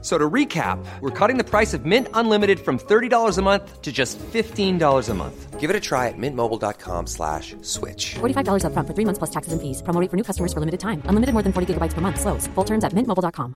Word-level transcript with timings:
So 0.00 0.16
to 0.16 0.30
recap, 0.30 0.78
we're 1.00 1.10
cutting 1.10 1.38
the 1.38 1.44
price 1.44 1.74
of 1.74 1.84
Mint 1.84 2.06
Unlimited 2.14 2.60
from 2.60 2.78
$30 2.78 3.36
a 3.36 3.42
month 3.42 3.82
to 3.82 3.90
just 3.90 4.16
$15 4.18 5.08
a 5.08 5.14
month. 5.14 5.58
Give 5.58 5.70
it 5.70 5.74
a 5.74 5.80
try 5.80 6.06
at 6.06 6.14
mintmobile.com 6.16 7.08
slash 7.08 7.56
switch. 7.62 8.14
$45 8.20 8.62
upfront 8.62 8.86
for 8.86 8.94
three 8.94 9.04
months 9.04 9.18
plus 9.18 9.30
taxes 9.30 9.52
and 9.52 9.60
fees. 9.60 9.82
Promo 9.82 10.00
rate 10.00 10.10
for 10.10 10.16
new 10.16 10.22
customers 10.22 10.52
for 10.52 10.60
limited 10.60 10.78
time. 10.78 11.02
Unlimited 11.10 11.32
more 11.32 11.42
than 11.42 11.52
40 11.52 11.74
gigabytes 11.74 11.94
per 11.94 12.00
month. 12.00 12.20
Slows. 12.20 12.46
Full 12.54 12.64
terms 12.64 12.84
at 12.84 12.92
mintmobile.com. 12.92 13.54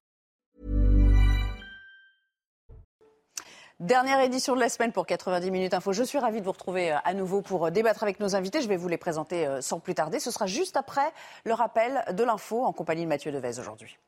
Dernière 3.82 4.20
édition 4.20 4.54
de 4.54 4.60
la 4.60 4.68
semaine 4.68 4.93
pour 4.93 5.06
90 5.06 5.51
minutes 5.51 5.74
info. 5.74 5.93
Je 5.93 6.04
suis 6.04 6.18
ravie 6.18 6.38
de 6.38 6.45
vous 6.45 6.52
retrouver 6.52 6.93
euh, 6.93 6.98
à 7.04 7.15
nouveau 7.15 7.43
pour 7.43 7.66
euh, 7.66 7.70
débattre 7.70 8.04
avec 8.04 8.20
nos 8.20 8.37
invités. 8.37 8.62
Je 8.62 8.68
vais 8.68 8.77
vous 8.77 8.87
les 8.87 8.96
présenter 8.96 9.45
euh, 9.45 9.60
sans 9.60 9.80
plus 9.80 9.95
tarder. 9.95 10.20
Ce 10.20 10.30
sera 10.30 10.46
juste 10.46 10.77
après 10.77 11.12
le 11.45 11.52
rappel 11.52 12.04
de 12.12 12.23
l'info 12.23 12.65
en 12.65 12.73
compagnie 12.73 13.02
de 13.02 13.09
Mathieu 13.09 13.32
Devez 13.32 13.59
aujourd'hui. 13.59 13.98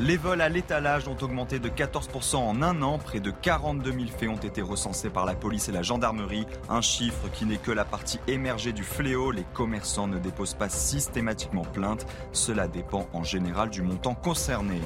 Les 0.00 0.16
vols 0.16 0.40
à 0.40 0.48
l'étalage 0.48 1.06
ont 1.06 1.16
augmenté 1.22 1.60
de 1.60 1.68
14% 1.68 2.34
en 2.34 2.62
un 2.62 2.82
an. 2.82 2.98
Près 2.98 3.20
de 3.20 3.30
42 3.30 3.92
000 3.92 4.04
faits 4.06 4.28
ont 4.28 4.34
été 4.34 4.60
recensés 4.60 5.08
par 5.08 5.24
la 5.24 5.36
police 5.36 5.68
et 5.68 5.72
la 5.72 5.82
gendarmerie. 5.82 6.46
Un 6.68 6.80
chiffre 6.80 7.28
qui 7.32 7.46
n'est 7.46 7.58
que 7.58 7.70
la 7.70 7.84
partie 7.84 8.18
émergée 8.26 8.72
du 8.72 8.82
fléau. 8.82 9.30
Les 9.30 9.46
commerçants 9.54 10.08
ne 10.08 10.18
déposent 10.18 10.54
pas 10.54 10.68
systématiquement 10.68 11.62
plainte. 11.62 12.06
Cela 12.32 12.66
dépend 12.66 13.06
en 13.12 13.22
général 13.22 13.70
du 13.70 13.82
montant 13.82 14.14
concerné. 14.14 14.80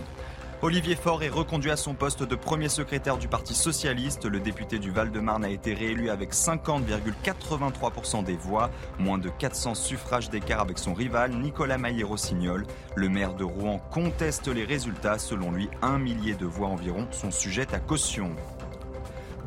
Olivier 0.61 0.97
Faure 0.97 1.23
est 1.23 1.29
reconduit 1.29 1.71
à 1.71 1.77
son 1.77 1.95
poste 1.95 2.25
de 2.25 2.35
premier 2.35 2.69
secrétaire 2.69 3.17
du 3.17 3.29
Parti 3.29 3.55
socialiste. 3.55 4.25
Le 4.25 4.41
député 4.41 4.81
du 4.81 4.91
Val-de-Marne 4.91 5.45
a 5.45 5.51
été 5.51 5.73
réélu 5.73 6.11
avec 6.11 6.33
50,83% 6.33 8.25
des 8.25 8.35
voix, 8.35 8.69
moins 8.99 9.19
de 9.19 9.29
400 9.29 9.77
suffrages 9.77 10.31
d'écart 10.31 10.61
avec 10.61 10.79
son 10.79 10.95
rival 10.95 11.31
Nicolas 11.31 11.79
Maillé-Rossignol. 11.79 12.67
Le 12.97 13.09
maire 13.09 13.35
de 13.35 13.45
Rouen 13.45 13.79
conteste 13.93 14.49
les 14.49 14.65
résultats. 14.65 15.21
Selon 15.21 15.53
lui, 15.53 15.71
un 15.81 15.99
millier 15.99 16.35
de 16.35 16.47
voix 16.47 16.67
environ 16.67 17.07
sont 17.13 17.31
sujettes 17.31 17.73
à 17.73 17.79
caution. 17.79 18.35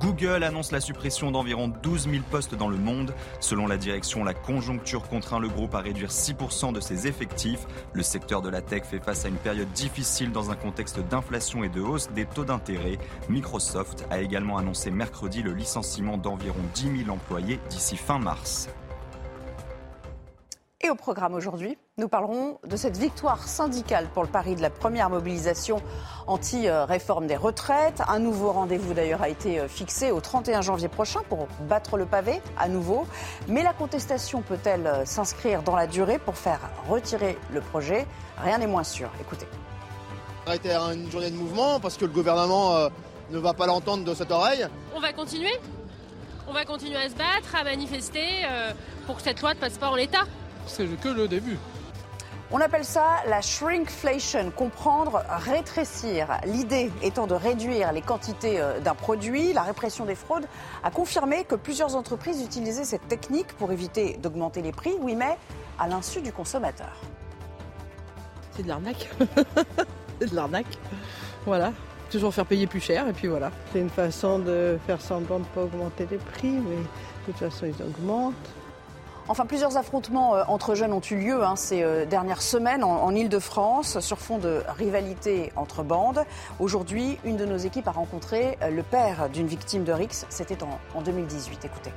Google 0.01 0.43
annonce 0.43 0.71
la 0.71 0.81
suppression 0.81 1.29
d'environ 1.29 1.71
12 1.83 2.09
000 2.09 2.23
postes 2.31 2.55
dans 2.55 2.69
le 2.69 2.77
monde. 2.77 3.13
Selon 3.39 3.67
la 3.67 3.77
direction, 3.77 4.23
la 4.23 4.33
conjoncture 4.33 5.07
contraint 5.07 5.39
le 5.39 5.47
groupe 5.47 5.75
à 5.75 5.79
réduire 5.79 6.09
6% 6.09 6.73
de 6.73 6.79
ses 6.79 7.05
effectifs. 7.05 7.67
Le 7.93 8.01
secteur 8.01 8.41
de 8.41 8.49
la 8.49 8.61
tech 8.61 8.81
fait 8.83 8.99
face 8.99 9.25
à 9.25 9.27
une 9.27 9.35
période 9.35 9.71
difficile 9.73 10.31
dans 10.31 10.49
un 10.49 10.55
contexte 10.55 10.99
d'inflation 11.07 11.63
et 11.63 11.69
de 11.69 11.81
hausse 11.81 12.09
des 12.15 12.25
taux 12.25 12.45
d'intérêt. 12.45 12.97
Microsoft 13.29 14.07
a 14.09 14.21
également 14.21 14.57
annoncé 14.57 14.89
mercredi 14.89 15.43
le 15.43 15.53
licenciement 15.53 16.17
d'environ 16.17 16.61
10 16.73 17.03
000 17.05 17.09
employés 17.11 17.59
d'ici 17.69 17.95
fin 17.95 18.17
mars. 18.17 18.69
Et 20.83 20.89
au 20.89 20.95
programme 20.95 21.35
aujourd'hui, 21.35 21.77
nous 21.97 22.07
parlerons 22.07 22.57
de 22.67 22.75
cette 22.75 22.97
victoire 22.97 23.47
syndicale 23.47 24.07
pour 24.15 24.23
le 24.23 24.29
pari 24.29 24.55
de 24.55 24.63
la 24.63 24.71
première 24.71 25.11
mobilisation 25.11 25.79
anti-réforme 26.25 27.27
des 27.27 27.35
retraites. 27.35 28.01
Un 28.07 28.17
nouveau 28.17 28.51
rendez-vous 28.51 28.95
d'ailleurs 28.95 29.21
a 29.21 29.29
été 29.29 29.59
euh, 29.59 29.67
fixé 29.67 30.09
au 30.09 30.19
31 30.19 30.61
janvier 30.61 30.87
prochain 30.87 31.19
pour 31.29 31.47
battre 31.69 31.97
le 31.97 32.07
pavé 32.07 32.41
à 32.57 32.67
nouveau. 32.67 33.05
Mais 33.47 33.61
la 33.61 33.73
contestation 33.73 34.41
peut-elle 34.41 34.87
euh, 34.87 35.05
s'inscrire 35.05 35.61
dans 35.61 35.75
la 35.75 35.85
durée 35.85 36.17
pour 36.17 36.35
faire 36.35 36.59
retirer 36.89 37.37
le 37.53 37.61
projet? 37.61 38.07
Rien 38.43 38.57
n'est 38.57 38.65
moins 38.65 38.83
sûr. 38.83 39.11
Écoutez. 39.21 39.45
Ça 40.47 40.53
a 40.53 40.55
été 40.55 40.71
une 40.71 41.11
journée 41.11 41.29
de 41.29 41.37
mouvement 41.37 41.79
parce 41.79 41.95
que 41.95 42.05
le 42.05 42.11
gouvernement 42.11 42.75
euh, 42.75 42.89
ne 43.29 43.37
va 43.37 43.53
pas 43.53 43.67
l'entendre 43.67 44.03
de 44.03 44.15
cette 44.15 44.31
oreille. 44.31 44.65
On 44.95 44.99
va 44.99 45.13
continuer? 45.13 45.53
On 46.47 46.53
va 46.53 46.65
continuer 46.65 46.97
à 46.97 47.07
se 47.07 47.13
battre, 47.13 47.55
à 47.55 47.63
manifester 47.63 48.25
pour 49.05 49.17
que 49.17 49.21
cette 49.21 49.39
loi 49.41 49.53
ne 49.53 49.59
passe 49.59 49.77
pas 49.77 49.89
en 49.89 49.95
l'état 49.95 50.25
c'est 50.67 50.85
que 50.99 51.09
le 51.09 51.27
début. 51.27 51.57
On 52.53 52.59
appelle 52.59 52.83
ça 52.83 53.21
la 53.27 53.39
shrinkflation, 53.39 54.51
comprendre, 54.51 55.23
rétrécir. 55.29 56.27
L'idée 56.45 56.91
étant 57.01 57.25
de 57.25 57.33
réduire 57.33 57.93
les 57.93 58.01
quantités 58.01 58.59
euh, 58.59 58.81
d'un 58.81 58.93
produit. 58.93 59.53
La 59.53 59.61
répression 59.61 60.03
des 60.03 60.15
fraudes 60.15 60.45
a 60.83 60.91
confirmé 60.91 61.45
que 61.45 61.55
plusieurs 61.55 61.95
entreprises 61.95 62.43
utilisaient 62.43 62.83
cette 62.83 63.07
technique 63.07 63.47
pour 63.57 63.71
éviter 63.71 64.17
d'augmenter 64.21 64.61
les 64.61 64.73
prix, 64.73 64.91
oui, 64.99 65.15
mais 65.15 65.37
à 65.79 65.87
l'insu 65.87 66.19
du 66.19 66.33
consommateur. 66.33 66.91
C'est 68.51 68.63
de 68.63 68.67
l'arnaque. 68.67 69.09
c'est 70.19 70.29
de 70.29 70.35
l'arnaque. 70.35 70.77
Voilà. 71.45 71.71
Toujours 72.11 72.33
faire 72.33 72.45
payer 72.45 72.67
plus 72.67 72.81
cher 72.81 73.07
et 73.07 73.13
puis 73.13 73.29
voilà. 73.29 73.49
C'est 73.71 73.79
une 73.79 73.89
façon 73.89 74.39
de 74.39 74.77
faire 74.85 74.99
semblant 74.99 75.39
de 75.39 75.45
ne 75.45 75.55
pas 75.55 75.61
augmenter 75.61 76.05
les 76.11 76.17
prix, 76.17 76.51
mais 76.51 76.75
de 76.75 76.83
toute 77.27 77.37
façon 77.37 77.65
ils 77.65 77.81
augmentent. 77.81 78.35
Enfin, 79.27 79.45
plusieurs 79.45 79.77
affrontements 79.77 80.35
euh, 80.35 80.43
entre 80.47 80.75
jeunes 80.75 80.93
ont 80.93 81.01
eu 81.01 81.15
lieu 81.15 81.43
hein, 81.43 81.55
ces 81.55 81.83
euh, 81.83 82.05
dernières 82.05 82.41
semaines 82.41 82.83
en, 82.83 83.03
en 83.03 83.15
Ile-de-France 83.15 83.99
sur 83.99 84.17
fond 84.17 84.39
de 84.39 84.61
rivalité 84.77 85.51
entre 85.55 85.83
bandes. 85.83 86.23
Aujourd'hui, 86.59 87.19
une 87.23 87.37
de 87.37 87.45
nos 87.45 87.57
équipes 87.57 87.87
a 87.87 87.91
rencontré 87.91 88.57
euh, 88.61 88.69
le 88.71 88.83
père 88.83 89.29
d'une 89.29 89.47
victime 89.47 89.83
de 89.83 89.91
Rix. 89.91 90.25
C'était 90.29 90.61
en, 90.63 90.79
en 90.95 91.01
2018. 91.01 91.65
Écoutez. 91.65 91.91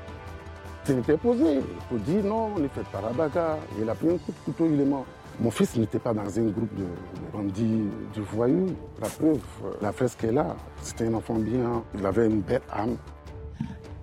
Il 0.88 0.96
m'était 0.96 1.16
posé 1.16 1.60
pour 1.88 1.98
dire 1.98 2.22
non, 2.24 2.50
ne 2.58 2.68
faites 2.68 2.86
pas 2.88 3.00
la 3.00 3.08
bagarre. 3.08 3.58
Il 3.80 3.88
a 3.88 3.94
pris 3.94 4.10
un 4.10 4.18
coup 4.18 4.32
de 4.32 4.44
couteau, 4.44 4.66
il 4.70 4.80
est 4.80 4.84
mort. 4.84 5.06
Mon 5.40 5.50
fils 5.50 5.76
n'était 5.76 5.98
pas 5.98 6.12
dans 6.12 6.22
un 6.38 6.44
groupe 6.44 6.74
de 6.76 6.84
bandits, 7.32 7.84
de 8.14 8.20
voyous. 8.20 8.76
La 9.00 9.08
preuve, 9.08 9.40
la 9.80 9.92
fresque 9.92 10.22
est 10.24 10.32
là. 10.32 10.54
C'était 10.82 11.06
un 11.08 11.14
enfant 11.14 11.34
bien. 11.34 11.82
Il 11.98 12.04
avait 12.04 12.26
une 12.26 12.42
belle 12.42 12.62
âme. 12.70 12.96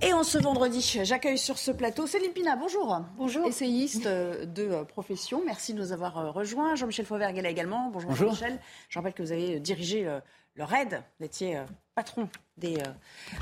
Et 0.03 0.13
en 0.13 0.23
ce 0.23 0.39
vendredi, 0.39 0.81
j'accueille 1.03 1.37
sur 1.37 1.59
ce 1.59 1.69
plateau 1.69 2.07
Céline 2.07 2.31
Pina. 2.31 2.55
Bonjour. 2.55 3.01
Bonjour. 3.17 3.45
Essayiste 3.45 4.07
euh, 4.07 4.45
de 4.45 4.83
profession. 4.83 5.43
Merci 5.45 5.75
de 5.75 5.79
nous 5.79 5.91
avoir 5.91 6.17
euh, 6.17 6.31
rejoints. 6.31 6.73
Jean-Michel 6.73 7.05
Fauvergue 7.05 7.37
là 7.37 7.49
également. 7.49 7.89
Bonjour, 7.91 8.09
Bonjour. 8.09 8.33
Jean-Michel. 8.33 8.59
Je 8.89 8.97
rappelle 8.97 9.13
que 9.13 9.21
vous 9.21 9.31
avez 9.31 9.59
dirigé 9.59 10.03
le, 10.03 10.21
le 10.55 10.63
RAID. 10.63 11.03
Vous 11.19 11.25
étiez 11.27 11.61
patron 11.93 12.29
des, 12.57 12.77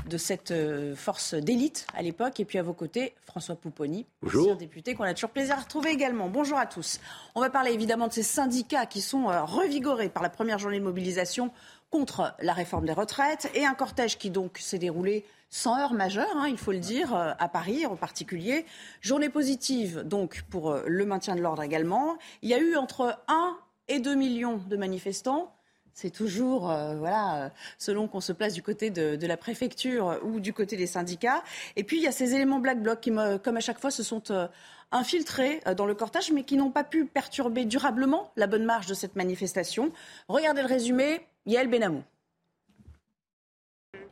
de 0.06 0.18
cette 0.18 0.52
force 0.96 1.32
d'élite 1.32 1.86
à 1.94 2.02
l'époque. 2.02 2.38
Et 2.40 2.44
puis 2.44 2.58
à 2.58 2.62
vos 2.62 2.74
côtés, 2.74 3.14
François 3.24 3.56
Pouponi, 3.56 4.04
Bonjour. 4.22 4.54
député 4.56 4.94
qu'on 4.94 5.04
a 5.04 5.14
toujours 5.14 5.30
plaisir 5.30 5.56
à 5.56 5.60
retrouver 5.62 5.90
également. 5.90 6.28
Bonjour 6.28 6.58
à 6.58 6.66
tous. 6.66 7.00
On 7.34 7.40
va 7.40 7.48
parler 7.48 7.72
évidemment 7.72 8.08
de 8.08 8.12
ces 8.12 8.22
syndicats 8.22 8.84
qui 8.84 9.00
sont 9.00 9.26
revigorés 9.46 10.10
par 10.10 10.22
la 10.22 10.28
première 10.30 10.58
journée 10.58 10.78
de 10.78 10.84
mobilisation 10.84 11.52
contre 11.90 12.34
la 12.40 12.52
réforme 12.52 12.84
des 12.84 12.92
retraites 12.92 13.50
et 13.54 13.64
un 13.64 13.74
cortège 13.74 14.18
qui 14.18 14.28
donc 14.30 14.58
s'est 14.58 14.78
déroulé 14.78 15.24
sans 15.50 15.78
heure 15.78 15.92
majeure, 15.92 16.36
hein, 16.36 16.48
il 16.48 16.58
faut 16.58 16.72
le 16.72 16.78
dire, 16.78 17.14
à 17.14 17.48
Paris 17.48 17.84
en 17.84 17.96
particulier. 17.96 18.64
Journée 19.00 19.28
positive 19.28 20.02
donc 20.04 20.42
pour 20.48 20.74
le 20.86 21.04
maintien 21.04 21.34
de 21.34 21.40
l'ordre 21.40 21.62
également. 21.62 22.16
Il 22.42 22.48
y 22.48 22.54
a 22.54 22.58
eu 22.58 22.76
entre 22.76 23.18
1 23.28 23.58
et 23.88 23.98
2 23.98 24.14
millions 24.14 24.58
de 24.58 24.76
manifestants. 24.76 25.52
C'est 25.92 26.10
toujours, 26.10 26.70
euh, 26.70 26.96
voilà, 26.96 27.36
euh, 27.36 27.48
selon 27.76 28.08
qu'on 28.08 28.20
se 28.20 28.32
place 28.32 28.54
du 28.54 28.62
côté 28.62 28.90
de, 28.90 29.26
la 29.26 29.36
préfecture 29.36 30.18
ou 30.22 30.40
du 30.40 30.52
côté 30.52 30.76
des 30.76 30.86
syndicats. 30.86 31.42
Et 31.76 31.84
puis, 31.84 31.98
il 31.98 32.02
y 32.02 32.06
a 32.06 32.12
ces 32.12 32.34
éléments 32.34 32.58
Black 32.58 32.80
Bloc 32.80 33.00
qui, 33.00 33.10
me, 33.10 33.36
comme 33.36 33.56
à 33.56 33.60
chaque 33.60 33.80
fois, 33.80 33.90
se 33.90 34.02
sont 34.02 34.30
euh, 34.30 34.48
infiltrés 34.92 35.60
dans 35.76 35.86
le 35.86 35.94
cortège, 35.94 36.32
mais 36.32 36.44
qui 36.44 36.56
n'ont 36.56 36.70
pas 36.70 36.84
pu 36.84 37.04
perturber 37.04 37.64
durablement 37.64 38.32
la 38.36 38.46
bonne 38.46 38.64
marche 38.64 38.86
de 38.86 38.94
cette 38.94 39.16
manifestation. 39.16 39.92
Regardez 40.28 40.62
le 40.62 40.68
résumé, 40.68 41.20
Yael 41.46 41.68
Benamou. 41.68 42.02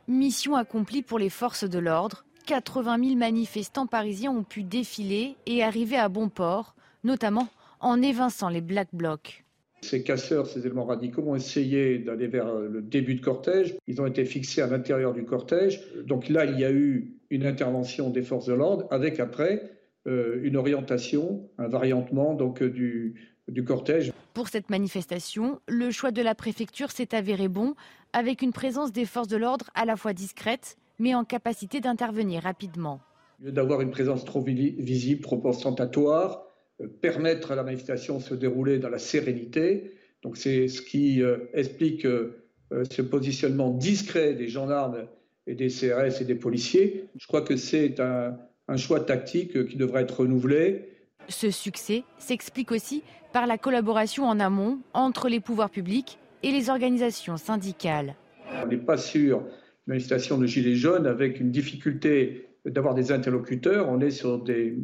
Mission 0.09 0.55
accomplie 0.55 1.03
pour 1.03 1.19
les 1.19 1.29
forces 1.29 1.69
de 1.69 1.77
l'ordre. 1.77 2.25
80 2.47 2.97
000 3.03 3.15
manifestants 3.15 3.85
parisiens 3.85 4.31
ont 4.31 4.43
pu 4.43 4.63
défiler 4.63 5.35
et 5.45 5.61
arriver 5.61 5.97
à 5.97 6.09
bon 6.09 6.29
port, 6.29 6.73
notamment 7.03 7.47
en 7.79 8.01
évinçant 8.01 8.49
les 8.49 8.61
Black 8.61 8.87
Blocs. 8.91 9.45
Ces 9.81 10.01
casseurs, 10.01 10.47
ces 10.47 10.65
éléments 10.65 10.85
radicaux 10.85 11.21
ont 11.27 11.35
essayé 11.35 11.99
d'aller 11.99 12.25
vers 12.25 12.51
le 12.55 12.81
début 12.81 13.13
de 13.13 13.21
cortège. 13.21 13.75
Ils 13.85 14.01
ont 14.01 14.07
été 14.07 14.25
fixés 14.25 14.63
à 14.63 14.67
l'intérieur 14.67 15.13
du 15.13 15.25
cortège. 15.25 15.79
Donc 16.07 16.27
là, 16.27 16.43
il 16.45 16.59
y 16.59 16.65
a 16.65 16.71
eu 16.71 17.13
une 17.29 17.45
intervention 17.45 18.09
des 18.09 18.23
forces 18.23 18.47
de 18.47 18.53
l'ordre 18.53 18.87
avec 18.89 19.19
après 19.19 19.71
euh, 20.07 20.39
une 20.41 20.57
orientation, 20.57 21.47
un 21.59 21.67
variantement 21.67 22.33
donc, 22.33 22.63
du, 22.63 23.13
du 23.47 23.63
cortège. 23.63 24.11
Pour 24.33 24.47
cette 24.47 24.69
manifestation, 24.69 25.59
le 25.67 25.91
choix 25.91 26.11
de 26.11 26.21
la 26.21 26.35
préfecture 26.35 26.91
s'est 26.91 27.15
avéré 27.15 27.47
bon, 27.47 27.75
avec 28.13 28.41
une 28.41 28.53
présence 28.53 28.91
des 28.91 29.05
forces 29.05 29.27
de 29.27 29.37
l'ordre 29.37 29.69
à 29.75 29.85
la 29.85 29.95
fois 29.95 30.13
discrète, 30.13 30.77
mais 30.99 31.15
en 31.15 31.23
capacité 31.23 31.79
d'intervenir 31.79 32.43
rapidement. 32.43 32.99
Au 33.41 33.45
lieu 33.45 33.51
d'avoir 33.51 33.81
une 33.81 33.91
présence 33.91 34.25
trop 34.25 34.41
visible, 34.41 35.21
trop 35.21 35.41
ostentatoire, 35.45 36.43
euh, 36.81 36.87
permettre 36.87 37.51
à 37.51 37.55
la 37.55 37.63
manifestation 37.63 38.17
de 38.17 38.23
se 38.23 38.33
dérouler 38.33 38.79
dans 38.79 38.89
la 38.89 38.99
sérénité. 38.99 39.93
Donc 40.23 40.37
c'est 40.37 40.67
ce 40.67 40.81
qui 40.81 41.21
euh, 41.21 41.37
explique 41.53 42.05
euh, 42.05 42.43
ce 42.89 43.01
positionnement 43.01 43.71
discret 43.71 44.33
des 44.33 44.49
gendarmes 44.49 45.07
et 45.47 45.55
des 45.55 45.69
CRS 45.69 46.21
et 46.21 46.25
des 46.25 46.35
policiers. 46.35 47.05
Je 47.17 47.27
crois 47.27 47.41
que 47.41 47.55
c'est 47.55 47.99
un, 47.99 48.37
un 48.67 48.77
choix 48.77 48.99
tactique 48.99 49.67
qui 49.67 49.77
devrait 49.77 50.03
être 50.03 50.19
renouvelé 50.19 50.89
Ce 51.27 51.49
succès 51.49 52.03
s'explique 52.19 52.71
aussi 52.71 53.03
par 53.33 53.47
la 53.47 53.57
collaboration 53.57 54.25
en 54.25 54.39
amont 54.39 54.79
entre 54.93 55.27
les 55.27 55.39
pouvoirs 55.39 55.69
publics 55.69 56.18
et 56.43 56.51
les 56.51 56.69
organisations 56.69 57.37
syndicales. 57.37 58.15
On 58.63 58.67
n'est 58.67 58.77
pas 58.77 58.97
sur 58.97 59.39
une 59.39 59.45
manifestation 59.87 60.37
de 60.37 60.45
Gilets 60.45 60.75
jaunes 60.75 61.07
avec 61.07 61.39
une 61.39 61.51
difficulté 61.51 62.47
d'avoir 62.65 62.93
des 62.93 63.11
interlocuteurs. 63.11 63.89
On 63.89 64.01
est 64.01 64.11
sur 64.11 64.43
des 64.43 64.77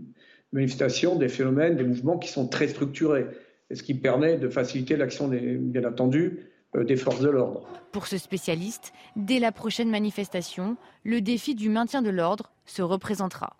manifestations, 0.52 1.16
des 1.16 1.30
phénomènes, 1.30 1.76
des 1.76 1.84
mouvements 1.84 2.18
qui 2.18 2.30
sont 2.30 2.48
très 2.48 2.68
structurés, 2.68 3.28
et 3.70 3.76
ce 3.76 3.84
qui 3.84 3.94
permet 3.94 4.38
de 4.38 4.50
faciliter 4.50 4.96
l'action, 4.96 5.28
bien 5.28 5.84
entendu, 5.84 6.52
euh, 6.76 6.84
des 6.84 6.96
forces 6.96 7.22
de 7.22 7.30
l'ordre. 7.30 7.68
Pour 7.92 8.08
ce 8.08 8.18
spécialiste, 8.18 8.94
dès 9.16 9.40
la 9.40 9.52
prochaine 9.52 9.90
manifestation, 9.90 10.78
le 11.04 11.22
défi 11.22 11.56
du 11.56 11.70
maintien 11.70 12.02
de 12.02 12.10
l'ordre 12.10 12.52
se 12.66 12.82
représentera. 12.82 13.56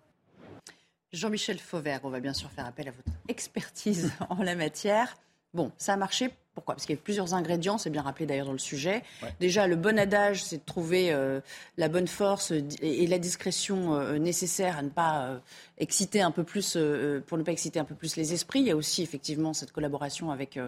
Jean-Michel 1.12 1.58
Fauvert, 1.58 2.00
on 2.04 2.10
va 2.10 2.20
bien 2.20 2.34
sûr 2.34 2.50
faire 2.50 2.66
appel 2.66 2.88
à 2.88 2.90
votre 2.90 3.16
expertise 3.28 4.12
en 4.30 4.42
la 4.42 4.54
matière. 4.54 5.16
Bon, 5.54 5.72
ça 5.78 5.94
a 5.94 5.96
marché. 5.96 6.30
Pourquoi? 6.56 6.74
Parce 6.74 6.86
qu'il 6.86 6.96
y 6.96 6.98
a 6.98 7.02
plusieurs 7.02 7.34
ingrédients, 7.34 7.76
c'est 7.76 7.90
bien 7.90 8.00
rappelé 8.00 8.24
d'ailleurs 8.24 8.46
dans 8.46 8.52
le 8.52 8.58
sujet. 8.58 9.02
Déjà, 9.40 9.66
le 9.66 9.76
bon 9.76 9.98
adage, 9.98 10.42
c'est 10.42 10.56
de 10.56 10.64
trouver 10.64 11.12
euh, 11.12 11.40
la 11.76 11.90
bonne 11.90 12.06
force 12.08 12.50
et, 12.50 13.06
la 13.06 13.18
discrétion 13.18 13.94
euh, 13.94 14.16
nécessaire 14.16 14.78
à 14.78 14.82
ne 14.82 14.88
pas 14.88 15.26
euh, 15.26 15.38
exciter 15.76 16.22
un 16.22 16.30
peu 16.30 16.44
plus, 16.44 16.78
pour 17.26 17.36
ne 17.36 17.42
pas 17.42 17.52
exciter 17.52 17.78
un 17.78 17.84
peu 17.84 17.94
plus 17.94 18.16
les 18.16 18.32
esprits. 18.32 18.60
Il 18.60 18.66
y 18.68 18.70
a 18.70 18.76
aussi 18.76 19.02
effectivement 19.02 19.52
cette 19.52 19.70
collaboration 19.70 20.30
avec, 20.30 20.58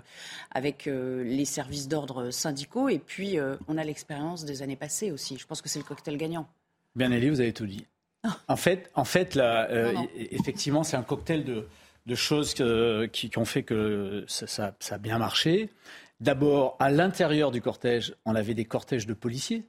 avec 0.50 0.84
les 0.84 1.46
services 1.46 1.88
d'ordre 1.88 2.30
syndicaux. 2.30 2.90
Et 2.90 2.98
puis, 2.98 3.38
on 3.66 3.78
a 3.78 3.84
l'expérience 3.84 4.44
des 4.44 4.60
années 4.60 4.76
passées 4.76 5.10
aussi. 5.10 5.38
Je 5.38 5.46
pense 5.46 5.62
que 5.62 5.70
c'est 5.70 5.78
le 5.78 5.86
cocktail 5.86 6.18
gagnant. 6.18 6.46
Bien, 6.96 7.10
Elie, 7.10 7.30
vous 7.30 7.40
avez 7.40 7.54
tout 7.54 7.66
dit. 7.66 7.86
En 8.46 8.56
fait, 8.56 8.90
en 8.94 9.06
fait 9.06 9.34
là, 9.34 9.70
effectivement, 10.14 10.84
c'est 10.84 10.98
un 10.98 11.02
cocktail 11.02 11.44
de, 11.44 11.66
de 12.08 12.14
choses 12.14 12.54
qui, 12.54 13.30
ont 13.36 13.44
fait 13.44 13.62
que 13.62 14.24
ça, 14.26 14.74
a 14.90 14.98
bien 14.98 15.18
marché. 15.18 15.70
D'abord, 16.20 16.76
à 16.80 16.90
l'intérieur 16.90 17.50
du 17.50 17.60
cortège, 17.60 18.14
on 18.24 18.34
avait 18.34 18.54
des 18.54 18.64
cortèges 18.64 19.06
de 19.06 19.12
policiers. 19.12 19.64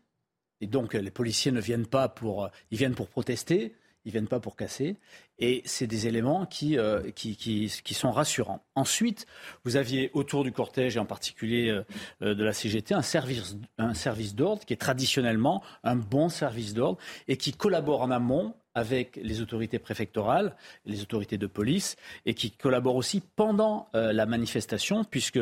Et 0.62 0.68
donc, 0.68 0.94
les 0.94 1.12
policiers 1.12 1.52
ne 1.52 1.60
viennent 1.60 1.86
pas 1.86 2.08
pour. 2.08 2.50
Ils 2.72 2.78
viennent 2.78 2.96
pour 2.96 3.10
protester, 3.10 3.76
ils 4.06 4.14
viennent 4.14 4.30
pas 4.30 4.40
pour 4.40 4.56
casser. 4.56 4.96
Et 5.40 5.62
c'est 5.66 5.88
des 5.88 6.08
éléments 6.08 6.46
qui, 6.46 6.78
euh, 6.78 7.12
qui, 7.12 7.36
qui, 7.38 7.94
sont 7.94 8.12
rassurants. 8.12 8.62
Ensuite, 8.76 9.26
vous 9.64 9.78
aviez 9.78 10.12
autour 10.14 10.44
du 10.44 10.52
cortège, 10.52 10.98
et 10.98 11.00
en 11.00 11.06
particulier 11.06 11.70
euh, 11.70 11.84
euh, 12.22 12.36
de 12.36 12.44
la 12.44 12.52
CGT, 12.52 12.94
un 12.94 13.02
service, 13.02 13.56
un 13.78 13.94
service 13.94 14.36
d'ordre 14.36 14.66
qui 14.66 14.74
est 14.74 14.78
traditionnellement 14.78 15.64
un 15.84 15.96
bon 15.96 16.28
service 16.28 16.74
d'ordre 16.74 16.98
et 17.30 17.38
qui 17.38 17.54
collabore 17.54 18.02
en 18.02 18.12
amont 18.12 18.54
avec 18.76 19.18
les 19.22 19.42
autorités 19.42 19.80
préfectorales, 19.80 20.56
les 20.86 21.02
autorités 21.02 21.38
de 21.38 21.48
police, 21.48 21.96
et 22.26 22.34
qui 22.34 22.52
collaborent 22.52 22.96
aussi 22.96 23.22
pendant 23.36 23.90
la 23.94 24.26
manifestation, 24.26 25.04
puisque 25.04 25.40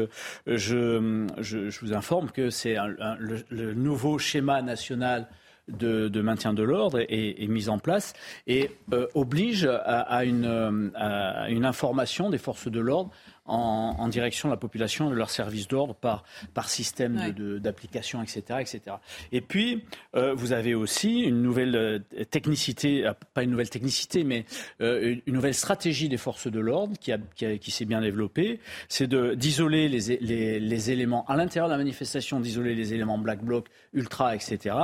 je, 0.47 1.27
je, 1.37 1.79
vous 1.81 1.93
informe 1.93 2.31
que 2.31 2.49
c'est 2.49 2.77
le, 3.19 3.73
nouveau 3.73 4.17
schéma 4.17 4.61
national 4.61 5.27
de, 5.67 6.21
maintien 6.21 6.53
de 6.53 6.63
l'ordre 6.63 6.99
est, 6.99 7.47
mise 7.47 7.69
en 7.69 7.79
place 7.79 8.13
et 8.45 8.71
euh, 8.93 9.07
oblige 9.15 9.65
une, 9.65 10.91
à 10.95 11.49
une 11.49 11.65
information 11.65 12.29
des 12.29 12.37
forces 12.37 12.67
de 12.67 12.79
l'ordre 12.79 13.11
en, 13.47 14.07
direction 14.07 14.49
de 14.49 14.53
la 14.53 14.57
population 14.57 15.09
de 15.09 15.15
leur 15.15 15.29
service 15.29 15.67
d'ordre 15.67 15.95
par, 15.95 16.23
par 16.53 16.69
système 16.69 17.31
d'application, 17.59 18.21
etc., 18.21 18.41
etc. 18.59 18.97
Et 19.31 19.41
puis, 19.41 19.83
euh, 20.15 20.33
vous 20.33 20.53
avez 20.53 20.75
aussi 20.75 21.21
une 21.21 21.41
nouvelle 21.41 21.75
euh, 21.75 21.99
technicité, 22.29 23.05
euh, 23.05 23.13
pas 23.33 23.43
une 23.43 23.51
nouvelle 23.51 23.69
technicité, 23.69 24.23
mais 24.23 24.45
une 24.79 25.21
nouvelle 25.27 25.53
stratégie 25.53 26.09
des 26.09 26.17
forces 26.17 26.47
de 26.47 26.59
l'ordre 26.59 26.97
qui, 26.99 27.11
a, 27.11 27.17
qui, 27.35 27.71
s'est 27.71 27.85
bien 27.85 28.01
développée, 28.01 28.59
c'est 28.89 29.07
d'isoler 29.07 29.89
les, 29.89 30.17
les, 30.17 30.59
les, 30.59 30.91
éléments 30.91 31.25
à 31.25 31.35
l'intérieur 31.35 31.67
de 31.67 31.73
la 31.73 31.77
manifestation, 31.77 32.39
d'isoler 32.39 32.75
les 32.75 32.93
éléments 32.93 33.17
black 33.17 33.43
bloc, 33.43 33.67
ultra, 33.93 34.35
etc., 34.35 34.75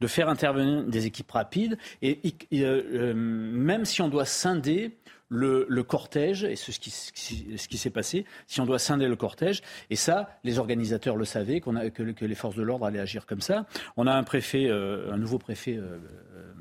de 0.00 0.06
faire 0.06 0.28
intervenir 0.28 0.84
des 0.84 1.06
équipes 1.06 1.30
rapides, 1.30 1.78
et, 2.02 2.20
même 2.52 3.84
si 3.84 4.02
on 4.02 4.08
doit 4.08 4.24
scinder 4.24 4.96
le, 5.28 5.82
cortège, 5.82 6.44
et 6.44 6.56
ce, 6.56 6.70
qui, 6.78 6.90
ce 6.90 7.68
qui 7.68 7.78
s'est 7.78 7.90
passé, 7.90 8.24
si 8.46 8.60
on 8.60 8.66
doit 8.66 8.78
scinder 8.78 9.08
le 9.08 9.16
cortège. 9.16 9.62
Et 9.90 9.96
ça, 9.96 10.38
les 10.44 10.58
organisateurs 10.58 11.16
le 11.16 11.24
savaient, 11.24 11.62
a, 11.76 11.90
que, 11.90 12.24
les 12.24 12.34
forces 12.34 12.56
de 12.56 12.62
l'ordre 12.62 12.86
allaient 12.86 13.00
agir 13.00 13.26
comme 13.26 13.40
ça. 13.40 13.66
On 13.96 14.06
a 14.06 14.12
un 14.12 14.22
préfet, 14.22 14.66
euh, 14.68 15.12
un 15.12 15.18
nouveau 15.18 15.38
préfet, 15.38 15.76
euh, 15.76 15.98
euh, 16.36 16.52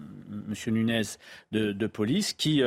Monsieur 0.47 0.71
Nunez, 0.71 1.03
de, 1.51 1.87
police, 1.87 2.33
qui 2.33 2.61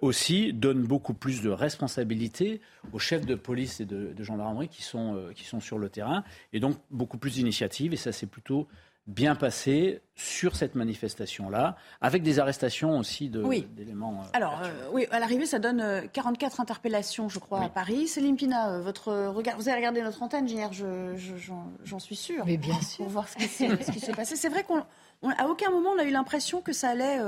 aussi 0.00 0.52
donne 0.52 0.82
beaucoup 0.82 1.14
plus 1.14 1.42
de 1.42 1.50
responsabilités 1.50 2.60
aux 2.92 2.98
chefs 2.98 3.26
de 3.26 3.34
police 3.34 3.80
et 3.80 3.84
de, 3.84 4.22
gendarmerie 4.22 4.68
qui 4.68 4.82
sont, 4.82 5.22
qui 5.34 5.44
sont 5.44 5.60
sur 5.60 5.78
le 5.78 5.88
terrain, 5.88 6.24
et 6.52 6.58
donc 6.58 6.78
beaucoup 6.90 7.18
plus 7.18 7.34
d'initiatives. 7.34 7.92
Et 7.92 7.96
ça, 7.96 8.12
c'est 8.12 8.26
plutôt 8.26 8.66
bien 9.06 9.34
passé 9.34 10.00
sur 10.14 10.56
cette 10.56 10.74
manifestation-là, 10.74 11.76
avec 12.00 12.22
des 12.22 12.38
arrestations 12.38 12.98
aussi 12.98 13.28
d'éléments. 13.28 14.22
Euh, 14.22 14.28
Alors, 14.32 14.60
euh, 14.62 14.88
oui, 14.92 15.06
à 15.10 15.18
l'arrivée, 15.18 15.46
ça 15.46 15.58
donne 15.58 16.08
44 16.12 16.60
euh, 16.60 16.62
interpellations, 16.62 17.28
je 17.28 17.38
crois, 17.38 17.62
à 17.62 17.68
Paris. 17.68 18.06
Céline 18.06 18.36
Pina, 18.36 18.78
votre 18.80 19.12
regard, 19.28 19.56
vous 19.56 19.68
avez 19.68 19.78
regardé 19.78 20.02
notre 20.02 20.22
antenne 20.22 20.48
hier, 20.48 20.70
j'en 20.72 21.98
suis 21.98 22.16
sûre. 22.16 22.44
Mais 22.46 22.56
bien 22.56 22.80
sûr. 22.80 22.98
Pour 22.98 23.08
voir 23.08 23.28
ce 23.28 23.36
qui 23.36 23.48
s'est 23.48 24.12
passé. 24.12 24.36
C'est 24.36 24.48
vrai 24.48 24.64
qu'à 24.64 25.48
aucun 25.48 25.70
moment 25.70 25.90
on 25.90 25.98
a 25.98 26.04
eu 26.04 26.10
l'impression 26.10 26.60
que 26.60 26.72
ça 26.72 26.90
allait. 26.90 27.18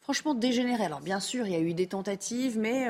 franchement 0.00 0.34
dégénérer. 0.34 0.84
Alors 0.84 1.00
bien 1.00 1.20
sûr, 1.20 1.46
il 1.46 1.52
y 1.52 1.56
a 1.56 1.60
eu 1.60 1.74
des 1.74 1.86
tentatives, 1.86 2.58
mais 2.58 2.86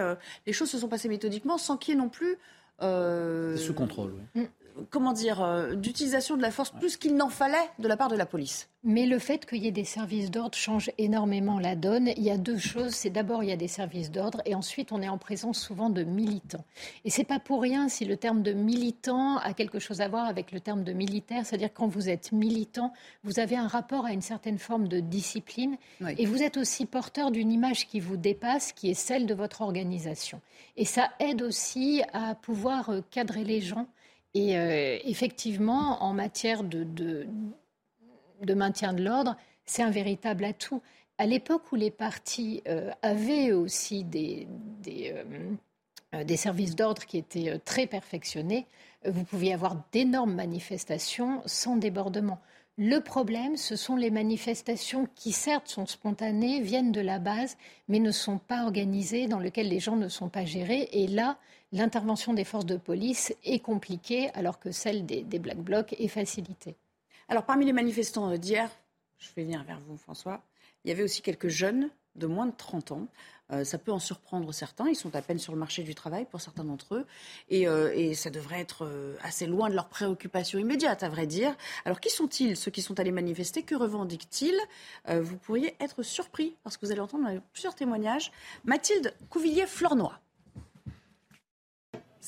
les 0.47 0.53
choses 0.53 0.71
se 0.71 0.79
sont 0.79 0.89
passées 0.89 1.09
méthodiquement 1.09 1.59
sans 1.59 1.77
qu'il 1.77 1.95
y 1.95 1.97
ait 1.97 2.01
non 2.01 2.09
plus 2.11 2.37
sous 2.81 3.75
contrôle. 3.75 4.15
Oui. 4.35 4.49
Mm 4.77 4.87
comment 4.91 5.13
dire, 5.13 5.43
euh, 5.43 5.75
d'utilisation 5.75 6.37
de 6.37 6.43
la 6.43 6.51
force 6.51 6.71
plus 6.71 6.97
qu'il 6.97 7.17
n'en 7.17 7.29
fallait 7.29 7.57
de 7.79 7.89
la 7.89 7.97
part 7.97 8.09
de 8.09 8.17
la 8.17 8.27
police. 8.27 8.69
Mais 8.85 9.07
le 9.07 9.19
fait 9.19 9.47
qu'il 9.47 9.65
y 9.65 9.67
ait 9.67 9.73
des 9.73 9.85
services 9.85 10.31
d'ordre 10.31 10.57
change 10.57 10.93
énormément 10.97 11.59
la 11.59 11.75
donne. 11.75 12.11
Il 12.17 12.23
y 12.23 12.31
a 12.31 12.37
deux 12.37 12.59
choses. 12.59 12.95
C'est 12.95 13.11
d'abord, 13.11 13.43
il 13.43 13.49
y 13.49 13.53
a 13.53 13.57
des 13.57 13.69
services 13.69 14.13
d'ordre 14.13 14.41
et 14.45 14.55
ensuite, 14.55 14.93
on 14.93 15.03
est 15.03 15.09
en 15.09 15.19
présence 15.19 15.59
souvent 15.59 15.91
de 15.91 16.05
militants. 16.05 16.65
Et 17.05 17.11
c'est 17.11 17.25
pas 17.25 17.41
pour 17.41 17.63
rien 17.63 17.89
si 17.89 18.05
le 18.05 18.17
terme 18.17 18.43
de 18.43 18.53
militant 18.53 19.39
a 19.39 19.55
quelque 19.55 19.81
chose 19.81 20.01
à 20.01 20.09
voir 20.09 20.27
avec 20.27 20.53
le 20.53 20.61
terme 20.61 20.85
de 20.85 20.93
militaire. 20.93 21.45
C'est-à-dire, 21.45 21.71
quand 21.75 21.89
vous 21.89 22.09
êtes 22.09 22.31
militant, 22.31 22.93
vous 23.25 23.41
avez 23.41 23.57
un 23.57 23.67
rapport 23.67 24.05
à 24.05 24.13
une 24.13 24.23
certaine 24.23 24.59
forme 24.59 24.87
de 24.87 25.01
discipline 25.01 25.77
et 26.17 26.27
vous 26.27 26.43
êtes 26.43 26.57
aussi 26.57 26.87
porteur 26.87 27.33
d'une 27.33 27.51
image 27.51 27.89
qui 27.89 27.99
vous 27.99 28.17
dépasse, 28.17 28.73
qui 28.73 28.91
est 28.91 28.95
celle 28.95 29.27
de 29.27 29.35
votre 29.35 29.63
organisation. 29.63 30.41
Et 30.77 30.85
ça 30.85 31.11
aide 31.19 31.43
aussi 31.43 32.03
à 32.13 32.35
pouvoir 32.35 32.91
euh, 32.91 33.01
cadrer 33.11 33.45
les 33.45 33.61
gens 33.61 33.87
et 34.37 34.59
euh, 34.59 34.99
effectivement, 35.05 36.03
en 36.05 36.13
matière 36.13 36.63
de, 36.63 37.27
maintien 38.55 38.93
de 38.93 39.03
l'ordre, 39.03 39.35
c'est 39.65 39.83
un 39.83 39.91
véritable 39.91 40.45
atout. 40.45 40.83
À 41.17 41.25
l'époque 41.25 41.73
où 41.73 41.75
les 41.75 41.91
partis 41.91 42.63
euh, 42.69 42.91
avaient 43.01 43.53
aussi 43.53 44.05
euh, 44.15 44.45
des 46.25 46.37
services 46.37 46.77
d'ordre 46.77 47.07
qui 47.07 47.17
étaient 47.17 47.59
très 47.65 47.87
perfectionnés, 47.87 48.67
vous 49.07 49.25
pouviez 49.25 49.55
avoir 49.55 49.83
d'énormes 49.91 50.35
manifestations 50.35 51.41
sans 51.47 51.77
débordement. 51.77 52.39
Le 52.79 53.01
problème, 53.01 53.57
ce 53.57 53.75
sont 53.75 53.97
les 53.97 54.11
manifestations 54.11 55.09
qui, 55.15 55.33
certes, 55.33 55.69
sont 55.69 55.87
spontanées, 55.87 56.61
viennent 56.61 56.93
de 56.93 57.01
la 57.01 57.19
base, 57.19 57.57
mais 57.89 58.01
ne 58.01 58.11
sont 58.11 58.37
pas 58.37 58.65
organisées, 58.65 59.29
dans 59.29 59.39
lesquelles 59.39 59.71
les 59.71 59.81
gens 59.81 59.97
ne 59.97 60.09
sont 60.09 60.29
pas 60.29 60.45
gérés. 60.45 60.91
Et 60.93 61.07
là, 61.07 61.39
l'intervention 61.73 62.35
des 62.35 62.45
forces 62.45 62.67
de 62.67 62.77
police 62.77 63.35
est 63.45 63.61
compliquée, 63.61 64.29
alors 64.35 64.59
que 64.59 64.73
celle 64.73 65.07
des, 65.07 65.23
Black 65.39 65.57
Blocs 65.57 65.95
est 65.99 66.09
facilitée. 66.09 66.77
Alors, 67.29 67.47
parmi 67.47 67.65
les 67.65 67.73
manifestants 67.73 68.37
d'hier, 68.37 68.71
je 69.17 69.31
vais 69.35 69.45
venir 69.45 69.65
vers 69.65 69.81
vous, 69.81 69.97
François, 69.97 70.43
il 70.85 70.91
y 70.91 70.93
avait 70.93 71.03
aussi 71.03 71.23
quelques 71.23 71.49
jeunes 71.49 71.89
de 72.17 72.27
moins 72.27 72.47
de 72.47 72.55
30 72.57 72.93
ans. 72.93 73.09
Euh, 73.53 73.65
ça 73.65 73.79
peut 73.79 73.93
en 73.93 73.99
surprendre 73.99 74.53
certains. 74.53 74.89
Ils 74.89 74.97
sont 74.97 75.15
à 75.15 75.23
peine 75.23 75.39
sur 75.39 75.53
le 75.53 75.59
marché 75.59 75.83
du 75.83 75.95
travail 75.95 76.25
pour 76.25 76.41
certains 76.41 76.65
d'entre 76.65 76.97
eux. 76.97 77.07
Et, 77.49 77.69
euh, 77.69 78.15
ça 78.15 78.31
devrait 78.31 78.61
être 78.61 78.85
euh, 78.85 79.17
assez 79.23 79.47
loin 79.47 79.69
de 79.69 79.75
leurs 79.75 79.89
préoccupations 79.89 80.59
immédiates, 80.59 81.03
à 81.03 81.09
vrai 81.09 81.27
dire. 81.27 81.55
Alors, 81.85 82.01
qui 82.01 82.11
sont-ils, 82.11 82.57
ceux 82.57 82.71
qui 82.71 82.83
sont 82.83 82.99
allés 82.99 83.13
manifester? 83.13 83.63
Que 83.63 83.75
revendiquent-ils? 83.75 84.59
Vous 85.09 85.37
pourriez 85.37 85.77
être 85.81 86.03
surpris 86.03 86.57
parce 86.65 86.77
que 86.77 86.87
vous 86.87 86.93
allez 86.93 87.01
entendre 87.01 87.29
plusieurs 87.53 87.75
témoignages. 87.75 88.33
Mathilde 88.65 89.15
Couvillier-Flornois. 89.31 90.21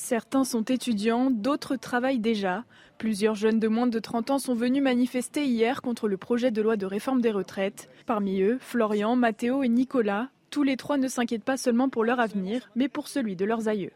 Certains 0.00 0.44
sont 0.44 0.62
étudiants, 0.62 1.28
d'autres 1.28 1.74
travaillent 1.74 2.20
déjà. 2.20 2.62
Plusieurs 2.98 3.34
jeunes 3.34 3.58
de 3.58 3.66
moins 3.66 3.88
de 3.88 3.98
30 3.98 4.30
ans 4.30 4.38
sont 4.38 4.54
venus 4.54 4.80
manifester 4.80 5.44
hier 5.44 5.82
contre 5.82 6.06
le 6.06 6.16
projet 6.16 6.52
de 6.52 6.62
loi 6.62 6.76
de 6.76 6.86
réforme 6.86 7.20
des 7.20 7.32
retraites. 7.32 7.90
Parmi 8.06 8.40
eux, 8.40 8.58
Florian, 8.60 9.16
Mathéo 9.16 9.64
et 9.64 9.68
Nicolas. 9.68 10.28
Tous 10.50 10.62
les 10.62 10.76
trois 10.76 10.98
ne 10.98 11.08
s'inquiètent 11.08 11.42
pas 11.42 11.56
seulement 11.56 11.88
pour 11.88 12.04
leur 12.04 12.20
avenir, 12.20 12.70
mais 12.76 12.88
pour 12.88 13.08
celui 13.08 13.34
de 13.34 13.44
leurs 13.44 13.66
aïeux. 13.66 13.90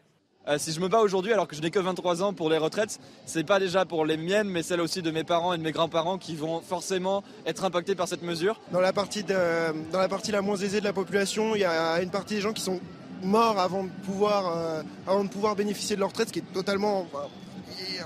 Euh, 0.49 0.57
si 0.57 0.73
je 0.73 0.81
me 0.81 0.89
bats 0.89 0.99
aujourd'hui 0.99 1.31
alors 1.31 1.47
que 1.47 1.55
je 1.55 1.61
n'ai 1.61 1.71
que 1.71 1.79
23 1.79 2.21
ans 2.21 2.33
pour 2.33 2.49
les 2.49 2.57
retraites, 2.57 2.99
c'est 3.25 3.45
pas 3.45 3.59
déjà 3.59 3.85
pour 3.85 4.05
les 4.05 4.17
miennes, 4.17 4.49
mais 4.49 4.61
celles 4.61 4.81
aussi 4.81 5.01
de 5.01 5.09
mes 5.09 5.23
parents 5.23 5.53
et 5.53 5.57
de 5.57 5.63
mes 5.63 5.71
grands-parents 5.71 6.17
qui 6.17 6.35
vont 6.35 6.59
forcément 6.59 7.23
être 7.45 7.63
impactés 7.63 7.95
par 7.95 8.09
cette 8.09 8.23
mesure. 8.23 8.59
Dans 8.73 8.81
la 8.81 8.91
partie, 8.91 9.23
dans 9.23 9.99
la 9.99 10.09
partie 10.09 10.33
la 10.33 10.41
moins 10.41 10.57
aisée 10.57 10.81
de 10.81 10.85
la 10.85 10.91
population, 10.91 11.55
il 11.55 11.61
y 11.61 11.65
a 11.65 12.01
une 12.01 12.11
partie 12.11 12.35
des 12.35 12.41
gens 12.41 12.51
qui 12.51 12.61
sont 12.61 12.81
morts 13.23 13.59
avant 13.59 13.83
de 13.83 13.89
pouvoir, 14.05 14.83
avant 15.07 15.23
de 15.23 15.29
pouvoir 15.29 15.55
bénéficier 15.55 15.95
de 15.95 16.01
leur 16.01 16.09
retraite, 16.09 16.27
ce 16.29 16.33
qui 16.33 16.39
est 16.39 16.53
totalement 16.53 17.07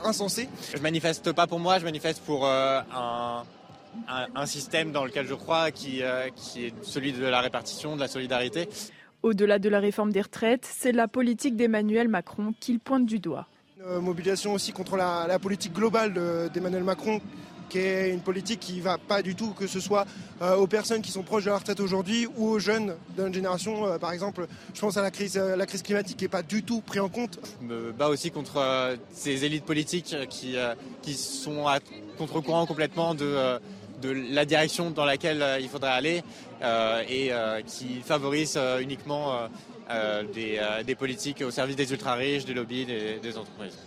insensé. 0.04 0.50
Je 0.74 0.82
manifeste 0.82 1.32
pas 1.32 1.48
pour 1.48 1.60
moi, 1.60 1.80
je 1.80 1.86
manifeste 1.86 2.22
pour 2.24 2.48
un, 2.48 3.44
un, 4.08 4.46
système 4.46 4.92
dans 4.92 5.06
lequel 5.06 5.28
je 5.28 5.34
crois 5.34 5.72
qui, 5.72 6.02
qui 6.36 6.66
est 6.66 6.74
celui 6.84 7.14
de 7.14 7.26
la 7.26 7.42
répartition, 7.42 7.96
de 7.96 8.02
la 8.02 8.08
solidarité. 8.08 8.70
Au-delà 9.24 9.60
de 9.60 9.68
la 9.68 9.80
réforme 9.80 10.12
des 10.12 10.22
retraites, 10.22 10.66
c'est 10.66 10.92
la 10.92 11.08
politique 11.08 11.56
d'Emmanuel 11.56 12.08
Macron 12.08 12.54
qu'il 12.60 12.80
pointe 12.80 13.06
du 13.06 13.20
doigt. 13.20 13.48
Une 13.80 14.00
mobilisation 14.00 14.54
aussi 14.54 14.74
contre 14.74 14.96
la, 14.96 15.40
politique 15.40 15.74
globale 15.74 16.14
d'Emmanuel 16.54 16.84
Macron 16.84 17.20
qui 17.70 17.80
est 17.80 18.10
une 18.12 18.22
politique 18.22 18.60
qui 18.60 18.78
ne 18.78 18.82
va 18.82 18.98
pas 18.98 19.22
du 19.22 19.36
tout, 19.36 19.52
que 19.52 19.68
ce 19.68 19.80
soit 19.80 20.06
euh, 20.42 20.56
aux 20.56 20.68
personnes 20.68 21.02
qui 21.02 21.12
sont 21.12 21.24
proches 21.24 21.46
de 21.46 21.50
la 21.50 21.58
retraite 21.58 21.80
aujourd'hui 21.80 22.28
ou 22.38 22.48
aux 22.48 22.60
jeunes 22.60 22.96
notre 23.18 23.34
génération. 23.34 23.86
Euh, 23.86 23.98
par 23.98 24.12
exemple, 24.12 24.48
je 24.74 24.80
pense 24.80 24.98
à 24.98 25.02
la 25.02 25.12
crise, 25.12 25.38
euh, 25.38 25.66
climatique 25.84 26.18
qui 26.18 26.24
n'est 26.24 26.30
pas 26.30 26.44
du 26.44 26.64
tout 26.64 26.82
pris 26.82 27.00
en 27.00 27.10
compte. 27.10 27.40
Je 27.62 27.68
me 27.68 27.92
bats 27.92 28.10
aussi 28.10 28.32
contre 28.32 28.98
ces 29.12 29.46
élites 29.46 29.66
politiques 29.66 30.16
qui, 30.30 30.56
sont 31.14 31.68
à 31.68 31.80
contre-courant 32.18 32.66
complètement 32.66 33.14
de 33.14 33.60
la 34.04 34.46
direction 34.46 34.92
dans 34.92 35.06
laquelle 35.06 35.44
il 35.62 35.70
faudrait 35.70 35.92
aller 35.92 36.24
et 37.10 37.32
qui 37.66 38.02
favorise 38.02 38.60
uniquement 38.80 39.48
des, 40.34 40.96
politiques 40.96 41.44
au 41.46 41.52
service 41.52 41.76
des 41.76 41.92
ultra-riches, 41.92 42.46
des 42.46 42.54
lobbies, 42.54 42.86
des, 42.86 43.38
entreprises. 43.38 43.78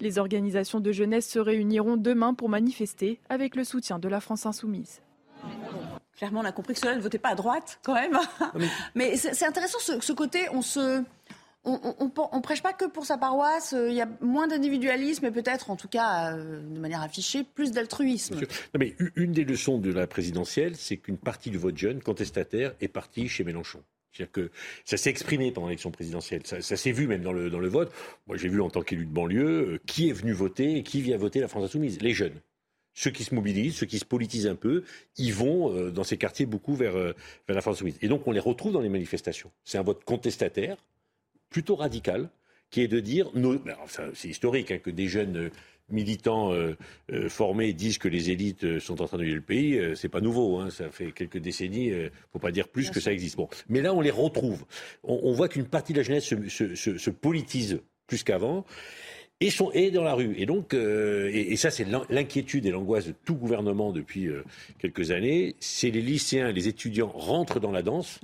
Les 0.00 0.18
organisations 0.18 0.80
de 0.80 0.92
jeunesse 0.92 1.28
se 1.28 1.38
réuniront 1.38 1.96
demain 1.96 2.34
pour 2.34 2.48
manifester 2.48 3.20
avec 3.28 3.56
le 3.56 3.64
soutien 3.64 3.98
de 3.98 4.08
la 4.08 4.20
France 4.20 4.46
insoumise. 4.46 5.00
Clairement, 6.16 6.40
on 6.40 6.44
a 6.44 6.52
compris 6.52 6.74
que 6.74 6.80
cela 6.80 6.96
ne 6.96 7.00
votait 7.00 7.18
pas 7.18 7.30
à 7.30 7.34
droite, 7.34 7.78
quand 7.82 7.94
même. 7.94 8.18
Mais 8.94 9.16
c'est 9.16 9.44
intéressant 9.44 9.78
ce, 9.80 10.00
ce, 10.00 10.12
côté, 10.12 10.48
on 10.52 10.62
se, 10.62 11.02
on, 11.66 12.10
on, 12.32 12.40
prêche 12.40 12.62
pas 12.62 12.72
que 12.72 12.86
pour 12.86 13.04
sa 13.04 13.18
paroisse. 13.18 13.74
Euh, 13.74 13.90
il 13.90 13.94
y 13.94 14.00
a 14.00 14.08
moins 14.20 14.46
d'individualisme 14.46 15.26
et 15.26 15.30
peut-être, 15.30 15.70
en 15.70 15.76
tout 15.76 15.88
cas, 15.88 16.34
euh, 16.34 16.60
de 16.60 16.78
manière 16.78 17.02
affichée, 17.02 17.44
plus 17.44 17.72
d'altruisme. 17.72 18.40
mais 18.78 18.94
une 19.16 19.32
des 19.32 19.44
leçons 19.44 19.78
de 19.78 19.92
la 19.92 20.06
présidentielle, 20.06 20.76
c'est 20.76 20.96
qu'une 20.96 21.18
partie 21.18 21.50
du 21.50 21.58
vote 21.58 21.76
jeune 21.76 22.00
contestataire 22.00 22.72
est 22.80 22.88
partie 22.88 23.28
chez 23.28 23.44
Mélenchon. 23.44 23.82
C'est-à-dire 24.16 24.32
que 24.32 24.50
ça 24.84 24.96
s'est 24.96 25.10
exprimé 25.10 25.52
pendant 25.52 25.68
l'élection 25.68 25.90
présidentielle. 25.90 26.42
Ça, 26.44 26.60
s'est 26.60 26.92
vu 26.92 27.06
même 27.06 27.22
dans 27.22 27.32
le, 27.32 27.50
dans 27.50 27.58
le 27.58 27.68
vote. 27.68 27.92
Moi, 28.26 28.36
j'ai 28.36 28.48
vu 28.48 28.60
en 28.60 28.70
tant 28.70 28.82
qu'élu 28.82 29.06
de 29.06 29.12
banlieue 29.12 29.74
euh, 29.74 29.80
qui 29.86 30.08
est 30.08 30.12
venu 30.12 30.32
voter 30.32 30.76
et 30.76 30.82
qui 30.82 31.00
vient 31.00 31.16
voter 31.16 31.40
la 31.40 31.48
France 31.48 31.64
Insoumise. 31.64 32.00
Les 32.00 32.12
jeunes. 32.12 32.40
Ceux 32.94 33.10
qui 33.10 33.24
se 33.24 33.34
mobilisent, 33.34 33.76
ceux 33.76 33.86
qui 33.86 33.98
se 33.98 34.06
politisent 34.06 34.46
un 34.46 34.54
peu, 34.54 34.82
ils 35.18 35.34
vont 35.34 35.90
dans 35.90 36.02
ces 36.02 36.16
quartiers 36.16 36.46
beaucoup 36.46 36.74
vers, 36.74 36.94
vers 36.94 37.14
la 37.46 37.60
France 37.60 37.76
Insoumise. 37.76 37.98
Et 38.00 38.08
donc, 38.08 38.26
on 38.26 38.32
les 38.32 38.40
retrouve 38.40 38.72
dans 38.72 38.80
les 38.80 38.88
manifestations. 38.88 39.50
C'est 39.64 39.76
un 39.76 39.82
vote 39.82 40.02
contestataire 40.04 40.78
plutôt 41.50 41.76
radical, 41.76 42.30
qui 42.70 42.82
est 42.82 42.88
de 42.88 43.00
dire, 43.00 43.30
c'est 44.14 44.28
historique 44.28 44.70
hein, 44.70 44.78
que 44.78 44.90
des 44.90 45.08
jeunes 45.08 45.36
euh, 45.36 45.50
militants 45.90 46.52
euh, 46.52 46.76
euh, 47.12 47.28
formés 47.28 47.72
disent 47.72 47.98
que 47.98 48.08
les 48.08 48.30
élites 48.30 48.78
sont 48.78 49.00
en 49.02 49.06
train 49.06 49.18
de 49.18 49.24
le 49.24 49.40
pays, 49.40 49.80
c'est 49.94 50.08
pas 50.08 50.20
nouveau, 50.20 50.58
hein, 50.58 50.70
ça 50.70 50.90
fait 50.90 51.12
quelques 51.12 51.38
décennies, 51.38 51.90
ne 51.90 52.08
faut 52.32 52.38
pas 52.38 52.52
dire 52.52 52.68
plus 52.68 52.90
que 52.90 53.00
ça 53.00 53.12
existe. 53.12 53.36
Bon, 53.36 53.48
mais 53.68 53.80
là 53.80 53.92
on 53.92 54.00
les 54.00 54.10
retrouve. 54.10 54.64
On, 55.02 55.32
voit 55.32 55.48
qu'une 55.48 55.66
partie 55.66 55.92
de 55.92 55.98
la 55.98 56.04
jeunesse 56.04 56.24
se, 56.24 57.10
politise 57.10 57.80
plus 58.06 58.22
qu'avant. 58.22 58.64
Et, 59.40 59.50
sont, 59.50 59.70
et 59.72 59.90
dans 59.90 60.02
la 60.02 60.14
rue. 60.14 60.34
Et 60.38 60.46
donc, 60.46 60.72
et, 60.72 61.56
ça, 61.56 61.70
c'est 61.70 61.86
l'inquiétude 62.08 62.64
et 62.64 62.70
l'angoisse 62.70 63.06
de 63.06 63.14
tout 63.24 63.34
gouvernement 63.34 63.92
depuis 63.92 64.30
quelques 64.78 65.10
années. 65.10 65.56
C'est 65.60 65.90
les 65.90 66.00
lycéens, 66.00 66.52
les 66.52 66.68
étudiants 66.68 67.08
rentrent 67.08 67.60
dans 67.60 67.72
la 67.72 67.82
danse. 67.82 68.18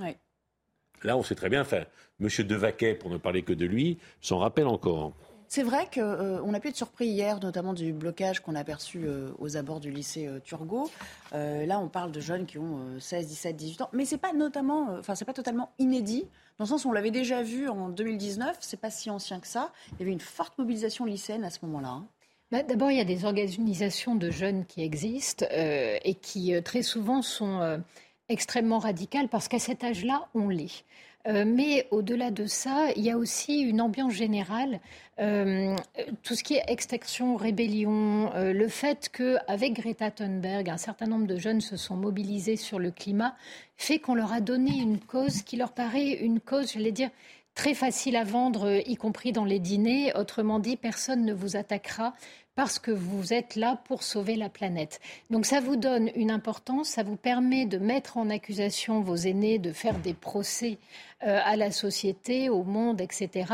Là, 1.02 1.16
on 1.16 1.22
sait 1.22 1.34
très 1.34 1.50
bien, 1.50 1.62
enfin, 1.62 1.84
M. 2.20 2.28
Devaquet, 2.46 2.94
pour 2.94 3.10
ne 3.10 3.18
parler 3.18 3.42
que 3.42 3.52
de 3.52 3.66
lui, 3.66 3.98
s'en 4.20 4.38
rappelle 4.38 4.66
encore. 4.66 5.12
C'est 5.54 5.64
vrai 5.64 5.86
qu'on 5.92 6.00
euh, 6.00 6.54
a 6.54 6.60
pu 6.60 6.68
être 6.68 6.76
surpris 6.76 7.08
hier, 7.08 7.38
notamment 7.38 7.74
du 7.74 7.92
blocage 7.92 8.40
qu'on 8.40 8.54
a 8.54 8.60
aperçu 8.60 9.02
euh, 9.04 9.32
aux 9.38 9.58
abords 9.58 9.80
du 9.80 9.90
lycée 9.90 10.26
euh, 10.26 10.40
Turgot. 10.40 10.90
là, 11.30 11.78
on 11.78 11.88
parle 11.88 12.10
de 12.10 12.20
jeunes 12.20 12.46
qui 12.46 12.56
ont 12.56 12.78
16, 12.98 13.26
17, 13.26 13.56
18 13.56 13.80
ans, 13.82 13.90
mais 13.92 14.06
c'est 14.06 14.16
pas 14.16 14.32
pas 14.32 15.32
totalement 15.34 15.70
inédit, 15.78 16.24
dans 16.56 16.64
le 16.64 16.68
sens 16.70 16.86
où 16.86 16.88
on 16.88 16.92
l'avait 16.92 17.10
déjà 17.10 17.42
vu 17.42 17.68
en 17.68 17.90
2019. 17.90 18.56
C'est 18.60 18.80
pas 18.80 18.88
si 18.88 19.10
ancien 19.10 19.40
que 19.40 19.46
ça. 19.46 19.72
Il 19.92 19.98
y 19.98 20.02
avait 20.04 20.12
une 20.12 20.20
forte 20.20 20.56
mobilisation 20.56 21.04
lycéenne 21.04 21.44
à 21.44 21.50
ce 21.50 21.58
moment-là. 21.66 21.88
Hein. 21.88 22.06
Bah, 22.50 22.62
d'abord, 22.62 22.90
il 22.90 22.96
y 22.96 23.02
a 23.02 23.04
des 23.04 23.26
organisations 23.26 24.14
de 24.14 24.30
jeunes 24.30 24.64
qui 24.64 24.82
existent 24.82 25.44
et 25.50 26.14
qui 26.14 26.54
très 26.62 26.80
souvent 26.80 27.20
sont 27.20 27.82
extrêmement 28.30 28.78
radicales 28.78 29.28
parce 29.28 29.48
qu'à 29.48 29.58
cet 29.58 29.84
âge-là, 29.84 30.28
on 30.34 30.48
l'est. 30.48 30.86
Euh, 31.28 31.44
mais 31.46 31.86
au-delà 31.90 32.30
de 32.30 32.46
ça, 32.46 32.88
il 32.96 33.02
y 33.02 33.10
a 33.10 33.16
aussi 33.16 33.60
une 33.60 33.80
ambiance 33.80 34.12
générale. 34.12 34.80
Euh, 35.20 35.76
tout 36.22 36.34
ce 36.34 36.42
qui 36.42 36.54
est 36.54 36.64
extinction, 36.66 37.36
rébellion, 37.36 38.32
euh, 38.34 38.52
le 38.52 38.68
fait 38.68 39.08
qu'avec 39.08 39.74
Greta 39.74 40.10
Thunberg, 40.10 40.68
un 40.68 40.76
certain 40.76 41.06
nombre 41.06 41.26
de 41.26 41.36
jeunes 41.36 41.60
se 41.60 41.76
sont 41.76 41.96
mobilisés 41.96 42.56
sur 42.56 42.78
le 42.78 42.90
climat, 42.90 43.36
fait 43.76 43.98
qu'on 43.98 44.14
leur 44.14 44.32
a 44.32 44.40
donné 44.40 44.72
une 44.72 44.98
cause 44.98 45.42
qui 45.42 45.56
leur 45.56 45.72
paraît 45.72 46.12
une 46.12 46.40
cause, 46.40 46.72
j'allais 46.72 46.92
dire, 46.92 47.10
très 47.54 47.74
facile 47.74 48.16
à 48.16 48.24
vendre, 48.24 48.80
y 48.86 48.96
compris 48.96 49.30
dans 49.30 49.44
les 49.44 49.58
dîners. 49.58 50.12
Autrement 50.16 50.58
dit, 50.58 50.76
personne 50.76 51.24
ne 51.24 51.34
vous 51.34 51.56
attaquera 51.56 52.14
parce 52.54 52.78
que 52.78 52.90
vous 52.90 53.32
êtes 53.32 53.56
là 53.56 53.80
pour 53.84 54.02
sauver 54.02 54.36
la 54.36 54.48
planète. 54.48 55.00
Donc 55.30 55.46
ça 55.46 55.60
vous 55.60 55.76
donne 55.76 56.10
une 56.14 56.30
importance, 56.30 56.88
ça 56.88 57.02
vous 57.02 57.16
permet 57.16 57.66
de 57.66 57.78
mettre 57.78 58.16
en 58.18 58.28
accusation 58.30 59.00
vos 59.00 59.16
aînés, 59.16 59.58
de 59.58 59.72
faire 59.72 59.98
des 59.98 60.14
procès 60.14 60.78
euh, 61.24 61.40
à 61.44 61.56
la 61.56 61.70
société, 61.70 62.48
au 62.48 62.62
monde, 62.62 63.00
etc. 63.00 63.46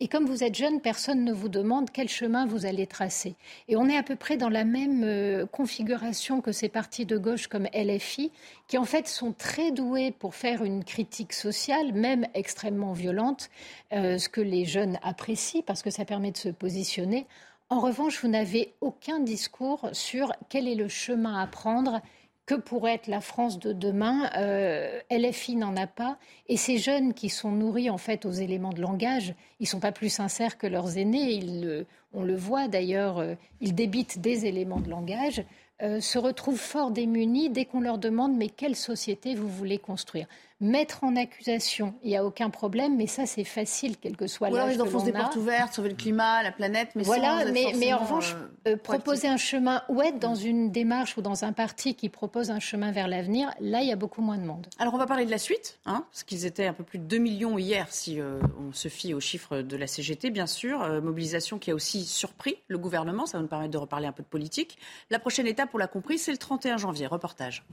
Et 0.00 0.08
comme 0.08 0.26
vous 0.26 0.42
êtes 0.42 0.56
jeune, 0.56 0.80
personne 0.80 1.24
ne 1.24 1.32
vous 1.32 1.48
demande 1.48 1.90
quel 1.92 2.08
chemin 2.08 2.44
vous 2.44 2.66
allez 2.66 2.88
tracer. 2.88 3.36
Et 3.68 3.76
on 3.76 3.88
est 3.88 3.96
à 3.96 4.02
peu 4.02 4.16
près 4.16 4.36
dans 4.36 4.48
la 4.48 4.64
même 4.64 5.04
euh, 5.04 5.46
configuration 5.46 6.40
que 6.40 6.50
ces 6.50 6.68
partis 6.68 7.06
de 7.06 7.16
gauche 7.16 7.46
comme 7.46 7.68
LFI, 7.72 8.32
qui 8.66 8.78
en 8.78 8.84
fait 8.84 9.06
sont 9.06 9.32
très 9.32 9.70
doués 9.70 10.10
pour 10.10 10.34
faire 10.34 10.64
une 10.64 10.82
critique 10.82 11.32
sociale, 11.32 11.92
même 11.92 12.26
extrêmement 12.34 12.94
violente, 12.94 13.48
euh, 13.92 14.18
ce 14.18 14.28
que 14.28 14.40
les 14.40 14.64
jeunes 14.64 14.98
apprécient 15.02 15.62
parce 15.62 15.82
que 15.82 15.90
ça 15.90 16.04
permet 16.04 16.32
de 16.32 16.36
se 16.36 16.48
positionner. 16.48 17.26
En 17.72 17.80
revanche, 17.80 18.20
vous 18.20 18.28
n'avez 18.28 18.74
aucun 18.82 19.18
discours 19.18 19.88
sur 19.92 20.30
quel 20.50 20.68
est 20.68 20.74
le 20.74 20.88
chemin 20.88 21.40
à 21.40 21.46
prendre 21.46 22.02
que 22.44 22.54
pourrait 22.54 22.92
être 22.92 23.06
la 23.06 23.22
France 23.22 23.58
de 23.58 23.72
demain. 23.72 24.30
Euh, 24.36 25.00
LFI 25.10 25.56
n'en 25.56 25.74
a 25.78 25.86
pas. 25.86 26.18
Et 26.48 26.58
ces 26.58 26.76
jeunes 26.76 27.14
qui 27.14 27.30
sont 27.30 27.50
nourris 27.50 27.88
en 27.88 27.96
fait 27.96 28.26
aux 28.26 28.30
éléments 28.30 28.74
de 28.74 28.82
langage, 28.82 29.34
ils 29.58 29.66
sont 29.66 29.80
pas 29.80 29.90
plus 29.90 30.10
sincères 30.10 30.58
que 30.58 30.66
leurs 30.66 30.98
aînés. 30.98 31.86
on 32.12 32.24
le 32.24 32.36
voit 32.36 32.68
d'ailleurs, 32.68 33.20
euh, 33.20 33.36
ils 33.62 33.74
débitent 33.74 34.20
des 34.20 34.44
éléments 34.44 34.80
de 34.80 34.90
langage. 34.90 35.42
Euh, 35.82 36.00
se 36.00 36.18
retrouvent 36.18 36.60
fort 36.60 36.90
démunis 36.92 37.48
dès 37.48 37.64
qu'on 37.64 37.80
leur 37.80 37.98
demande 37.98 38.36
mais 38.36 38.48
quelle 38.48 38.76
société 38.76 39.34
vous 39.34 39.48
voulez 39.48 39.78
construire? 39.78 40.28
Mettre 40.62 41.02
en 41.02 41.16
accusation, 41.16 41.94
il 42.02 42.10
n'y 42.10 42.16
a 42.16 42.24
aucun 42.24 42.48
problème, 42.48 42.96
mais 42.96 43.06
ça 43.06 43.26
c'est 43.26 43.44
facile, 43.44 43.96
quel 44.00 44.16
que 44.16 44.26
soit 44.26 44.48
l'âge. 44.48 44.76
ils 44.76 44.80
enfoncent 44.80 45.04
des 45.04 45.12
portes 45.12 45.36
ouvertes, 45.36 45.74
sauver 45.74 45.90
le 45.90 45.96
climat, 45.96 46.42
la 46.42 46.52
planète, 46.52 46.90
mais 46.94 47.02
voilà. 47.02 47.44
mais, 47.52 47.72
mais, 47.76 47.92
en 47.92 47.98
revanche, 47.98 48.34
euh, 48.34 48.72
euh, 48.72 48.76
proposer 48.76 49.26
un 49.26 49.36
chemin 49.36 49.82
ou 49.88 50.00
être 50.00 50.20
dans 50.20 50.36
une 50.36 50.70
démarche 50.70 51.16
ou 51.16 51.22
dans 51.22 51.44
un 51.44 51.52
parti 51.52 51.94
qui 51.94 52.08
propose 52.08 52.50
un 52.50 52.60
chemin 52.60 52.92
vers 52.92 53.08
l'avenir, 53.08 53.50
là 53.60 53.82
il 53.82 53.88
y 53.88 53.92
a 53.92 53.96
beaucoup 53.96 54.22
moins 54.22 54.38
de 54.38 54.44
monde. 54.44 54.68
Alors 54.78 54.94
on 54.94 54.98
va 54.98 55.06
parler 55.06 55.26
de 55.26 55.32
la 55.32 55.38
suite, 55.38 55.80
hein, 55.84 56.04
parce 56.10 56.22
qu'ils 56.22 56.46
étaient 56.46 56.66
un 56.66 56.72
peu 56.72 56.84
plus 56.84 57.00
de 57.00 57.04
2 57.04 57.18
millions 57.18 57.58
hier, 57.58 57.88
si 57.90 58.20
euh, 58.20 58.40
on 58.60 58.72
se 58.72 58.86
fie 58.86 59.14
aux 59.14 59.20
chiffres 59.20 59.58
de 59.58 59.76
la 59.76 59.88
CGT, 59.88 60.30
bien 60.30 60.46
sûr. 60.46 60.78
mobilisation 61.02 61.58
qui 61.58 61.72
a 61.72 61.74
aussi 61.74 62.04
surpris 62.04 62.56
le 62.68 62.78
gouvernement, 62.78 63.26
ça 63.26 63.38
va 63.38 63.42
nous 63.42 63.48
permettre 63.48 63.72
de 63.72 63.78
reparler 63.78 64.06
un 64.06 64.12
peu 64.12 64.22
de 64.22 64.28
politique. 64.28 64.78
La 65.10 65.18
prochaine 65.18 65.48
étape, 65.48 65.70
on 65.74 65.78
l'a 65.78 65.88
compris, 65.88 66.18
c'est 66.18 66.32
le 66.32 66.38
31 66.38 66.76
janvier. 66.76 67.08
Reportage. 67.08 67.64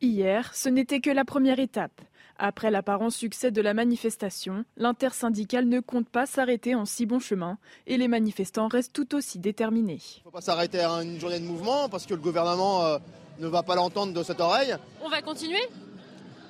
Hier, 0.00 0.54
ce 0.54 0.68
n'était 0.68 1.00
que 1.00 1.10
la 1.10 1.24
première 1.24 1.58
étape. 1.58 2.00
Après 2.38 2.70
l'apparent 2.70 3.10
succès 3.10 3.50
de 3.50 3.60
la 3.60 3.74
manifestation, 3.74 4.64
l'intersyndicale 4.76 5.66
ne 5.66 5.80
compte 5.80 6.08
pas 6.08 6.24
s'arrêter 6.24 6.76
en 6.76 6.84
si 6.84 7.04
bon 7.04 7.18
chemin 7.18 7.58
et 7.88 7.96
les 7.96 8.06
manifestants 8.06 8.68
restent 8.68 8.92
tout 8.92 9.16
aussi 9.16 9.40
déterminés. 9.40 9.98
Il 10.00 10.18
ne 10.18 10.22
faut 10.22 10.30
pas 10.30 10.40
s'arrêter 10.40 10.78
à 10.78 11.02
une 11.02 11.18
journée 11.18 11.40
de 11.40 11.44
mouvement 11.44 11.88
parce 11.88 12.06
que 12.06 12.14
le 12.14 12.20
gouvernement 12.20 12.84
euh, 12.84 12.98
ne 13.40 13.48
va 13.48 13.64
pas 13.64 13.74
l'entendre 13.74 14.12
de 14.12 14.22
cette 14.22 14.38
oreille. 14.38 14.76
On 15.02 15.08
va 15.08 15.20
continuer. 15.20 15.68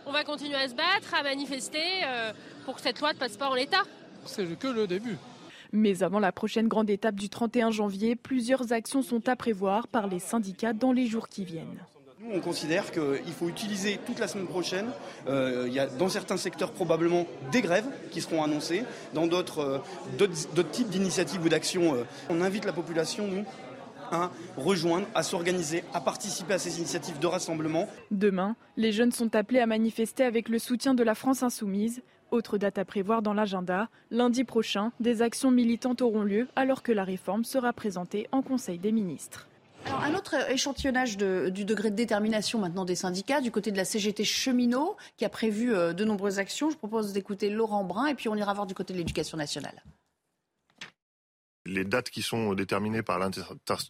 On 0.05 0.12
va 0.12 0.25
continuer 0.25 0.57
à 0.57 0.69
se 0.69 0.75
battre, 0.75 1.14
à 1.19 1.23
manifester 1.23 2.05
euh, 2.05 2.35
pour 2.67 2.75
que 2.75 2.83
cette 2.83 3.00
loi 3.00 3.14
ne 3.14 3.19
passe 3.19 3.38
pas 3.38 3.49
en 3.49 3.55
l'état. 3.55 3.85
C'est 4.26 4.59
que 4.59 4.69
le 4.69 4.87
début. 4.87 5.17
Mais 5.73 6.02
avant 6.02 6.19
la 6.19 6.33
prochaine 6.33 6.69
grande 6.69 6.90
étape 6.90 7.14
du 7.14 7.31
31 7.31 7.71
janvier, 7.71 8.14
plusieurs 8.14 8.75
actions 8.75 9.00
sont 9.00 9.26
à 9.26 9.37
prévoir 9.37 9.88
par 9.88 10.07
les 10.07 10.19
syndicats 10.19 10.75
dans 10.75 10.93
les 10.93 11.07
jours 11.07 11.31
qui 11.31 11.47
viennent. 11.47 11.83
On 12.30 12.40
considère 12.40 12.90
qu'il 12.90 13.32
faut 13.32 13.49
utiliser 13.49 13.99
toute 14.04 14.18
la 14.18 14.28
semaine 14.28 14.47
prochaine. 14.47 14.87
Euh, 15.28 15.64
il 15.66 15.73
y 15.73 15.78
a 15.78 15.87
dans 15.87 16.08
certains 16.08 16.37
secteurs 16.37 16.73
probablement 16.73 17.26
des 17.50 17.62
grèves 17.62 17.87
qui 18.11 18.20
seront 18.20 18.42
annoncées, 18.42 18.85
dans 19.14 19.26
d'autres 19.26 19.82
euh, 20.18 20.62
types 20.70 20.90
d'initiatives 20.90 21.42
ou 21.42 21.49
d'actions. 21.49 21.94
Euh, 21.94 22.04
on 22.28 22.42
invite 22.42 22.66
la 22.66 22.73
population, 22.75 23.26
nous, 23.26 23.44
à 24.11 24.30
rejoindre, 24.56 25.06
à 25.14 25.23
s'organiser, 25.23 25.85
à 25.94 26.00
participer 26.00 26.54
à 26.54 26.58
ces 26.58 26.78
initiatives 26.78 27.18
de 27.18 27.26
rassemblement. 27.26 27.88
Demain, 28.11 28.56
les 28.76 28.92
jeunes 28.92 29.12
sont 29.12 29.35
appelés 29.35 29.61
à 29.61 29.66
manifester 29.66 30.25
avec 30.25 30.49
le 30.49 30.58
soutien 30.58 30.94
de 30.94 31.02
la 31.02 31.14
France 31.14 31.42
insoumise 31.42 32.02
Autre 32.30 32.58
date 32.58 32.76
à 32.76 32.85
prévoir 32.85 33.23
dans 33.23 33.32
l'agenda, 33.32 33.88
lundi 34.11 34.44
prochain, 34.44 34.92
des 35.00 35.23
actions 35.23 35.50
militantes 35.50 36.02
auront 36.02 36.25
lieu 36.25 36.47
alors 36.56 36.82
que 36.82 36.92
la 36.92 37.02
réforme 37.02 37.42
sera 37.42 37.73
présentée 37.73 38.26
en 38.32 38.42
Conseil 38.42 38.78
des 38.78 38.92
ministres. 38.92 39.49
Un 40.02 40.14
autre 40.14 40.50
échantillonnage 40.50 41.16
du 41.16 41.64
degré 41.64 41.90
de 41.90 41.97
détermination 41.97 42.59
maintenant 42.59 42.85
des 42.85 42.95
syndicats, 42.95 43.40
du 43.40 43.50
côté 43.50 43.71
de 43.73 43.76
la 43.76 43.85
CGT 43.85 44.25
cheminot, 44.25 44.97
qui 45.16 45.25
a 45.25 45.28
prévu 45.28 45.75
euh, 45.75 45.92
de 45.92 46.04
nombreuses 46.04 46.38
actions. 46.38 46.71
Je 46.71 46.76
propose 46.76 47.12
d'écouter 47.12 47.50
Laurent 47.50 47.85
Brun 47.85 48.07
et 48.07 48.14
puis 48.14 48.28
on 48.28 48.35
ira 48.35 48.52
voir 48.54 48.66
du 48.66 48.75
côté 48.75 48.92
de 48.92 48.99
l'éducation 48.99 49.37
nationale. 49.37 49.83
Les 51.68 51.84
dates 51.84 52.10
qui 52.10 52.22
sont 52.22 52.54
déterminées 52.54 53.02
par 53.02 53.18
l'inter- 53.18 53.42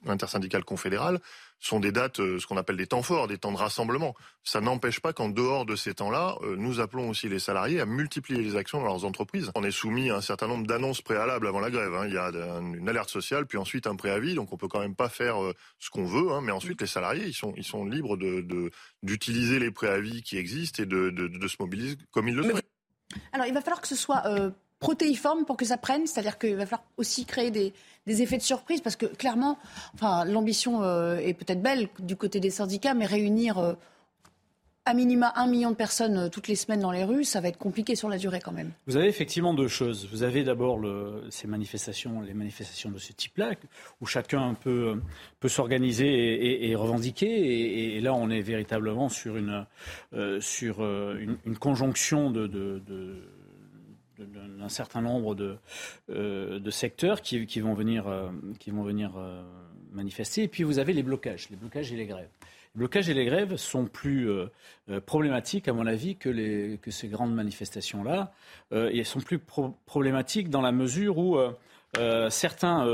l'intersyndicale 0.04 0.64
confédérale 0.64 1.20
sont 1.60 1.80
des 1.80 1.92
dates, 1.92 2.20
euh, 2.20 2.38
ce 2.38 2.46
qu'on 2.46 2.56
appelle 2.56 2.76
des 2.76 2.86
temps 2.86 3.02
forts, 3.02 3.26
des 3.28 3.38
temps 3.38 3.52
de 3.52 3.56
rassemblement. 3.56 4.14
Ça 4.44 4.60
n'empêche 4.60 5.00
pas 5.00 5.12
qu'en 5.12 5.28
dehors 5.28 5.64
de 5.66 5.76
ces 5.76 5.94
temps-là, 5.94 6.36
euh, 6.42 6.56
nous 6.56 6.80
appelons 6.80 7.08
aussi 7.08 7.28
les 7.28 7.38
salariés 7.38 7.80
à 7.80 7.86
multiplier 7.86 8.42
les 8.42 8.56
actions 8.56 8.78
dans 8.80 8.86
leurs 8.86 9.04
entreprises. 9.04 9.50
On 9.54 9.64
est 9.64 9.70
soumis 9.70 10.10
à 10.10 10.16
un 10.16 10.20
certain 10.20 10.46
nombre 10.48 10.66
d'annonces 10.66 11.02
préalables 11.02 11.46
avant 11.46 11.60
la 11.60 11.70
grève. 11.70 11.94
hein. 11.94 12.06
Il 12.06 12.14
y 12.14 12.16
a 12.18 12.26
un- 12.26 12.72
une 12.74 12.88
alerte 12.88 13.10
sociale, 13.10 13.46
puis 13.46 13.58
ensuite 13.58 13.86
un 13.86 13.96
préavis, 13.96 14.34
donc 14.34 14.52
on 14.52 14.56
peut 14.56 14.68
quand 14.68 14.80
même 14.80 14.94
pas 14.96 15.08
faire 15.08 15.42
euh, 15.42 15.54
ce 15.78 15.90
qu'on 15.90 16.04
veut. 16.04 16.32
hein. 16.32 16.40
Mais 16.42 16.52
ensuite, 16.52 16.80
les 16.80 16.86
salariés, 16.86 17.26
ils 17.26 17.34
sont, 17.34 17.52
ils 17.56 17.64
sont 17.64 17.84
libres 17.84 18.16
de- 18.16 18.70
d'utiliser 19.02 19.58
les 19.58 19.70
préavis 19.70 20.22
qui 20.22 20.36
existent 20.38 20.82
et 20.82 20.86
de, 20.86 21.10
de- 21.10 21.28
de 21.28 21.48
se 21.48 21.56
mobiliser 21.60 21.96
comme 22.10 22.28
ils 22.28 22.34
le 22.34 22.42
souhaitent. 22.42 22.70
Alors, 23.32 23.46
il 23.46 23.54
va 23.54 23.60
falloir 23.62 23.80
que 23.80 23.88
ce 23.88 23.96
soit 23.96 24.22
euh, 24.26 24.50
protéiforme 24.78 25.44
pour 25.44 25.56
que 25.56 25.64
ça 25.64 25.76
prenne, 25.76 26.06
c'est-à-dire 26.06 26.38
qu'il 26.38 26.54
va 26.54 26.66
falloir 26.66 26.84
aussi 26.96 27.24
créer 27.24 27.50
des, 27.50 27.72
des 28.06 28.22
effets 28.22 28.38
de 28.38 28.42
surprise, 28.42 28.80
parce 28.80 28.96
que 28.96 29.06
clairement, 29.06 29.58
enfin, 29.94 30.24
l'ambition 30.24 30.82
euh, 30.82 31.18
est 31.18 31.34
peut-être 31.34 31.62
belle 31.62 31.88
du 31.98 32.16
côté 32.16 32.40
des 32.40 32.50
syndicats, 32.50 32.94
mais 32.94 33.06
réunir 33.06 33.58
euh, 33.58 33.74
à 34.86 34.94
minima 34.94 35.32
un 35.36 35.46
million 35.48 35.70
de 35.70 35.76
personnes 35.76 36.16
euh, 36.16 36.28
toutes 36.28 36.48
les 36.48 36.54
semaines 36.54 36.80
dans 36.80 36.92
les 36.92 37.04
rues, 37.04 37.24
ça 37.24 37.40
va 37.40 37.48
être 37.48 37.58
compliqué 37.58 37.96
sur 37.96 38.08
la 38.08 38.16
durée 38.16 38.40
quand 38.40 38.52
même. 38.52 38.70
Vous 38.86 38.96
avez 38.96 39.08
effectivement 39.08 39.52
deux 39.52 39.68
choses. 39.68 40.08
Vous 40.10 40.22
avez 40.22 40.44
d'abord 40.44 40.80
ces 41.28 41.48
manifestations, 41.48 42.22
les 42.22 42.34
manifestations 42.34 42.90
de 42.90 42.98
ce 42.98 43.12
type-là, 43.12 43.50
où 44.00 44.06
chacun 44.06 44.54
peut, 44.54 45.02
peut 45.40 45.48
s'organiser 45.48 46.70
et, 46.70 46.74
revendiquer. 46.76 47.96
Et, 47.96 48.00
là, 48.00 48.14
on 48.14 48.30
est 48.30 48.40
véritablement 48.40 49.10
sur 49.10 49.36
une, 49.36 49.66
sur, 50.40 50.80
une, 50.80 51.58
conjonction 51.58 52.30
de- 52.30 52.48
d'un 54.18 54.68
certain 54.68 55.00
nombre 55.00 55.34
de, 55.34 55.56
euh, 56.10 56.70
secteurs 56.70 57.22
qui, 57.22 57.60
vont 57.60 57.74
venir, 57.74 58.08
euh, 58.08 58.30
qui 58.58 58.70
vont 58.70 58.82
venir 58.82 59.12
euh, 59.16 59.42
manifester. 59.92 60.42
Et 60.42 60.48
puis 60.48 60.64
vous 60.64 60.78
avez 60.78 60.92
les 60.92 61.02
blocages, 61.02 61.48
les 61.50 61.56
blocages 61.56 61.92
et 61.92 61.96
les 61.96 62.06
grèves. 62.06 62.28
Les 62.74 62.78
blocages 62.80 63.08
et 63.08 63.14
les 63.14 63.24
grèves 63.24 63.56
sont 63.56 63.86
plus 63.86 64.28
problématiques, 65.06 65.68
à 65.68 65.72
mon 65.72 65.86
avis, 65.86 66.16
que, 66.16 66.28
les, 66.28 66.78
que 66.82 66.90
ces 66.90 67.08
grandes 67.08 67.34
manifestations-là. 67.34 68.32
Et 68.72 68.98
elles 68.98 69.06
sont 69.06 69.20
plus 69.20 69.38
pro- 69.38 69.74
problématiques 69.86 70.50
dans 70.50 70.60
la 70.60 70.70
mesure 70.70 71.16
où 71.16 71.38
certains, 72.28 72.84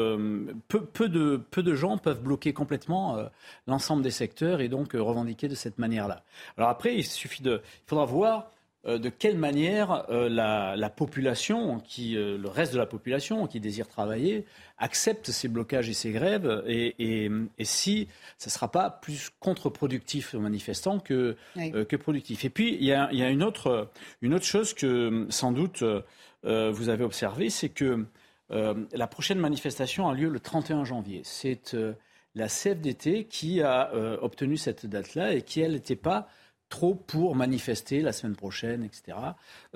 peu, 0.68 0.84
peu 0.84 1.08
de, 1.08 1.42
peu 1.50 1.62
de 1.64 1.74
gens 1.74 1.98
peuvent 1.98 2.22
bloquer 2.22 2.52
complètement 2.52 3.28
l'ensemble 3.66 4.02
des 4.02 4.12
secteurs 4.12 4.60
et 4.60 4.68
donc 4.68 4.92
revendiquer 4.92 5.48
de 5.48 5.56
cette 5.56 5.78
manière-là. 5.78 6.22
Alors 6.56 6.70
après, 6.70 6.94
il 6.94 7.04
suffit 7.04 7.42
de, 7.42 7.60
il 7.64 7.88
faudra 7.88 8.04
voir 8.04 8.52
de 8.86 9.08
quelle 9.08 9.38
manière 9.38 10.04
euh, 10.10 10.28
la, 10.28 10.76
la 10.76 10.90
population, 10.90 11.78
qui, 11.80 12.16
euh, 12.16 12.36
le 12.36 12.48
reste 12.48 12.72
de 12.74 12.78
la 12.78 12.86
population 12.86 13.46
qui 13.46 13.58
désire 13.60 13.88
travailler, 13.88 14.44
accepte 14.78 15.30
ces 15.30 15.48
blocages 15.48 15.88
et 15.88 15.94
ces 15.94 16.10
grèves, 16.12 16.62
et, 16.66 16.94
et- 16.98 17.30
et 17.58 17.64
si 17.64 18.08
ça 18.38 18.48
ne 18.48 18.52
sera 18.52 18.70
pas 18.70 18.90
plus 18.90 19.30
contre-productif 19.40 20.34
aux 20.34 20.40
manifestants 20.40 20.98
que, 21.00 21.36
Oui. 21.56 21.72
euh, 21.74 21.84
que 21.84 21.96
productif. 21.96 22.44
Et 22.44 22.50
puis, 22.50 22.74
il 22.74 22.84
y 22.84 22.92
a, 22.92 23.08
il 23.12 23.18
y 23.18 23.22
a 23.22 23.30
une, 23.30 23.42
autre, 23.42 23.88
une 24.20 24.34
autre 24.34 24.44
chose 24.44 24.74
que, 24.74 25.26
sans 25.30 25.52
doute, 25.52 25.82
euh, 25.82 26.70
vous 26.70 26.88
avez 26.90 27.04
observé, 27.04 27.48
c'est 27.50 27.70
que 27.70 28.04
euh, 28.50 28.74
la 28.92 29.06
prochaine 29.06 29.38
manifestation 29.38 30.08
a 30.08 30.14
lieu 30.14 30.28
le 30.28 30.38
31 30.40 30.84
janvier. 30.84 31.22
C'est 31.24 31.72
euh, 31.72 31.94
la 32.34 32.48
CFDT 32.48 33.24
qui 33.24 33.62
a 33.62 33.90
euh, 33.94 34.18
obtenu 34.20 34.58
cette 34.58 34.84
date-là 34.84 35.32
et 35.32 35.40
qui, 35.42 35.60
elle, 35.62 35.72
n'était 35.72 35.96
pas 35.96 36.28
trop 36.74 36.94
pour 36.96 37.36
manifester 37.36 38.00
la 38.00 38.12
semaine 38.12 38.34
prochaine, 38.34 38.82
etc. 38.82 39.16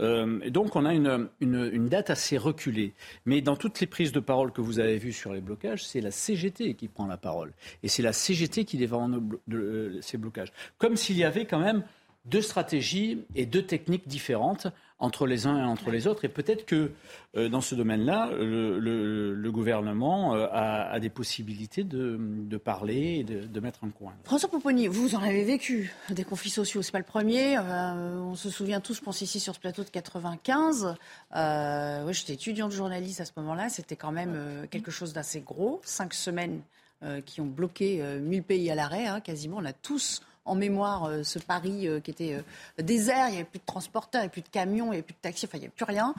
Euh, 0.00 0.50
donc 0.50 0.74
on 0.74 0.84
a 0.84 0.92
une, 0.94 1.28
une- 1.40 1.88
date 1.88 2.10
assez 2.10 2.36
reculée. 2.36 2.92
Mais 3.24 3.40
dans 3.40 3.56
toutes 3.56 3.78
les 3.80 3.86
prises 3.86 4.10
de 4.10 4.18
parole 4.20 4.50
que 4.52 4.60
vous 4.60 4.80
avez 4.80 4.98
vues 4.98 5.12
sur 5.12 5.32
les 5.32 5.40
blocages, 5.40 5.86
c'est 5.86 6.00
la 6.00 6.10
CGT 6.10 6.74
qui 6.74 6.88
prend 6.88 7.06
la 7.06 7.16
parole. 7.16 7.52
Et 7.84 7.88
c'est 7.88 8.02
la 8.02 8.12
CGT 8.12 8.64
qui 8.64 8.76
défend 8.78 9.08
euh, 9.52 9.98
ces 10.02 10.18
blocages. 10.18 10.52
Comme 10.78 10.96
s'il 10.96 11.16
y 11.16 11.24
avait 11.24 11.46
quand 11.46 11.60
même 11.60 11.84
deux 12.24 12.42
stratégies 12.42 13.24
et 13.36 13.46
deux 13.46 13.62
techniques 13.62 14.08
différentes 14.08 14.66
entre 14.98 15.26
les 15.26 15.46
uns 15.46 15.58
et 15.58 15.64
entre 15.64 15.90
les 15.90 16.06
autres. 16.06 16.24
Et 16.24 16.28
peut-être 16.28 16.66
que 16.66 16.92
euh, 17.36 17.48
dans 17.48 17.60
ce 17.60 17.74
domaine-là, 17.74 18.30
le, 18.32 19.50
gouvernement 19.50 20.34
euh, 20.34 20.46
a, 20.52 20.98
des 21.00 21.08
possibilités 21.08 21.84
de, 21.84 22.56
parler 22.56 23.18
et 23.20 23.24
de, 23.24 23.60
mettre 23.60 23.84
un 23.84 23.90
coin. 23.90 24.12
François 24.24 24.48
Pouponi, 24.48 24.86
vous 24.88 25.14
en 25.14 25.22
avez 25.22 25.44
vécu 25.44 25.92
des 26.10 26.24
conflits 26.24 26.50
sociaux, 26.50 26.82
c'est 26.82 26.92
pas 26.92 26.98
le 26.98 27.04
premier. 27.04 27.56
Euh, 27.56 28.20
on 28.20 28.34
se 28.34 28.50
souvient 28.50 28.80
tous, 28.80 28.94
je 28.94 29.02
pense 29.02 29.20
ici 29.20 29.40
sur 29.40 29.54
ce 29.54 29.60
plateau 29.60 29.84
de 29.84 29.88
95. 29.88 30.94
Euh, 31.34 32.04
ouais, 32.04 32.12
J'étais 32.12 32.34
étudiante 32.34 32.72
journaliste 32.72 33.20
à 33.20 33.24
ce 33.24 33.32
moment-là, 33.36 33.68
c'était 33.68 33.96
quand 33.96 34.12
même 34.12 34.66
quelque 34.70 34.90
chose 34.90 35.12
d'assez 35.12 35.40
gros. 35.40 35.80
Cinq 35.84 36.14
semaines 36.14 36.60
qui 37.24 37.40
ont 37.40 37.46
bloqué 37.46 38.02
euh, 38.02 38.18
1000 38.20 38.42
pays 38.42 38.70
à 38.70 38.74
l'arrêt, 38.74 39.06
hein, 39.06 39.20
quasiment. 39.20 39.58
On 39.58 39.64
a 39.64 39.72
tous 39.72 40.22
en 40.48 40.54
mémoire 40.54 41.04
euh, 41.04 41.22
ce 41.22 41.38
Paris 41.38 41.86
euh, 41.86 42.00
qui 42.00 42.10
était 42.10 42.34
euh, 42.34 42.82
désert, 42.82 43.28
il 43.28 43.32
n'y 43.32 43.36
avait 43.36 43.44
plus 43.44 43.58
de 43.58 43.64
transporteurs, 43.64 44.20
il 44.20 44.24
n'y 44.24 44.26
avait 44.26 44.32
plus 44.32 44.42
de 44.42 44.48
camions, 44.48 44.86
il 44.86 44.90
n'y 44.90 44.96
avait 44.96 45.02
plus 45.02 45.14
de 45.14 45.20
taxis, 45.20 45.46
enfin 45.46 45.58
il 45.58 45.60
n'y 45.60 45.66
avait 45.66 45.74
plus 45.74 45.84
rien. 45.84 46.14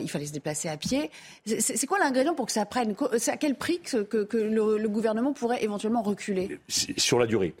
Il 0.00 0.08
fallait 0.08 0.26
se 0.26 0.32
déplacer 0.32 0.68
à 0.68 0.76
pied. 0.76 1.10
C'est 1.46 1.86
quoi 1.86 1.98
l'ingrédient 1.98 2.34
pour 2.34 2.46
que 2.46 2.52
ça 2.52 2.66
prenne? 2.66 2.94
C'est 3.18 3.30
à 3.30 3.36
quel 3.36 3.54
prix 3.54 3.80
que, 3.80 4.06
le, 4.32 4.88
gouvernement 4.88 5.32
pourrait 5.32 5.64
éventuellement 5.64 6.02
reculer? 6.02 6.58
Sur 6.68 7.18
la 7.18 7.26
durée. 7.26 7.54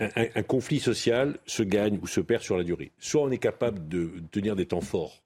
Un, 0.00 0.42
conflit 0.42 0.78
social 0.78 1.38
se 1.46 1.62
gagne 1.62 1.98
ou 2.00 2.06
se 2.06 2.20
perd 2.20 2.42
sur 2.42 2.56
la 2.56 2.64
durée. 2.64 2.92
Soit 2.98 3.22
on 3.22 3.30
est 3.30 3.38
capable 3.38 3.88
de 3.88 4.10
tenir 4.30 4.56
des 4.56 4.66
temps 4.66 4.80
forts, 4.80 5.20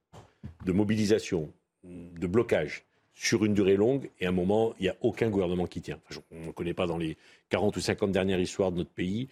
de 0.65 0.73
mobilisation, 0.73 1.51
de 1.85 2.27
blocage 2.27 2.85
sur 3.15 3.45
une 3.45 3.55
durée 3.55 3.77
longue, 3.77 4.11
et 4.21 4.27
à 4.27 4.31
un 4.31 4.33
moment, 4.33 4.75
il 4.81 4.85
n'y 4.85 4.89
a 4.89 4.97
aucun 5.01 5.31
gouvernement 5.31 5.67
qui 5.67 5.81
tient. 5.81 6.01
On 6.33 6.47
ne 6.47 6.53
connaît 6.53 6.75
pas 6.75 6.87
dans 6.87 6.99
les 6.99 7.17
40 7.51 7.77
ou 7.77 7.81
50 7.81 8.11
dernières 8.11 8.41
histoires 8.41 8.73
de 8.73 8.79
notre 8.79 8.91
pays. 8.91 9.29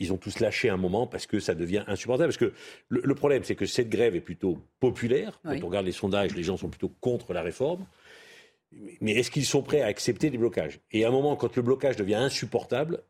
Ils 0.00 0.12
ont 0.12 0.16
tous 0.16 0.38
lâché 0.40 0.68
un 0.70 0.76
moment 0.76 1.06
parce 1.06 1.26
que 1.26 1.38
ça 1.38 1.54
devient 1.54 1.84
insupportable. 1.86 2.28
Parce 2.28 2.38
que 2.38 2.52
le, 2.88 3.02
le 3.04 3.14
problème, 3.14 3.44
c'est 3.44 3.54
que 3.56 3.66
cette 3.66 3.90
grève 3.90 4.16
est 4.16 4.20
plutôt 4.20 4.58
populaire. 4.80 5.38
Quand 5.44 5.50
Oui. 5.50 5.60
on 5.62 5.66
regarde 5.66 5.86
les 5.86 5.92
sondages, 5.92 6.34
les 6.34 6.42
gens 6.42 6.56
sont 6.56 6.68
plutôt 6.70 6.88
contre 7.00 7.32
la 7.34 7.42
réforme. 7.42 7.86
Mais 9.00 9.12
est-ce 9.12 9.30
qu'ils 9.30 9.44
sont 9.46 9.62
prêts 9.62 9.80
à 9.82 9.86
accepter 9.86 10.28
les 10.30 10.38
blocages? 10.38 10.80
Et 10.92 11.04
à 11.04 11.08
un 11.08 11.10
moment, 11.10 11.36
quand 11.36 11.54
le 11.56 11.62
blocage 11.62 11.96
devient 11.96 12.14
insupportable, 12.16 13.02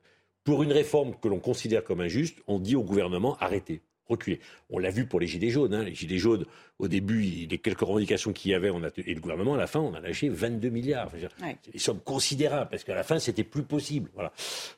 pour 0.45 0.63
une 0.63 0.73
réforme 0.73 1.15
que 1.21 1.29
l'on 1.29 1.39
considère 1.41 1.83
comme 1.83 2.01
injuste, 2.01 2.39
on 2.47 2.59
dit 2.59 2.77
au 2.77 2.83
gouvernement 2.83 3.37
arrêtez, 3.39 3.81
reculez. 4.09 4.41
On 4.71 4.79
l'a 4.79 4.91
vu 4.91 5.07
pour 5.07 5.21
les 5.21 5.27
Gilets 5.27 5.51
jaunes. 5.51 5.75
hein. 5.75 5.83
Les 5.85 5.95
Gilets 5.95 6.19
jaunes, 6.19 6.45
au 6.79 6.89
début, 6.89 7.21
les 7.21 7.59
quelques 7.59 7.81
revendications 7.81 8.33
qu'il 8.33 8.51
y 8.51 8.55
avait, 8.55 8.71
on 8.71 8.83
a, 8.85 8.89
et 8.97 9.15
le 9.15 9.21
gouvernement, 9.21 9.55
à 9.55 9.59
la 9.59 9.67
fin, 9.67 9.81
on 9.81 9.95
a 9.95 10.01
lâché 10.01 10.29
22 10.29 10.69
milliards. 10.69 11.07
Enfin, 11.07 11.19
Ouais. 11.43 11.57
Des 11.73 11.79
sommes 11.79 12.01
considérables, 12.01 12.71
parce 12.71 12.85
qu'à 12.85 12.95
la 12.95 13.03
fin, 13.03 13.19
c'était 13.19 13.45
plus 13.45 13.63
possible. 13.63 14.11
Voilà. 14.15 14.33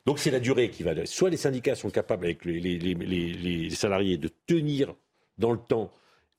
Donc 0.07 0.19
c'est 0.19 0.31
la 0.31 0.41
durée 0.41 0.71
qui 0.71 0.83
va. 0.83 0.95
Soit 1.07 1.31
les 1.31 1.37
syndicats 1.37 1.75
sont 1.75 1.91
capables, 1.91 2.25
avec 2.25 2.45
les, 2.45 2.61
les- 2.61 2.79
les- 2.79 2.95
les- 2.95 3.33
les 3.35 3.71
salariés, 3.71 4.17
de 4.17 4.31
tenir 4.47 4.95
dans 5.39 5.53
le 5.53 5.59
temps, 5.59 5.91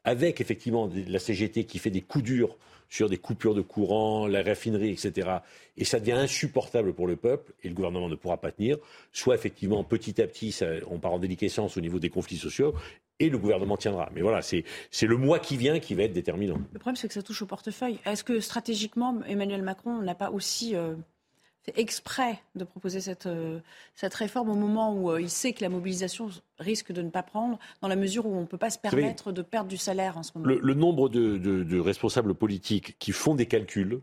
avec 0.04 0.42
effectivement 0.42 0.90
la 1.08 1.20
CGT 1.20 1.66
qui 1.66 1.78
fait 1.80 1.92
des 1.92 2.02
coups 2.02 2.24
durs 2.24 2.58
sur 2.90 3.10
des 3.10 3.18
coupures 3.18 3.56
de 3.56 3.62
courant, 3.62 4.28
la 4.28 4.44
raffinerie, 4.44 4.90
etc. 4.90 5.30
Et 5.78 5.86
ça 5.86 6.00
devient 6.00 6.14
insupportable 6.14 6.94
pour 6.94 7.08
le 7.08 7.16
peuple, 7.16 7.54
et 7.64 7.70
le 7.70 7.76
gouvernement 7.76 8.10
ne 8.10 8.16
pourra 8.16 8.38
pas 8.38 8.52
tenir. 8.52 8.78
Soit 9.14 9.36
effectivement, 9.36 9.84
petit 9.84 10.22
à 10.22 10.28
petit, 10.28 10.58
on 10.90 11.00
part 11.00 11.14
en 11.14 11.20
déliquescence 11.20 11.78
au 11.78 11.82
niveau 11.82 12.00
des 12.00 12.10
conflits 12.10 12.38
sociaux, 12.38 12.74
et 13.20 13.30
le 13.30 13.38
gouvernement 13.38 13.78
tiendra. 13.78 14.10
Mais 14.14 14.22
voilà, 14.22 14.42
c'est 14.42 14.64
c'est 14.92 15.06
le 15.06 15.18
mois 15.18 15.40
qui 15.40 15.58
vient 15.58 15.80
qui 15.80 15.94
va 15.94 16.04
être 16.04 16.14
déterminant. 16.14 16.58
Le 16.72 16.80
problème, 16.80 16.96
c'est 16.96 17.08
que 17.08 17.14
ça 17.14 17.22
touche 17.22 17.42
au 17.42 17.46
portefeuille. 17.46 18.00
Est-ce 18.06 18.24
que 18.24 18.40
stratégiquement, 18.40 19.22
Emmanuel 19.28 19.62
Macron 19.62 20.02
n'a 20.02 20.16
pas 20.16 20.32
aussi 20.32 20.76
euh, 20.76 20.96
fait 21.64 21.78
exprès 21.80 22.40
de 22.56 22.64
proposer 22.64 23.02
cette, 23.02 23.26
euh, 23.26 23.60
cette 23.96 24.14
réforme 24.14 24.50
au 24.50 24.56
moment 24.56 24.94
où 24.94 25.12
euh, 25.12 25.22
il 25.22 25.30
sait 25.30 25.54
que 25.54 25.62
la 25.62 25.70
mobilisation 25.70 26.30
risque 26.58 26.92
de 26.92 27.02
ne 27.02 27.10
pas 27.10 27.24
prendre, 27.24 27.60
dans 27.82 27.88
la 27.88 27.96
mesure 27.98 28.26
où 28.26 28.34
on 28.34 28.42
ne 28.42 28.46
peut 28.46 28.58
pas 28.58 28.70
se 28.70 28.80
permettre 28.80 29.32
de 29.32 29.42
perdre 29.42 29.70
du 29.70 29.78
salaire 29.78 30.18
en 30.18 30.24
ce 30.24 30.32
moment 30.36 30.48
Le, 30.48 30.60
le 30.62 30.74
nombre 30.74 31.10
de, 31.10 31.38
de- 31.38 31.64
de 31.64 31.80
responsables 31.80 32.34
politiques 32.34 32.98
qui 33.00 33.12
font 33.12 33.36
des 33.36 33.46
calculs, 33.46 34.00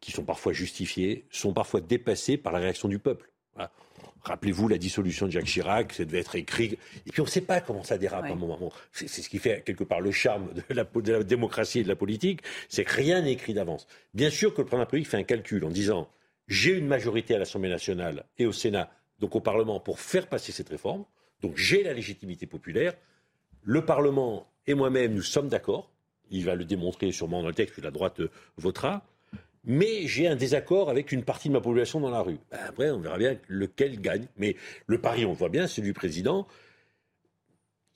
qui 0.00 0.12
sont 0.12 0.24
parfois 0.24 0.52
justifiés, 0.52 1.24
sont 1.30 1.52
parfois 1.52 1.80
dépassés 1.80 2.36
par 2.36 2.52
la 2.52 2.58
réaction 2.58 2.88
du 2.88 2.98
peuple. 2.98 3.30
Voilà. 3.54 3.70
Rappelez-vous 4.24 4.66
la 4.68 4.76
dissolution 4.76 5.26
de 5.26 5.30
Jacques 5.30 5.44
Chirac, 5.44 5.92
ça 5.92 6.04
devait 6.04 6.18
être 6.18 6.34
écrit. 6.34 6.76
Et 7.06 7.12
puis 7.12 7.20
on 7.20 7.24
ne 7.24 7.30
sait 7.30 7.40
pas 7.40 7.60
comment 7.60 7.84
ça 7.84 7.96
dérape 7.96 8.24
à 8.24 8.28
un 8.32 8.34
moment. 8.34 8.58
C'est 8.92 9.08
c'est 9.08 9.22
ce 9.22 9.28
qui 9.28 9.38
fait 9.38 9.62
quelque 9.64 9.84
part 9.84 10.00
le 10.00 10.10
charme 10.10 10.48
de 10.52 10.74
la, 10.74 10.82
de 10.84 11.12
la 11.12 11.22
démocratie 11.22 11.78
et 11.78 11.84
de 11.84 11.88
la 11.88 11.94
politique, 11.96 12.40
c'est 12.68 12.84
que 12.84 12.92
rien 12.92 13.22
n'est 13.22 13.32
écrit 13.32 13.54
d'avance. 13.54 13.86
Bien 14.14 14.28
sûr 14.30 14.52
que 14.52 14.62
le 14.62 14.64
président 14.66 14.78
de 14.78 14.80
la 14.80 14.84
République 14.86 15.08
fait 15.08 15.16
un 15.16 15.22
calcul 15.22 15.64
en 15.64 15.70
disant 15.70 16.08
j'ai 16.48 16.72
une 16.72 16.86
majorité 16.86 17.34
à 17.34 17.38
l'Assemblée 17.38 17.68
nationale 17.68 18.24
et 18.38 18.46
au 18.46 18.52
Sénat, 18.52 18.90
donc 19.18 19.34
au 19.34 19.40
Parlement, 19.40 19.80
pour 19.80 20.00
faire 20.00 20.28
passer 20.28 20.52
cette 20.52 20.68
réforme. 20.68 21.04
Donc 21.42 21.56
j'ai 21.56 21.82
la 21.82 21.92
légitimité 21.92 22.46
populaire. 22.46 22.94
Le 23.62 23.84
Parlement 23.84 24.48
et 24.66 24.74
moi-même, 24.74 25.14
nous 25.14 25.22
sommes 25.22 25.48
d'accord. 25.48 25.90
Il 26.30 26.44
va 26.44 26.54
le 26.54 26.64
démontrer 26.64 27.12
sûrement 27.12 27.42
dans 27.42 27.48
le 27.48 27.54
texte 27.54 27.76
que 27.76 27.80
la 27.80 27.90
droite 27.90 28.20
votera. 28.56 29.04
Mais 29.64 30.06
j'ai 30.06 30.28
un 30.28 30.36
désaccord 30.36 30.90
avec 30.90 31.10
une 31.10 31.24
partie 31.24 31.48
de 31.48 31.54
ma 31.54 31.60
population 31.60 31.98
dans 31.98 32.10
la 32.10 32.20
rue. 32.20 32.38
Ben, 32.50 32.60
après, 32.68 32.90
on 32.90 33.00
verra 33.00 33.18
bien 33.18 33.36
lequel 33.48 34.00
gagne. 34.00 34.28
Mais 34.36 34.54
le 34.86 35.00
pari, 35.00 35.24
on 35.24 35.30
le 35.30 35.36
voit 35.36 35.48
bien, 35.48 35.66
c'est 35.66 35.82
du 35.82 35.92
président. 35.92 36.46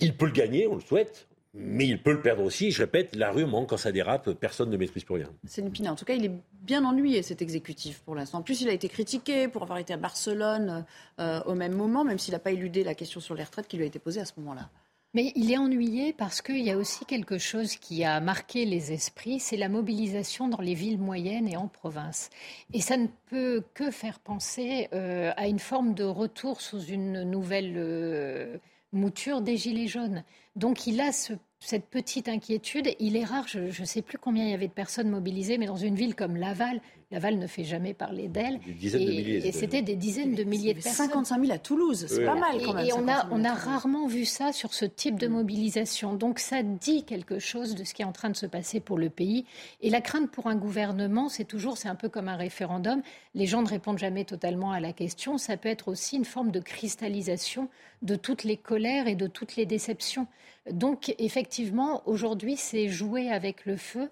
Il 0.01 0.17
peut 0.17 0.27
le 0.27 0.33
gagner, 0.33 0.67
on 0.67 0.75
le 0.75 0.81
souhaite. 0.81 1.29
Mais 1.53 1.87
il 1.87 2.01
peut 2.01 2.13
le 2.13 2.23
perdre 2.23 2.45
aussi. 2.45 2.71
Je 2.71 2.83
répète, 2.83 3.17
la 3.17 3.33
rue 3.33 3.45
manque 3.45 3.71
quand 3.71 3.77
ça 3.77 3.91
dérape, 3.91 4.31
personne 4.35 4.71
ne 4.71 4.77
maîtrise 4.77 5.03
plus 5.03 5.15
rien. 5.15 5.31
C'est 5.47 5.63
une 5.63 5.89
En 5.89 5.97
tout 5.97 6.05
cas, 6.05 6.15
il 6.15 6.25
est 6.25 6.33
bien 6.63 6.85
ennuyé 6.85 7.23
cet 7.23 7.43
exécutif 7.43 8.01
pour 8.01 8.15
l'instant. 8.15 8.39
En 8.39 8.43
plus, 8.43 8.61
il 8.61 8.69
a 8.69 8.73
été 8.73 8.89
critiqué 8.89 9.49
pour 9.49 9.63
avoir 9.63 9.79
été 9.79 9.93
à 9.93 9.97
Barcelone 9.97 10.85
euh, 11.19 11.41
au 11.47 11.55
même 11.55 11.73
moment, 11.73 12.05
même 12.05 12.19
s'il 12.19 12.33
n'a 12.33 12.39
pas 12.39 12.53
éludé 12.53 12.85
la 12.85 12.95
question 12.95 13.21
sur 13.21 13.35
les 13.35 13.43
retraites 13.43 13.67
qui 13.67 13.77
lui 13.77 13.85
a 13.85 13.87
été 13.87 13.99
posée 13.99 14.21
à 14.21 14.25
ce 14.25 14.33
moment-là. 14.39 14.71
Mais 15.13 15.33
il 15.35 15.51
est 15.51 15.59
ennuyé 15.59 16.13
parce 16.13 16.41
qu'il 16.41 16.61
y 16.61 16.71
a 16.71 16.77
aussi 16.77 17.05
quelque 17.05 17.37
chose 17.37 17.75
qui 17.75 18.05
a 18.05 18.21
marqué 18.21 18.65
les 18.65 18.93
esprits, 18.93 19.41
c'est 19.41 19.57
la 19.57 19.69
mobilisation 19.69 20.47
dans 20.47 20.61
les 20.61 20.75
villes 20.75 21.01
moyennes 21.01 21.49
et 21.49 21.57
en 21.57 21.67
province. 21.67 22.31
Et 22.73 22.81
ça 22.81 22.97
ne 22.97 23.09
peut 23.29 23.65
que 23.75 23.91
faire 23.91 24.21
penser 24.21 24.89
euh, 24.93 25.33
à 25.37 25.49
une 25.49 25.59
forme 25.59 25.95
de 25.95 26.05
retour 26.05 26.61
sous 26.61 26.85
une 26.85 27.25
nouvelle 27.25 27.75
euh, 27.77 28.59
mouture 28.93 29.41
des 29.41 29.57
Gilets 29.57 29.89
jaunes. 29.89 30.25
Donc 30.57 30.87
il 30.87 31.01
a 31.01 31.13
cette 31.13 31.87
petite 31.91 32.29
inquiétude. 32.29 32.95
Il 32.99 33.17
est 33.17 33.25
rare, 33.25 33.47
je 33.49 33.61
ne 33.61 33.87
sais 33.87 34.03
plus 34.03 34.19
combien 34.19 34.45
il 34.45 34.51
y 34.51 34.55
avait 34.55 34.69
de 34.69 34.73
personnes 34.73 35.11
mobilisées, 35.11 35.59
mais 35.59 35.67
dans 35.67 35.77
une 35.77 35.95
ville 35.95 36.15
comme 36.15 36.37
Laval, 36.37 36.81
Laval 37.11 37.39
ne 37.39 37.49
fait 37.49 37.65
jamais 37.65 37.93
parler 37.93 38.29
d'elle. 38.29 38.61
Et, 38.83 39.51
c'était 39.51 39.83
des 39.83 39.97
dizaines 39.97 40.35
de 40.37 40.45
milliers 40.45 40.75
de 40.75 40.81
personnes. 40.81 41.09
55 41.09 41.41
000 41.41 41.53
à 41.53 41.59
Toulouse, 41.59 42.07
c'est 42.09 42.25
pas 42.25 42.37
mal 42.37 42.63
quand 42.65 42.75
même. 42.75 42.87
Et, 42.87 42.93
on 42.93 43.09
a, 43.09 43.29
on 43.33 43.45
a 43.45 43.53
rarement 43.53 44.07
vu 44.07 44.25
ça 44.25 44.53
sur 44.53 44.73
ce 44.75 44.85
type 44.85 45.19
de 45.19 45.27
mobilisation. 45.27 46.15
Donc 46.15 46.39
ça 46.39 46.63
dit 46.63 47.05
quelque 47.05 47.41
chose 47.41 47.75
de 47.75 47.83
ce 47.83 47.95
qui 47.95 48.03
est 48.03 48.05
en 48.05 48.13
train 48.13 48.31
de 48.31 48.37
se 48.37 48.47
passer 48.47 48.79
pour 48.79 48.97
le 48.97 49.11
pays. 49.11 49.45
Et 49.81 49.91
la 49.91 50.01
crainte 50.01 50.31
pour 50.31 50.47
un 50.47 50.55
gouvernement, 50.55 51.29
c'est 51.29 51.45
toujours, 51.45 51.79
c'est 51.79 51.89
un 51.89 51.97
peu 51.97 52.09
comme 52.09 52.29
un 52.29 52.37
référendum. 52.37 53.03
Les 53.35 53.47
gens 53.47 53.63
ne 53.63 53.69
répondent 53.69 53.99
jamais 53.99 54.25
totalement 54.25 54.71
à 54.71 54.79
la 54.79 54.93
question. 54.93 55.37
Ça 55.37 55.57
peut 55.57 55.69
être 55.69 55.89
aussi 55.89 56.17
une 56.17 56.25
forme 56.25 56.53
de 56.53 56.61
cristallisation 56.61 57.69
de 58.03 58.15
toutes 58.15 58.45
les 58.45 58.57
colères 58.57 59.09
et 59.09 59.17
de 59.17 59.27
toutes 59.27 59.57
les 59.57 59.67
déceptions. 59.67 60.29
Donc 60.71 61.13
effectivement, 61.19 62.03
aujourd'hui, 62.07 62.57
c'est 62.57 62.89
jouer 62.89 63.31
avec 63.31 63.67
le 63.67 63.77
feu. 63.77 64.11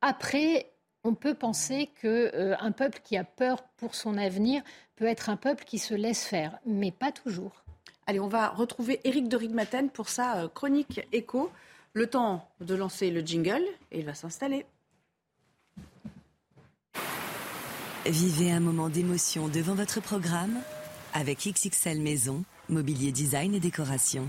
Après, 0.00 0.70
on 1.04 1.14
peut 1.14 1.34
penser 1.34 1.90
qu'un 2.00 2.08
euh, 2.08 2.70
peuple 2.76 3.00
qui 3.04 3.16
a 3.16 3.24
peur 3.24 3.62
pour 3.76 3.94
son 3.94 4.16
avenir 4.16 4.62
peut 4.96 5.06
être 5.06 5.30
un 5.30 5.36
peuple 5.36 5.64
qui 5.64 5.78
se 5.78 5.94
laisse 5.94 6.24
faire, 6.24 6.58
mais 6.66 6.90
pas 6.90 7.12
toujours. 7.12 7.64
Allez, 8.06 8.20
on 8.20 8.28
va 8.28 8.48
retrouver 8.48 9.00
Éric 9.04 9.28
de 9.28 9.36
Rigmaten 9.36 9.90
pour 9.90 10.08
sa 10.08 10.38
euh, 10.38 10.48
chronique 10.48 11.00
écho. 11.12 11.50
Le 11.94 12.06
temps 12.06 12.48
de 12.60 12.74
lancer 12.74 13.10
le 13.10 13.20
jingle 13.20 13.62
et 13.90 14.00
il 14.00 14.04
va 14.04 14.14
s'installer. 14.14 14.66
Vivez 18.06 18.52
un 18.52 18.60
moment 18.60 18.88
d'émotion 18.88 19.48
devant 19.48 19.74
votre 19.74 20.00
programme 20.00 20.58
avec 21.12 21.46
XXL 21.46 22.00
Maison, 22.00 22.44
mobilier 22.68 23.12
design 23.12 23.54
et 23.54 23.60
décoration. 23.60 24.26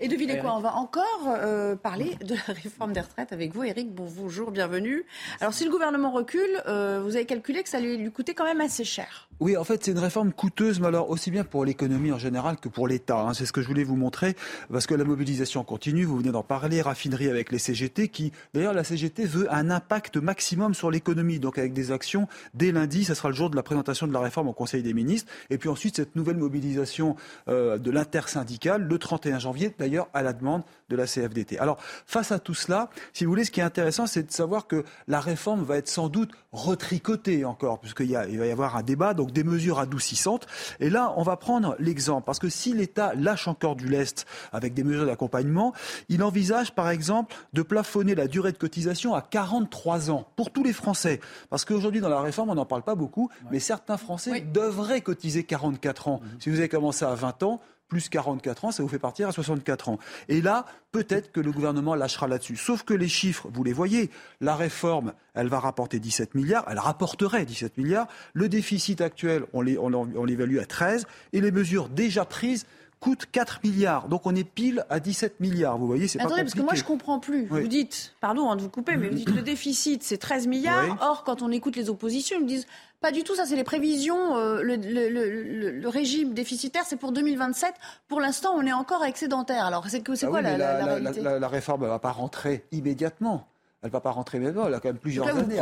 Et 0.00 0.06
devinez 0.06 0.38
quoi, 0.38 0.54
on 0.54 0.60
va 0.60 0.76
encore 0.76 1.24
euh, 1.26 1.74
parler 1.74 2.16
de 2.24 2.36
la 2.36 2.54
réforme 2.54 2.92
des 2.92 3.00
retraites 3.00 3.32
avec 3.32 3.52
vous, 3.52 3.64
Eric. 3.64 3.92
Bonjour, 3.92 4.52
bienvenue. 4.52 5.04
Alors, 5.40 5.52
si 5.52 5.64
le 5.64 5.72
gouvernement 5.72 6.12
recule, 6.12 6.62
euh, 6.68 7.00
vous 7.02 7.16
avez 7.16 7.26
calculé 7.26 7.64
que 7.64 7.68
ça 7.68 7.78
allait 7.78 7.96
lui 7.96 8.12
coûter 8.12 8.32
quand 8.32 8.44
même 8.44 8.60
assez 8.60 8.84
cher. 8.84 9.27
Oui, 9.40 9.56
en 9.56 9.62
fait, 9.62 9.84
c'est 9.84 9.92
une 9.92 10.00
réforme 10.00 10.32
coûteuse, 10.32 10.80
mais 10.80 10.88
alors 10.88 11.10
aussi 11.10 11.30
bien 11.30 11.44
pour 11.44 11.64
l'économie 11.64 12.10
en 12.10 12.18
général 12.18 12.56
que 12.56 12.68
pour 12.68 12.88
l'État. 12.88 13.20
Hein. 13.20 13.34
C'est 13.34 13.46
ce 13.46 13.52
que 13.52 13.62
je 13.62 13.68
voulais 13.68 13.84
vous 13.84 13.94
montrer, 13.94 14.34
parce 14.72 14.88
que 14.88 14.96
la 14.96 15.04
mobilisation 15.04 15.62
continue. 15.62 16.04
Vous 16.04 16.18
venez 16.18 16.32
d'en 16.32 16.42
parler, 16.42 16.82
raffinerie 16.82 17.28
avec 17.28 17.52
les 17.52 17.60
CGT, 17.60 18.08
qui, 18.08 18.32
d'ailleurs, 18.52 18.74
la 18.74 18.82
CGT 18.82 19.26
veut 19.26 19.46
un 19.54 19.70
impact 19.70 20.16
maximum 20.16 20.74
sur 20.74 20.90
l'économie, 20.90 21.38
donc 21.38 21.56
avec 21.56 21.72
des 21.72 21.92
actions 21.92 22.26
dès 22.54 22.72
lundi. 22.72 23.04
Ce 23.04 23.14
sera 23.14 23.28
le 23.28 23.36
jour 23.36 23.48
de 23.48 23.54
la 23.54 23.62
présentation 23.62 24.08
de 24.08 24.12
la 24.12 24.18
réforme 24.18 24.48
au 24.48 24.52
Conseil 24.52 24.82
des 24.82 24.92
ministres. 24.92 25.30
Et 25.50 25.58
puis 25.58 25.68
ensuite, 25.68 25.94
cette 25.94 26.16
nouvelle 26.16 26.36
mobilisation 26.36 27.14
euh, 27.48 27.78
de 27.78 27.92
l'intersyndicale 27.92 28.82
le 28.82 28.98
31 28.98 29.38
janvier, 29.38 29.72
d'ailleurs, 29.78 30.08
à 30.14 30.22
la 30.22 30.32
demande 30.32 30.62
de 30.88 30.96
la 30.96 31.06
CFDT. 31.06 31.60
Alors, 31.60 31.78
face 32.06 32.32
à 32.32 32.40
tout 32.40 32.54
cela, 32.54 32.90
si 33.12 33.24
vous 33.24 33.30
voulez, 33.30 33.44
ce 33.44 33.52
qui 33.52 33.60
est 33.60 33.64
intéressant, 33.64 34.08
c'est 34.08 34.24
de 34.24 34.32
savoir 34.32 34.66
que 34.66 34.84
la 35.06 35.20
réforme 35.20 35.62
va 35.62 35.76
être 35.76 35.88
sans 35.88 36.08
doute 36.08 36.32
retricotée 36.50 37.44
encore, 37.44 37.78
puisqu'il 37.78 38.12
va 38.14 38.46
y 38.46 38.50
avoir 38.50 38.76
un 38.76 38.82
débat, 38.82 39.14
des 39.32 39.44
mesures 39.44 39.78
adoucissantes. 39.78 40.46
Et 40.80 40.90
là, 40.90 41.12
on 41.16 41.22
va 41.22 41.36
prendre 41.36 41.76
l'exemple, 41.78 42.24
parce 42.24 42.38
que 42.38 42.48
si 42.48 42.72
l'État 42.74 43.14
lâche 43.14 43.48
encore 43.48 43.76
du 43.76 43.88
lest 43.88 44.26
avec 44.52 44.74
des 44.74 44.84
mesures 44.84 45.06
d'accompagnement, 45.06 45.72
il 46.08 46.22
envisage, 46.22 46.74
par 46.74 46.90
exemple, 46.90 47.34
de 47.52 47.62
plafonner 47.62 48.14
la 48.14 48.26
durée 48.26 48.52
de 48.52 48.58
cotisation 48.58 49.14
à 49.14 49.22
43 49.22 50.10
ans 50.10 50.26
pour 50.36 50.50
tous 50.50 50.64
les 50.64 50.72
Français. 50.72 51.20
Parce 51.50 51.64
qu'aujourd'hui, 51.64 52.00
dans 52.00 52.08
la 52.08 52.20
réforme, 52.20 52.50
on 52.50 52.54
n'en 52.54 52.66
parle 52.66 52.82
pas 52.82 52.94
beaucoup, 52.94 53.30
mais 53.50 53.60
certains 53.60 53.96
Français 53.96 54.40
devraient 54.40 55.00
cotiser 55.00 55.44
44 55.44 56.08
ans. 56.08 56.20
Si 56.38 56.50
vous 56.50 56.58
avez 56.58 56.68
commencé 56.68 57.04
à 57.04 57.14
20 57.14 57.42
ans, 57.42 57.60
plus 57.88 58.08
44 58.08 58.66
ans, 58.66 58.70
ça 58.70 58.82
vous 58.82 58.88
fait 58.88 58.98
partir 58.98 59.28
à 59.28 59.32
64 59.32 59.88
ans. 59.88 59.98
Et 60.28 60.40
là, 60.40 60.66
peut-être 60.92 61.32
que 61.32 61.40
le 61.40 61.50
gouvernement 61.52 61.94
lâchera 61.94 62.28
là-dessus. 62.28 62.56
Sauf 62.56 62.82
que 62.82 62.94
les 62.94 63.08
chiffres, 63.08 63.48
vous 63.52 63.64
les 63.64 63.72
voyez, 63.72 64.10
la 64.40 64.54
réforme, 64.56 65.14
elle 65.34 65.48
va 65.48 65.58
rapporter 65.58 65.98
17 65.98 66.34
milliards, 66.34 66.64
elle 66.68 66.78
rapporterait 66.78 67.44
17 67.44 67.78
milliards. 67.78 68.06
Le 68.34 68.48
déficit 68.48 69.00
actuel, 69.00 69.44
on 69.52 69.62
l'évalue 69.62 70.58
à 70.58 70.66
13, 70.66 71.06
et 71.32 71.40
les 71.40 71.50
mesures 71.50 71.88
déjà 71.88 72.24
prises 72.24 72.66
coûtent 73.00 73.26
4 73.30 73.60
milliards. 73.64 74.08
Donc 74.08 74.26
on 74.26 74.34
est 74.34 74.44
pile 74.44 74.84
à 74.90 75.00
17 75.00 75.40
milliards. 75.40 75.78
Vous 75.78 75.86
voyez, 75.86 76.08
c'est 76.08 76.18
pas 76.18 76.24
Attendez, 76.24 76.42
parce 76.42 76.54
que 76.54 76.62
moi 76.62 76.74
je 76.74 76.84
comprends 76.84 77.20
plus. 77.20 77.46
Vous 77.46 77.68
dites, 77.68 78.14
pardon 78.20 78.50
hein, 78.50 78.56
de 78.56 78.62
vous 78.62 78.70
couper, 78.70 78.96
mais 78.96 79.08
vous 79.08 79.14
dites 79.14 79.30
le 79.30 79.42
déficit 79.42 80.02
c'est 80.02 80.18
13 80.18 80.46
milliards. 80.46 80.96
Or, 81.00 81.24
quand 81.24 81.42
on 81.42 81.50
écoute 81.50 81.76
les 81.76 81.90
oppositions, 81.90 82.36
ils 82.38 82.42
me 82.42 82.48
disent 82.48 82.66
pas 83.00 83.12
du 83.12 83.22
tout, 83.22 83.36
ça 83.36 83.46
c'est 83.46 83.56
les 83.56 83.64
prévisions. 83.64 84.36
Euh, 84.36 84.62
le, 84.62 85.88
régime 85.88 86.34
déficitaire, 86.34 86.82
c'est 86.84 86.96
pour 86.96 87.12
2027. 87.12 87.74
Pour 88.08 88.20
l'instant, 88.20 88.54
on 88.56 88.66
est 88.66 88.72
encore 88.72 89.04
excédentaire. 89.04 89.64
Alors, 89.64 89.86
c'est 89.88 90.02
ah 90.08 90.26
quoi 90.26 90.42
la, 90.42 90.56
la, 90.56 90.84
réalité? 90.84 91.20
la, 91.22 91.48
réforme 91.48 91.82
ne 91.82 91.88
va 91.88 91.98
pas 91.98 92.10
rentrer 92.10 92.64
immédiatement. 92.72 93.46
Elle 93.82 93.90
ne 93.90 93.92
va 93.92 94.00
pas 94.00 94.10
rentrer 94.10 94.40
maintenant, 94.40 94.66
elle 94.66 94.74
a 94.74 94.80
quand 94.80 94.88
même 94.88 94.98
plusieurs 94.98 95.28
années 95.28 95.56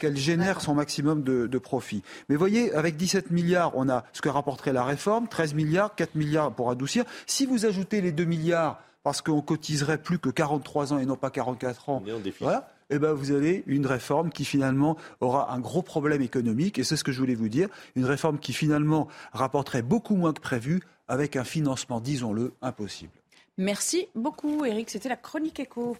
qu'elle 0.00 0.16
génère 0.16 0.60
son 0.60 0.74
maximum 0.74 1.22
de, 1.22 1.46
de 1.46 1.58
profit. 1.58 2.02
Mais 2.28 2.34
voyez, 2.34 2.74
avec 2.74 2.96
17 2.96 3.30
milliards, 3.30 3.70
on 3.76 3.88
a 3.88 4.04
ce 4.12 4.20
que 4.20 4.28
rapporterait 4.28 4.72
la 4.72 4.84
réforme, 4.84 5.28
13 5.28 5.54
milliards, 5.54 5.94
4 5.94 6.16
milliards 6.16 6.52
pour 6.52 6.70
adoucir. 6.70 7.04
Si 7.26 7.46
vous 7.46 7.64
ajoutez 7.64 8.00
les 8.00 8.10
2 8.10 8.24
milliards 8.24 8.80
parce 9.04 9.22
qu'on 9.22 9.42
cotiserait 9.42 9.98
plus 9.98 10.18
que 10.18 10.28
43 10.28 10.92
ans 10.92 10.98
et 10.98 11.06
non 11.06 11.14
pas 11.14 11.30
44 11.30 11.88
ans, 11.88 12.02
voilà, 12.40 12.68
eh 12.90 12.98
ben 12.98 13.12
vous 13.12 13.30
avez 13.30 13.62
une 13.68 13.86
réforme 13.86 14.30
qui 14.30 14.44
finalement 14.44 14.96
aura 15.20 15.52
un 15.52 15.60
gros 15.60 15.82
problème 15.82 16.22
économique, 16.22 16.80
et 16.80 16.84
c'est 16.84 16.96
ce 16.96 17.04
que 17.04 17.12
je 17.12 17.20
voulais 17.20 17.36
vous 17.36 17.48
dire, 17.48 17.68
une 17.94 18.04
réforme 18.04 18.40
qui 18.40 18.52
finalement 18.52 19.06
rapporterait 19.32 19.82
beaucoup 19.82 20.16
moins 20.16 20.32
que 20.32 20.40
prévu, 20.40 20.82
avec 21.06 21.36
un 21.36 21.44
financement, 21.44 22.00
disons-le, 22.00 22.54
impossible. 22.62 23.12
Merci 23.58 24.08
beaucoup, 24.16 24.64
Eric. 24.64 24.90
C'était 24.90 25.08
la 25.08 25.16
chronique 25.16 25.60
éco. 25.60 25.96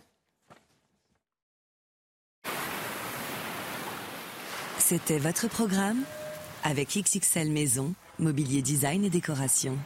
C'était 4.89 5.19
votre 5.19 5.49
programme 5.49 6.05
avec 6.63 6.97
XXL 6.97 7.51
Maison, 7.51 7.93
mobilier 8.21 8.63
design 8.63 9.05
et 9.05 9.11
décoration. 9.11 9.77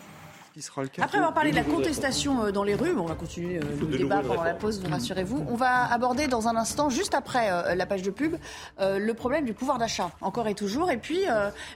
Après 1.01 1.18
avoir 1.18 1.35
parlé 1.35 1.51
de 1.51 1.57
la 1.57 1.64
contestation 1.64 2.44
euh, 2.44 2.51
dans 2.53 2.64
les 2.64 2.75
rues, 2.75 2.94
on 2.96 3.07
va 3.07 3.14
continuer 3.14 3.59
euh, 3.59 3.62
le 3.81 3.99
débat 3.99 4.20
pendant 4.20 4.44
la 4.44 4.55
pause, 4.55 4.81
vous 4.83 4.90
rassurez-vous. 4.90 5.44
On 5.49 5.55
va 5.55 5.90
aborder 5.90 6.27
dans 6.27 6.49
un 6.49 6.57
instant, 6.57 6.90
juste 6.90 7.14
après 7.14 7.51
euh, 7.51 7.75
la 7.75 7.87
page 7.87 8.03
de 8.03 8.11
pub, 8.11 8.37
le 8.79 9.12
problème 9.12 9.44
du 9.44 9.55
pouvoir 9.55 9.79
d'achat, 9.79 10.11
encore 10.20 10.49
et 10.49 10.55
toujours. 10.55 10.90
Et 10.90 10.96
puis 10.96 11.20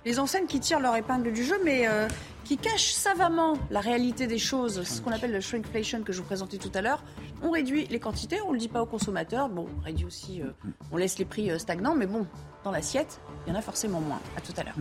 les 0.05 0.19
enseignes 0.19 0.47
qui 0.47 0.61
tirent 0.61 0.81
leur 0.81 0.97
épingle 0.97 1.33
du 1.33 1.45
jeu, 1.45 1.57
mais 1.65 1.89
qui 2.45 2.57
cachent 2.57 2.93
savamment 2.93 3.55
la 3.71 3.81
réalité 3.81 4.27
des 4.27 4.39
choses, 4.39 4.83
ce 4.83 5.01
qu'on 5.01 5.13
appelle 5.13 5.33
le 5.33 5.41
shrinkflation 5.41 6.03
que 6.03 6.13
je 6.13 6.19
vous 6.19 6.25
présentais 6.25 6.59
tout 6.59 6.71
à 6.75 6.81
l'heure. 6.81 7.03
On 7.43 7.51
réduit 7.51 7.87
les 7.87 8.01
quantités, 8.01 8.41
on 8.43 8.49
ne 8.49 8.55
le 8.55 8.59
dit 8.59 8.69
pas 8.69 8.83
aux 8.83 8.87
consommateurs. 8.87 9.49
Bon, 9.49 9.67
on 9.79 9.85
réduit 9.85 10.05
aussi, 10.05 10.43
on 10.93 10.97
laisse 10.97 11.19
les 11.19 11.25
prix 11.25 11.59
stagnants, 11.59 11.95
mais 11.95 12.07
bon, 12.07 12.27
dans 12.65 12.71
l'assiette, 12.71 13.21
il 13.47 13.53
y 13.53 13.57
en 13.57 13.59
a 13.59 13.63
forcément 13.63 14.01
moins. 14.01 14.21
À 14.37 14.41
tout 14.41 14.53
à 14.57 14.65
l'heure. 14.65 14.77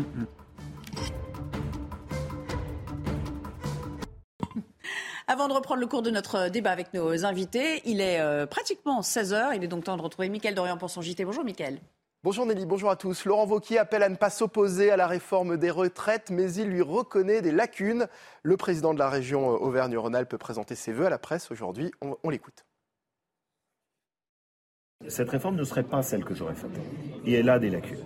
Avant 5.33 5.47
de 5.47 5.53
reprendre 5.53 5.81
le 5.81 5.87
cours 5.87 6.03
de 6.03 6.11
notre 6.11 6.49
débat 6.49 6.69
avec 6.69 6.93
nos 6.93 7.25
invités, 7.25 7.81
il 7.85 8.01
est 8.01 8.19
euh, 8.19 8.45
pratiquement 8.45 9.01
16h. 9.01 9.55
Il 9.55 9.63
est 9.63 9.67
donc 9.67 9.83
temps 9.83 9.97
de 9.97 10.01
retrouver 10.03 10.29
Mickaël 10.29 10.53
Dorian 10.53 10.77
pour 10.77 10.91
son 10.91 11.01
JT. 11.01 11.25
Bonjour 11.25 11.43
Mickaël. 11.43 11.79
Bonjour 12.23 12.45
Nelly, 12.45 12.67
bonjour 12.67 12.91
à 12.91 12.95
tous. 12.95 13.25
Laurent 13.25 13.47
Wauquiez 13.47 13.79
appelle 13.79 14.03
à 14.03 14.09
ne 14.09 14.15
pas 14.15 14.29
s'opposer 14.29 14.91
à 14.91 14.95
la 14.95 15.07
réforme 15.07 15.57
des 15.57 15.71
retraites, 15.71 16.29
mais 16.29 16.53
il 16.53 16.67
lui 16.67 16.83
reconnaît 16.83 17.41
des 17.41 17.51
lacunes. 17.51 18.05
Le 18.43 18.57
président 18.57 18.93
de 18.93 18.99
la 18.99 19.09
région 19.09 19.49
euh, 19.49 19.57
Auvergne-Rhône-Alpes 19.57 20.29
peut 20.29 20.37
présenter 20.37 20.75
ses 20.75 20.93
voeux 20.93 21.07
à 21.07 21.09
la 21.09 21.17
presse 21.17 21.49
aujourd'hui. 21.49 21.89
On, 22.23 22.29
l'écoute. 22.29 22.63
Cette 25.07 25.31
réforme 25.31 25.55
ne 25.55 25.63
serait 25.63 25.81
pas 25.81 26.03
celle 26.03 26.25
que 26.25 26.35
j'aurais 26.35 26.53
faite. 26.53 26.79
Et 27.25 27.33
elle 27.33 27.49
a 27.49 27.57
des 27.57 27.71
lacunes. 27.71 28.05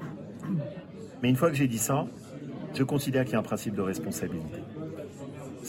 Mais 1.21 1.27
une 1.27 1.35
fois 1.35 1.49
que 1.49 1.57
j'ai 1.57 1.67
dit 1.67 1.77
ça, 1.77 2.07
je 2.73 2.85
considère 2.85 3.25
qu'il 3.25 3.33
y 3.33 3.35
a 3.35 3.39
un 3.39 3.43
principe 3.43 3.75
de 3.75 3.81
responsabilité. 3.81 4.61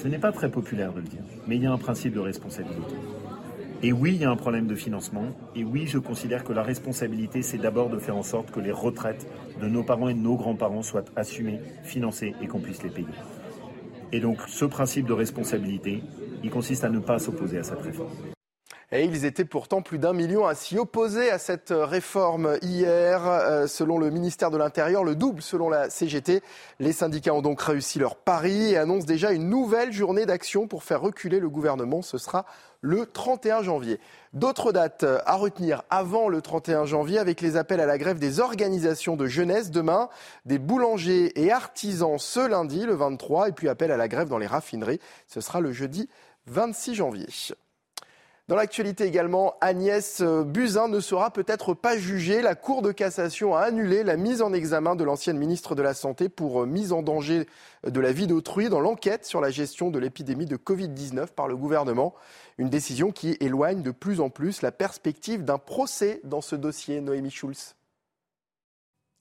Ce 0.00 0.06
n'est 0.06 0.20
pas 0.20 0.30
très 0.30 0.48
populaire 0.48 0.92
de 0.92 1.00
le 1.00 1.08
dire, 1.08 1.24
mais 1.48 1.56
il 1.56 1.62
y 1.64 1.66
a 1.66 1.72
un 1.72 1.76
principe 1.76 2.14
de 2.14 2.20
responsabilité. 2.20 2.94
Et 3.82 3.90
oui, 3.92 4.12
il 4.14 4.20
y 4.20 4.24
a 4.24 4.30
un 4.30 4.36
problème 4.36 4.68
de 4.68 4.76
financement. 4.76 5.24
Et 5.56 5.64
oui, 5.64 5.88
je 5.88 5.98
considère 5.98 6.44
que 6.44 6.52
la 6.52 6.62
responsabilité, 6.62 7.42
c'est 7.42 7.58
d'abord 7.58 7.90
de 7.90 7.98
faire 7.98 8.16
en 8.16 8.22
sorte 8.22 8.52
que 8.52 8.60
les 8.60 8.70
retraites 8.70 9.26
de 9.60 9.66
nos 9.66 9.82
parents 9.82 10.08
et 10.08 10.14
de 10.14 10.20
nos 10.20 10.36
grands-parents 10.36 10.82
soient 10.82 11.04
assumées, 11.16 11.58
financées 11.82 12.36
et 12.40 12.46
qu'on 12.46 12.60
puisse 12.60 12.84
les 12.84 12.90
payer. 12.90 13.08
Et 14.12 14.20
donc, 14.20 14.38
ce 14.46 14.66
principe 14.66 15.08
de 15.08 15.14
responsabilité, 15.14 16.00
il 16.44 16.50
consiste 16.50 16.84
à 16.84 16.90
ne 16.90 17.00
pas 17.00 17.18
s'opposer 17.18 17.58
à 17.58 17.64
cette 17.64 17.82
réforme. 17.82 18.37
Et 18.90 19.04
ils 19.04 19.26
étaient 19.26 19.44
pourtant 19.44 19.82
plus 19.82 19.98
d'un 19.98 20.14
million 20.14 20.46
à 20.46 20.54
s'y 20.54 20.78
opposer 20.78 21.30
à 21.30 21.38
cette 21.38 21.74
réforme 21.76 22.56
hier. 22.62 23.26
Euh, 23.26 23.66
selon 23.66 23.98
le 23.98 24.08
ministère 24.08 24.50
de 24.50 24.56
l'Intérieur, 24.56 25.04
le 25.04 25.14
double 25.14 25.42
selon 25.42 25.68
la 25.68 25.90
CGT. 25.90 26.42
Les 26.80 26.92
syndicats 26.92 27.34
ont 27.34 27.42
donc 27.42 27.60
réussi 27.60 27.98
leur 27.98 28.16
pari 28.16 28.72
et 28.72 28.78
annoncent 28.78 29.06
déjà 29.06 29.32
une 29.32 29.50
nouvelle 29.50 29.92
journée 29.92 30.24
d'action 30.24 30.66
pour 30.66 30.84
faire 30.84 31.02
reculer 31.02 31.38
le 31.38 31.50
gouvernement. 31.50 32.00
Ce 32.00 32.16
sera 32.16 32.46
le 32.80 33.04
31 33.04 33.62
janvier. 33.62 34.00
D'autres 34.32 34.72
dates 34.72 35.04
à 35.04 35.34
retenir 35.34 35.82
avant 35.90 36.30
le 36.30 36.40
31 36.40 36.86
janvier 36.86 37.18
avec 37.18 37.42
les 37.42 37.56
appels 37.56 37.80
à 37.80 37.86
la 37.86 37.98
grève 37.98 38.18
des 38.18 38.40
organisations 38.40 39.16
de 39.16 39.26
jeunesse 39.26 39.70
demain, 39.70 40.08
des 40.46 40.58
boulangers 40.58 41.38
et 41.38 41.52
artisans 41.52 42.18
ce 42.18 42.48
lundi, 42.48 42.86
le 42.86 42.94
23, 42.94 43.50
et 43.50 43.52
puis 43.52 43.68
appel 43.68 43.92
à 43.92 43.98
la 43.98 44.08
grève 44.08 44.28
dans 44.28 44.38
les 44.38 44.46
raffineries. 44.46 45.00
Ce 45.26 45.42
sera 45.42 45.60
le 45.60 45.72
jeudi 45.72 46.08
26 46.46 46.94
janvier. 46.94 47.26
Dans 48.48 48.56
l'actualité 48.56 49.04
également, 49.04 49.56
Agnès 49.60 50.22
Buzyn 50.22 50.88
ne 50.88 51.00
sera 51.00 51.30
peut-être 51.30 51.74
pas 51.74 51.98
jugée. 51.98 52.40
La 52.40 52.54
Cour 52.54 52.80
de 52.80 52.92
cassation 52.92 53.54
a 53.54 53.60
annulé 53.60 54.02
la 54.04 54.16
mise 54.16 54.40
en 54.40 54.54
examen 54.54 54.96
de 54.96 55.04
l'ancienne 55.04 55.36
ministre 55.36 55.74
de 55.74 55.82
la 55.82 55.92
Santé 55.92 56.30
pour 56.30 56.66
mise 56.66 56.94
en 56.94 57.02
danger 57.02 57.46
de 57.86 58.00
la 58.00 58.10
vie 58.10 58.26
d'autrui 58.26 58.70
dans 58.70 58.80
l'enquête 58.80 59.26
sur 59.26 59.42
la 59.42 59.50
gestion 59.50 59.90
de 59.90 59.98
l'épidémie 59.98 60.46
de 60.46 60.56
Covid-19 60.56 61.26
par 61.26 61.46
le 61.46 61.58
gouvernement. 61.58 62.14
Une 62.56 62.70
décision 62.70 63.12
qui 63.12 63.36
éloigne 63.40 63.82
de 63.82 63.90
plus 63.90 64.18
en 64.18 64.30
plus 64.30 64.62
la 64.62 64.72
perspective 64.72 65.44
d'un 65.44 65.58
procès 65.58 66.22
dans 66.24 66.40
ce 66.40 66.56
dossier. 66.56 67.02
Noémie 67.02 67.30
Schulz. 67.30 67.74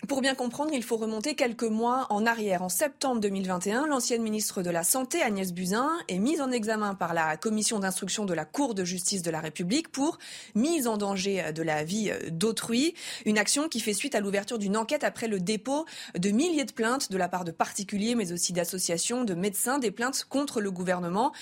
Pour 0.05 0.21
bien 0.21 0.35
comprendre, 0.35 0.69
il 0.73 0.83
faut 0.83 0.95
remonter 0.95 1.33
quelques 1.33 1.63
mois 1.63 2.05
en 2.11 2.27
arrière. 2.27 2.61
En 2.61 2.69
septembre 2.69 3.19
2021, 3.19 3.87
l'ancienne 3.87 4.21
ministre 4.21 4.61
de 4.61 4.69
la 4.69 4.83
Santé, 4.83 5.23
Agnès 5.23 5.51
Buzyn, 5.51 5.89
est 6.07 6.19
mise 6.19 6.39
en 6.39 6.51
examen 6.51 6.93
par 6.93 7.15
la 7.15 7.35
commission 7.35 7.79
d'instruction 7.79 8.23
de 8.23 8.33
la 8.35 8.45
Cour 8.45 8.75
de 8.75 8.85
justice 8.85 9.23
de 9.23 9.31
la 9.31 9.39
République 9.39 9.91
pour 9.91 10.19
mise 10.53 10.85
en 10.85 10.97
danger 10.97 11.51
de 11.51 11.63
la 11.63 11.83
vie 11.83 12.11
d'autrui. 12.29 12.93
Une 13.25 13.39
action 13.39 13.69
qui 13.69 13.79
fait 13.79 13.93
suite 13.93 14.13
à 14.13 14.19
l'ouverture 14.19 14.59
d'une 14.59 14.77
enquête 14.77 15.03
après 15.03 15.27
le 15.27 15.39
dépôt 15.39 15.85
de 16.15 16.29
milliers 16.29 16.65
de 16.65 16.73
plaintes 16.73 17.11
de 17.11 17.17
la 17.17 17.27
part 17.27 17.43
de 17.43 17.51
particuliers, 17.51 18.13
mais 18.13 18.31
aussi 18.31 18.53
d'associations, 18.53 19.23
de 19.23 19.33
médecins, 19.33 19.79
des 19.79 19.91
plaintes 19.91 20.27
contre 20.29 20.61
le 20.61 20.69
gouvernement 20.69 21.33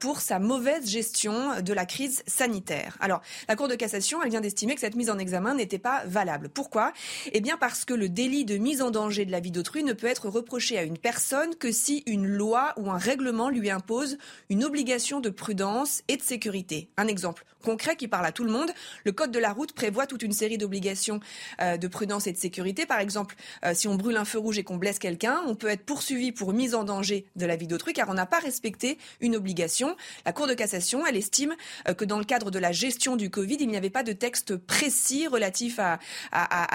pour 0.00 0.20
sa 0.20 0.38
mauvaise 0.38 0.86
gestion 0.86 1.62
de 1.62 1.72
la 1.72 1.86
crise 1.86 2.22
sanitaire. 2.26 2.98
Alors, 3.00 3.22
la 3.48 3.56
Cour 3.56 3.68
de 3.68 3.74
cassation, 3.74 4.22
elle 4.22 4.30
vient 4.30 4.42
d'estimer 4.42 4.74
que 4.74 4.82
cette 4.82 4.96
mise 4.96 5.08
en 5.08 5.18
examen 5.18 5.54
n'était 5.54 5.78
pas 5.78 6.04
valable. 6.04 6.50
Pourquoi? 6.50 6.92
Eh 7.32 7.40
bien 7.40 7.56
parce 7.56 7.86
que 7.86 8.01
délit 8.08 8.44
de 8.44 8.56
mise 8.56 8.82
en 8.82 8.90
danger 8.90 9.24
de 9.24 9.30
la 9.30 9.40
vie 9.40 9.50
d'autrui 9.50 9.84
ne 9.84 9.92
peut 9.92 10.06
être 10.06 10.28
reproché 10.28 10.78
à 10.78 10.82
une 10.82 10.98
personne 10.98 11.54
que 11.56 11.72
si 11.72 12.02
une 12.06 12.26
loi 12.26 12.72
ou 12.76 12.90
un 12.90 12.98
règlement 12.98 13.48
lui 13.48 13.70
impose 13.70 14.18
une 14.48 14.64
obligation 14.64 15.20
de 15.20 15.30
prudence 15.30 16.02
et 16.08 16.16
de 16.16 16.22
sécurité. 16.22 16.88
Un 16.96 17.06
exemple 17.06 17.44
concret 17.62 17.96
qui 17.96 18.08
parle 18.08 18.26
à 18.26 18.32
tout 18.32 18.44
le 18.44 18.50
monde. 18.50 18.70
Le 19.04 19.12
Code 19.12 19.30
de 19.30 19.38
la 19.38 19.52
route 19.52 19.72
prévoit 19.72 20.06
toute 20.06 20.22
une 20.22 20.32
série 20.32 20.58
d'obligations 20.58 21.20
euh, 21.60 21.76
de 21.78 21.88
prudence 21.88 22.26
et 22.26 22.32
de 22.32 22.36
sécurité. 22.36 22.84
Par 22.84 22.98
exemple, 22.98 23.36
euh, 23.64 23.72
si 23.72 23.88
on 23.88 23.94
brûle 23.94 24.16
un 24.16 24.24
feu 24.24 24.38
rouge 24.38 24.58
et 24.58 24.64
qu'on 24.64 24.76
blesse 24.76 24.98
quelqu'un, 24.98 25.40
on 25.46 25.54
peut 25.54 25.68
être 25.68 25.84
poursuivi 25.84 26.32
pour 26.32 26.52
mise 26.52 26.74
en 26.74 26.84
danger 26.84 27.24
de 27.36 27.46
la 27.46 27.56
vie 27.56 27.66
d'autrui 27.66 27.92
car 27.92 28.08
on 28.10 28.14
n'a 28.14 28.26
pas 28.26 28.40
respecté 28.40 28.98
une 29.20 29.36
obligation. 29.36 29.96
La 30.26 30.32
Cour 30.32 30.46
de 30.46 30.54
cassation, 30.54 31.06
elle 31.06 31.16
estime 31.16 31.54
euh, 31.88 31.94
que 31.94 32.04
dans 32.04 32.18
le 32.18 32.24
cadre 32.24 32.50
de 32.50 32.58
la 32.58 32.72
gestion 32.72 33.16
du 33.16 33.30
Covid, 33.30 33.56
il 33.60 33.68
n'y 33.68 33.76
avait 33.76 33.90
pas 33.90 34.02
de 34.02 34.12
texte 34.12 34.56
précis 34.56 35.26
relatif 35.26 35.78
à 35.78 35.98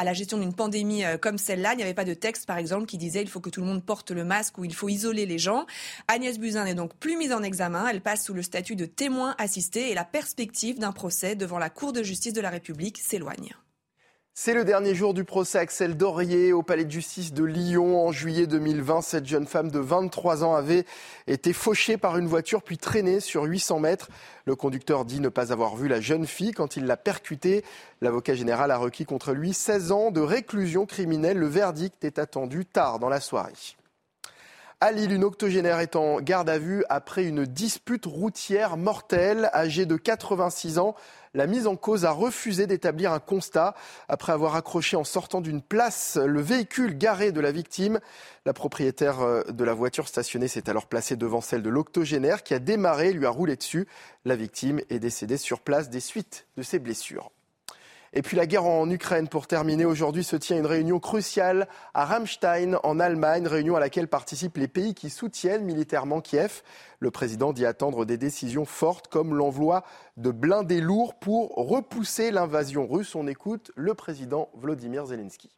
la 0.03 0.13
gestion 0.13 0.37
d'une 0.37 0.53
pandémie 0.53 1.03
comme 1.17 1.37
celle-là. 1.37 1.73
Il 1.73 1.77
n'y 1.77 1.83
avait 1.83 1.93
pas 1.93 2.05
de 2.05 2.13
texte, 2.13 2.45
par 2.45 2.57
exemple, 2.57 2.85
qui 2.85 2.97
disait 2.97 3.21
il 3.21 3.29
faut 3.29 3.39
que 3.39 3.49
tout 3.49 3.61
le 3.61 3.67
monde 3.67 3.83
porte 3.83 4.11
le 4.11 4.23
masque 4.23 4.57
ou 4.57 4.65
il 4.65 4.73
faut 4.73 4.89
isoler 4.89 5.25
les 5.25 5.39
gens. 5.39 5.65
Agnès 6.07 6.39
Buzyn 6.39 6.65
n'est 6.65 6.75
donc 6.75 6.95
plus 6.95 7.17
mise 7.17 7.33
en 7.33 7.43
examen. 7.43 7.87
Elle 7.87 8.01
passe 8.01 8.25
sous 8.25 8.33
le 8.33 8.41
statut 8.41 8.75
de 8.75 8.85
témoin 8.85 9.35
assisté 9.37 9.91
et 9.91 9.93
la 9.93 10.05
perspective 10.05 10.79
d'un 10.79 10.91
procès 10.91 11.35
devant 11.35 11.59
la 11.59 11.69
Cour 11.69 11.93
de 11.93 12.03
justice 12.03 12.33
de 12.33 12.41
la 12.41 12.49
République 12.49 12.97
s'éloigne. 12.97 13.55
C'est 14.39 14.53
le 14.53 14.63
dernier 14.63 14.93
jour 14.93 15.15
du 15.15 15.23
procès 15.23 15.57
Axel 15.57 15.97
Dorier 15.97 16.53
au 16.53 16.61
palais 16.61 16.85
de 16.85 16.91
justice 16.91 17.33
de 17.33 17.43
Lyon. 17.43 18.05
En 18.05 18.11
juillet 18.11 18.45
2020, 18.45 19.01
cette 19.01 19.25
jeune 19.25 19.47
femme 19.47 19.71
de 19.71 19.79
23 19.79 20.43
ans 20.43 20.53
avait 20.53 20.85
été 21.25 21.53
fauchée 21.53 21.97
par 21.97 22.19
une 22.19 22.27
voiture 22.27 22.61
puis 22.61 22.77
traînée 22.77 23.19
sur 23.19 23.45
800 23.45 23.79
mètres. 23.79 24.09
Le 24.45 24.55
conducteur 24.55 25.05
dit 25.05 25.21
ne 25.21 25.29
pas 25.29 25.51
avoir 25.51 25.75
vu 25.75 25.87
la 25.87 26.01
jeune 26.01 26.27
fille 26.27 26.51
quand 26.51 26.77
il 26.77 26.85
l'a 26.85 26.97
percutée. 26.97 27.65
L'avocat 27.99 28.35
général 28.35 28.69
a 28.69 28.77
requis 28.77 29.05
contre 29.05 29.33
lui 29.33 29.53
16 29.53 29.91
ans 29.91 30.11
de 30.11 30.21
réclusion 30.21 30.85
criminelle. 30.85 31.39
Le 31.39 31.47
verdict 31.47 32.03
est 32.03 32.19
attendu 32.19 32.63
tard 32.67 32.99
dans 32.99 33.09
la 33.09 33.21
soirée. 33.21 33.53
À 34.79 34.91
Lille, 34.91 35.11
une 35.11 35.23
octogénaire 35.23 35.79
est 35.79 35.95
en 35.95 36.21
garde 36.21 36.49
à 36.49 36.59
vue 36.59 36.85
après 36.87 37.23
une 37.23 37.45
dispute 37.45 38.05
routière 38.05 38.77
mortelle. 38.77 39.49
Âgée 39.51 39.87
de 39.87 39.95
86 39.95 40.77
ans, 40.77 40.93
la 41.33 41.47
mise 41.47 41.67
en 41.67 41.75
cause 41.75 42.05
a 42.05 42.11
refusé 42.11 42.67
d'établir 42.67 43.11
un 43.11 43.19
constat 43.19 43.75
après 44.07 44.31
avoir 44.31 44.55
accroché 44.55 44.95
en 44.95 45.03
sortant 45.03 45.41
d'une 45.41 45.61
place 45.61 46.17
le 46.17 46.41
véhicule 46.41 46.97
garé 46.97 47.31
de 47.31 47.39
la 47.39 47.51
victime. 47.51 47.99
La 48.45 48.53
propriétaire 48.53 49.21
euh, 49.21 49.43
de 49.43 49.63
la 49.63 49.73
voiture 49.73 50.07
stationnée 50.07 50.47
s'est 50.47 50.69
alors 50.69 50.87
placée 50.87 51.15
devant 51.15 51.41
celle 51.41 51.61
de 51.61 51.69
l'octogénaire 51.69 52.43
qui 52.43 52.53
a 52.53 52.59
démarré 52.59 53.13
lui 53.13 53.25
a 53.25 53.29
roulé 53.29 53.55
dessus. 53.55 53.87
La 54.25 54.35
victime 54.35 54.81
est 54.89 54.99
décédée 54.99 55.37
sur 55.37 55.59
place 55.59 55.89
des 55.89 55.99
suites 55.99 56.47
de 56.57 56.63
ses 56.63 56.79
blessures. 56.79 57.31
Et 58.13 58.21
puis 58.21 58.37
la 58.37 58.45
guerre 58.45 58.65
en 58.65 58.89
Ukraine, 58.89 59.27
pour 59.27 59.47
terminer, 59.47 59.85
aujourd'hui 59.85 60.23
se 60.23 60.35
tient 60.35 60.57
une 60.57 60.65
réunion 60.65 60.99
cruciale 60.99 61.67
à 61.93 62.05
Ramstein, 62.05 62.79
en 62.83 62.99
Allemagne, 62.99 63.47
réunion 63.47 63.75
à 63.75 63.79
laquelle 63.79 64.07
participent 64.07 64.57
les 64.57 64.67
pays 64.67 64.93
qui 64.93 65.09
soutiennent 65.09 65.65
militairement 65.65 66.21
Kiev. 66.21 66.61
Le 66.99 67.11
président 67.11 67.53
dit 67.53 67.65
attendre 67.65 68.05
des 68.05 68.17
décisions 68.17 68.65
fortes 68.65 69.07
comme 69.07 69.35
l'envoi 69.35 69.83
de 70.15 70.31
blindés 70.31 70.81
lourds 70.81 71.15
pour 71.15 71.55
repousser 71.55 72.31
l'invasion 72.31 72.87
russe. 72.87 73.13
On 73.15 73.27
écoute 73.27 73.71
le 73.75 73.93
président 73.93 74.49
Vladimir 74.55 75.05
Zelensky. 75.05 75.49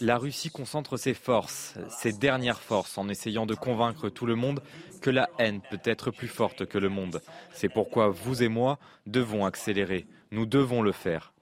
La 0.00 0.18
Russie 0.18 0.50
concentre 0.50 0.96
ses 0.96 1.14
forces, 1.14 1.74
ses 1.88 2.12
dernières 2.12 2.60
forces, 2.60 2.98
en 2.98 3.08
essayant 3.08 3.46
de 3.46 3.54
convaincre 3.54 4.08
tout 4.08 4.26
le 4.26 4.34
monde 4.34 4.60
que 5.00 5.10
la 5.10 5.28
haine 5.38 5.60
peut 5.70 5.80
être 5.84 6.10
plus 6.10 6.28
forte 6.28 6.66
que 6.66 6.78
le 6.78 6.88
monde. 6.88 7.22
C'est 7.52 7.68
pourquoi 7.68 8.08
vous 8.08 8.42
et 8.42 8.48
moi 8.48 8.78
devons 9.06 9.44
accélérer. 9.44 10.06
Nous 10.32 10.46
devons 10.46 10.82
le 10.82 10.92
faire. 10.92 11.32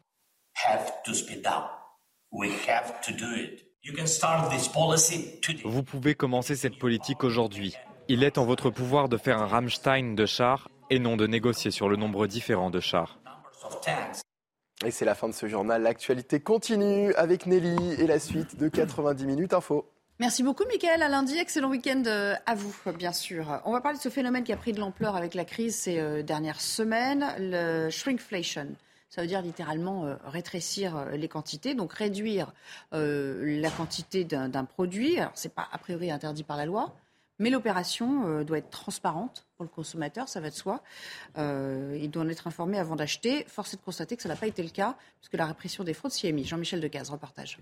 Vous 5.64 5.82
pouvez 5.82 6.14
commencer 6.14 6.56
cette 6.56 6.78
politique 6.78 7.24
aujourd'hui. 7.24 7.74
Il 8.08 8.22
est 8.22 8.38
en 8.38 8.44
votre 8.44 8.70
pouvoir 8.70 9.08
de 9.08 9.16
faire 9.16 9.38
un 9.38 9.46
Rammstein 9.46 10.14
de 10.14 10.26
chars 10.26 10.68
et 10.90 10.98
non 10.98 11.16
de 11.16 11.26
négocier 11.26 11.70
sur 11.70 11.88
le 11.88 11.96
nombre 11.96 12.26
différent 12.26 12.70
de 12.70 12.80
chars. 12.80 13.18
Et 14.84 14.90
c'est 14.90 15.04
la 15.06 15.14
fin 15.14 15.28
de 15.28 15.34
ce 15.34 15.46
journal. 15.46 15.82
L'actualité 15.82 16.40
continue 16.40 17.14
avec 17.14 17.46
Nelly 17.46 17.94
et 17.98 18.06
la 18.06 18.18
suite 18.18 18.58
de 18.58 18.68
90 18.68 19.24
minutes 19.24 19.54
info. 19.54 19.90
Merci 20.18 20.42
beaucoup, 20.42 20.64
Mickaël. 20.70 21.02
À 21.02 21.08
lundi, 21.08 21.36
excellent 21.36 21.68
week-end 21.68 22.02
euh, 22.06 22.34
à 22.46 22.54
vous, 22.54 22.74
bien 22.98 23.12
sûr. 23.12 23.60
On 23.64 23.72
va 23.72 23.82
parler 23.82 23.98
de 23.98 24.02
ce 24.02 24.08
phénomène 24.08 24.44
qui 24.44 24.52
a 24.52 24.56
pris 24.56 24.72
de 24.72 24.80
l'ampleur 24.80 25.14
avec 25.14 25.34
la 25.34 25.44
crise 25.44 25.76
ces 25.76 25.98
euh, 25.98 26.22
dernières 26.22 26.60
semaines, 26.60 27.26
le 27.38 27.90
shrinkflation. 27.90 28.68
Ça 29.10 29.22
veut 29.22 29.28
dire 29.28 29.42
littéralement 29.42 30.04
euh, 30.04 30.14
rétrécir 30.24 31.06
les 31.12 31.28
quantités, 31.28 31.74
donc 31.74 31.92
réduire 31.92 32.52
la 32.92 33.70
quantité 33.70 34.24
d'un 34.24 34.64
produit. 34.64 35.18
Alors, 35.18 35.32
c'est 35.34 35.54
pas 35.54 35.68
a 35.70 35.78
priori 35.78 36.10
interdit 36.10 36.44
par 36.44 36.56
la 36.56 36.66
loi, 36.66 36.94
mais 37.38 37.50
l'opération 37.50 38.26
euh, 38.26 38.44
doit 38.44 38.58
être 38.58 38.70
transparente 38.70 39.46
pour 39.56 39.64
le 39.64 39.70
consommateur, 39.70 40.28
ça 40.28 40.40
va 40.40 40.50
de 40.50 40.54
soi. 40.54 40.82
Euh, 41.38 41.98
il 42.00 42.10
doit 42.10 42.22
en 42.22 42.28
être 42.28 42.46
informé 42.46 42.78
avant 42.78 42.96
d'acheter. 42.96 43.44
Force 43.48 43.74
est 43.74 43.76
de 43.76 43.82
constater 43.82 44.16
que 44.16 44.22
ça 44.22 44.28
n'a 44.28 44.36
pas 44.36 44.46
été 44.46 44.62
le 44.62 44.70
cas, 44.70 44.96
puisque 45.20 45.34
la 45.34 45.46
répression 45.46 45.84
des 45.84 45.94
fraudes 45.94 46.12
s'y 46.12 46.26
est 46.26 46.32
mise. 46.32 46.46
Jean-Michel 46.46 46.80
Decaze, 46.80 47.10
reportage 47.10 47.58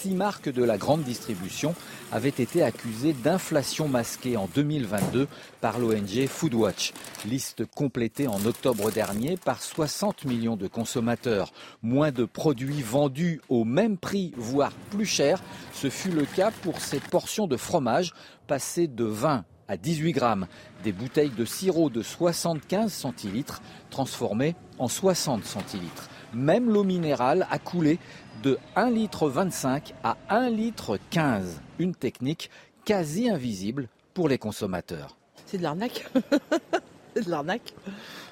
six 0.00 0.14
marques 0.14 0.48
de 0.48 0.64
la 0.64 0.78
grande 0.78 1.02
distribution 1.02 1.74
avaient 2.10 2.30
été 2.30 2.62
accusées 2.62 3.12
d'inflation 3.12 3.86
masquée 3.86 4.38
en 4.38 4.48
2022 4.54 5.28
par 5.60 5.78
l'ONG 5.78 6.26
Foodwatch. 6.26 6.94
Liste 7.26 7.66
complétée 7.66 8.26
en 8.26 8.42
octobre 8.46 8.90
dernier 8.90 9.36
par 9.36 9.62
60 9.62 10.24
millions 10.24 10.56
de 10.56 10.68
consommateurs. 10.68 11.52
Moins 11.82 12.12
de 12.12 12.24
produits 12.24 12.80
vendus 12.80 13.42
au 13.50 13.64
même 13.64 13.98
prix, 13.98 14.32
voire 14.38 14.72
plus 14.90 15.04
cher. 15.04 15.42
Ce 15.74 15.90
fut 15.90 16.12
le 16.12 16.24
cas 16.24 16.50
pour 16.62 16.80
ces 16.80 17.00
portions 17.00 17.46
de 17.46 17.58
fromage 17.58 18.14
passées 18.46 18.88
de 18.88 19.04
20 19.04 19.44
à 19.68 19.76
18 19.76 20.12
grammes. 20.12 20.46
Des 20.82 20.92
bouteilles 20.92 21.28
de 21.28 21.44
sirop 21.44 21.90
de 21.90 22.00
75 22.00 22.90
centilitres 22.90 23.60
transformées 23.90 24.56
en 24.78 24.88
60 24.88 25.44
centilitres. 25.44 26.08
Même 26.32 26.70
l'eau 26.70 26.84
minérale 26.84 27.46
a 27.50 27.58
coulé 27.58 27.98
de 28.42 28.58
1 28.76 28.90
litre 28.90 29.28
25 29.28 29.94
à 30.02 30.16
1 30.28 30.50
litre 30.50 30.98
15. 31.10 31.60
Une 31.78 31.94
technique 31.94 32.50
quasi 32.84 33.28
invisible 33.28 33.88
pour 34.14 34.28
les 34.28 34.38
consommateurs. 34.38 35.16
C'est 35.46 35.58
de 35.58 35.62
l'arnaque. 35.62 36.08
c'est 37.14 37.24
de 37.24 37.30
l'arnaque. 37.30 37.74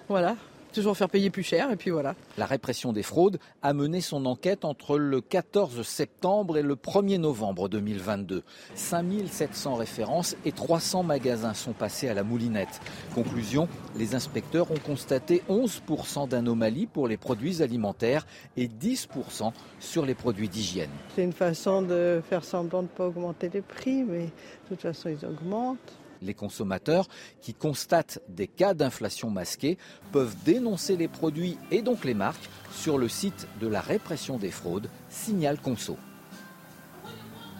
Voilà 0.09 0.37
toujours 0.73 0.97
faire 0.97 1.09
payer 1.09 1.31
plus 1.31 1.43
cher 1.43 1.71
et 1.71 1.77
puis 1.77 1.91
voilà. 1.91 2.15
La 2.37 2.47
répression 2.47 2.93
des 2.93 3.03
fraudes 3.03 3.39
a 3.63 3.73
mené 3.73 4.01
son 4.01 4.27
enquête 4.27 4.65
entre 4.65 4.99
le 4.99 5.21
14 5.21 5.83
septembre 5.83 6.59
et 6.59 6.63
le 6.63 6.75
1er 6.75 7.19
novembre 7.19 7.69
2022. 7.69 8.43
5700 8.75 9.75
références 9.75 10.37
et 10.45 10.53
300 10.53 11.03
magasins 11.03 11.55
sont 11.55 11.73
passés 11.73 12.09
à 12.09 12.15
la 12.15 12.23
moulinette. 12.23 12.81
Conclusion, 13.15 13.69
les 13.97 14.15
inspecteurs 14.15 14.71
ont 14.71 14.79
constaté 14.85 15.43
11% 15.49 16.29
d'anomalies 16.29 16.87
pour 16.87 17.09
les 17.09 17.17
produits 17.17 17.63
alimentaires 17.63 18.27
et 18.57 18.69
10% 18.69 19.53
sur 19.81 20.07
les 20.07 20.15
produits 20.15 20.49
d'hygiène. 20.49 20.91
C'est 21.15 21.25
une 21.25 21.33
façon 21.33 21.83
de 21.83 22.23
faire 22.29 22.45
semblant 22.45 22.83
de 22.83 22.89
ne 22.89 22.97
pas 22.97 23.07
augmenter 23.07 23.51
les 23.53 23.63
prix, 23.63 24.05
mais 24.05 24.25
de 24.25 24.31
toute 24.69 24.83
façon 24.83 25.09
ils 25.09 25.25
augmentent. 25.27 25.99
Les 26.23 26.35
consommateurs 26.35 27.09
qui 27.41 27.55
constatent 27.55 28.21
des 28.29 28.47
cas 28.47 28.75
d'inflation 28.75 29.31
masquée 29.31 29.79
peuvent 30.13 30.37
dénoncer 30.45 30.97
les 30.97 31.09
produits 31.09 31.59
et 31.71 31.83
donc 31.83 32.05
les 32.05 32.15
marques 32.15 32.49
sur 32.73 32.99
le 32.99 33.09
site 33.09 33.47
de 33.61 33.67
la 33.67 33.81
répression 33.81 34.39
des 34.39 34.51
fraudes, 34.51 34.91
Signal 35.09 35.59
Conso. 35.61 35.97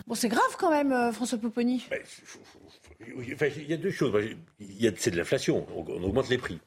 Bon, 0.07 0.15
c'est 0.15 0.29
grave 0.29 0.57
quand 0.59 0.71
même, 0.71 0.91
euh, 0.93 1.13
François 1.13 1.37
Popponi. 1.37 1.85
Il 3.01 3.69
y 3.69 3.73
a 3.75 3.77
deux 3.77 3.91
choses. 3.91 4.13
C'est 4.97 5.11
de 5.11 5.17
l'inflation. 5.17 5.67
On 5.77 6.03
augmente 6.03 6.31
les 6.31 6.39
prix. 6.39 6.59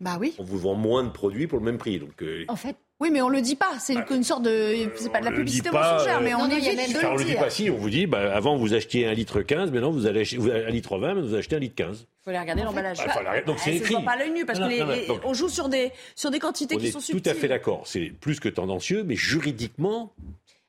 Bah 0.00 0.18
oui. 0.20 0.34
On 0.38 0.44
vous 0.44 0.58
vend 0.58 0.74
moins 0.74 1.04
de 1.04 1.08
produits 1.08 1.46
pour 1.46 1.58
le 1.58 1.64
même 1.64 1.78
prix. 1.78 1.98
Donc, 1.98 2.22
euh, 2.22 2.44
En 2.48 2.56
fait, 2.56 2.76
oui, 3.04 3.10
mais 3.10 3.20
on 3.20 3.28
le 3.28 3.42
dit 3.42 3.54
pas. 3.54 3.78
C'est 3.78 3.94
une 4.10 4.24
sorte 4.24 4.42
de. 4.42 4.88
C'est 4.96 5.12
pas 5.12 5.20
de 5.20 5.26
la 5.26 5.32
publicité 5.32 5.70
mensongère, 5.70 6.22
mais 6.22 6.34
on 6.34 6.48
évite 6.48 6.94
de 6.94 7.00
le, 7.00 7.06
on 7.06 7.16
le 7.16 7.24
dit 7.24 7.34
pas. 7.34 7.50
Si, 7.50 7.68
on 7.68 7.76
vous 7.76 7.90
dit, 7.90 8.06
bah, 8.06 8.34
avant 8.34 8.56
vous 8.56 8.72
achetiez 8.72 9.06
un 9.06 9.12
litre 9.12 9.42
15, 9.42 9.70
maintenant 9.70 9.90
vous 9.90 10.06
allez 10.06 10.22
acheter 10.22 10.38
un 10.38 10.70
litre 10.70 10.96
20, 10.96 11.08
maintenant 11.08 11.28
vous 11.28 11.34
achetez 11.34 11.56
un 11.56 11.58
litre 11.58 11.74
15. 11.74 12.00
Il 12.00 12.24
faut 12.24 12.30
aller 12.30 12.38
regarder 12.38 12.62
l'emballage. 12.62 12.96
Bah, 12.96 13.42
donc 13.42 13.58
c'est 13.58 13.76
écrit. 13.76 14.02
pas 14.02 14.16
l'œil 14.16 14.30
nu 14.30 14.46
parce 14.46 14.58
qu'on 14.58 15.34
joue 15.34 15.50
sur 15.50 15.68
des 15.68 15.92
sur 16.16 16.30
des 16.30 16.38
quantités 16.38 16.78
qui 16.78 16.90
sont 16.90 17.00
subtiles. 17.00 17.22
Tout 17.22 17.28
à 17.28 17.34
fait 17.34 17.48
d'accord. 17.48 17.86
C'est 17.86 18.10
plus 18.20 18.40
que 18.40 18.48
tendancieux, 18.48 19.04
mais 19.04 19.16
juridiquement, 19.16 20.14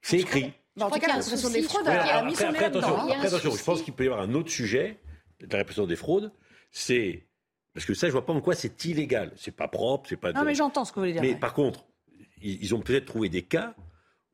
c'est 0.01 0.19
écrit. 0.19 0.51
En 0.81 0.89
tout 0.89 0.99
cas, 0.99 1.07
la 1.07 1.13
répression 1.13 1.49
des 1.49 1.61
fraudes 1.61 1.87
a 1.87 2.23
mis 2.23 2.35
son 2.35 2.47
Après, 2.47 2.65
attention, 2.65 3.09
attention, 3.09 3.51
je 3.51 3.63
pense 3.63 3.81
qu'il 3.81 3.93
peut 3.93 4.03
y 4.03 4.07
avoir 4.07 4.21
un 4.21 4.33
autre 4.33 4.51
sujet 4.51 4.97
de 5.39 5.47
la 5.49 5.59
répression 5.59 5.85
des 5.85 5.95
fraudes, 5.95 6.33
c'est 6.69 7.23
parce 7.75 7.85
que 7.85 7.93
ça, 7.93 8.07
je 8.07 8.13
vois 8.13 8.25
pas 8.25 8.31
en 8.31 8.39
quoi 8.39 8.55
c'est 8.55 8.85
illégal. 8.85 9.31
C'est 9.35 9.55
pas 9.55 9.67
propre, 9.67 10.07
c'est 10.07 10.15
pas. 10.15 10.31
Non, 10.31 10.43
mais 10.43 10.55
j'entends 10.55 10.85
ce 10.85 10.91
que 10.91 10.95
vous 10.95 11.01
voulez 11.01 11.11
dire. 11.11 11.21
Mais 11.21 11.35
par 11.35 11.53
contre, 11.53 11.85
ils 12.45 12.75
ont 12.75 12.79
peut-être 12.79 13.05
trouvé 13.05 13.29
des 13.29 13.41
cas 13.41 13.75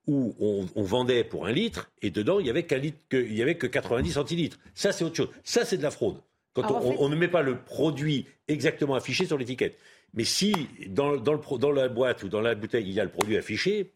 où 0.07 0.35
on, 0.75 0.83
vendait 0.83 1.23
pour 1.23 1.45
un 1.45 1.51
litre 1.51 1.91
et 2.01 2.09
dedans 2.09 2.39
il 2.39 2.47
y 2.47 2.49
avait 2.49 2.63
qu'un 2.63 2.77
litre, 2.77 2.97
il 3.11 3.35
y 3.35 3.41
avait 3.41 3.55
que 3.55 3.67
90 3.67 4.11
centilitres. 4.13 4.57
Ça 4.73 4.91
c'est 4.91 5.03
autre 5.03 5.15
chose. 5.15 5.29
Ça 5.43 5.65
c'est 5.65 5.77
de 5.77 5.83
la 5.83 5.91
fraude. 5.91 6.17
Quand 6.53 6.69
on, 6.69 7.07
ne 7.07 7.15
met 7.15 7.29
pas 7.29 7.43
le 7.43 7.57
produit 7.57 8.25
exactement 8.49 8.95
affiché 8.95 9.25
sur 9.25 9.37
l'étiquette. 9.37 9.77
Mais 10.13 10.25
si 10.25 10.53
dans, 10.89 11.15
dans, 11.15 11.33
le, 11.33 11.57
dans 11.57 11.71
la 11.71 11.87
boîte 11.87 12.23
ou 12.23 12.29
dans 12.29 12.41
la 12.41 12.55
bouteille 12.55 12.85
il 12.85 12.93
y 12.93 12.99
a 12.99 13.03
le 13.03 13.11
produit 13.11 13.37
affiché, 13.37 13.93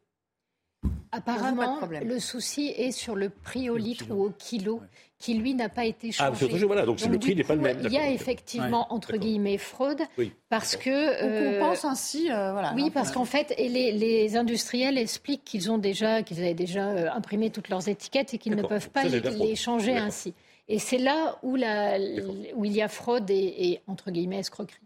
Apparemment, 1.11 1.79
le 2.03 2.19
souci 2.19 2.67
est 2.77 2.91
sur 2.91 3.15
le 3.15 3.29
prix 3.29 3.69
au 3.69 3.77
litre 3.77 4.05
ou 4.09 4.25
au 4.25 4.29
kilo, 4.29 4.81
qui 5.25 5.33
lui 5.33 5.55
n'a 5.55 5.69
pas 5.69 5.85
été 5.85 6.09
ah, 6.19 6.31
changé. 6.31 6.47
Ah, 6.53 6.65
voilà, 6.67 6.85
donc, 6.85 7.03
le 7.03 7.17
prix 7.17 7.35
n'est 7.35 7.43
pas 7.43 7.55
le 7.55 7.61
même. 7.61 7.79
Il 7.83 7.91
y 7.91 7.97
a 7.97 8.11
effectivement 8.11 8.93
entre 8.93 9.17
guillemets 9.17 9.57
fraude, 9.57 10.01
parce 10.49 10.75
que 10.75 10.89
euh, 10.89 11.57
on 11.57 11.67
pense 11.67 11.83
ainsi, 11.83 12.31
euh, 12.31 12.51
voilà. 12.51 12.73
Oui, 12.75 12.91
parce 12.91 13.11
qu'en 13.11 13.25
fait, 13.25 13.51
et 13.57 13.67
les, 13.67 13.91
les, 13.91 14.37
industriels 14.37 14.99
expliquent 14.99 15.43
qu'ils 15.43 15.71
ont 15.71 15.79
déjà, 15.79 16.21
qu'ils 16.21 16.37
avaient 16.37 16.53
déjà 16.53 16.89
euh, 16.89 17.09
imprimé 17.11 17.49
toutes 17.49 17.69
leurs 17.69 17.87
étiquettes 17.87 18.35
et 18.35 18.37
qu'ils 18.37 18.55
ne 18.55 18.61
peuvent 18.61 18.91
pas 18.91 19.05
les, 19.05 19.55
changer 19.55 19.97
ainsi. 19.97 20.35
Et 20.67 20.77
c'est 20.77 20.99
là 20.99 21.39
où, 21.41 21.55
la, 21.55 21.97
où 22.53 22.63
il 22.63 22.73
y 22.73 22.83
a 22.83 22.87
fraude 22.87 23.29
et, 23.31 23.81
entre 23.87 24.11
guillemets 24.11 24.39
escroquerie. 24.39 24.77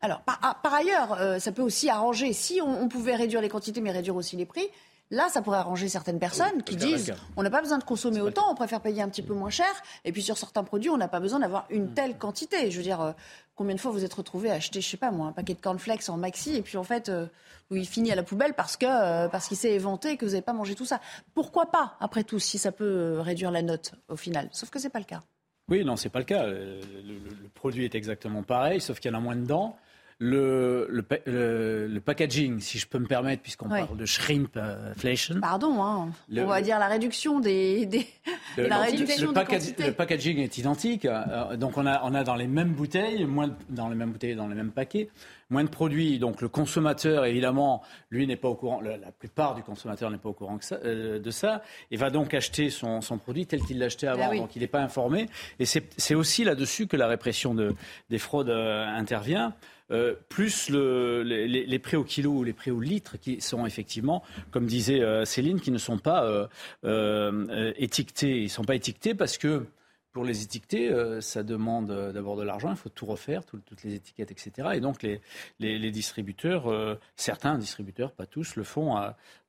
Alors, 0.00 0.20
par, 0.20 0.38
ah, 0.42 0.56
par 0.62 0.74
ailleurs, 0.74 1.40
ça 1.40 1.50
peut 1.50 1.62
aussi 1.62 1.90
arranger, 1.90 2.32
si 2.32 2.60
on, 2.62 2.82
on, 2.82 2.88
pouvait 2.88 3.16
réduire 3.16 3.40
les 3.40 3.48
quantités 3.48 3.80
mais 3.80 3.90
réduire 3.90 4.14
aussi 4.14 4.36
les 4.36 4.46
prix, 4.46 4.68
Là, 5.12 5.28
ça 5.28 5.42
pourrait 5.42 5.58
arranger 5.58 5.88
certaines 5.88 6.20
personnes 6.20 6.62
qui 6.62 6.76
disent 6.76 7.12
on 7.36 7.42
n'a 7.42 7.50
pas 7.50 7.60
besoin 7.60 7.78
de 7.78 7.84
consommer 7.84 8.20
autant, 8.20 8.50
on 8.50 8.54
préfère 8.54 8.80
payer 8.80 9.02
un 9.02 9.08
petit 9.08 9.22
peu 9.22 9.34
moins 9.34 9.50
cher. 9.50 9.66
Et 10.04 10.12
puis 10.12 10.22
sur 10.22 10.38
certains 10.38 10.62
produits, 10.62 10.88
on 10.88 10.96
n'a 10.96 11.08
pas 11.08 11.18
besoin 11.18 11.40
d'avoir 11.40 11.66
une 11.68 11.86
mm. 11.86 11.94
telle 11.94 12.16
quantité. 12.16 12.70
Je 12.70 12.76
veux 12.76 12.84
dire, 12.84 13.00
euh, 13.00 13.12
combien 13.56 13.74
de 13.74 13.80
fois 13.80 13.90
vous 13.90 14.04
êtes 14.04 14.14
retrouvé 14.14 14.50
à 14.50 14.54
acheter, 14.54 14.80
je 14.80 14.88
sais 14.88 14.96
pas 14.96 15.10
moi, 15.10 15.26
un 15.26 15.32
paquet 15.32 15.54
de 15.54 15.60
cornflakes 15.60 16.08
en 16.08 16.16
maxi 16.16 16.54
et 16.54 16.62
puis 16.62 16.76
en 16.76 16.84
fait, 16.84 17.08
euh, 17.08 17.26
il 17.72 17.88
finit 17.88 18.12
à 18.12 18.14
la 18.14 18.22
poubelle 18.22 18.54
parce 18.54 18.76
que 18.76 18.86
euh, 18.86 19.28
parce 19.28 19.48
qu'il 19.48 19.56
s'est 19.56 19.72
éventé 19.72 20.12
et 20.12 20.16
que 20.16 20.24
vous 20.24 20.32
n'avez 20.32 20.42
pas 20.42 20.52
mangé 20.52 20.76
tout 20.76 20.86
ça. 20.86 21.00
Pourquoi 21.34 21.72
pas 21.72 21.96
Après 21.98 22.22
tout, 22.22 22.38
si 22.38 22.58
ça 22.58 22.70
peut 22.70 23.18
réduire 23.18 23.50
la 23.50 23.62
note 23.62 23.92
au 24.08 24.16
final? 24.16 24.48
Sauf 24.52 24.70
que 24.70 24.78
c'est 24.78 24.90
pas 24.90 25.00
le 25.00 25.06
cas. 25.06 25.22
Oui, 25.68 25.84
non, 25.84 25.96
c'est 25.96 26.08
pas 26.08 26.20
le 26.20 26.24
cas. 26.24 26.46
Le, 26.46 26.80
le, 27.04 27.48
produit 27.54 27.84
est 27.84 27.94
exactement 27.94 28.42
pareil, 28.42 28.80
sauf 28.80 29.00
qu'il 29.00 29.10
y 29.10 29.14
en 29.14 29.18
a 29.18 29.20
moins 29.20 29.36
dedans 29.36 29.76
le, 30.22 30.86
le, 30.90 31.86
le, 31.86 32.00
packaging, 32.00 32.60
si 32.60 32.78
je 32.78 32.86
peux 32.86 32.98
me 32.98 33.06
permettre, 33.06 33.42
puisqu'on 33.42 33.70
parle 33.70 33.96
de 33.96 34.04
shrimpflation. 34.04 35.40
Pardon, 35.40 35.82
hein. 35.82 36.10
on 36.36 36.44
va 36.44 36.60
dire 36.60 36.78
la 36.78 36.88
réduction 36.88 37.40
des, 37.40 37.86
des 37.86 38.06
la 38.58 38.80
réduction 38.80 39.32
des 39.32 39.86
Le 39.86 39.92
packaging 39.92 40.38
est 40.38 40.58
identique, 40.58 41.06
euh, 41.06 41.56
donc 41.56 41.78
on 41.78 41.86
a, 41.86 42.02
on 42.04 42.14
a 42.14 42.22
dans 42.22 42.34
les 42.34 42.48
mêmes 42.48 42.72
bouteilles, 42.72 43.24
moins 43.24 43.56
dans 43.70 43.88
les 43.88 43.96
mêmes 43.96 44.10
bouteilles, 44.12 44.36
dans 44.36 44.46
les 44.46 44.54
mêmes 44.54 44.72
paquets, 44.72 45.08
moins 45.48 45.64
de 45.64 45.70
produits. 45.70 46.18
Donc 46.18 46.42
le 46.42 46.48
consommateur, 46.48 47.24
évidemment, 47.24 47.82
lui 48.10 48.26
n'est 48.26 48.36
pas 48.36 48.48
au 48.48 48.54
courant. 48.54 48.82
La, 48.82 48.98
plupart 49.12 49.54
du 49.54 49.62
consommateur 49.62 50.10
n'est 50.10 50.18
pas 50.18 50.28
au 50.28 50.34
courant 50.34 50.58
que 50.58 50.66
ça, 50.66 50.76
euh, 50.84 51.18
de 51.18 51.30
ça. 51.30 51.62
Il 51.90 51.98
va 51.98 52.10
donc 52.10 52.34
acheter 52.34 52.68
son, 52.68 53.00
son 53.00 53.16
produit 53.16 53.46
tel 53.46 53.60
qu'il 53.60 53.78
l'a 53.78 53.86
acheté 53.86 54.06
avant. 54.06 54.28
Ah 54.32 54.36
donc 54.36 54.54
il 54.54 54.60
n'est 54.60 54.68
pas 54.68 54.82
informé. 54.82 55.30
Et 55.58 55.64
c'est 55.64 56.14
aussi 56.14 56.44
là-dessus 56.44 56.86
que 56.88 56.98
la 56.98 57.06
répression 57.06 57.54
de, 57.54 57.74
des 58.10 58.18
fraudes 58.18 58.50
euh, 58.50 58.84
intervient. 58.86 59.54
Euh, 59.90 60.14
plus 60.28 60.70
les, 60.70 61.78
prix 61.78 61.96
au 61.96 62.04
kilo 62.04 62.30
ou 62.30 62.44
les 62.44 62.52
prix 62.52 62.70
au 62.70 62.80
litre 62.80 63.16
qui 63.16 63.40
sont 63.40 63.66
effectivement, 63.66 64.22
comme 64.50 64.66
disait 64.66 65.00
euh, 65.00 65.24
Céline, 65.24 65.60
qui 65.60 65.70
ne 65.70 65.78
sont 65.78 65.98
pas 65.98 66.48
euh, 66.84 67.72
étiquetés. 67.76 68.38
Ils 68.38 68.44
ne 68.44 68.48
sont 68.48 68.64
pas 68.64 68.76
étiquetés 68.76 69.14
parce 69.14 69.38
que 69.38 69.66
pour 70.12 70.24
les 70.24 70.42
étiqueter, 70.42 70.92
ça 71.20 71.44
demande 71.44 72.10
d'abord 72.12 72.36
de 72.36 72.42
l'argent, 72.42 72.70
il 72.70 72.76
faut 72.76 72.88
tout 72.88 73.06
refaire, 73.06 73.44
toutes 73.44 73.84
les 73.84 73.94
étiquettes, 73.94 74.32
etc. 74.32 74.70
Et 74.74 74.80
donc 74.80 75.04
les, 75.04 75.90
distributeurs, 75.92 76.98
certains 77.14 77.56
distributeurs, 77.56 78.10
pas 78.10 78.26
tous, 78.26 78.56
le 78.56 78.64
font 78.64 78.96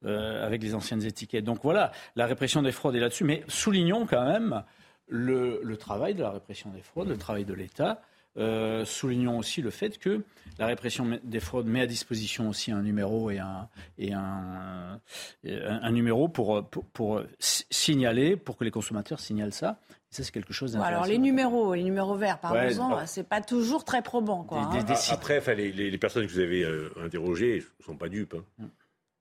avec 0.03 0.61
les 0.61 0.75
anciennes 0.75 1.03
étiquettes. 1.03 1.45
Donc 1.45 1.61
voilà, 1.63 1.91
la 2.15 2.27
répression 2.27 2.61
des 2.61 2.71
fraudes 2.71 2.95
est 2.95 2.99
là-dessus. 2.99 3.23
Mais 3.23 3.43
soulignons 3.47 4.05
quand 4.05 4.23
même 4.23 4.63
le, 5.07 5.75
travail 5.77 6.13
de 6.13 6.21
la 6.21 6.31
répression 6.31 6.69
des 6.69 6.81
fraudes, 6.81 7.09
le 7.09 7.17
travail 7.17 7.45
de 7.45 7.53
l'État. 7.53 8.01
Euh, 8.37 8.85
soulignons 8.85 9.37
aussi 9.37 9.61
le 9.61 9.71
fait 9.71 9.97
que 9.97 10.23
la 10.57 10.65
répression 10.65 11.19
des 11.23 11.39
fraudes 11.41 11.67
met 11.67 11.81
à 11.81 11.85
disposition 11.85 12.47
aussi 12.47 12.71
un 12.71 12.81
numéro 12.81 13.29
et 13.29 13.39
un, 13.39 13.67
et 13.97 14.13
un, 14.13 15.01
un, 15.43 15.91
numéro 15.91 16.29
pour, 16.29 16.65
pour, 16.69 17.21
signaler, 17.39 18.37
pour 18.37 18.55
que 18.55 18.63
les 18.63 18.71
consommateurs 18.71 19.19
signalent 19.19 19.53
ça. 19.53 19.79
Et 19.89 20.15
ça, 20.15 20.23
c'est 20.23 20.31
quelque 20.31 20.53
chose 20.53 20.73
d'intéressant. 20.73 20.95
alors, 20.95 21.07
les 21.07 21.17
numéros, 21.17 21.73
les 21.73 21.83
numéros 21.83 22.15
verts, 22.15 22.39
par 22.39 22.57
exemple, 22.57 23.01
c'est 23.05 23.27
pas 23.27 23.41
toujours 23.41 23.83
très 23.83 24.01
probant. 24.01 24.43
Quoi, 24.43 24.59
hein. 24.59 24.85
Après, 25.09 25.41
les, 25.55 25.71
les, 25.71 25.97
personnes 25.97 26.25
que 26.25 26.31
vous 26.31 26.39
avez 26.39 26.63
euh, 26.63 26.89
interrogées 27.01 27.65
ne 27.79 27.83
sont 27.83 27.97
pas 27.97 28.07
dupes. 28.07 28.35
Hein. 28.35 28.45
Mm. 28.59 28.65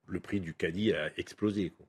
Le 0.07 0.21
prix 0.21 0.41
du 0.41 0.55
caddie 0.55 0.93
a 0.93 1.11
explosé. 1.17 1.71
Quoi 1.71 1.87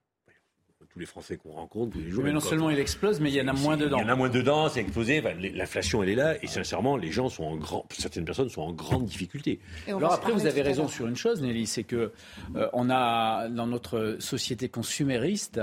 tous 0.91 0.99
les 0.99 1.05
Français 1.05 1.37
qu'on 1.37 1.51
rencontre 1.51 1.93
tous 1.93 1.99
les 1.99 2.09
jours. 2.09 2.23
Mais 2.23 2.33
non 2.33 2.39
seulement 2.39 2.69
il 2.69 2.79
explose, 2.79 3.19
mais 3.19 3.29
il 3.29 3.35
y 3.35 3.41
en 3.41 3.47
a 3.47 3.53
moins 3.53 3.77
dedans. 3.77 3.97
Il 3.97 4.01
y 4.01 4.05
en 4.05 4.09
a 4.09 4.15
moins 4.15 4.29
dedans, 4.29 4.67
c'est 4.69 4.81
explosé. 4.81 5.21
L'inflation, 5.53 6.03
elle 6.03 6.09
est 6.09 6.15
là. 6.15 6.43
Et 6.43 6.47
sincèrement, 6.47 6.97
les 6.97 7.11
gens 7.11 7.29
sont 7.29 7.43
en 7.43 7.55
grand, 7.55 7.85
certaines 7.91 8.25
personnes 8.25 8.49
sont 8.49 8.61
en 8.61 8.73
grande 8.73 9.05
difficulté. 9.05 9.59
Alors 9.87 10.13
après, 10.13 10.31
vous 10.33 10.45
avez 10.45 10.61
raison 10.61 10.87
sur 10.87 11.07
une 11.07 11.15
chose, 11.15 11.41
Nelly, 11.41 11.67
c'est 11.67 11.83
que 11.83 12.11
euh, 12.55 12.69
on 12.73 12.89
a 12.89 13.47
dans 13.49 13.67
notre 13.67 14.17
société 14.19 14.69
consumériste, 14.69 15.61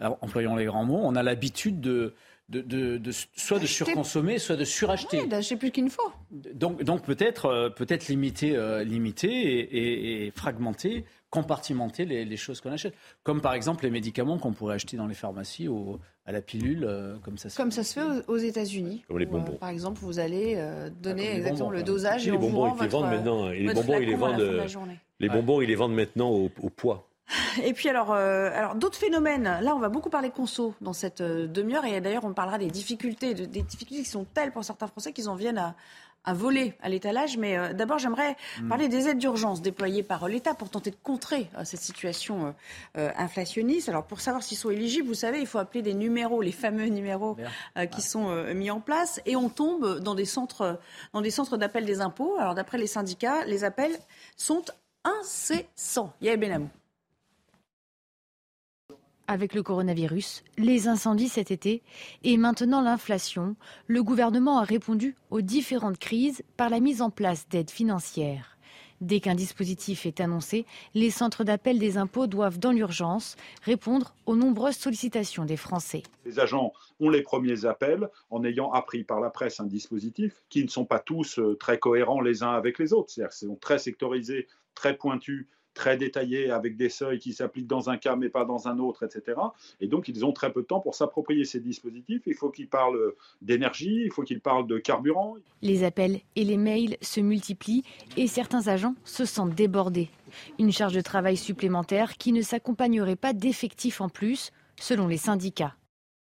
employons 0.00 0.56
les 0.56 0.66
grands 0.66 0.84
mots, 0.84 1.00
on 1.02 1.16
a 1.16 1.22
l'habitude 1.22 1.80
de 1.80 2.14
de, 2.48 2.60
de, 2.60 3.10
soit 3.34 3.58
de 3.58 3.66
surconsommer, 3.66 4.38
soit 4.38 4.56
de 4.56 4.64
suracheter. 4.64 5.20
Oui, 5.22 5.28
d'acheter 5.28 5.56
plus 5.56 5.70
qu'il 5.70 5.84
ne 5.84 5.90
faut. 5.90 6.12
Donc, 6.30 6.82
donc 6.82 7.02
peut-être 7.02 7.46
euh, 7.46 7.70
peut-être 7.70 8.08
limiter, 8.08 8.56
euh, 8.56 8.84
limiter 8.84 9.28
et, 9.28 10.26
et, 10.26 10.30
fragmenter 10.30 11.04
compartimenter 11.30 12.04
les, 12.04 12.36
choses 12.36 12.60
qu'on 12.60 12.72
achète. 12.72 12.94
Comme 13.22 13.40
par 13.40 13.54
exemple 13.54 13.84
les 13.84 13.90
médicaments 13.90 14.38
qu'on 14.38 14.52
pourrait 14.52 14.76
acheter 14.76 14.96
dans 14.96 15.06
les 15.06 15.14
pharmacies 15.14 15.68
ou 15.68 15.98
à 16.24 16.32
la 16.32 16.40
pilule, 16.40 16.84
euh, 16.84 17.18
comme 17.18 17.36
ça 17.36 17.50
se 17.50 17.56
comme 17.56 17.70
fait. 17.70 17.82
ça 17.82 17.84
se 17.84 18.00
fait 18.00 18.24
aux, 18.26 18.36
États-Unis. 18.36 19.04
Comme 19.06 19.18
les 19.18 19.26
bonbons. 19.26 19.52
par 19.52 19.68
exemple, 19.68 20.00
vous 20.00 20.18
allez 20.18 20.54
euh, 20.56 20.88
donner 20.90 21.28
ah, 21.32 21.36
exactement 21.36 21.70
le 21.70 21.82
dosage 21.82 22.26
et, 22.26 22.30
les 22.30 22.38
bonbons, 22.38 22.74
ils 22.74 22.82
les 22.82 22.88
vendent 22.88 23.10
maintenant. 23.10 23.50
Et 23.50 23.58
les 23.60 23.74
bonbons, 23.74 24.00
ils 24.00 24.08
les 24.08 24.14
vendent. 24.14 24.66
Les 25.20 25.28
bonbons, 25.28 25.60
ils 25.60 25.68
les 25.68 25.74
vendent 25.74 25.94
maintenant 25.94 26.30
au, 26.30 26.48
poids. 26.48 27.08
Et 27.62 27.72
puis 27.72 27.88
alors, 27.88 28.12
euh, 28.12 28.50
alors 28.54 28.74
d'autres 28.74 28.98
phénomènes. 28.98 29.58
Là, 29.60 29.74
on 29.74 29.78
va 29.78 29.88
beaucoup 29.88 30.10
parler 30.10 30.30
conso 30.30 30.74
dans 30.80 30.92
cette 30.92 31.22
demi-heure. 31.22 31.84
Et 31.84 32.00
d'ailleurs, 32.00 32.24
on 32.24 32.32
parlera 32.32 32.58
des 32.58 32.70
difficultés, 32.70 33.34
des 33.34 33.62
difficultés 33.62 34.02
qui 34.02 34.08
sont 34.08 34.26
telles 34.34 34.52
pour 34.52 34.64
certains 34.64 34.86
Français 34.86 35.12
qu'ils 35.12 35.28
en 35.28 35.34
viennent 35.34 35.58
à, 35.58 35.74
un 36.26 36.34
volet 36.34 36.76
à 36.82 36.88
l'étalage. 36.88 37.38
Mais 37.38 37.56
euh, 37.56 37.72
d'abord, 37.72 37.98
j'aimerais 37.98 38.36
Hmm. 38.60 38.68
parler 38.68 38.88
des 38.88 39.08
aides 39.08 39.18
d'urgence 39.18 39.62
déployées 39.62 40.02
par 40.02 40.28
l'État 40.28 40.54
pour 40.54 40.70
tenter 40.70 40.90
de 40.90 40.96
contrer 41.02 41.48
euh, 41.56 41.64
cette 41.64 41.80
situation 41.80 42.46
euh, 42.46 42.50
euh, 42.98 43.10
inflationniste. 43.16 43.88
Alors, 43.88 44.04
pour 44.04 44.20
savoir 44.20 44.42
s'ils 44.42 44.56
sont 44.56 44.70
éligibles, 44.70 45.06
vous 45.06 45.14
savez, 45.14 45.40
il 45.40 45.46
faut 45.46 45.58
appeler 45.58 45.82
des 45.82 45.94
numéros, 45.94 46.42
les 46.42 46.52
fameux 46.52 46.86
numéros 46.86 47.36
euh, 47.76 47.86
qui 47.86 48.02
sont 48.02 48.28
euh, 48.30 48.54
mis 48.54 48.70
en 48.70 48.80
place. 48.80 49.20
Et 49.26 49.36
on 49.36 49.48
tombe 49.48 50.00
dans 50.00 50.14
des 50.14 50.24
centres, 50.24 50.80
dans 51.12 51.20
des 51.20 51.30
centres 51.30 51.56
d'appel 51.56 51.84
des 51.84 52.00
impôts. 52.00 52.36
Alors, 52.38 52.54
d'après 52.54 52.78
les 52.78 52.86
syndicats, 52.86 53.44
les 53.44 53.64
appels 53.64 53.96
sont 54.36 54.64
incessants. 55.04 56.12
Yael 56.20 56.40
Benamou. 56.40 56.68
Avec 59.28 59.54
le 59.54 59.62
coronavirus, 59.64 60.44
les 60.56 60.86
incendies 60.86 61.28
cet 61.28 61.50
été 61.50 61.82
et 62.22 62.36
maintenant 62.36 62.80
l'inflation, 62.80 63.56
le 63.88 64.04
gouvernement 64.04 64.58
a 64.58 64.64
répondu 64.64 65.16
aux 65.30 65.40
différentes 65.40 65.98
crises 65.98 66.44
par 66.56 66.70
la 66.70 66.78
mise 66.78 67.02
en 67.02 67.10
place 67.10 67.48
d'aides 67.48 67.70
financières. 67.70 68.56
Dès 69.00 69.18
qu'un 69.20 69.34
dispositif 69.34 70.06
est 70.06 70.20
annoncé, 70.20 70.64
les 70.94 71.10
centres 71.10 71.42
d'appel 71.42 71.78
des 71.78 71.98
impôts 71.98 72.28
doivent, 72.28 72.58
dans 72.58 72.70
l'urgence, 72.70 73.36
répondre 73.62 74.14
aux 74.26 74.36
nombreuses 74.36 74.76
sollicitations 74.76 75.44
des 75.44 75.56
Français. 75.56 76.04
Les 76.24 76.38
agents 76.38 76.72
ont 77.00 77.10
les 77.10 77.22
premiers 77.22 77.66
appels 77.66 78.08
en 78.30 78.44
ayant 78.44 78.70
appris 78.70 79.02
par 79.02 79.20
la 79.20 79.28
presse 79.28 79.58
un 79.60 79.66
dispositif 79.66 80.40
qui 80.48 80.62
ne 80.62 80.68
sont 80.68 80.86
pas 80.86 81.00
tous 81.00 81.38
euh, 81.38 81.56
très 81.56 81.78
cohérents 81.78 82.20
les 82.20 82.42
uns 82.42 82.52
avec 82.52 82.78
les 82.78 82.92
autres. 82.92 83.10
C'est-à-dire 83.10 83.32
sont 83.32 83.56
très 83.56 83.78
sectorisés, 83.78 84.46
très 84.74 84.96
pointus, 84.96 85.46
très 85.76 85.96
détaillés, 85.96 86.50
avec 86.50 86.76
des 86.76 86.88
seuils 86.88 87.20
qui 87.20 87.32
s'appliquent 87.32 87.68
dans 87.68 87.88
un 87.90 87.98
cas 87.98 88.16
mais 88.16 88.30
pas 88.30 88.44
dans 88.44 88.66
un 88.66 88.78
autre, 88.78 89.04
etc. 89.04 89.38
Et 89.80 89.86
donc 89.86 90.08
ils 90.08 90.24
ont 90.24 90.32
très 90.32 90.52
peu 90.52 90.62
de 90.62 90.66
temps 90.66 90.80
pour 90.80 90.96
s'approprier 90.96 91.44
ces 91.44 91.60
dispositifs. 91.60 92.22
Il 92.26 92.34
faut 92.34 92.50
qu'ils 92.50 92.68
parlent 92.68 93.12
d'énergie, 93.42 94.02
il 94.04 94.10
faut 94.10 94.22
qu'ils 94.22 94.40
parlent 94.40 94.66
de 94.66 94.78
carburant. 94.78 95.36
Les 95.62 95.84
appels 95.84 96.20
et 96.34 96.44
les 96.44 96.56
mails 96.56 96.96
se 97.02 97.20
multiplient 97.20 97.84
et 98.16 98.26
certains 98.26 98.66
agents 98.66 98.96
se 99.04 99.24
sentent 99.24 99.54
débordés. 99.54 100.08
Une 100.58 100.72
charge 100.72 100.94
de 100.94 101.00
travail 101.00 101.36
supplémentaire 101.36 102.16
qui 102.16 102.32
ne 102.32 102.42
s'accompagnerait 102.42 103.16
pas 103.16 103.34
d'effectifs 103.34 104.00
en 104.00 104.08
plus, 104.08 104.50
selon 104.80 105.06
les 105.06 105.18
syndicats. 105.18 105.76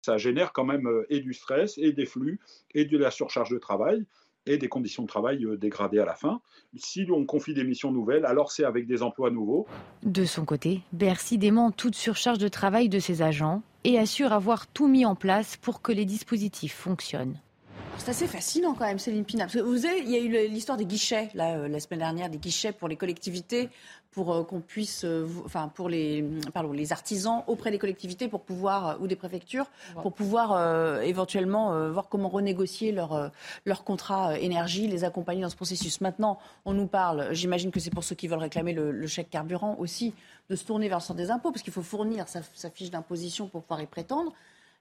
Ça 0.02 0.16
génère 0.16 0.52
quand 0.52 0.64
même 0.64 0.86
euh, 0.86 1.04
et 1.10 1.20
du 1.20 1.34
stress, 1.34 1.76
et 1.76 1.92
des 1.92 2.06
flux, 2.06 2.40
et 2.74 2.86
de 2.86 2.96
la 2.96 3.10
surcharge 3.10 3.50
de 3.50 3.58
travail 3.58 4.06
et 4.50 4.58
des 4.58 4.68
conditions 4.68 5.02
de 5.04 5.08
travail 5.08 5.44
euh, 5.44 5.56
dégradées 5.56 5.98
à 5.98 6.04
la 6.04 6.14
fin. 6.14 6.40
Si 6.76 7.06
on 7.10 7.24
confie 7.24 7.54
des 7.54 7.64
missions 7.64 7.92
nouvelles, 7.92 8.24
alors 8.24 8.52
c'est 8.52 8.64
avec 8.64 8.86
des 8.86 9.02
emplois 9.02 9.30
nouveaux. 9.30 9.66
De 10.02 10.24
son 10.24 10.44
côté, 10.44 10.80
Bercy 10.92 11.38
dément 11.38 11.70
toute 11.70 11.94
surcharge 11.94 12.38
de 12.38 12.48
travail 12.48 12.88
de 12.88 12.98
ses 12.98 13.22
agents 13.22 13.62
et 13.84 13.98
assure 13.98 14.32
avoir 14.32 14.66
tout 14.66 14.88
mis 14.88 15.04
en 15.04 15.14
place 15.14 15.56
pour 15.56 15.82
que 15.82 15.92
les 15.92 16.04
dispositifs 16.04 16.74
fonctionnent. 16.74 17.38
C'est 18.00 18.12
assez 18.12 18.26
fascinant 18.26 18.72
quand 18.72 18.86
même, 18.86 18.98
Céline 18.98 19.26
Pina. 19.26 19.44
Parce 19.44 19.56
que 19.56 19.60
vous 19.60 19.76
savez, 19.76 20.00
il 20.00 20.10
y 20.10 20.16
a 20.16 20.20
eu 20.20 20.48
l'histoire 20.48 20.78
des 20.78 20.86
guichets, 20.86 21.28
là, 21.34 21.58
euh, 21.58 21.68
la 21.68 21.80
semaine 21.80 21.98
dernière, 21.98 22.30
des 22.30 22.38
guichets 22.38 22.72
pour 22.72 22.88
les 22.88 22.96
collectivités, 22.96 23.68
pour 24.10 24.32
euh, 24.32 24.42
qu'on 24.42 24.62
puisse, 24.62 25.04
euh, 25.04 25.28
enfin, 25.44 25.68
pour 25.68 25.90
les, 25.90 26.24
pardon, 26.54 26.72
les 26.72 26.92
artisans 26.92 27.44
auprès 27.46 27.70
des 27.70 27.78
collectivités 27.78 28.26
pour 28.26 28.40
pouvoir, 28.40 28.96
ou 29.02 29.06
des 29.06 29.16
préfectures, 29.16 29.66
pour 30.00 30.14
pouvoir 30.14 30.52
euh, 30.52 31.02
éventuellement 31.02 31.74
euh, 31.74 31.92
voir 31.92 32.08
comment 32.08 32.30
renégocier 32.30 32.90
leur, 32.90 33.30
leur 33.66 33.84
contrat 33.84 34.38
énergie, 34.38 34.86
les 34.86 35.04
accompagner 35.04 35.42
dans 35.42 35.50
ce 35.50 35.56
processus. 35.56 36.00
Maintenant, 36.00 36.38
on 36.64 36.72
nous 36.72 36.86
parle, 36.86 37.28
j'imagine 37.32 37.70
que 37.70 37.80
c'est 37.80 37.90
pour 37.90 38.02
ceux 38.02 38.14
qui 38.14 38.28
veulent 38.28 38.38
réclamer 38.38 38.72
le, 38.72 38.92
le 38.92 39.06
chèque 39.06 39.28
carburant 39.28 39.76
aussi, 39.78 40.14
de 40.48 40.56
se 40.56 40.64
tourner 40.64 40.88
vers 40.88 40.98
le 40.98 41.02
centre 41.02 41.18
des 41.18 41.30
impôts, 41.30 41.52
parce 41.52 41.62
qu'il 41.62 41.72
faut 41.72 41.82
fournir 41.82 42.28
sa, 42.28 42.40
sa 42.54 42.70
fiche 42.70 42.90
d'imposition 42.90 43.46
pour 43.46 43.60
pouvoir 43.60 43.82
y 43.82 43.86
prétendre. 43.86 44.32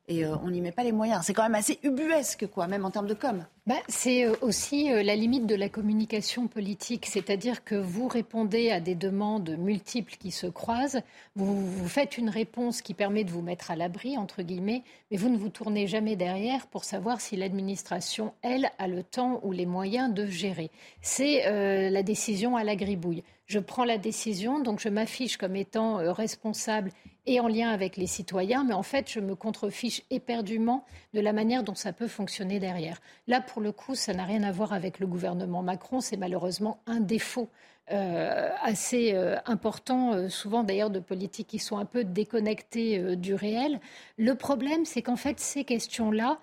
Et 0.09 0.25
euh, 0.25 0.35
on 0.43 0.49
n'y 0.49 0.59
met 0.59 0.71
pas 0.71 0.83
les 0.83 0.91
moyens. 0.91 1.21
C'est 1.23 1.35
quand 1.35 1.43
même 1.43 1.53
assez 1.53 1.77
ubuesque, 1.83 2.47
quoi, 2.47 2.67
même 2.67 2.83
en 2.83 2.89
termes 2.89 3.05
de 3.05 3.13
com. 3.13 3.45
Bah, 3.67 3.75
c'est 3.87 4.25
euh, 4.25 4.33
aussi 4.41 4.91
euh, 4.91 5.03
la 5.03 5.15
limite 5.15 5.45
de 5.45 5.53
la 5.53 5.69
communication 5.69 6.47
politique, 6.47 7.05
c'est-à-dire 7.05 7.63
que 7.63 7.75
vous 7.75 8.07
répondez 8.07 8.71
à 8.71 8.79
des 8.79 8.95
demandes 8.95 9.55
multiples 9.59 10.15
qui 10.17 10.31
se 10.31 10.47
croisent, 10.47 11.01
vous, 11.35 11.63
vous 11.63 11.87
faites 11.87 12.17
une 12.17 12.29
réponse 12.29 12.81
qui 12.81 12.95
permet 12.95 13.23
de 13.23 13.29
vous 13.29 13.43
mettre 13.43 13.69
à 13.69 13.75
l'abri, 13.75 14.17
entre 14.17 14.41
guillemets, 14.41 14.81
mais 15.11 15.17
vous 15.17 15.29
ne 15.29 15.37
vous 15.37 15.49
tournez 15.49 15.85
jamais 15.85 16.15
derrière 16.15 16.65
pour 16.65 16.85
savoir 16.85 17.21
si 17.21 17.35
l'administration, 17.35 18.33
elle, 18.41 18.71
a 18.79 18.87
le 18.87 19.03
temps 19.03 19.39
ou 19.43 19.51
les 19.51 19.67
moyens 19.67 20.11
de 20.11 20.25
gérer. 20.25 20.71
C'est 21.03 21.43
la 21.91 22.03
décision 22.03 22.57
à 22.57 22.63
la 22.63 22.75
gribouille. 22.75 23.23
Je 23.49 23.57
prends 23.57 23.83
la 23.83 23.97
décision, 23.97 24.59
donc 24.59 24.79
je 24.79 24.89
m'affiche 24.89 25.37
comme 25.37 25.55
étant 25.55 25.99
euh, 25.99 26.11
responsable 26.11 26.91
et 27.25 27.39
en 27.39 27.47
lien 27.47 27.69
avec 27.69 27.97
les 27.97 28.05
citoyens, 28.05 28.63
mais 28.63 28.75
en 28.75 28.83
fait, 28.83 29.09
je 29.11 29.19
me 29.19 29.33
contrefiche 29.33 30.03
éperdument 30.11 30.85
de 31.15 31.19
la 31.19 31.33
manière 31.33 31.63
dont 31.63 31.73
ça 31.73 31.91
peut 31.91 32.07
fonctionner 32.07 32.59
derrière. 32.59 33.01
Là, 33.25 33.41
pour 33.41 33.63
le 33.63 33.71
coup, 33.71 33.95
ça 33.95 34.13
n'a 34.13 34.23
rien 34.23 34.43
à 34.43 34.51
voir 34.51 34.71
avec 34.71 34.99
le 34.99 35.07
gouvernement 35.07 35.63
Macron, 35.63 35.99
c'est 35.99 36.15
malheureusement 36.15 36.79
un 36.85 36.99
défaut 36.99 37.49
euh, 37.91 38.51
assez 38.61 39.13
euh, 39.15 39.35
important, 39.47 40.29
souvent 40.29 40.63
d'ailleurs 40.63 40.91
de 40.91 40.99
politiques 40.99 41.47
qui 41.47 41.57
sont 41.57 41.79
un 41.79 41.85
peu 41.85 42.03
déconnectées 42.03 43.15
du 43.15 43.33
réel. 43.33 43.79
Le 44.19 44.35
problème, 44.35 44.85
c'est 44.85 45.01
qu'en 45.01 45.15
fait, 45.15 45.39
ces 45.39 45.63
questions-là, 45.63 46.37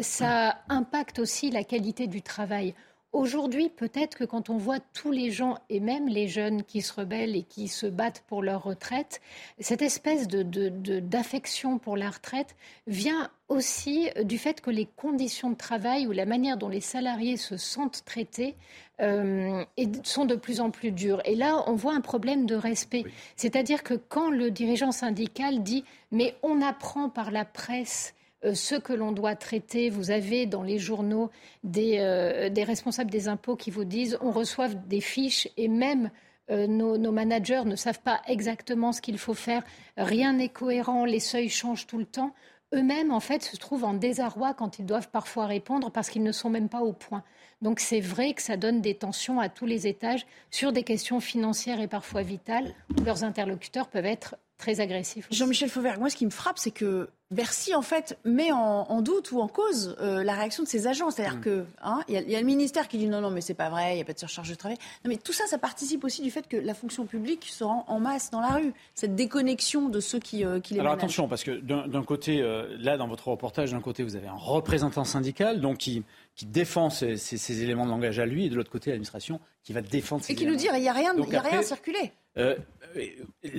ça 0.00 0.58
impacte 0.68 1.20
aussi 1.20 1.52
la 1.52 1.62
qualité 1.62 2.08
du 2.08 2.20
travail. 2.20 2.74
Aujourd'hui, 3.14 3.68
peut-être 3.68 4.16
que 4.18 4.24
quand 4.24 4.50
on 4.50 4.56
voit 4.56 4.80
tous 4.92 5.12
les 5.12 5.30
gens, 5.30 5.56
et 5.70 5.78
même 5.78 6.08
les 6.08 6.26
jeunes 6.26 6.64
qui 6.64 6.82
se 6.82 6.92
rebellent 6.92 7.36
et 7.36 7.44
qui 7.44 7.68
se 7.68 7.86
battent 7.86 8.24
pour 8.26 8.42
leur 8.42 8.64
retraite, 8.64 9.20
cette 9.60 9.82
espèce 9.82 10.26
de- 10.26 10.42
de- 10.42 10.68
de- 10.68 10.98
d'affection 10.98 11.78
pour 11.78 11.96
la 11.96 12.10
retraite 12.10 12.56
vient 12.88 13.30
aussi 13.48 14.08
du 14.24 14.36
fait 14.36 14.60
que 14.60 14.70
les 14.70 14.86
conditions 14.96 15.50
de 15.50 15.54
travail 15.54 16.08
ou 16.08 16.12
la 16.12 16.26
manière 16.26 16.56
dont 16.56 16.68
les 16.68 16.80
salariés 16.80 17.36
se 17.36 17.56
sentent 17.56 18.02
traités 18.04 18.56
euh, 19.00 19.64
et 19.76 19.88
sont 20.02 20.24
de 20.24 20.34
plus 20.34 20.60
en 20.60 20.70
plus 20.70 20.90
dures. 20.90 21.20
Et 21.24 21.36
là, 21.36 21.62
on 21.68 21.74
voit 21.74 21.94
un 21.94 22.00
problème 22.00 22.46
de 22.46 22.56
respect. 22.56 23.04
C'est-à-dire 23.36 23.84
que 23.84 23.94
quand 23.94 24.30
le 24.30 24.50
dirigeant 24.50 24.90
syndical 24.92 25.62
dit 25.62 25.84
mais 26.10 26.34
on 26.42 26.60
apprend 26.62 27.08
par 27.10 27.30
la 27.30 27.44
presse 27.44 28.14
ce 28.52 28.74
que 28.74 28.92
l'on 28.92 29.12
doit 29.12 29.36
traiter. 29.36 29.88
Vous 29.88 30.10
avez 30.10 30.44
dans 30.44 30.62
les 30.62 30.78
journaux 30.78 31.30
des, 31.62 31.98
euh, 32.00 32.50
des 32.50 32.64
responsables 32.64 33.10
des 33.10 33.28
impôts 33.28 33.56
qui 33.56 33.70
vous 33.70 33.84
disent 33.84 34.18
on 34.20 34.30
reçoit 34.30 34.68
des 34.68 35.00
fiches 35.00 35.48
et 35.56 35.68
même 35.68 36.10
euh, 36.50 36.66
nos, 36.66 36.98
nos 36.98 37.12
managers 37.12 37.62
ne 37.64 37.76
savent 37.76 38.02
pas 38.02 38.20
exactement 38.26 38.92
ce 38.92 39.00
qu'il 39.00 39.16
faut 39.16 39.34
faire. 39.34 39.62
Rien 39.96 40.34
n'est 40.34 40.50
cohérent, 40.50 41.06
les 41.06 41.20
seuils 41.20 41.48
changent 41.48 41.86
tout 41.86 41.98
le 41.98 42.04
temps. 42.04 42.34
Eux-mêmes, 42.74 43.12
en 43.12 43.20
fait, 43.20 43.42
se 43.42 43.56
trouvent 43.56 43.84
en 43.84 43.94
désarroi 43.94 44.52
quand 44.52 44.78
ils 44.78 44.86
doivent 44.86 45.10
parfois 45.10 45.46
répondre 45.46 45.90
parce 45.90 46.10
qu'ils 46.10 46.24
ne 46.24 46.32
sont 46.32 46.50
même 46.50 46.68
pas 46.68 46.80
au 46.80 46.92
point. 46.92 47.22
Donc 47.62 47.80
c'est 47.80 48.00
vrai 48.00 48.34
que 48.34 48.42
ça 48.42 48.56
donne 48.56 48.80
des 48.80 48.94
tensions 48.94 49.38
à 49.40 49.48
tous 49.48 49.64
les 49.64 49.86
étages 49.86 50.26
sur 50.50 50.72
des 50.72 50.82
questions 50.82 51.20
financières 51.20 51.80
et 51.80 51.86
parfois 51.86 52.22
vitales 52.22 52.74
où 52.98 53.04
leurs 53.04 53.24
interlocuteurs 53.24 53.88
peuvent 53.88 54.04
être 54.04 54.36
très 54.58 54.80
agressifs. 54.80 55.26
Jean-Michel 55.30 55.68
Fauvergue, 55.68 55.98
moi, 56.00 56.10
ce 56.10 56.16
qui 56.16 56.24
me 56.26 56.30
frappe, 56.30 56.58
c'est 56.58 56.70
que 56.70 57.08
Bercy, 57.30 57.74
en 57.74 57.82
fait, 57.82 58.16
met 58.24 58.52
en, 58.52 58.58
en 58.88 59.02
doute 59.02 59.32
ou 59.32 59.40
en 59.40 59.48
cause 59.48 59.96
euh, 60.00 60.22
la 60.22 60.34
réaction 60.34 60.62
de 60.62 60.68
ses 60.68 60.86
agents. 60.86 61.10
C'est-à-dire 61.10 61.38
Mm. 61.38 61.40
que 61.40 61.64
hein, 61.82 62.00
il 62.06 62.14
y, 62.14 62.16
a- 62.16 62.20
il 62.20 62.30
y 62.30 62.36
a 62.36 62.40
le 62.40 62.46
ministère 62.46 62.86
qui 62.86 62.96
dit 62.98 63.08
non, 63.08 63.20
non, 63.20 63.30
mais 63.30 63.40
c'est 63.40 63.54
pas 63.54 63.68
vrai, 63.70 63.92
il 63.92 63.96
n'y 63.96 64.02
a 64.02 64.04
pas 64.04 64.12
de 64.12 64.18
surcharge 64.18 64.48
de 64.48 64.54
travail. 64.54 64.76
Non, 65.04 65.08
mais 65.10 65.16
tout 65.16 65.32
ça, 65.32 65.46
ça 65.48 65.58
participe 65.58 66.04
aussi 66.04 66.22
du 66.22 66.30
fait 66.30 66.46
que 66.46 66.56
la 66.56 66.74
fonction 66.74 67.06
publique 67.06 67.46
se 67.50 67.64
rend 67.64 67.84
en 67.88 67.98
masse 67.98 68.30
dans 68.30 68.40
la 68.40 68.48
rue. 68.50 68.72
Cette 68.94 69.16
déconnexion 69.16 69.88
de 69.88 69.98
ceux 69.98 70.20
qui, 70.20 70.44
euh, 70.44 70.60
qui 70.60 70.74
les 70.74 70.80
Alors 70.80 70.92
managent. 70.92 71.04
attention, 71.04 71.26
parce 71.28 71.42
que 71.42 71.50
d'un 71.60 72.04
côté, 72.04 72.40
euh, 72.40 72.76
là 72.78 72.96
dans 72.96 73.08
votre 73.08 73.26
reportage, 73.28 73.72
d'un 73.72 73.80
côté 73.80 74.04
vous 74.04 74.14
avez 74.14 74.28
un 74.28 74.36
représentant 74.36 75.04
syndical 75.04 75.60
donc 75.60 75.78
qui, 75.78 76.04
qui 76.36 76.46
défend 76.46 76.90
ces 76.90 77.62
éléments 77.62 77.86
de 77.86 77.90
langage 77.90 78.20
à 78.20 78.26
lui, 78.26 78.46
et 78.46 78.50
de 78.50 78.54
l'autre 78.54 78.70
côté 78.70 78.90
l'administration 78.90 79.40
qui 79.64 79.72
va 79.72 79.80
défendre 79.80 80.22
ces 80.22 80.32
Et 80.32 80.36
qui 80.36 80.46
nous 80.46 80.54
dit 80.56 80.68
il 80.72 80.80
n'y 80.80 80.88
a 80.88 80.92
rien, 80.92 81.14
Donc 81.14 81.26
il 81.28 81.32
y 81.32 81.36
a 81.36 81.40
rien 81.40 81.50
à 81.50 81.54
après, 81.54 81.66
circuler. 81.66 81.98
Euh, 81.98 82.08
euh, 82.38 82.56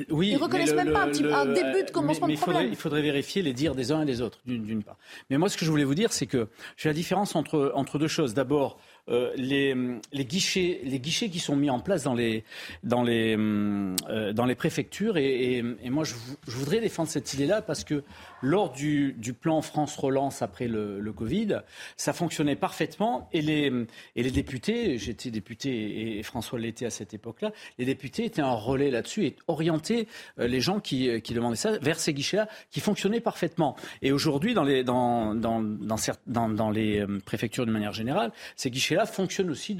oui, 0.10 0.30
Ils 0.32 0.38
reconnaissent 0.38 0.70
le- 0.72 0.76
même 0.78 0.94
pas 0.94 1.04
un 1.04 1.08
petit- 1.10 1.24
le- 1.24 1.34
un 1.34 1.46
début 1.46 1.84
de 1.84 1.92
commencement 1.92 2.28
mais- 2.28 2.34
de 2.34 2.38
mais 2.38 2.42
il 2.42 2.44
faudrait- 2.44 2.54
problème. 2.54 2.70
Il 2.72 2.76
faudrait 2.78 3.02
vérifier 3.02 3.42
les 3.42 3.54
dires 3.54 3.76
des 3.76 3.92
uns 3.92 4.02
et 4.02 4.06
des 4.06 4.22
autres, 4.22 4.40
d'une 4.46 4.64
d'une 4.66 4.84
part. 4.84 4.98
Mais 5.30 5.38
moi, 5.38 5.50
ce 5.50 5.58
que 5.58 5.66
je 5.66 5.72
voulais 5.72 5.84
vous 5.84 5.96
dire, 5.96 6.14
c'est 6.14 6.26
que 6.26 6.48
j'ai 6.78 6.90
la 6.90 6.94
différence 6.94 7.36
entre, 7.36 7.72
entre 7.76 8.00
deux 8.00 8.08
choses. 8.08 8.34
D'abord, 8.34 8.80
euh, 9.10 9.32
les, 9.36 9.76
les, 10.14 10.26
guichets, 10.26 10.82
guichets 10.84 11.30
qui 11.30 11.40
sont 11.40 11.56
mis 11.56 11.70
en 11.70 11.80
place 11.80 12.04
dans 12.04 12.14
les, 12.16 12.44
hum, 13.36 13.96
euh, 14.10 14.56
préfectures. 14.56 15.18
Et, 15.18 15.62
moi, 15.90 16.04
je, 16.04 16.16
vou- 16.16 16.38
je 16.48 16.58
voudrais 16.58 16.80
défendre 16.80 17.10
cette 17.10 17.34
idée-là 17.34 17.62
parce 17.62 17.84
que 17.84 18.04
lors 18.42 18.72
du, 18.72 19.16
plan 19.40 19.62
France 19.62 19.96
Relance 19.98 20.42
après 20.42 20.68
le, 20.68 21.14
Covid, 21.16 21.60
ça 21.98 22.14
fonctionnait 22.14 22.56
parfaitement. 22.56 23.30
Et 23.32 23.42
les, 23.42 23.72
les 24.16 24.32
députés, 24.32 24.98
j'étais 24.98 25.32
député 25.32 26.18
et 26.18 26.24
François 26.24 26.60
l'était 26.60 26.86
à 26.86 26.90
cette 26.90 27.14
époque-là, 27.14 27.52
les 27.78 27.86
députés 27.86 28.26
étaient 28.26 28.42
un 28.42 28.52
relais 28.52 28.92
là-dessus 28.92 29.26
et 29.26 29.36
orientaient 29.48 30.08
euh, 30.40 30.48
les 30.48 30.62
gens 30.62 30.80
qui, 30.80 31.10
demandaient 31.34 31.56
ça 31.56 31.78
vers 31.80 32.00
ces 32.00 32.14
guichets-là 32.14 32.48
qui 32.72 32.80
fonctionnaient 32.80 33.20
parfaitement. 33.20 33.76
Et 34.02 34.12
aujourd'hui, 34.12 34.54
dans 34.54 34.64
les, 34.64 34.84
préfectures 37.26 37.66
de 37.66 37.72
manière 37.72 37.94
générale, 37.94 38.32
ces 38.56 38.72
guichets-là 38.96 39.06
fonctionnent 39.06 39.50
aussi 39.50 39.78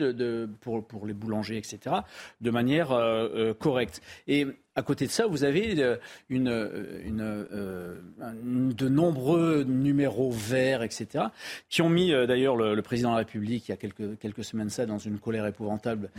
pour 0.62 1.06
les 1.06 1.14
boulangers, 1.14 1.58
etc., 1.58 1.98
de 2.42 2.52
manière 2.52 2.92
euh, 2.92 3.28
euh, 3.36 3.54
correcte. 3.54 4.02
Et 4.28 4.48
À 4.78 4.82
côté 4.82 5.06
de 5.06 5.12
ça, 5.12 5.26
vous 5.26 5.46
avez 5.46 5.82
euh, 5.82 5.96
une, 6.30 6.50
euh, 6.50 7.96
de 8.20 8.90
nombreux 8.90 9.64
numéros 9.64 10.32
verts, 10.32 10.84
etc., 10.84 11.26
qui 11.70 11.82
ont 11.82 11.88
mis 11.88 12.12
d'ailleurs 12.12 12.58
le, 12.58 12.82
président 12.82 13.12
de 13.12 13.14
la 13.14 13.20
République 13.20 13.70
il 13.70 13.72
y 13.72 13.74
a 13.74 13.78
quelques, 13.78 14.44
semaines 14.44 14.70
ça 14.70 14.86
dans 14.86 14.98
une 14.98 15.18
colère 15.18 15.46
épouvantable 15.46 16.10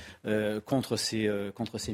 contre, 0.64 0.96
ses, 0.96 1.28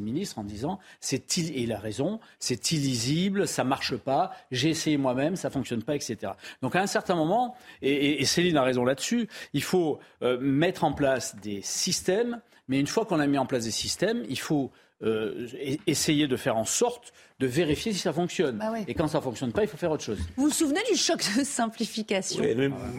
ministres 0.01 0.39
en 0.39 0.45
disant, 0.45 0.79
c'est 1.01 1.39
et 1.39 1.63
il 1.63 1.73
a 1.73 1.79
raison, 1.79 2.21
c'est 2.39 2.71
illisible, 2.71 3.49
ça 3.49 3.65
marche 3.65 3.97
pas, 3.97 4.33
j'ai 4.51 4.71
essayé 4.71 4.97
moi-même, 4.97 5.37
ça 5.37 5.51
fonctionne 5.51 5.83
pas, 5.83 5.97
etc. 5.97 6.33
Donc 6.63 6.77
à 6.77 6.81
un 6.81 6.87
certain 6.87 7.17
moment, 7.17 7.57
et, 7.81 8.21
et 8.21 8.25
Céline 8.25 8.57
a 8.57 8.63
raison 8.63 8.85
là-dessus, 8.85 9.29
il 9.53 9.63
faut 9.63 9.99
mettre 10.41 10.85
en 10.85 10.93
place 10.93 11.37
des 11.37 11.61
systèmes, 11.63 12.41
mais 12.69 12.79
une 12.79 12.87
fois 12.87 13.05
qu'on 13.05 13.21
a 13.21 13.27
mis 13.27 13.39
en 13.39 13.47
place 13.47 13.65
des 13.65 13.71
systèmes, 13.71 14.25
il 14.29 14.39
faut 14.39 14.71
euh, 15.03 15.49
essayer 15.87 16.29
de 16.29 16.37
faire 16.37 16.57
en 16.57 16.65
sorte 16.65 17.13
de 17.41 17.47
vérifier 17.47 17.93
si 17.93 17.99
ça 17.99 18.13
fonctionne. 18.13 18.59
Bah 18.59 18.73
Et 18.87 18.95
quand 18.95 19.09
ça 19.09 19.19
ne 19.19 19.23
fonctionne 19.23 19.53
pas, 19.53 19.63
il 19.63 19.69
faut 19.69 19.77
faire 19.77 19.91
autre 19.91 20.05
chose. 20.05 20.19
Vous 20.37 20.45
vous 20.45 20.51
souvenez 20.51 20.83
du 20.91 20.97
choc 20.97 21.19
de 21.37 21.43
simplification? 21.43 22.45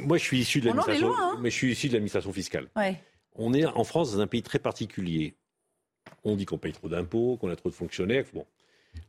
Moi, 0.06 0.18
je 0.18 0.24
suis 0.24 0.40
issu 0.40 0.60
de 0.60 0.68
l'administration, 0.68 1.14
hein. 1.16 1.38
mais 1.42 1.50
je 1.50 1.56
suis 1.56 1.72
issu 1.72 1.88
de 1.88 1.94
l'administration 1.94 2.34
fiscale. 2.34 2.68
Ouais. 2.76 3.00
On 3.36 3.54
est 3.54 3.66
en 3.66 3.84
France 3.84 4.14
dans 4.14 4.20
un 4.20 4.28
pays 4.28 4.44
très 4.44 4.60
particulier. 4.60 5.36
On 6.24 6.36
dit 6.36 6.46
qu'on 6.46 6.58
paye 6.58 6.74
trop 6.74 6.90
d'impôts, 6.90 7.38
qu'on 7.38 7.50
a 7.50 7.56
trop 7.56 7.70
de 7.70 7.76
fonctionnaires. 7.76 8.26
Bon. 8.34 8.46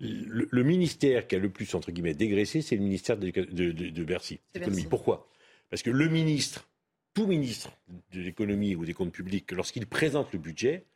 Le, 0.00 0.62
ministère 0.62 1.26
qui 1.26 1.36
a 1.36 1.38
le 1.38 1.50
plus, 1.50 1.74
entre 1.74 1.90
guillemets, 1.90 2.14
dégraissé, 2.14 2.62
c'est 2.62 2.76
le 2.76 2.82
ministère 2.82 3.16
de, 3.18 3.30
de, 3.30 4.04
Bercy. 4.04 4.40
Bercy. 4.54 4.86
Pourquoi? 4.88 5.28
Parce 5.68 5.82
que 5.82 5.90
le 5.90 6.08
ministre, 6.08 6.68
tout 7.12 7.26
ministre 7.26 7.70
de 8.12 8.20
l'économie 8.20 8.76
ou 8.76 8.84
des 8.84 8.94
comptes 8.94 9.12
publics, 9.12 9.50
lorsqu'il 9.52 9.86
présente 9.86 10.32
le 10.32 10.38
budget, 10.38 10.86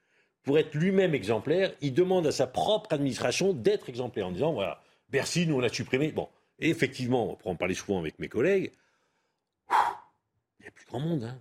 pour 0.43 0.59
être 0.59 0.75
lui-même 0.75 1.15
exemplaire, 1.15 1.73
il 1.81 1.95
demande 1.95 2.27
à 2.27 2.33
sa 2.33 2.47
propre 2.47 2.93
administration 2.93 3.53
d'être 3.53 3.89
exemplaire 3.89 4.27
en 4.27 4.33
disant 4.33 4.53
voilà, 4.53 4.81
Bercy, 5.11 5.47
nous 5.47 5.57
on 5.57 5.63
a 5.63 5.69
supprimé. 5.69 6.13
Bon, 6.13 6.29
et 6.59 6.71
effectivement, 6.71 7.37
pour 7.37 7.51
en 7.51 7.57
parler 7.57 7.75
souvent 7.75 7.99
avec 7.99 8.19
mes 8.19 8.29
collègues, 8.29 8.73
il 9.71 10.63
n'y 10.63 10.69
a 10.69 10.71
plus 10.71 10.87
grand 10.87 11.01
monde. 11.01 11.25
Hein. 11.25 11.39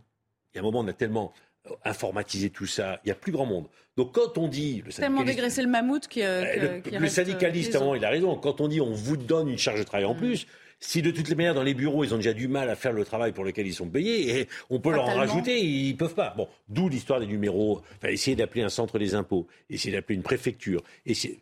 Il 0.53 0.57
y 0.57 0.59
a 0.59 0.61
un 0.61 0.63
moment, 0.63 0.79
on 0.79 0.87
a 0.87 0.93
tellement 0.93 1.33
euh, 1.67 1.75
informatisé 1.85 2.49
tout 2.49 2.65
ça, 2.65 2.99
il 3.03 3.07
n'y 3.07 3.11
a 3.11 3.15
plus 3.15 3.31
grand 3.31 3.45
monde. 3.45 3.67
Donc 3.95 4.13
quand 4.13 4.37
on 4.37 4.47
dit... 4.47 4.83
Le 4.85 4.91
tellement 4.91 5.23
dégraissé 5.23 5.61
le 5.61 5.69
mammouth 5.69 6.07
qui, 6.07 6.21
euh, 6.21 6.81
le, 6.81 6.99
le 6.99 7.07
syndicaliste, 7.07 7.75
avant, 7.75 7.95
il 7.95 8.05
a 8.05 8.09
raison. 8.09 8.35
Quand 8.35 8.61
on 8.61 8.67
dit 8.67 8.79
on 8.79 8.91
vous 8.91 9.17
donne 9.17 9.49
une 9.49 9.57
charge 9.57 9.79
de 9.79 9.83
travail 9.83 10.05
en 10.05 10.13
mm. 10.13 10.17
plus, 10.17 10.47
si 10.80 11.01
de 11.01 11.11
toutes 11.11 11.30
les 11.30 11.36
manières, 11.36 11.55
dans 11.55 11.63
les 11.63 11.73
bureaux, 11.73 12.03
ils 12.03 12.13
ont 12.13 12.17
déjà 12.17 12.34
du 12.34 12.47
mal 12.47 12.69
à 12.69 12.75
faire 12.75 12.93
le 12.93 13.03
travail 13.03 13.32
pour 13.32 13.43
lequel 13.43 13.65
ils 13.65 13.73
sont 13.73 13.89
payés, 13.89 14.39
et 14.39 14.47
on 14.69 14.80
peut 14.80 14.91
leur 14.91 15.05
en 15.05 15.15
rajouter, 15.15 15.59
ils 15.59 15.97
peuvent 15.97 16.13
pas. 16.13 16.34
Bon, 16.38 16.47
d'où 16.69 16.88
l'histoire 16.88 17.19
des 17.19 17.25
numéros. 17.25 17.82
Enfin, 17.97 18.09
essayer 18.09 18.36
d'appeler 18.36 18.61
un 18.61 18.69
centre 18.69 18.99
des 18.99 19.15
impôts, 19.15 19.47
essayer 19.69 19.95
d'appeler 19.95 20.15
une 20.15 20.23
préfecture, 20.23 20.84
essayer, 21.05 21.41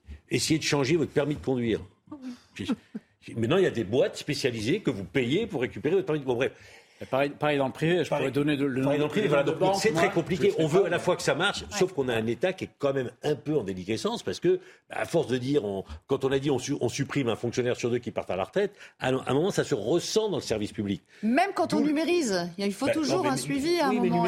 de 0.57 0.63
changer 0.63 0.95
votre 0.95 1.11
permis 1.11 1.36
de 1.36 1.41
conduire. 1.41 1.81
Maintenant, 3.36 3.57
il 3.57 3.63
y 3.63 3.67
a 3.67 3.71
des 3.71 3.83
boîtes 3.83 4.17
spécialisées 4.17 4.79
que 4.79 4.91
vous 4.91 5.03
payez 5.03 5.47
pour 5.47 5.61
récupérer 5.61 5.95
votre 5.95 6.05
permis 6.05 6.21
de 6.21 6.25
conduire. 6.25 6.51
Bref, 6.51 6.84
Pareil, 7.09 7.31
pareil, 7.37 7.57
dans 7.57 7.67
le 7.67 7.73
privé, 7.73 8.03
je 8.05 8.09
pourrais 8.09 8.31
donner 8.31 8.55
le 8.55 8.81
nom 8.81 8.97
dans 8.97 9.09
privé, 9.09 9.29
C'est 9.75 9.93
très 9.93 10.09
compliqué. 10.09 10.53
On 10.59 10.67
veut 10.67 10.85
à 10.85 10.89
la 10.89 10.99
fois 10.99 11.17
que 11.17 11.21
ça 11.21 11.35
marche, 11.35 11.65
sauf 11.71 11.91
qu'on 11.93 12.07
a 12.07 12.15
un 12.15 12.25
État 12.27 12.53
qui 12.53 12.65
est 12.65 12.69
quand 12.79 12.93
même 12.93 13.11
un 13.23 13.35
peu 13.35 13.57
en 13.57 13.63
déliquescence 13.63 14.23
parce 14.23 14.39
que, 14.39 14.59
à 14.89 15.05
force 15.05 15.27
de 15.27 15.37
dire, 15.37 15.63
quand 16.07 16.23
on 16.23 16.31
a 16.31 16.39
dit 16.39 16.49
on, 16.49 16.57
on, 16.79 16.89
supprime 16.89 17.27
un 17.27 17.35
fonctionnaire 17.35 17.75
sur 17.75 17.89
deux 17.89 17.97
qui 17.97 18.11
part 18.11 18.25
à 18.29 18.37
la 18.37 18.45
retraite, 18.45 18.73
à 18.99 19.09
un 19.09 19.33
moment 19.33 19.51
ça 19.51 19.65
se 19.65 19.75
ressent 19.75 20.29
dans 20.29 20.37
le 20.37 20.43
service 20.43 20.71
public. 20.71 21.03
Même 21.21 21.49
quand 21.53 21.73
on 21.73 21.81
numérise, 21.81 22.49
il 22.57 22.73
faut 22.73 22.85
bah, 22.85 22.93
toujours 22.93 23.27
un 23.27 23.37
suivi 23.37 23.79
à 23.79 23.87
un 23.87 23.93
moment. 23.93 24.25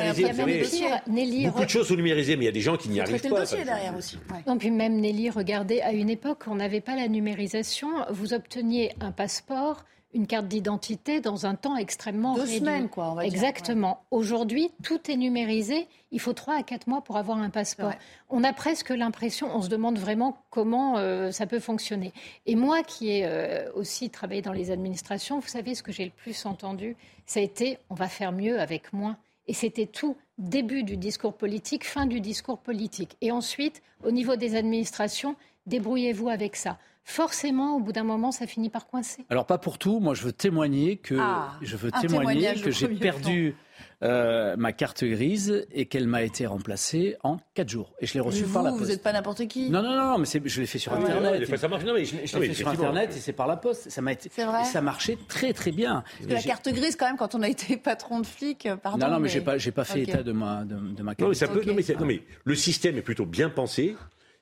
Nelly, 1.07 1.45
beaucoup 1.47 1.63
de 1.63 1.69
choses 1.69 1.87
sont 1.87 1.95
numérisées, 1.95 2.35
mais 2.35 2.43
il 2.43 2.47
y 2.47 2.49
a 2.49 2.53
des 2.53 2.61
gens 2.61 2.75
qui 2.75 2.89
n'y 2.89 2.99
arrivent 2.99 3.21
pas. 3.21 3.29
le 3.29 3.35
dossier 3.35 3.63
derrière 3.63 3.95
aussi. 3.95 4.17
Non, 4.45 4.57
puis 4.57 4.71
même 4.71 4.99
Nelly, 4.99 5.29
regardez, 5.29 5.79
à 5.81 5.93
une 5.93 6.09
époque, 6.09 6.43
on 6.47 6.55
n'avait 6.55 6.81
pas 6.81 6.95
la 6.95 7.07
numérisation. 7.07 7.89
Vous 8.09 8.33
obteniez 8.33 8.93
un 8.99 9.11
passeport 9.11 9.83
une 10.13 10.25
carte 10.25 10.47
d'identité 10.47 11.19
dans 11.19 11.45
un 11.45 11.55
temps 11.55 11.75
extrêmement 11.75 12.35
Deux 12.35 12.41
réduit. 12.41 12.59
semaines, 12.59 12.89
quoi, 12.89 13.11
on 13.11 13.15
va 13.15 13.25
Exactement. 13.25 14.03
Aujourd'hui, 14.11 14.71
tout 14.83 15.11
est 15.11 15.15
numérisé. 15.15 15.87
Il 16.11 16.19
faut 16.19 16.33
trois 16.33 16.55
à 16.55 16.63
quatre 16.63 16.87
mois 16.87 17.01
pour 17.01 17.17
avoir 17.17 17.37
un 17.37 17.49
passeport. 17.49 17.91
On 18.29 18.43
a 18.43 18.53
presque 18.53 18.89
l'impression, 18.89 19.53
on 19.53 19.61
se 19.61 19.69
demande 19.69 19.99
vraiment 19.99 20.37
comment 20.49 20.97
euh, 20.97 21.31
ça 21.31 21.45
peut 21.45 21.59
fonctionner. 21.59 22.13
Et 22.45 22.55
moi, 22.55 22.83
qui 22.83 23.09
ai 23.09 23.25
euh, 23.25 23.71
aussi 23.73 24.09
travaillé 24.09 24.41
dans 24.41 24.53
les 24.53 24.71
administrations, 24.71 25.39
vous 25.39 25.47
savez, 25.47 25.75
ce 25.75 25.83
que 25.83 25.91
j'ai 25.91 26.05
le 26.05 26.11
plus 26.11 26.45
entendu, 26.45 26.95
ça 27.25 27.39
a 27.39 27.43
été 27.43 27.77
on 27.89 27.95
va 27.95 28.07
faire 28.07 28.31
mieux 28.31 28.59
avec 28.59 28.93
moins. 28.93 29.17
Et 29.47 29.53
c'était 29.53 29.85
tout 29.85 30.15
début 30.37 30.83
du 30.83 30.97
discours 30.97 31.33
politique, 31.33 31.85
fin 31.85 32.05
du 32.05 32.21
discours 32.21 32.59
politique. 32.59 33.17
Et 33.21 33.31
ensuite, 33.31 33.81
au 34.03 34.11
niveau 34.11 34.35
des 34.35 34.55
administrations, 34.55 35.35
débrouillez-vous 35.65 36.29
avec 36.29 36.55
ça 36.55 36.77
forcément, 37.07 37.77
au 37.77 37.79
bout 37.79 37.93
d'un 37.93 38.03
moment, 38.03 38.31
ça 38.31 38.45
finit 38.45 38.69
par 38.69 38.85
coincer. 38.85 39.25
Alors 39.29 39.45
pas 39.45 39.57
pour 39.57 39.77
tout. 39.77 39.99
Moi, 39.99 40.13
je 40.13 40.23
veux 40.23 40.33
témoigner 40.33 40.97
que 40.97 41.15
ah, 41.17 41.53
je 41.61 41.77
veux 41.77 41.89
témoigner 41.89 42.53
que 42.55 42.69
j'ai 42.69 42.89
perdu 42.89 43.55
euh, 44.03 44.57
ma 44.57 44.73
carte 44.73 45.05
grise 45.05 45.65
et 45.71 45.85
qu'elle 45.85 46.05
m'a 46.05 46.23
été 46.23 46.45
remplacée 46.45 47.15
en 47.23 47.37
4 47.53 47.69
jours. 47.69 47.93
Et 48.01 48.05
je 48.05 48.13
l'ai 48.13 48.19
reçue 48.19 48.43
par 48.43 48.61
la 48.61 48.71
poste. 48.71 48.83
Vous 48.83 48.89
n'êtes 48.89 49.01
pas 49.01 49.13
n'importe 49.13 49.47
qui 49.47 49.69
Non, 49.69 49.81
non, 49.81 49.95
non, 49.95 50.17
mais 50.17 50.25
je 50.25 50.59
l'ai 50.59 50.67
fait 50.67 50.79
sur 50.79 50.91
ah 50.93 50.97
Internet. 50.97 51.57
ça 51.57 51.67
marche. 51.69 51.85
Non, 51.85 51.93
mais 51.93 52.03
je, 52.03 52.15
l'ai 52.17 52.47
fait 52.47 52.53
sur 52.53 52.67
Internet 52.67 53.15
et 53.15 53.19
c'est 53.19 53.33
par 53.33 53.47
la 53.47 53.55
poste. 53.55 53.89
Ça 53.89 54.01
m'a 54.01 54.11
été. 54.11 54.29
Vrai. 54.43 54.65
ça 54.65 54.81
marchait 54.81 55.17
très 55.29 55.53
très 55.53 55.71
bien. 55.71 56.03
Parce 56.17 56.27
que 56.27 56.33
la 56.33 56.41
carte 56.41 56.67
grise, 56.69 56.97
quand 56.97 57.07
même, 57.07 57.17
quand 57.17 57.35
on 57.35 57.41
a 57.41 57.47
été 57.47 57.77
patron 57.77 58.19
de 58.19 58.25
flic, 58.25 58.65
euh, 58.65 58.75
pardon. 58.75 59.07
Non, 59.07 59.13
non, 59.13 59.19
mais, 59.21 59.29
j'ai 59.29 59.41
pas, 59.41 59.57
j'ai 59.57 59.71
pas 59.71 59.85
fait 59.85 60.01
état 60.01 60.23
de 60.23 60.33
ma, 60.33 60.65
de, 60.65 61.01
ma 61.01 61.15
carte. 61.15 61.21
Non, 61.21 61.29
mais, 61.29 61.35
ça 61.35 61.47
peut, 61.47 61.63
non, 61.65 61.73
mais, 61.73 61.95
non, 61.97 62.05
mais 62.05 62.21
le 62.43 62.55
système 62.55 62.97
est 62.97 63.01
plutôt 63.01 63.25
bien 63.25 63.49
pensé. 63.49 63.95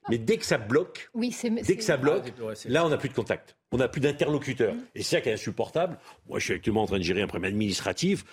Mais 0.10 0.18
dès 0.18 0.38
que 0.38 0.46
ça 0.46 0.58
bloque, 0.58 1.10
dès 1.16 1.76
que 1.76 1.84
ça 1.84 1.98
bloque, 1.98 2.34
ah, 2.40 2.54
là, 2.68 2.86
on 2.86 2.90
n'a 2.90 2.98
plus 2.98 3.10
de 3.10 3.14
contact. 3.14 3.56
On 3.72 3.78
n'a 3.78 3.88
plus 3.88 4.02
d'interlocuteur. 4.02 4.74
Mm. 4.74 4.84
Et 4.96 5.04
c'est 5.04 5.16
ça 5.18 5.22
qui 5.22 5.30
est 5.30 5.34
insupportable. 5.34 5.98
Moi, 6.30 6.40
je 6.40 6.46
suis 6.46 6.54
actuellement 6.54 6.84
en 6.84 6.88
train 6.88 7.00
de 7.00 7.04
gérer 7.04 7.22
un 7.22 7.28
problème 7.28 7.54
administratif. 7.54 8.24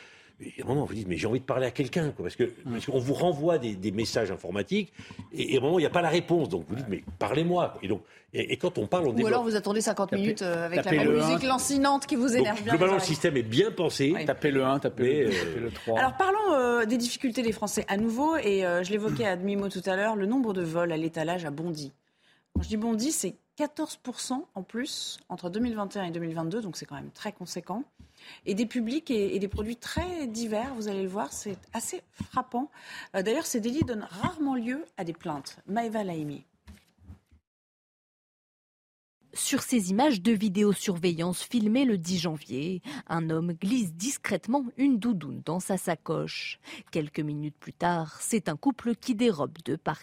Et 0.40 0.60
à 0.60 0.64
un 0.64 0.68
moment, 0.68 0.84
vous 0.84 0.94
dites, 0.94 1.08
mais 1.08 1.16
j'ai 1.16 1.26
envie 1.26 1.40
de 1.40 1.44
parler 1.44 1.66
à 1.66 1.70
quelqu'un, 1.70 2.12
parce 2.16 2.36
que 2.36 2.44
parce 2.44 2.86
qu'on 2.86 2.98
vous 2.98 3.14
renvoie 3.14 3.58
des, 3.58 3.92
messages 3.92 4.30
informatiques, 4.30 4.92
et, 5.32 5.56
à 5.56 5.60
un 5.60 5.62
moment, 5.62 5.78
il 5.78 5.82
n'y 5.82 5.86
a 5.86 5.90
pas 5.90 6.02
la 6.02 6.08
réponse. 6.08 6.48
Donc 6.48 6.64
vous 6.68 6.74
dites, 6.74 6.88
mais 6.88 7.02
parlez-moi. 7.18 7.74
Et 7.82 7.88
donc, 7.88 8.02
et, 8.34 8.56
quand 8.56 8.78
on 8.78 8.86
parle, 8.86 9.08
on 9.08 9.14
Ou 9.14 9.26
alors 9.26 9.44
vous 9.44 9.56
attendez 9.56 9.82
50 9.82 10.12
minutes 10.12 10.42
euh, 10.42 10.66
avec 10.66 10.84
la 10.84 11.04
musique 11.04 11.42
lancinante 11.42 12.06
qui 12.06 12.16
vous 12.16 12.34
énerve 12.34 12.62
bien. 12.62 12.72
Globalement, 12.72 12.94
le 12.94 13.00
système 13.00 13.36
est 13.36 13.42
bien 13.42 13.70
pensé. 13.70 14.14
Tapez 14.26 14.50
le 14.50 14.64
1, 14.64 14.78
tapez, 14.78 15.30
le, 15.60 15.70
3. 15.70 15.98
Alors 15.98 16.16
parlons 16.16 16.52
euh, 16.52 16.84
des 16.86 16.96
difficultés 16.96 17.42
des 17.42 17.52
Français 17.52 17.84
à 17.88 17.96
nouveau, 17.96 18.36
et 18.36 18.64
euh, 18.64 18.82
je 18.82 18.90
l'évoquais 18.90 19.26
à 19.26 19.36
demi-mot 19.36 19.68
tout 19.68 19.82
à 19.84 19.96
l'heure, 19.96 20.16
le 20.16 20.26
nombre 20.26 20.54
de 20.54 20.62
vols 20.62 20.92
à 20.92 20.96
l'étalage 20.96 21.44
a 21.44 21.50
bondi. 21.50 21.92
Quand 22.54 22.62
je 22.62 22.68
dis 22.68 22.76
bondi, 22.76 23.12
c'est 23.12 23.36
14% 23.58 24.44
en 24.54 24.62
plus 24.62 25.18
entre 25.28 25.50
2021 25.50 26.04
et 26.04 26.10
2022, 26.10 26.62
donc 26.62 26.76
c'est 26.76 26.86
quand 26.86 26.94
même 26.94 27.10
très 27.10 27.32
conséquent. 27.32 27.84
Et 28.46 28.54
des 28.54 28.66
publics 28.66 29.10
et, 29.10 29.38
des 29.38 29.48
produits 29.48 29.76
très 29.76 30.26
divers, 30.26 30.74
vous 30.74 30.88
allez 30.88 31.02
le 31.02 31.08
voir, 31.08 31.32
c'est 31.32 31.58
assez 31.72 32.02
frappant. 32.12 32.70
Euh, 33.14 33.22
d'ailleurs, 33.22 33.46
ces 33.46 33.60
délits 33.60 33.84
donnent 33.84 34.06
rarement 34.08 34.54
lieu 34.54 34.84
à 34.96 35.04
des 35.04 35.12
plaintes. 35.12 35.58
Maëva 35.66 36.04
Laimi. 36.04 36.44
Sur 39.34 39.62
ces 39.62 39.90
images 39.90 40.20
de 40.20 40.32
vidéosurveillance 40.32 41.42
filmées 41.42 41.86
le 41.86 41.96
10 41.96 42.18
janvier, 42.18 42.82
un 43.06 43.30
homme 43.30 43.54
glisse 43.54 43.94
discrètement 43.94 44.64
une 44.76 44.98
doudoune 44.98 45.40
dans 45.46 45.58
sa 45.58 45.78
sacoche. 45.78 46.60
Quelques 46.90 47.20
minutes 47.20 47.56
plus 47.58 47.72
tard, 47.72 48.18
c'est 48.20 48.50
un 48.50 48.56
couple 48.56 48.94
qui 48.94 49.14
dérobe 49.14 49.56
deux 49.64 49.78
par. 49.78 50.02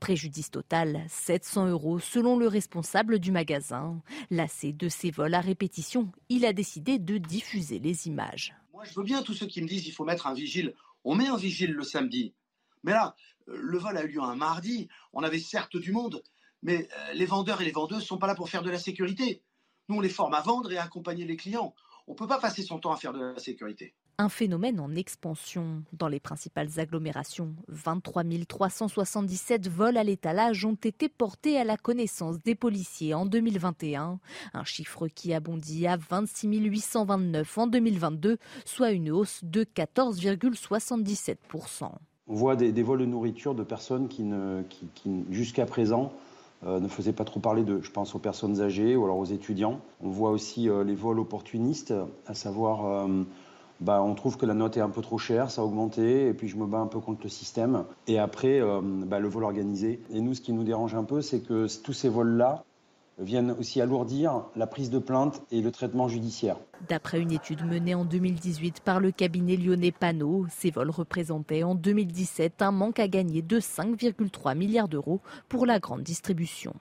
Préjudice 0.00 0.50
total 0.50 1.04
700 1.08 1.68
euros 1.68 1.98
selon 1.98 2.38
le 2.38 2.48
responsable 2.48 3.18
du 3.18 3.32
magasin. 3.32 4.00
Lassé 4.30 4.72
de 4.72 4.88
ces 4.88 5.10
vols 5.10 5.34
à 5.34 5.40
répétition, 5.40 6.10
il 6.28 6.44
a 6.44 6.52
décidé 6.52 6.98
de 6.98 7.18
diffuser 7.18 7.78
les 7.78 8.06
images. 8.06 8.54
Moi, 8.72 8.84
je 8.84 8.94
veux 8.94 9.04
bien 9.04 9.22
tous 9.22 9.34
ceux 9.34 9.46
qui 9.46 9.62
me 9.62 9.68
disent 9.68 9.82
qu'il 9.82 9.92
faut 9.92 10.04
mettre 10.04 10.26
un 10.26 10.34
vigile. 10.34 10.74
On 11.04 11.14
met 11.14 11.28
un 11.28 11.36
vigile 11.36 11.72
le 11.72 11.84
samedi. 11.84 12.34
Mais 12.82 12.92
là, 12.92 13.14
euh, 13.48 13.56
le 13.56 13.78
vol 13.78 13.96
a 13.96 14.04
eu 14.04 14.08
lieu 14.08 14.20
un 14.20 14.36
mardi. 14.36 14.88
On 15.12 15.22
avait 15.22 15.38
certes 15.38 15.76
du 15.76 15.92
monde, 15.92 16.22
mais 16.62 16.88
euh, 16.96 17.12
les 17.14 17.26
vendeurs 17.26 17.60
et 17.60 17.64
les 17.64 17.72
vendeuses 17.72 18.00
ne 18.00 18.06
sont 18.06 18.18
pas 18.18 18.26
là 18.26 18.34
pour 18.34 18.48
faire 18.48 18.62
de 18.62 18.70
la 18.70 18.78
sécurité. 18.78 19.42
Nous, 19.88 19.96
on 19.96 20.00
les 20.00 20.08
forme 20.08 20.34
à 20.34 20.40
vendre 20.40 20.72
et 20.72 20.78
à 20.78 20.84
accompagner 20.84 21.24
les 21.24 21.36
clients. 21.36 21.74
On 22.06 22.12
ne 22.12 22.16
peut 22.16 22.26
pas 22.26 22.38
passer 22.38 22.62
son 22.62 22.78
temps 22.78 22.92
à 22.92 22.96
faire 22.96 23.12
de 23.12 23.20
la 23.20 23.38
sécurité 23.38 23.94
un 24.18 24.28
phénomène 24.28 24.80
en 24.80 24.94
expansion. 24.94 25.82
Dans 25.92 26.08
les 26.08 26.20
principales 26.20 26.78
agglomérations, 26.78 27.54
23 27.68 28.24
377 28.46 29.68
vols 29.68 29.96
à 29.96 30.04
l'étalage 30.04 30.62
ont 30.64 30.74
été 30.74 31.08
portés 31.08 31.58
à 31.58 31.64
la 31.64 31.76
connaissance 31.76 32.40
des 32.42 32.54
policiers 32.54 33.14
en 33.14 33.26
2021, 33.26 34.20
un 34.52 34.64
chiffre 34.64 35.08
qui 35.08 35.34
a 35.34 35.40
bondi 35.40 35.86
à 35.86 35.96
26 35.96 36.48
829 36.48 37.58
en 37.58 37.66
2022, 37.66 38.38
soit 38.64 38.92
une 38.92 39.10
hausse 39.10 39.40
de 39.42 39.64
14,77%. 39.64 41.90
On 42.26 42.34
voit 42.34 42.56
des, 42.56 42.82
vols 42.82 43.00
de 43.00 43.06
nourriture 43.06 43.54
de 43.54 43.64
personnes 43.64 44.08
qui, 44.08 44.24
jusqu'à 45.30 45.66
présent, 45.66 46.14
euh, 46.66 46.80
ne 46.80 46.88
faisaient 46.88 47.12
pas 47.12 47.24
trop 47.24 47.40
parler 47.40 47.62
de, 47.62 47.80
je 47.82 47.90
pense 47.90 48.14
aux 48.14 48.18
personnes 48.18 48.60
âgées 48.60 48.96
ou 48.96 49.04
alors 49.04 49.18
aux 49.18 49.24
étudiants. 49.24 49.80
On 50.02 50.08
voit 50.08 50.30
aussi 50.30 50.68
euh, 50.68 50.84
les 50.84 50.94
vols 50.94 51.18
opportunistes, 51.18 51.94
à 52.26 52.34
savoir 52.34 52.86
euh, 52.86 53.22
bah, 53.80 54.02
on 54.02 54.14
trouve 54.14 54.36
que 54.36 54.46
la 54.46 54.54
note 54.54 54.76
est 54.76 54.80
un 54.80 54.88
peu 54.88 55.02
trop 55.02 55.18
chère, 55.18 55.50
ça 55.50 55.62
a 55.62 55.64
augmenté, 55.64 56.28
et 56.28 56.32
puis 56.32 56.48
je 56.48 56.56
me 56.56 56.66
bats 56.66 56.78
un 56.78 56.86
peu 56.86 57.00
contre 57.00 57.20
le 57.24 57.28
système. 57.28 57.84
Et 58.06 58.18
après, 58.18 58.60
bah, 59.06 59.18
le 59.18 59.28
vol 59.28 59.44
organisé. 59.44 60.00
Et 60.10 60.20
nous, 60.20 60.34
ce 60.34 60.40
qui 60.40 60.52
nous 60.52 60.64
dérange 60.64 60.94
un 60.94 61.04
peu, 61.04 61.20
c'est 61.20 61.40
que 61.40 61.66
tous 61.82 61.92
ces 61.92 62.08
vols-là, 62.08 62.64
viennent 63.18 63.52
aussi 63.52 63.80
alourdir 63.80 64.44
la 64.56 64.66
prise 64.66 64.90
de 64.90 64.98
plainte 64.98 65.42
et 65.50 65.60
le 65.60 65.70
traitement 65.70 66.08
judiciaire. 66.08 66.56
D'après 66.88 67.20
une 67.20 67.32
étude 67.32 67.64
menée 67.64 67.94
en 67.94 68.04
2018 68.04 68.80
par 68.80 69.00
le 69.00 69.12
cabinet 69.12 69.56
lyonnais 69.56 69.92
Pano, 69.92 70.46
ces 70.50 70.70
vols 70.70 70.90
représentaient 70.90 71.62
en 71.62 71.74
2017 71.74 72.62
un 72.62 72.72
manque 72.72 72.98
à 72.98 73.08
gagner 73.08 73.42
de 73.42 73.60
5,3 73.60 74.56
milliards 74.56 74.88
d'euros 74.88 75.20
pour 75.48 75.66
la 75.66 75.78
grande 75.78 76.02
distribution. 76.02 76.74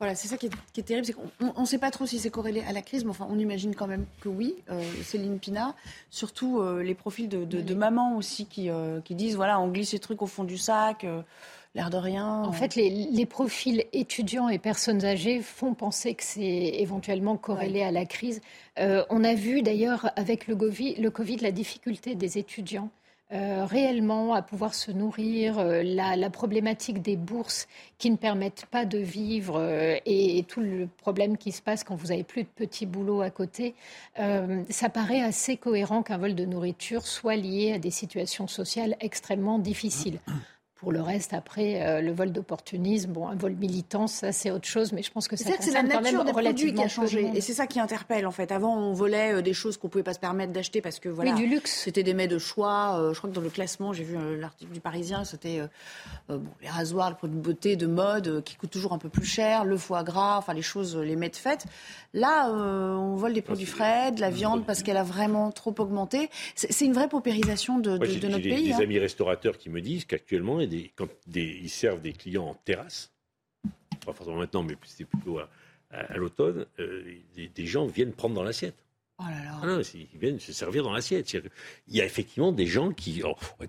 Voilà, 0.00 0.16
c'est 0.16 0.26
ça 0.26 0.36
qui 0.36 0.46
est, 0.46 0.82
terrible, 0.82 1.06
c'est 1.06 1.14
qu'on 1.14 1.60
ne 1.60 1.66
sait 1.66 1.78
pas 1.78 1.90
trop 1.90 2.04
si 2.04 2.18
c'est 2.18 2.28
corrélé 2.28 2.62
à 2.62 2.72
la 2.72 2.82
crise, 2.82 3.04
mais 3.04 3.10
enfin, 3.10 3.26
on 3.30 3.38
imagine 3.38 3.74
quand 3.76 3.86
même 3.86 4.06
que 4.20 4.28
oui. 4.28 4.56
Euh, 4.68 4.82
Céline 5.02 5.38
Pina, 5.38 5.74
surtout 6.10 6.60
euh, 6.60 6.82
les 6.82 6.94
profils 6.94 7.28
de, 7.28 7.74
mamans 7.74 8.16
aussi 8.16 8.46
qui, 8.46 8.70
euh, 8.70 9.00
qui, 9.00 9.14
disent 9.14 9.36
voilà, 9.36 9.60
on 9.60 9.68
glisse 9.68 9.90
ces 9.90 10.00
trucs 10.00 10.20
au 10.20 10.26
fond 10.26 10.42
du 10.42 10.58
sac, 10.58 11.06
l'air 11.74 11.90
de 11.90 11.96
rien. 11.96 12.42
En 12.44 12.52
fait, 12.52 12.76
les, 12.76 13.26
profils 13.26 13.84
étudiants 13.92 14.48
et 14.48 14.58
personnes 14.58 15.04
âgées 15.04 15.40
font 15.40 15.74
penser 15.74 16.14
que 16.14 16.22
c'est 16.22 16.40
éventuellement 16.40 17.36
corrélé 17.36 17.82
à 17.82 17.90
la 17.90 18.04
crise. 18.04 18.40
on 18.76 19.24
a 19.24 19.34
vu 19.34 19.62
d'ailleurs 19.62 20.10
avec 20.16 20.46
le 20.46 20.54
COVID, 20.54 20.96
le 20.96 21.10
COVID 21.10 21.38
la 21.38 21.50
difficulté 21.50 22.14
des 22.14 22.38
étudiants 22.38 22.90
euh, 23.32 23.64
réellement 23.64 24.34
à 24.34 24.42
pouvoir 24.42 24.74
se 24.74 24.92
nourrir, 24.92 25.58
euh, 25.58 25.82
la, 25.82 26.28
problématique 26.30 27.00
des 27.00 27.16
bourses 27.16 27.66
qui 27.96 28.10
ne 28.10 28.16
permettent 28.16 28.66
pas 28.66 28.84
de 28.84 28.98
vivre 28.98 29.58
euh, 29.58 29.96
et, 30.04 30.44
tout 30.46 30.60
le 30.60 30.86
problème 30.98 31.38
qui 31.38 31.50
se 31.50 31.62
passe 31.62 31.84
quand 31.84 31.96
vous 31.96 32.12
avez 32.12 32.22
plus 32.22 32.42
de 32.42 32.48
petits 32.48 32.84
boulots 32.84 33.22
à 33.22 33.30
côté, 33.30 33.74
ça 34.68 34.88
paraît 34.88 35.22
assez 35.22 35.56
cohérent 35.56 36.02
qu'un 36.02 36.18
vol 36.18 36.34
de 36.34 36.44
nourriture 36.44 37.06
soit 37.06 37.36
lié 37.36 37.72
à 37.72 37.78
des 37.78 37.90
situations 37.90 38.46
sociales 38.46 38.94
extrêmement 39.00 39.58
difficiles. 39.58 40.20
Pour 40.84 40.92
le 40.92 41.00
reste, 41.00 41.32
après, 41.32 41.82
euh, 41.82 42.02
le 42.02 42.12
vol 42.12 42.30
d'opportunisme, 42.30 43.10
bon, 43.10 43.26
un 43.26 43.34
vol 43.34 43.54
militant, 43.54 44.06
ça 44.06 44.32
c'est 44.32 44.50
autre 44.50 44.66
chose, 44.66 44.92
mais 44.92 45.02
je 45.02 45.10
pense 45.10 45.28
que 45.28 45.34
ça 45.34 45.48
c'est 45.58 45.72
la 45.72 45.82
nature 45.82 46.24
des 46.24 46.32
produits 46.32 46.74
qui 46.74 46.82
a 46.82 46.88
changé, 46.88 47.30
et 47.34 47.40
c'est 47.40 47.54
ça 47.54 47.66
qui 47.66 47.80
interpelle 47.80 48.26
en 48.26 48.30
fait. 48.30 48.52
Avant, 48.52 48.76
on 48.76 48.92
volait 48.92 49.36
euh, 49.36 49.40
des 49.40 49.54
choses 49.54 49.78
qu'on 49.78 49.88
pouvait 49.88 50.04
pas 50.04 50.12
se 50.12 50.18
permettre 50.18 50.52
d'acheter 50.52 50.82
parce 50.82 51.00
que 51.00 51.08
voilà, 51.08 51.32
du 51.32 51.46
luxe. 51.46 51.72
C'était 51.84 52.02
des 52.02 52.12
mets 52.12 52.28
de 52.28 52.36
choix. 52.36 52.98
Euh, 52.98 53.14
je 53.14 53.18
crois 53.18 53.30
que 53.30 53.34
dans 53.34 53.40
le 53.40 53.48
classement, 53.48 53.94
j'ai 53.94 54.04
vu 54.04 54.18
l'article 54.38 54.72
du 54.72 54.80
Parisien, 54.80 55.24
c'était 55.24 55.60
bon, 56.28 56.42
les 56.60 56.68
rasoirs, 56.68 57.08
les 57.08 57.16
produits 57.16 57.38
de 57.38 57.42
beauté, 57.42 57.76
de 57.76 57.86
mode, 57.86 58.42
qui 58.44 58.56
coûtent 58.56 58.70
toujours 58.70 58.92
un 58.92 58.98
peu 58.98 59.08
plus 59.08 59.24
cher, 59.24 59.64
le 59.64 59.78
foie 59.78 60.02
gras, 60.02 60.36
enfin 60.36 60.52
les 60.52 60.60
choses, 60.60 60.98
les 60.98 61.16
mets 61.16 61.30
de 61.30 61.36
fête. 61.36 61.64
Là, 62.12 62.50
on 62.52 63.16
vole 63.16 63.32
des 63.32 63.40
produits 63.40 63.64
frais, 63.64 64.12
de 64.12 64.20
la 64.20 64.28
viande 64.28 64.66
parce 64.66 64.82
qu'elle 64.82 64.98
a 64.98 65.02
vraiment 65.02 65.50
trop 65.50 65.74
augmenté. 65.78 66.28
C'est 66.54 66.84
une 66.84 66.92
vraie 66.92 67.08
paupérisation 67.08 67.78
de, 67.78 67.92
notre 67.92 68.04
pays. 68.04 68.26
J'ai 68.26 68.68
des 68.68 68.72
hein. 68.72 68.80
amis 68.80 68.98
restaurateurs 68.98 69.56
qui 69.56 69.70
me 69.70 69.80
disent 69.80 70.04
qu'actuellement, 70.04 70.60
il 70.60 70.73
quand 70.94 71.08
ils 71.34 71.70
servent 71.70 72.00
des 72.00 72.12
clients 72.12 72.46
en 72.46 72.54
terrasse, 72.54 73.12
pas 74.04 74.12
forcément 74.12 74.38
maintenant, 74.38 74.62
mais 74.62 74.76
c'était 74.84 75.04
plutôt 75.04 75.38
à, 75.38 76.16
l'automne, 76.16 76.66
euh, 76.80 77.04
des, 77.54 77.66
gens 77.66 77.86
viennent 77.86 78.12
prendre 78.12 78.34
dans 78.34 78.42
l'assiette. 78.42 78.76
Oh 79.18 79.24
là 79.28 79.44
là. 79.44 79.60
Ah 79.62 79.80
ils 79.94 80.18
viennent 80.18 80.40
se 80.40 80.52
servir 80.52 80.82
dans 80.82 80.92
l'assiette. 80.92 81.32
Il 81.86 81.96
y 81.96 82.00
a 82.00 82.04
effectivement 82.04 82.50
des 82.50 82.66
gens 82.66 82.92
qui, 82.92 83.22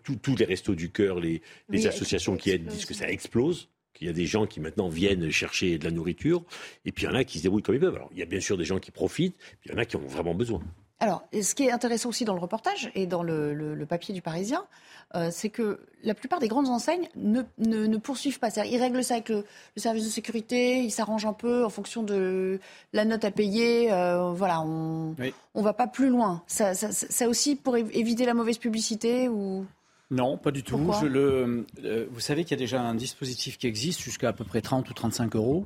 tous 0.03 0.35
les 0.35 0.45
restos 0.45 0.73
du 0.73 0.89
cœur, 0.89 1.19
les, 1.19 1.41
associations 1.85 2.35
qui 2.35 2.49
aident 2.49 2.65
disent 2.65 2.85
que 2.85 2.95
ça 2.95 3.09
explose 3.09 3.69
qu'il 3.93 4.07
y 4.07 4.09
a 4.09 4.13
des 4.13 4.25
gens 4.25 4.45
qui 4.45 4.59
maintenant 4.59 4.89
viennent 4.89 5.29
chercher 5.31 5.77
de 5.77 5.85
la 5.85 5.91
nourriture, 5.91 6.43
et 6.83 6.91
puis 6.91 7.05
il 7.05 7.07
y 7.07 7.09
en 7.09 7.15
a 7.15 7.23
qui 7.23 7.37
se 7.37 7.43
débrouillent 7.43 7.63
comme 7.63 7.75
ils 7.75 7.81
peuvent. 7.81 7.95
Alors, 7.95 8.09
il 8.11 8.19
y 8.19 8.23
a 8.23 8.25
bien 8.25 8.41
sûr 8.41 8.57
des 8.57 8.65
gens 8.65 8.79
qui 8.79 8.91
profitent, 8.91 9.37
puis 9.61 9.69
il 9.69 9.71
y 9.71 9.75
en 9.75 9.77
a 9.77 9.85
qui 9.85 9.95
ont 9.95 10.05
vraiment 10.05 10.35
besoin. 10.35 10.61
Alors, 11.01 11.27
ce 11.33 11.53
qui 11.55 11.63
est 11.63 11.71
intéressant 11.71 12.09
aussi 12.09 12.23
dans 12.23 12.33
le 12.33 12.39
reportage 12.39 12.89
et 12.95 13.05
dans 13.05 13.21
le, 13.21 13.85
papier 13.87 14.13
du 14.13 14.21
Parisien, 14.21 14.65
euh, 15.13 15.29
c'est 15.29 15.49
que 15.49 15.79
la 16.03 16.13
plupart 16.13 16.39
des 16.39 16.47
grandes 16.47 16.69
enseignes 16.69 17.09
ne, 17.15 17.97
poursuivent 17.97 18.39
pas. 18.39 18.49
Ils 18.65 18.77
règlent 18.77 19.03
ça 19.03 19.15
avec 19.15 19.29
le, 19.29 19.43
service 19.75 20.05
de 20.05 20.09
sécurité, 20.09 20.79
ils 20.79 20.91
s'arrangent 20.91 21.25
un 21.25 21.33
peu 21.33 21.65
en 21.65 21.69
fonction 21.69 22.01
de 22.01 22.59
la 22.93 23.03
note 23.03 23.25
à 23.25 23.31
payer. 23.31 23.91
Euh, 23.91 24.31
voilà, 24.31 24.61
on 24.61 25.15
ne 25.19 25.61
va 25.61 25.73
pas 25.73 25.87
plus 25.87 26.07
loin. 26.07 26.43
Ça, 26.47 26.73
ça, 26.73 27.27
aussi 27.27 27.57
pour 27.57 27.75
éviter 27.75 28.25
la 28.25 28.33
mauvaise 28.33 28.57
publicité 28.57 29.27
ou 29.27 29.65
non, 30.11 30.37
pas 30.37 30.51
du 30.51 30.61
tout. 30.61 30.91
le, 31.03 31.65
euh, 31.83 32.05
vous 32.11 32.19
savez 32.19 32.43
qu'il 32.43 32.51
y 32.51 32.59
a 32.59 32.63
déjà 32.63 32.81
un 32.81 32.93
dispositif 32.93 33.57
qui 33.57 33.65
existe 33.65 34.01
jusqu'à 34.01 34.29
à 34.29 34.33
peu 34.33 34.43
près 34.43 34.61
30 34.61 34.87
ou 34.89 34.93
35 34.93 35.35
euros, 35.35 35.65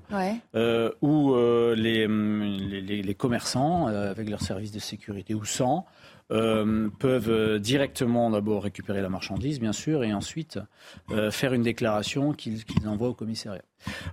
euh, 0.56 0.92
où 1.02 1.34
euh, 1.34 1.74
hum, 2.06 2.44
les, 2.44 3.02
les, 3.02 3.16
commerçants, 3.16 3.88
avec 3.88 4.30
leur 4.30 4.42
service 4.42 4.72
de 4.72 4.80
sécurité 4.80 5.34
ou 5.34 5.44
sans, 5.44 5.86
peuvent 6.30 7.60
directement 7.60 8.30
d'abord 8.30 8.64
récupérer 8.64 9.02
la 9.02 9.10
marchandise, 9.10 9.60
bien 9.60 9.74
sûr, 9.74 10.04
et 10.04 10.14
ensuite 10.14 10.60
faire 11.32 11.54
une 11.54 11.64
déclaration 11.64 12.34
qu'ils 12.34 12.64
envoient 12.86 13.10
au 13.10 13.14
commissariat. 13.16 13.64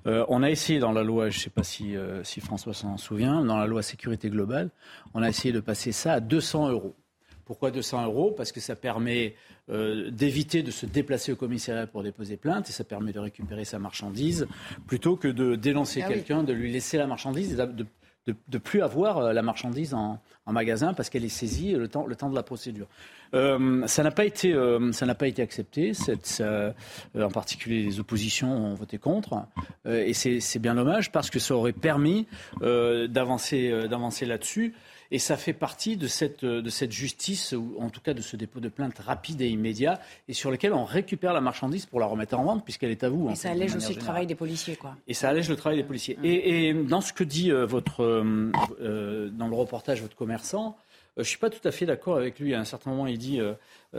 on 0.07 0.43
a 0.43 0.51
essayé 0.51 0.79
dans 0.79 0.93
la 0.93 1.05
loi, 1.05 1.29
je 1.29 1.39
ne 1.39 1.43
sais 1.43 1.51
pas 1.51 1.63
si, 1.63 1.95
si 2.25 2.41
François 2.41 2.73
s'en 2.73 2.97
souvient, 2.97 3.45
dans 3.45 3.59
la 3.59 3.67
loi 3.67 3.83
sécurité 3.83 4.31
globale, 4.31 4.71
on 5.13 5.23
a 5.23 5.29
essayé 5.29 5.53
de 5.53 5.61
passer 5.61 5.93
ça 5.93 6.15
à 6.15 6.21
200 6.21 6.71
euros. 6.71 6.97
Pourquoi 7.47 7.71
200 7.71 8.05
euros? 8.07 8.33
Parce 8.37 8.53
que 8.53 8.61
ça 8.61 8.77
permet 8.77 9.37
euh, 9.71 10.11
d'éviter 10.11 10.63
de 10.63 10.71
se 10.73 10.85
déplacer 10.85 11.33
au 11.33 11.37
commissariat 11.37 11.87
pour 11.87 12.03
déposer 12.03 12.37
plainte 12.37 12.69
et 12.69 12.73
ça 12.73 12.85
permet 12.85 13.13
de 13.13 13.21
récupérer 13.21 13.65
sa 13.65 13.79
marchandise 13.79 14.47
plutôt 14.87 15.17
que 15.17 15.29
de 15.29 15.55
dénoncer 15.55 16.03
ah 16.03 16.09
quelqu'un, 16.09 16.43
de 16.43 16.53
lui 16.53 16.71
laisser 16.73 16.99
la 16.99 17.07
marchandise 17.07 17.53
et 17.53 17.57
de 17.57 17.87
ne 18.27 18.59
plus 18.59 18.83
avoir 18.83 19.19
euh, 19.19 19.33
la 19.33 19.43
marchandise 19.43 19.95
en, 19.95 20.21
magasin 20.53 20.95
parce 20.95 21.11
qu'elle 21.11 21.25
est 21.25 21.29
saisie 21.29 21.73
le 21.73 21.89
temps, 21.89 22.07
le 22.07 22.17
temps 22.17 22.31
de 22.31 22.35
la 22.35 22.43
procédure. 22.43 22.87
Euh, 23.35 23.87
ça 23.87 24.03
n'a 24.03 24.11
pas 24.11 24.25
été, 24.25 24.55
ça 24.93 25.07
n'a 25.07 25.15
pas 25.15 25.27
été 25.27 25.43
accepté. 25.43 25.95
Cette, 25.95 26.43
en 27.15 27.31
particulier, 27.31 27.83
les 27.83 28.01
oppositions 28.01 28.51
ont 28.51 28.75
voté 28.75 28.99
contre, 28.99 29.47
et 29.85 30.15
c'est 30.15 30.59
bien 30.59 30.75
dommage 30.75 31.11
parce 31.11 31.31
que 31.31 31.39
ça 31.39 31.55
aurait 31.55 31.73
permis 31.73 32.27
d'avancer, 32.61 33.89
d'avancer 33.89 34.27
là-dessus. 34.27 34.75
Et 35.11 35.19
ça 35.19 35.37
fait 35.37 35.53
partie 35.53 35.97
de 35.97 36.07
cette, 36.09 36.45
de 36.45 36.69
cette 36.69 36.93
justice, 36.93 37.53
ou 37.53 37.77
en 37.79 37.91
tout 37.91 38.01
cas 38.01 38.15
de 38.15 38.23
ce 38.23 38.37
dépôt 38.37 38.61
de 38.61 38.69
plainte 38.69 38.99
rapide 38.99 39.41
et 39.41 39.49
immédiat, 39.49 40.01
et 40.29 40.33
sur 40.33 40.51
lequel 40.51 40.73
on 40.73 40.85
récupère 40.85 41.33
la 41.33 41.41
marchandise 41.41 41.87
pour 41.87 42.01
la 42.01 42.07
remettre 42.07 42.39
en 42.39 42.45
vente, 42.45 42.65
puisqu'elle 42.65 42.91
est 42.91 43.05
à 43.05 43.09
vous. 43.09 43.31
Et 43.31 43.35
ça 43.35 43.51
allège 43.51 43.75
aussi 43.77 43.95
le 43.95 44.01
travail 44.01 44.27
des 44.27 44.35
policiers, 44.35 44.77
quoi. 44.77 44.97
Et 45.07 45.15
ça 45.15 45.29
allège 45.29 45.49
le 45.49 45.57
travail 45.57 45.79
des 45.79 45.85
policiers. 45.85 46.19
Et, 46.25 46.75
dans 46.75 47.01
ce 47.01 47.13
que 47.13 47.25
dit 47.25 47.51
euh, 47.51 47.67
votre, 47.67 48.03
euh, 48.03 48.51
euh, 48.81 49.31
dans 49.31 49.49
le 49.49 49.55
reportage 49.55 50.03
votre 50.03 50.17
commerçant, 50.37 50.77
je 51.17 51.23
ne 51.23 51.25
suis 51.25 51.39
pas 51.39 51.49
tout 51.49 51.67
à 51.67 51.73
fait 51.73 51.87
d'accord 51.87 52.19
avec 52.19 52.39
lui. 52.39 52.55
À 52.55 52.61
un 52.61 52.65
certain 52.67 52.91
moment, 52.91 53.07
il 53.07 53.17
dit 53.17 53.41
euh, 53.41 53.55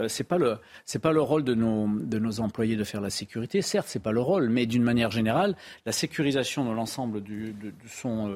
c'est 0.07 0.23
pas 0.23 0.37
le 0.37 0.59
c'est 0.85 0.99
pas 0.99 1.11
le 1.11 1.19
rôle 1.19 1.43
de 1.43 1.55
nos 1.55 1.87
de 1.87 2.19
nos 2.19 2.41
employés 2.41 2.75
de 2.75 2.83
faire 2.83 3.01
la 3.01 3.09
sécurité. 3.09 3.63
Certes, 3.63 3.87
c'est 3.89 4.03
pas 4.03 4.11
le 4.11 4.21
rôle, 4.21 4.49
mais 4.49 4.67
d'une 4.67 4.83
manière 4.83 5.09
générale, 5.09 5.55
la 5.87 5.91
sécurisation 5.91 6.63
de 6.63 6.75
l'ensemble 6.75 7.23
de, 7.23 7.53
de, 7.53 7.73
son 7.87 8.29
euh, 8.29 8.35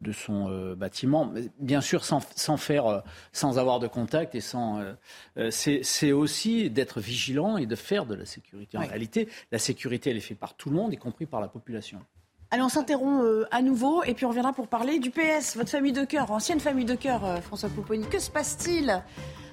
de 0.00 0.12
son 0.12 0.48
euh, 0.48 0.74
bâtiment, 0.74 1.30
bien 1.58 1.82
sûr 1.82 2.06
sans, 2.06 2.20
sans 2.34 2.56
faire 2.56 3.02
sans 3.32 3.58
avoir 3.58 3.80
de 3.80 3.86
contact 3.86 4.34
et 4.34 4.40
sans 4.40 4.82
c'est 5.50 6.12
aussi 6.12 6.70
d'être 6.70 7.00
vigilant 7.00 7.58
et 7.58 7.66
de 7.66 7.76
faire 7.76 8.06
de 8.06 8.14
la 8.14 8.24
sécurité. 8.24 8.78
En 8.78 8.86
réalité, 8.86 9.28
la 9.50 9.58
sécurité 9.58 10.08
elle 10.08 10.16
est 10.16 10.20
faite 10.20 10.38
par 10.38 10.54
tout 10.54 10.70
le 10.70 10.76
monde, 10.76 10.94
y 10.94 10.96
compris 10.96 11.26
par 11.26 11.42
la 11.42 11.48
population. 11.48 12.00
Allez, 12.52 12.60
on 12.62 12.68
s'interrompt 12.68 13.46
à 13.50 13.62
nouveau 13.62 14.02
et 14.04 14.12
puis 14.12 14.26
on 14.26 14.28
reviendra 14.28 14.52
pour 14.52 14.68
parler 14.68 14.98
du 14.98 15.10
PS, 15.10 15.56
votre 15.56 15.70
famille 15.70 15.92
de 15.92 16.04
cœur, 16.04 16.30
ancienne 16.30 16.60
famille 16.60 16.84
de 16.84 16.94
cœur, 16.94 17.42
François 17.42 17.70
Pouponi. 17.70 18.06
Que 18.06 18.18
se 18.18 18.30
passe-t-il? 18.30 19.02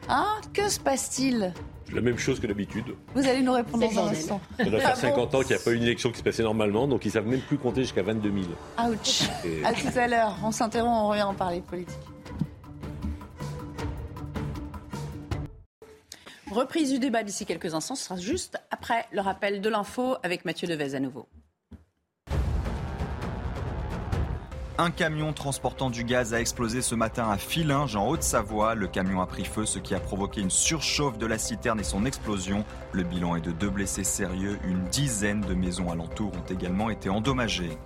Hein? 0.10 0.28
Que 0.54 0.68
se 0.68 0.82
passe-t-il? 0.82 1.54
La 1.94 2.02
même 2.02 2.18
chose 2.18 2.42
que 2.42 2.48
d'habitude. 2.48 2.94
Vous 3.16 3.26
allez 3.26 3.42
nous 3.42 3.54
répondre 3.54 3.90
dans 3.90 4.06
un 4.06 4.10
instant. 4.10 4.42
Ça 4.58 4.66
doit 4.66 4.82
faire 4.82 4.98
50 4.98 5.34
ans 5.34 5.40
qu'il 5.40 5.56
n'y 5.56 5.62
a 5.62 5.64
pas 5.64 5.72
eu 5.72 5.76
une 5.76 5.84
élection 5.84 6.12
qui 6.12 6.18
se 6.18 6.24
passait 6.24 6.44
normalement, 6.44 6.90
donc 6.90 7.06
ils 7.06 7.08
ne 7.08 7.14
savent 7.14 7.26
même 7.26 7.40
plus 7.40 7.58
compter 7.58 7.84
jusqu'à 7.84 8.04
22 8.04 8.34
000. 8.78 8.92
Ouch 8.92 9.30
À 9.64 9.74
tout 9.74 9.98
à 9.98 10.08
l'heure. 10.10 10.36
On 10.44 10.52
s'interrompt, 10.52 10.92
on 10.92 11.08
revient 11.08 11.24
en 11.24 11.34
parler 11.34 11.62
politique. 11.62 11.96
Reprise 16.52 16.92
du 16.92 17.00
débat 17.00 17.24
d'ici 17.24 17.46
quelques 17.46 17.74
instants, 17.74 17.96
ce 17.96 18.04
sera 18.04 18.20
juste 18.20 18.58
après 18.72 19.06
le 19.14 19.22
rappel 19.22 19.62
de 19.62 19.70
l'info 19.70 20.18
avec 20.22 20.44
Mathieu 20.44 20.68
Devez 20.68 20.96
à 20.96 21.00
nouveau. 21.00 21.30
Un 24.82 24.92
camion 24.92 25.34
transportant 25.34 25.90
du 25.90 26.06
gaz 26.06 26.34
a 26.34 26.40
explosé 26.40 26.82
ce 26.82 26.96
matin 26.96 27.30
à 27.30 27.38
Filinge, 27.38 27.98
en 27.98 28.08
Haute-Savoie. 28.08 28.76
Le 28.76 28.88
camion 28.88 29.20
a 29.20 29.26
pris 29.26 29.44
feu, 29.44 29.66
ce 29.66 29.78
qui 29.78 29.94
a 29.94 30.00
provoqué 30.00 30.40
une 30.40 30.50
surchauffe 30.50 31.18
de 31.18 31.26
la 31.26 31.38
citerne 31.38 31.82
et 31.82 31.84
son 31.84 32.06
explosion. 32.06 32.64
Le 32.94 33.04
bilan 33.04 33.36
est 33.36 33.42
de 33.42 33.52
deux 33.52 33.70
blessés 33.70 34.06
sérieux. 34.06 34.58
Une 34.64 34.86
dizaine 34.86 35.42
de 35.42 35.54
maisons 35.54 35.92
alentours 35.92 36.32
ont 36.32 36.50
également 36.50 36.90
été 36.90 37.10
endommagées. 37.10 37.78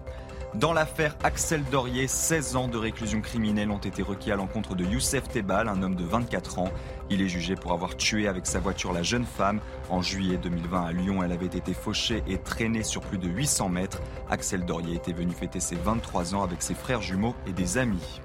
Dans 0.54 0.72
l'affaire 0.72 1.18
Axel 1.24 1.64
Dorier, 1.72 2.08
16 2.08 2.56
ans 2.58 2.68
de 2.68 2.78
réclusion 2.78 3.22
criminelle 3.22 3.72
ont 3.72 3.80
été 3.80 4.04
requis 4.04 4.32
à 4.32 4.36
l'encontre 4.36 4.76
de 4.76 4.86
Youssef 4.86 5.28
Tebal, 5.28 5.68
un 5.68 5.82
homme 5.82 5.96
de 5.96 6.04
24 6.04 6.60
ans. 6.60 6.72
Il 7.10 7.22
est 7.22 7.28
jugé 7.28 7.56
pour 7.56 7.74
avoir 7.74 7.96
tué 7.96 8.28
avec 8.28 8.46
sa 8.46 8.60
voiture 8.60 8.94
la 8.94 9.04
jeune 9.04 9.26
femme. 9.26 9.60
En 9.90 10.02
juillet 10.02 10.38
2020 10.38 10.84
à 10.84 10.92
Lyon, 10.92 11.24
elle 11.24 11.32
avait 11.32 11.46
été 11.46 11.74
fauchée 11.74 12.24
et 12.28 12.38
traînée 12.38 12.84
sur 12.84 13.02
plus 13.02 13.18
de 13.18 13.28
800 13.28 13.70
mètres. 13.70 14.02
Axel 14.30 14.66
Dorier 14.66 14.96
était 14.96 15.14
venu 15.14 15.32
fêter 15.32 15.60
ses 15.60 15.76
23 15.76 16.36
ans 16.36 16.44
avec 16.44 16.62
ses 16.62 16.74
frères 16.74 17.02
jumeaux 17.02 17.36
et 17.46 17.52
des 17.52 17.78
amis. 17.78 18.22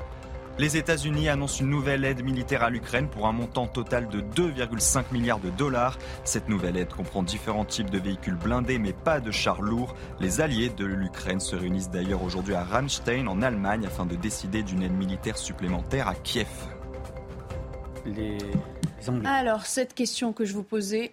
Les 0.58 0.76
États-Unis 0.76 1.28
annoncent 1.28 1.60
une 1.60 1.70
nouvelle 1.70 2.04
aide 2.04 2.24
militaire 2.24 2.64
à 2.64 2.70
l'Ukraine 2.70 3.06
pour 3.08 3.28
un 3.28 3.32
montant 3.32 3.68
total 3.68 4.08
de 4.08 4.20
2,5 4.20 5.04
milliards 5.12 5.38
de 5.38 5.50
dollars. 5.50 5.96
Cette 6.24 6.48
nouvelle 6.48 6.76
aide 6.76 6.92
comprend 6.92 7.22
différents 7.22 7.64
types 7.64 7.90
de 7.90 7.98
véhicules 7.98 8.34
blindés 8.34 8.80
mais 8.80 8.92
pas 8.92 9.20
de 9.20 9.30
chars 9.30 9.62
lourds. 9.62 9.94
Les 10.18 10.40
alliés 10.40 10.70
de 10.70 10.84
l'Ukraine 10.84 11.38
se 11.38 11.54
réunissent 11.54 11.90
d'ailleurs 11.90 12.24
aujourd'hui 12.24 12.54
à 12.54 12.64
Ramstein 12.64 13.28
en 13.28 13.40
Allemagne 13.40 13.86
afin 13.86 14.04
de 14.04 14.16
décider 14.16 14.64
d'une 14.64 14.82
aide 14.82 14.96
militaire 14.96 15.38
supplémentaire 15.38 16.08
à 16.08 16.16
Kiev. 16.16 16.48
Les 18.08 18.38
Alors, 19.24 19.66
cette 19.66 19.94
question 19.94 20.32
que 20.32 20.44
je 20.44 20.54
vous 20.54 20.62
posais, 20.62 21.12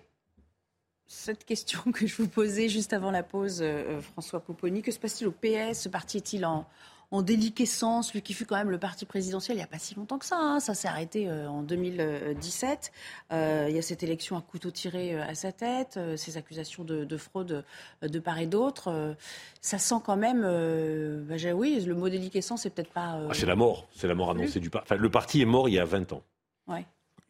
cette 1.07 1.45
question 1.45 1.79
que 1.93 2.07
je 2.07 2.15
vous 2.15 2.27
posais 2.27 2.69
juste 2.69 2.93
avant 2.93 3.11
la 3.11 3.23
pause, 3.23 3.59
euh, 3.61 4.01
François 4.01 4.39
Pouponi, 4.39 4.81
que 4.81 4.91
se 4.91 4.99
passe-t-il 4.99 5.27
au 5.27 5.31
PS 5.31 5.81
Ce 5.81 5.89
parti 5.89 6.17
est-il 6.17 6.45
en, 6.45 6.65
en 7.11 7.21
déliquescence, 7.21 8.13
lui 8.13 8.21
qui 8.21 8.33
fut 8.33 8.45
quand 8.45 8.55
même 8.55 8.71
le 8.71 8.79
parti 8.79 9.05
présidentiel 9.05 9.57
il 9.57 9.59
n'y 9.59 9.63
a 9.63 9.67
pas 9.67 9.77
si 9.77 9.93
longtemps 9.95 10.17
que 10.17 10.25
ça. 10.25 10.37
Hein. 10.37 10.59
Ça 10.59 10.73
s'est 10.73 10.87
arrêté 10.87 11.27
euh, 11.27 11.49
en 11.49 11.63
2017. 11.63 12.91
Euh, 13.31 13.65
il 13.69 13.75
y 13.75 13.79
a 13.79 13.81
cette 13.81 14.01
élection 14.01 14.37
à 14.37 14.41
couteau 14.41 14.71
tiré 14.71 15.19
à 15.19 15.35
sa 15.35 15.51
tête, 15.51 15.99
ces 16.15 16.37
accusations 16.37 16.83
de, 16.83 17.17
fraude 17.17 17.65
de 18.01 18.19
part 18.19 18.39
et 18.39 18.47
d'autre. 18.47 19.15
ça 19.61 19.79
sent 19.79 20.01
quand 20.03 20.17
même. 20.17 20.41
Bah, 21.27 21.35
oui, 21.53 21.83
le 21.85 21.93
mot 21.93 22.09
déliquescence, 22.09 22.63
c'est 22.63 22.69
peut-être 22.69 22.91
pas. 22.91 23.19
Ah, 23.29 23.33
c'est 23.33 23.45
la 23.45 23.55
mort. 23.55 23.87
C'est 23.93 24.07
la 24.07 24.15
mort 24.15 24.31
annoncée 24.31 24.59
du 24.59 24.69
parti. 24.69 24.87
Enfin, 24.91 25.01
le 25.01 25.09
parti 25.09 25.41
est 25.41 25.45
mort 25.45 25.69
il 25.69 25.75
y 25.75 25.79
a 25.79 25.85
20 25.85 26.13
ans. 26.13 26.23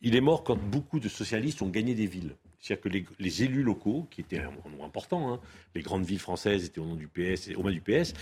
Il 0.01 0.15
est 0.15 0.21
mort 0.21 0.43
quand 0.43 0.55
beaucoup 0.55 0.99
de 0.99 1.09
socialistes 1.09 1.61
ont 1.61 1.69
gagné 1.69 1.95
des 1.95 2.05
villes. 2.05 2.35
C'est-à-dire 2.59 2.81
que 2.81 3.05
les, 3.19 3.43
élus 3.43 3.63
locaux, 3.63 4.07
qui 4.09 4.21
étaient 4.21 4.39
un 4.39 4.51
nom 4.75 4.83
important, 4.83 5.31
hein, 5.31 5.39
les 5.75 5.81
grandes 5.81 6.05
villes 6.05 6.19
françaises 6.19 6.65
étaient 6.65 6.79
au 6.79 6.85
nom 6.85 6.95
du 6.95 7.07
PS, 7.07 7.49
au 7.55 7.63
main 7.63 7.71
du 7.71 7.81
PS, 7.81 8.13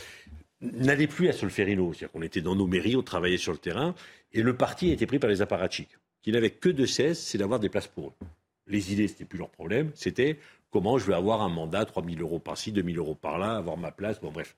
n'allait 0.62 1.08
plus 1.08 1.30
à 1.30 1.34
Solferino. 1.34 1.94
C'est-à-dire 1.94 2.12
qu'on 2.12 2.22
était 2.22 2.42
dans 2.42 2.56
nos 2.56 2.68
mairies, 2.68 2.96
on 2.96 3.04
travaillait 3.04 3.38
sur 3.38 3.52
le 3.52 3.58
terrain, 3.58 3.96
et 4.34 4.42
le 4.42 4.56
parti 4.56 4.90
a 4.90 4.94
été 4.94 5.06
pris 5.06 5.20
par 5.20 5.30
les 5.30 5.42
apparatchiks, 5.42 5.98
qui 6.22 6.32
n'avaient 6.32 6.52
que 6.52 6.70
de 6.70 6.86
cesse, 6.86 7.22
c'est 7.22 7.38
d'avoir 7.38 7.60
des 7.60 7.70
places 7.70 7.88
pour 7.88 8.10
eux. 8.10 8.26
Les 8.68 8.92
idées, 8.94 9.08
c'était 9.08 9.26
plus 9.26 9.40
leur 9.40 9.50
problème, 9.50 9.92
c'était 9.94 10.40
comment 10.72 10.98
je 10.98 11.06
vais 11.06 11.14
avoir 11.14 11.42
un 11.42 11.50
mandat, 11.50 11.86
3 11.86 12.04
000 12.04 12.18
euros 12.20 12.40
par-ci, 12.40 12.72
2 12.72 12.84
000 12.84 12.98
euros 12.98 13.16
par-là, 13.16 13.56
avoir 13.56 13.78
ma 13.78 13.92
place, 13.92 14.20
bon 14.20 14.32
bref. 14.32 14.56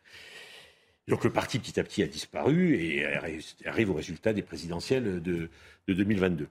Donc 1.08 1.24
le 1.24 1.30
parti 1.30 1.60
petit 1.60 1.80
à 1.80 1.84
petit 1.84 2.02
a 2.02 2.08
disparu 2.08 2.76
et 2.76 3.06
arrive 3.66 3.92
au 3.92 3.94
résultat 3.94 4.34
des 4.34 4.42
présidentielles 4.42 5.22
de, 5.22 5.50
2022. 5.88 6.48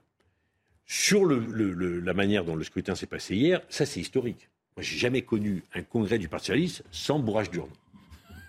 Sur 0.85 1.25
la 1.25 2.13
manière 2.13 2.45
dont 2.45 2.55
le 2.55 2.63
scrutin 2.63 2.95
s'est 2.95 3.07
passé 3.07 3.35
hier, 3.35 3.61
ça 3.69 3.85
c'est 3.85 3.99
historique. 3.99 4.49
Moi, 4.77 4.83
j'ai 4.83 4.97
jamais 4.97 5.21
connu 5.21 5.63
un 5.73 5.81
congrès 5.81 6.17
du 6.17 6.27
Parti 6.27 6.47
socialiste 6.47 6.83
sans 6.91 7.19
bourrage 7.19 7.49
d'urne. 7.49 7.69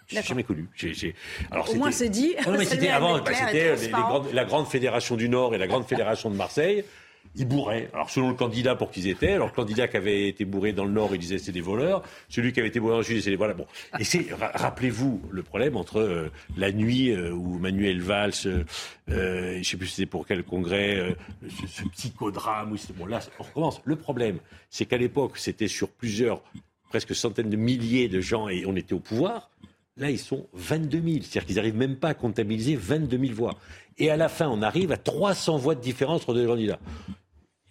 J'ai 0.08 0.22
jamais 0.22 0.44
connu. 0.44 0.68
Alors, 1.50 1.68
Au 1.70 1.74
moins 1.74 1.90
c'est 1.90 2.08
dit. 2.08 2.34
Non, 2.46 2.56
mais 2.56 2.64
c'était 2.64 2.88
avant, 2.88 3.20
bah, 3.20 3.32
c'était 3.34 3.76
la 4.32 4.44
grande 4.44 4.68
fédération 4.68 5.16
du 5.16 5.28
Nord 5.28 5.54
et 5.54 5.58
la 5.58 5.66
grande 5.66 5.86
fédération 5.86 6.30
de 6.30 6.36
Marseille. 6.36 6.84
Ils 7.38 7.46
bourraient. 7.46 7.90
Alors 7.92 8.10
selon 8.10 8.28
le 8.28 8.34
candidat 8.34 8.76
pour 8.76 8.90
qu'ils 8.90 9.08
étaient, 9.08 9.32
alors 9.32 9.48
le 9.48 9.52
candidat 9.52 9.88
qui 9.88 9.96
avait 9.96 10.28
été 10.28 10.44
bourré 10.44 10.72
dans 10.72 10.84
le 10.84 10.90
Nord, 10.90 11.14
il 11.14 11.18
disait 11.18 11.38
c'est 11.38 11.52
des 11.52 11.60
voleurs. 11.60 12.02
Celui 12.28 12.52
qui 12.52 12.60
avait 12.60 12.68
été 12.68 12.80
bourré 12.80 12.92
dans 12.92 12.98
le 12.98 13.04
Sud, 13.04 13.20
c'est 13.20 13.30
des 13.30 13.36
voleurs. 13.36 13.56
Bon. 13.56 13.66
Et 13.98 14.04
c'est, 14.04 14.26
rappelez-vous 14.32 15.20
le 15.30 15.42
problème 15.42 15.76
entre 15.76 15.98
euh, 15.98 16.30
la 16.56 16.72
nuit 16.72 17.10
euh, 17.10 17.32
où 17.32 17.58
Manuel 17.58 18.00
Valls, 18.00 18.32
euh, 18.46 18.64
je 19.08 19.58
ne 19.58 19.62
sais 19.62 19.76
plus 19.76 19.88
c'était 19.88 20.06
pour 20.06 20.26
quel 20.26 20.44
congrès, 20.44 21.16
ce, 21.48 21.82
psychodrame. 21.88 22.76
Bon 22.96 23.06
là, 23.06 23.20
on 23.38 23.42
recommence. 23.42 23.82
Le 23.84 23.96
problème, 23.96 24.38
c'est 24.70 24.86
qu'à 24.86 24.96
l'époque, 24.96 25.36
c'était 25.36 25.68
sur 25.68 25.88
plusieurs, 25.88 26.42
presque 26.88 27.14
centaines 27.14 27.50
de 27.50 27.56
milliers 27.56 28.08
de 28.08 28.20
gens 28.20 28.48
et 28.48 28.64
on 28.66 28.76
était 28.76 28.94
au 28.94 29.00
pouvoir. 29.00 29.50
Là, 29.98 30.10
ils 30.10 30.18
sont 30.18 30.46
22 30.52 31.00
000. 31.00 31.16
C'est-à-dire 31.22 31.46
qu'ils 31.46 31.56
n'arrivent 31.56 31.76
même 31.76 31.96
pas 31.96 32.08
à 32.08 32.14
comptabiliser 32.14 32.76
22 32.76 33.18
000 33.18 33.34
voix. 33.34 33.54
Et 33.98 34.10
à 34.10 34.16
la 34.16 34.28
fin, 34.28 34.48
on 34.48 34.60
arrive 34.60 34.92
à 34.92 34.98
300 34.98 35.56
voix 35.56 35.74
de 35.74 35.80
différence 35.80 36.22
entre 36.22 36.34
deux 36.34 36.46
candidats. 36.46 36.78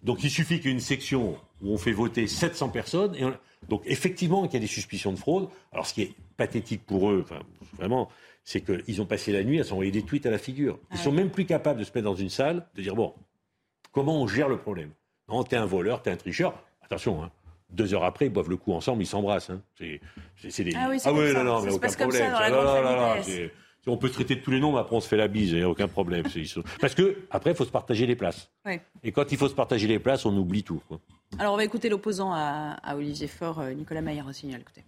Donc 0.06 0.24
il 0.24 0.30
suffit 0.30 0.58
qu'il 0.60 0.68
y 0.68 0.70
ait 0.70 0.74
une 0.74 0.80
section 0.80 1.36
où 1.62 1.74
on 1.74 1.78
fait 1.78 1.91
voter 1.91 2.28
700 2.28 2.70
personnes. 2.70 3.16
Et 3.16 3.26
Donc 3.68 3.82
effectivement, 3.86 4.43
qu'il 4.43 4.53
y 4.53 4.58
a 4.58 4.60
des 4.60 4.68
suspicions 4.68 5.12
de 5.12 5.18
fraude. 5.18 5.49
Alors 5.74 5.88
ce 5.88 5.93
qui 5.93 6.03
est 6.03 6.14
pathétique 6.38 6.86
pour 6.86 7.10
eux, 7.10 7.22
enfin, 7.24 7.41
vraiment, 7.74 8.10
c'est 8.43 8.62
qu'ils 8.62 9.01
ont 9.01 9.08
passé 9.08 9.34
la 9.34 9.43
nuit 9.43 9.60
à 9.60 9.64
s'envoyer 9.64 9.91
des 9.91 10.03
tweets 10.03 10.28
à 10.28 10.32
la 10.32 10.38
figure. 10.38 10.80
Ils 10.91 10.99
sont 10.99 11.12
même 11.12 11.32
plus 11.32 11.45
capables 11.45 11.80
de 11.80 11.84
se 11.84 11.89
mettre 11.89 12.06
dans 12.06 12.16
une 12.16 12.30
salle, 12.30 12.68
de 12.76 12.84
dire, 12.84 12.95
bon, 12.95 13.14
comment 13.91 14.22
on 14.22 14.28
gère 14.28 14.47
le 14.47 14.58
problème? 14.58 14.91
Non, 15.28 15.43
t'es 15.43 15.56
un 15.56 15.66
voleur, 15.66 16.03
t'es 16.03 16.12
un 16.12 16.18
tricheur. 16.18 16.53
Attention, 16.84 17.24
hein, 17.24 17.32
deux 17.72 17.95
heures 17.95 18.03
après, 18.03 18.28
ils 18.28 18.32
boivent 18.32 18.51
le 18.51 18.58
coup 18.58 18.74
ensemble, 18.74 19.01
ils 19.01 19.08
s'embrassent. 19.08 19.49
Hein. 19.49 19.64
C'est, 19.76 20.64
des... 20.64 20.74
Ah 20.76 20.88
oui, 20.91 20.99
ah 21.03 21.12
oui 21.12 21.34
non, 21.34 21.43
non, 21.43 21.62
mais 21.64 21.72
aucun 21.72 21.89
problème. 21.89 22.32
On 23.88 23.97
peut 23.97 24.07
se 24.07 24.13
traiter 24.13 24.36
de 24.36 24.41
tous 24.41 24.51
les 24.51 24.59
noms, 24.59 24.73
mais 24.73 24.79
après 24.79 24.95
on 24.95 24.99
se 24.99 25.07
fait 25.07 25.17
la 25.17 25.27
bise, 25.27 25.51
il 25.51 25.57
n'y 25.57 25.63
a 25.63 25.69
aucun 25.69 25.88
problème. 25.88 26.25
Parce 26.81 26.95
que 26.95 27.17
après, 27.29 27.51
il 27.51 27.55
faut 27.55 27.65
se 27.65 27.71
partager 27.71 28.05
les 28.05 28.15
places. 28.15 28.49
Et 29.03 29.11
quand 29.11 29.31
il 29.31 29.38
faut 29.38 29.47
se 29.47 29.53
partager 29.53 29.88
les 29.88 29.99
places, 29.99 30.25
on 30.25 30.36
oublie 30.36 30.63
tout. 30.63 30.81
Alors 31.39 31.53
on 31.53 31.57
va 31.57 31.63
écouter 31.63 31.89
l'opposant 31.89 32.31
à, 32.33 32.95
Olivier 32.95 33.27
Faure, 33.27 33.59
euh, 33.59 33.73
Nicolas 33.73 34.01
Maillard-Rossignol. 34.01 34.61
Écoutez. 34.61 34.83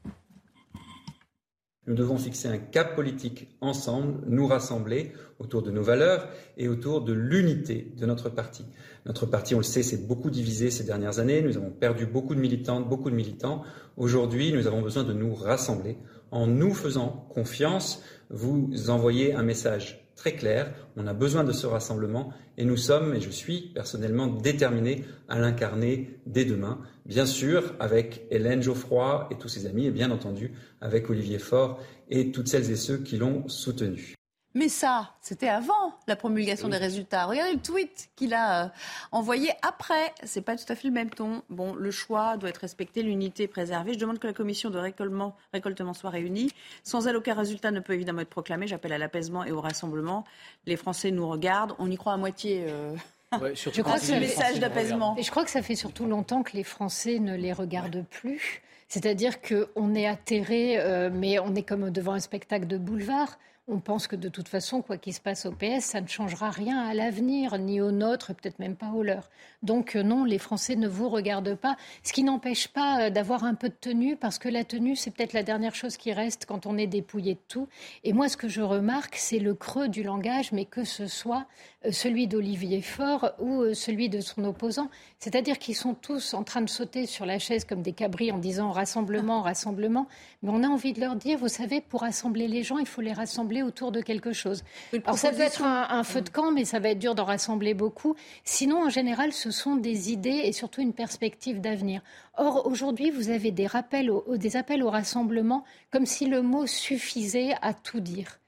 Nous 1.88 1.96
devons 1.96 2.18
fixer 2.18 2.50
un 2.50 2.58
cap 2.58 2.96
politique 2.96 3.48
ensemble, 3.62 4.20
nous 4.28 4.46
rassembler 4.46 5.14
autour 5.40 5.62
de 5.62 5.72
nos 5.72 5.84
valeurs 5.84 6.28
et 6.58 6.68
autour 6.68 7.02
de 7.02 7.14
l'unité 7.14 7.94
de 7.98 8.06
notre 8.06 8.30
parti. 8.30 8.66
Notre 9.06 9.26
parti, 9.26 9.56
on 9.56 9.60
le 9.60 9.64
sait, 9.64 9.84
s'est 9.84 10.06
beaucoup 10.06 10.30
divisé 10.30 10.70
ces 10.70 10.84
dernières 10.84 11.20
années. 11.20 11.42
Nous 11.42 11.56
avons 11.56 11.70
perdu 11.70 12.06
beaucoup 12.06 12.36
de 12.36 12.42
militantes, 12.42 12.90
beaucoup 12.90 13.10
de 13.10 13.16
militants. 13.16 13.64
Aujourd'hui, 13.96 14.52
nous 14.52 14.68
avons 14.68 14.82
besoin 14.82 15.06
de 15.06 15.14
nous 15.14 15.34
rassembler. 15.34 15.98
En 16.32 16.48
nous 16.48 16.74
faisant 16.74 17.28
confiance, 17.30 18.04
vous 18.30 18.90
envoyez 18.90 19.34
un 19.34 19.44
message 19.44 20.08
très 20.16 20.34
clair. 20.34 20.74
On 20.98 21.08
a 21.08 21.14
besoin 21.14 21.44
de 21.44 21.54
ce 21.54 21.68
rassemblement 21.68 22.34
et 22.58 22.66
nous 22.66 22.76
sommes, 22.76 23.14
et 23.14 23.22
je 23.22 23.30
suis 23.30 23.72
personnellement 23.74 24.28
déterminé 24.28 25.06
à 25.30 25.40
l'incarner 25.40 26.20
dès 26.26 26.44
demain. 26.44 26.80
Bien 27.06 27.26
sûr, 27.26 27.76
avec 27.80 28.26
Hélène 28.32 28.62
Geoffroy 28.62 29.30
et 29.32 29.38
tous 29.38 29.48
ses 29.48 29.68
amis, 29.68 29.86
et 29.86 29.92
bien 29.92 30.12
entendu 30.12 30.52
avec 30.82 31.10
Olivier 31.10 31.40
Faure 31.40 31.80
et 32.10 32.32
toutes 32.32 32.48
celles 32.48 32.72
et 32.72 32.76
ceux 32.76 32.98
qui 32.98 33.18
l'ont 33.18 33.48
soutenu. 33.48 34.17
Mais 34.58 34.70
ça, 34.70 35.12
c'était 35.22 35.50
avant 35.50 35.94
la 36.08 36.16
promulgation 36.16 36.68
des 36.68 36.78
résultats. 36.78 37.28
Regardez 37.28 37.54
le 37.54 37.60
tweet 37.60 38.10
qu'il 38.16 38.34
a 38.34 38.66
euh, 38.66 38.70
envoyé 39.12 39.52
après. 39.62 40.16
C'est 40.24 40.42
pas 40.42 40.56
tout 40.56 40.66
à 40.68 40.74
fait 40.74 40.88
le 40.88 40.94
même 40.96 41.12
ton. 41.12 41.44
Bon, 41.52 41.76
le 41.76 41.92
choix 41.92 42.38
doit 42.38 42.50
être 42.50 42.58
respecté, 42.62 43.04
l'unité 43.04 43.48
préservée. 43.48 43.94
Je 43.94 44.00
demande 44.00 44.18
que 44.18 44.26
la 44.26 44.34
commission 44.34 44.72
de 44.72 44.80
récoltement, 44.80 45.36
récoltement 45.54 45.94
soit 45.94 46.10
réunie. 46.10 46.50
Sans 46.84 47.06
elle, 47.06 47.18
aucun 47.18 47.36
résultat 47.36 47.70
ne 47.70 47.80
peut 47.82 47.94
évidemment 47.94 48.22
être 48.22 48.32
proclamé. 48.32 48.66
J'appelle 48.66 48.94
à 48.94 48.98
l'apaisement 48.98 49.44
et 49.44 49.52
au 49.52 49.62
rassemblement. 49.62 50.24
Les 50.66 50.76
Français 50.76 51.12
nous 51.12 51.30
regardent. 51.30 51.76
On 51.78 51.92
y 51.92 51.96
croit 51.96 52.14
à 52.14 52.18
moitié. 52.18 52.66
Euh... 52.68 52.96
je 53.54 53.82
crois 53.84 54.00
que 54.00 54.06
c'est 54.06 54.16
un 54.16 54.20
message 54.20 54.60
d'apaisement. 54.60 55.16
Et 55.20 55.22
je 55.22 55.30
crois 55.30 55.46
que 55.46 55.52
ça 55.52 55.62
fait 55.62 55.76
surtout 55.76 56.08
longtemps 56.08 56.42
que 56.42 56.54
les 56.54 56.64
Français 56.64 57.20
ne 57.20 57.36
les 57.36 57.54
regardent 57.54 58.06
plus. 58.10 58.64
C'est-à-dire 58.88 59.40
qu'on 59.40 59.94
est 59.94 60.08
atterré, 60.08 60.80
euh, 60.80 61.12
mais 61.14 61.38
on 61.38 61.54
est 61.54 61.62
comme 61.62 61.92
devant 61.92 62.14
un 62.14 62.20
spectacle 62.20 62.66
de 62.66 62.80
boulevard 62.80 63.38
on 63.70 63.80
pense 63.80 64.08
que 64.08 64.16
de 64.16 64.30
toute 64.30 64.48
façon, 64.48 64.82
quoi 64.82 64.98
qu'il 64.98 65.14
se 65.14 65.20
passe 65.20 65.46
au 65.46 65.52
PS, 65.52 65.84
ça 65.84 66.00
ne 66.00 66.08
changera 66.08 66.50
rien 66.50 66.80
à 66.80 66.94
l'avenir, 66.94 67.58
ni 67.58 67.82
au 67.82 67.92
nôtre, 67.92 68.34
peut-être 68.34 68.60
même 68.60 68.78
pas 68.78 68.92
au 68.92 69.04
leur. 69.04 69.30
Donc 69.62 69.96
euh, 69.96 70.04
non, 70.04 70.24
les 70.24 70.38
Français 70.38 70.78
ne 70.78 70.88
vous 70.88 71.10
regardent 71.10 71.56
pas, 71.56 71.76
ce 72.02 72.14
qui 72.14 72.24
n'empêche 72.24 72.70
pas 72.70 73.02
euh, 73.02 73.10
d'avoir 73.10 73.44
un 73.44 73.56
peu 73.56 73.68
de 73.68 73.76
tenue, 73.80 74.16
parce 74.16 74.40
que 74.40 74.48
la 74.48 74.64
tenue, 74.64 74.96
c'est 74.96 75.12
peut-être 75.12 75.34
la 75.34 75.44
dernière 75.44 75.76
chose 75.76 75.98
qui 75.98 76.14
reste 76.14 76.46
quand 76.46 76.66
on 76.66 76.78
est 76.78 76.88
dépouillé 76.88 77.34
de 77.34 77.42
tout. 77.50 77.68
Et 78.06 78.14
moi, 78.14 78.30
ce 78.30 78.38
que 78.38 78.48
je 78.48 78.62
remarque, 78.62 79.16
c'est 79.18 79.40
le 79.40 79.54
creux 79.54 79.90
du 79.90 80.02
langage, 80.02 80.54
mais 80.54 80.64
que 80.64 80.86
ce 80.86 81.08
soit 81.08 81.46
celui 81.92 82.28
d'Olivier 82.28 82.82
Faure 82.82 83.34
ou 83.40 83.74
celui 83.74 84.10
de 84.10 84.20
son 84.20 84.44
opposant. 84.44 84.90
C'est-à-dire 85.20 85.60
qu'ils 85.60 85.76
sont 85.76 85.94
tous 85.94 86.34
en 86.34 86.44
train 86.44 86.62
de 86.62 86.70
sauter 86.70 87.06
sur 87.06 87.26
la 87.26 87.40
chaise 87.40 87.66
comme 87.66 87.82
des 87.82 87.94
cabris 87.94 88.32
en 88.32 88.38
disant 88.38 88.72
rassemblement, 88.72 89.42
rassemblement. 89.42 90.08
Mais 90.42 90.50
on 90.52 90.64
a 90.64 90.68
envie 90.68 90.94
de 90.94 91.00
leur 91.00 91.16
dire, 91.16 91.38
vous 91.38 91.48
savez, 91.48 91.82
pour 91.82 92.02
rassembler 92.02 92.48
les 92.48 92.64
gens, 92.64 92.78
il 92.78 92.88
faut 92.88 93.02
les 93.02 93.14
rassembler 93.14 93.62
autour 93.62 93.92
de 93.92 94.02
quelque 94.02 94.34
chose. 94.34 94.64
Alors 95.06 95.18
ça 95.18 95.32
peut 95.32 95.42
être 95.42 95.64
un, 95.64 96.04
feu 96.04 96.22
de 96.22 96.30
camp, 96.30 96.52
mais 96.52 96.66
ça 96.66 96.80
va 96.80 96.90
être 96.90 97.00
dur 97.00 97.16
d'en 97.16 97.26
rassembler 97.26 97.74
beaucoup. 97.74 98.16
Sinon, 98.44 98.86
en 98.86 98.90
général, 98.90 99.32
ce 99.32 99.52
sont 99.52 99.76
des 99.76 100.12
idées 100.12 100.42
et 100.44 100.52
surtout 100.52 100.82
une 100.82 100.94
perspective 100.94 101.62
d'avenir. 101.62 102.02
Or, 102.38 102.66
aujourd'hui, 102.66 103.12
vous 103.12 103.30
avez 103.30 103.52
des, 103.52 103.68
rappels 103.68 104.12
des 104.36 104.58
appels 104.58 104.84
au 104.84 104.90
rassemblement 104.90 105.64
comme 105.92 106.06
si 106.06 106.26
le 106.26 106.42
mot 106.42 106.66
suffisait 106.68 107.54
à 107.62 107.74
tout 107.74 108.00
dire. 108.00 108.40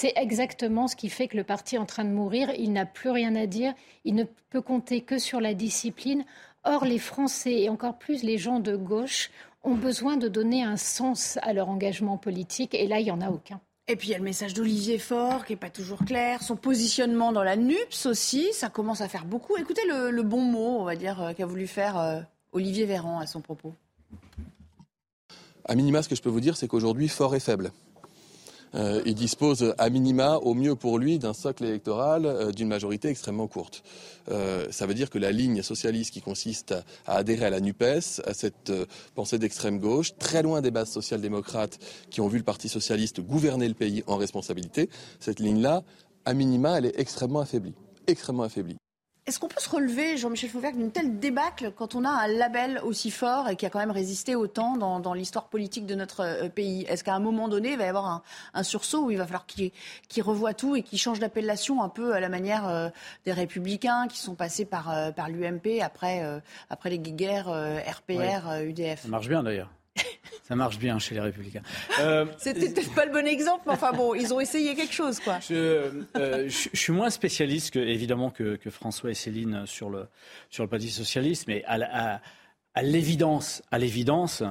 C'est 0.00 0.12
exactement 0.14 0.86
ce 0.86 0.94
qui 0.94 1.08
fait 1.08 1.26
que 1.26 1.36
le 1.36 1.42
parti 1.42 1.74
est 1.74 1.78
en 1.78 1.84
train 1.84 2.04
de 2.04 2.10
mourir. 2.10 2.52
Il 2.56 2.72
n'a 2.72 2.86
plus 2.86 3.10
rien 3.10 3.34
à 3.34 3.46
dire. 3.46 3.74
Il 4.04 4.14
ne 4.14 4.22
peut 4.48 4.60
compter 4.60 5.00
que 5.00 5.18
sur 5.18 5.40
la 5.40 5.54
discipline. 5.54 6.24
Or, 6.62 6.84
les 6.84 7.00
Français, 7.00 7.62
et 7.62 7.68
encore 7.68 7.98
plus 7.98 8.22
les 8.22 8.38
gens 8.38 8.60
de 8.60 8.76
gauche, 8.76 9.28
ont 9.64 9.74
besoin 9.74 10.16
de 10.16 10.28
donner 10.28 10.62
un 10.62 10.76
sens 10.76 11.36
à 11.42 11.52
leur 11.52 11.68
engagement 11.68 12.16
politique. 12.16 12.74
Et 12.74 12.86
là, 12.86 13.00
il 13.00 13.06
n'y 13.06 13.10
en 13.10 13.20
a 13.20 13.28
aucun. 13.28 13.60
Et 13.88 13.96
puis 13.96 14.10
il 14.10 14.10
y 14.12 14.14
a 14.14 14.18
le 14.18 14.22
message 14.22 14.54
d'Olivier 14.54 15.00
Faure 15.00 15.44
qui 15.44 15.54
n'est 15.54 15.58
pas 15.58 15.68
toujours 15.68 16.04
clair, 16.04 16.44
son 16.44 16.54
positionnement 16.54 17.32
dans 17.32 17.42
la 17.42 17.56
NUPS 17.56 18.06
aussi, 18.06 18.52
ça 18.52 18.68
commence 18.68 19.00
à 19.00 19.08
faire 19.08 19.24
beaucoup. 19.24 19.56
Écoutez 19.56 19.82
le, 19.88 20.22
bon 20.22 20.42
mot, 20.42 20.78
on 20.78 20.84
va 20.84 20.94
dire, 20.94 21.20
euh, 21.20 21.32
qu'a 21.32 21.46
voulu 21.46 21.66
faire 21.66 21.98
euh, 21.98 22.20
Olivier 22.52 22.84
Véran 22.84 23.18
à 23.18 23.26
son 23.26 23.40
propos. 23.40 23.74
À 25.64 25.74
minima, 25.74 26.04
ce 26.04 26.08
que 26.08 26.14
je 26.14 26.22
peux 26.22 26.30
vous 26.30 26.40
dire, 26.40 26.56
c'est 26.56 26.68
qu'aujourd'hui, 26.68 27.08
Fort 27.08 27.34
est 27.34 27.40
faible. 27.40 27.72
Euh, 28.74 29.02
il 29.06 29.14
dispose 29.14 29.74
à 29.78 29.90
minima, 29.90 30.36
au 30.36 30.54
mieux 30.54 30.74
pour 30.74 30.98
lui, 30.98 31.18
d'un 31.18 31.34
socle 31.34 31.64
électoral 31.64 32.26
euh, 32.26 32.52
d'une 32.52 32.68
majorité 32.68 33.08
extrêmement 33.08 33.46
courte. 33.46 33.82
Euh, 34.30 34.66
ça 34.70 34.86
veut 34.86 34.94
dire 34.94 35.10
que 35.10 35.18
la 35.18 35.32
ligne 35.32 35.62
socialiste 35.62 36.12
qui 36.12 36.20
consiste 36.20 36.74
à, 37.06 37.16
adhérer 37.16 37.46
à 37.46 37.50
la 37.50 37.60
NUPES, 37.60 38.20
à 38.24 38.34
cette 38.34 38.72
pensée 39.14 39.38
d'extrême 39.38 39.78
gauche, 39.78 40.16
très 40.18 40.42
loin 40.42 40.60
des 40.60 40.70
bases 40.70 40.90
social-démocrates 40.90 41.78
qui 42.10 42.20
ont 42.20 42.28
vu 42.28 42.38
le 42.38 42.44
Parti 42.44 42.68
socialiste 42.68 43.20
gouverner 43.20 43.68
le 43.68 43.74
pays 43.74 44.02
en 44.06 44.16
responsabilité, 44.16 44.90
cette 45.20 45.40
ligne-là, 45.40 45.82
à 46.24 46.34
minima, 46.34 46.78
elle 46.78 46.86
est 46.86 46.98
extrêmement 46.98 47.40
affaiblie. 47.40 47.74
Extrêmement 48.06 48.42
affaiblie. 48.42 48.76
Est-ce 49.28 49.38
qu'on 49.38 49.48
peut 49.48 49.60
se 49.60 49.68
relever, 49.68 50.16
Jean-Michel 50.16 50.48
Fauvergue, 50.48 50.78
d'une 50.78 50.90
telle 50.90 51.18
débâcle 51.18 51.70
quand 51.76 51.94
on 51.94 52.06
a 52.06 52.08
un 52.08 52.28
label 52.28 52.80
aussi 52.82 53.10
fort 53.10 53.50
et 53.50 53.56
qui 53.56 53.66
a 53.66 53.70
quand 53.70 53.78
même 53.78 53.90
résisté 53.90 54.34
autant 54.34 54.78
dans, 54.78 55.12
l'histoire 55.12 55.48
politique 55.48 55.84
de 55.84 55.94
notre 55.94 56.20
euh, 56.20 56.48
pays? 56.48 56.86
Est-ce 56.88 57.04
qu'à 57.04 57.14
un 57.14 57.20
moment 57.20 57.46
donné, 57.46 57.72
il 57.72 57.76
va 57.76 57.84
y 57.84 57.88
avoir 57.88 58.22
un, 58.54 58.62
sursaut 58.62 59.04
où 59.04 59.10
il 59.10 59.18
va 59.18 59.26
falloir 59.26 59.44
qu'il 59.44 60.22
revoie 60.22 60.54
tout 60.54 60.76
et 60.76 60.82
qu'il 60.82 60.98
change 60.98 61.18
d'appellation 61.18 61.82
un 61.82 61.90
peu 61.90 62.14
à 62.14 62.20
la 62.20 62.30
manière 62.30 62.66
euh, 62.66 62.88
des 63.26 63.34
Républicains 63.34 64.08
qui 64.08 64.18
sont 64.18 64.34
passés 64.34 64.64
par, 64.64 64.90
euh, 64.90 65.10
par 65.10 65.28
l'UMP 65.28 65.82
après, 65.82 66.22
après 66.70 66.88
les 66.88 66.98
guerres 66.98 67.50
RPR, 67.50 68.62
UDF 68.62 69.02
Ça 69.02 69.08
marche 69.08 69.28
bien 69.28 69.42
d'ailleurs. 69.42 69.68
Ça 70.48 70.56
marche 70.56 70.78
bien 70.78 70.98
chez 70.98 71.14
les 71.14 71.20
Républicains. 71.20 71.62
Euh, 72.00 72.26
C'était 72.38 72.70
peut-être 72.70 72.94
pas 72.94 73.06
le 73.06 73.12
bon 73.12 73.26
exemple, 73.26 73.64
mais 73.66 73.72
enfin 73.72 73.92
bon, 73.92 74.14
ils 74.14 74.32
ont 74.32 74.38
essayé 74.38 74.76
quelque 74.76 74.94
chose, 74.94 75.18
quoi. 75.18 75.40
Je, 75.40 75.90
euh, 76.16 76.48
suis 76.48 76.92
moins 76.92 77.10
spécialiste, 77.10 77.74
que, 77.74 77.80
évidemment, 77.80 78.30
que, 78.30 78.56
François 78.70 79.10
et 79.10 79.14
Céline 79.14 79.66
sur 79.66 79.90
le, 79.90 80.06
sur 80.48 80.62
le 80.62 80.70
Parti 80.70 80.90
socialiste, 80.90 81.48
mais 81.48 81.64
à, 81.66 82.20
l'évidence, 82.82 83.62
à 83.72 83.78
l'évidence, 83.78 84.44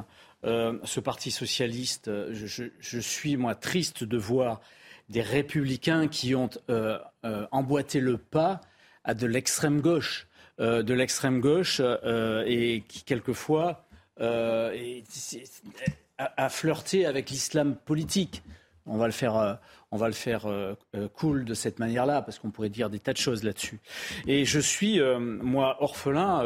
euh, 0.43 0.78
ce 0.84 1.00
Parti 1.00 1.32
socialiste, 1.32 2.12
je, 2.34 3.00
suis 3.00 3.38
moi 3.38 3.56
triste 3.56 4.04
de 4.04 4.18
voir 4.18 4.60
des 5.08 5.22
Républicains 5.22 6.10
qui 6.10 6.36
ont 6.36 6.50
emboîté 7.52 8.02
le 8.02 8.18
pas 8.18 8.60
à 9.06 9.14
de 9.14 9.26
l'extrême 9.26 9.80
gauche, 9.80 10.28
de 10.60 10.93
l'extrême 10.93 11.39
gauche, 11.39 11.82
et 12.45 12.84
qui 12.89 13.04
quelquefois 13.04 13.87
euh, 14.20 15.01
à, 16.18 16.49
flirter 16.49 17.05
avec 17.05 17.30
l'islam 17.30 17.76
politique. 17.76 18.41
On 18.86 18.97
va 18.97 19.05
le 19.05 19.11
faire, 19.11 19.36
euh, 19.38 19.53
on 19.91 19.97
va 19.97 20.07
le 20.07 20.13
faire 20.13 20.47
euh, 20.47 20.76
cool 21.13 21.45
de 21.45 21.53
cette 21.53 21.78
manière-là, 21.78 22.22
parce 22.22 22.39
qu'on 22.39 22.49
pourrait 22.49 22.70
dire 22.70 22.89
des 22.89 22.99
tas 22.99 23.13
de 23.13 23.18
choses 23.18 23.43
là-dessus. 23.43 23.80
Et 24.26 24.45
je 24.45 24.59
suis, 24.59 24.99
moi, 25.20 25.78
orphelin 25.82 26.43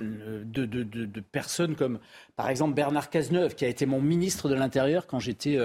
de, 0.00 0.64
de, 0.64 1.20
personnes 1.20 1.76
comme, 1.76 1.98
par 2.36 2.48
exemple, 2.48 2.74
Bernard 2.74 3.10
Cazeneuve, 3.10 3.54
qui 3.54 3.66
a 3.66 3.68
été 3.68 3.84
mon 3.84 4.00
ministre 4.00 4.48
de 4.48 4.54
l'Intérieur 4.54 5.06
quand 5.06 5.18
j'étais 5.18 5.58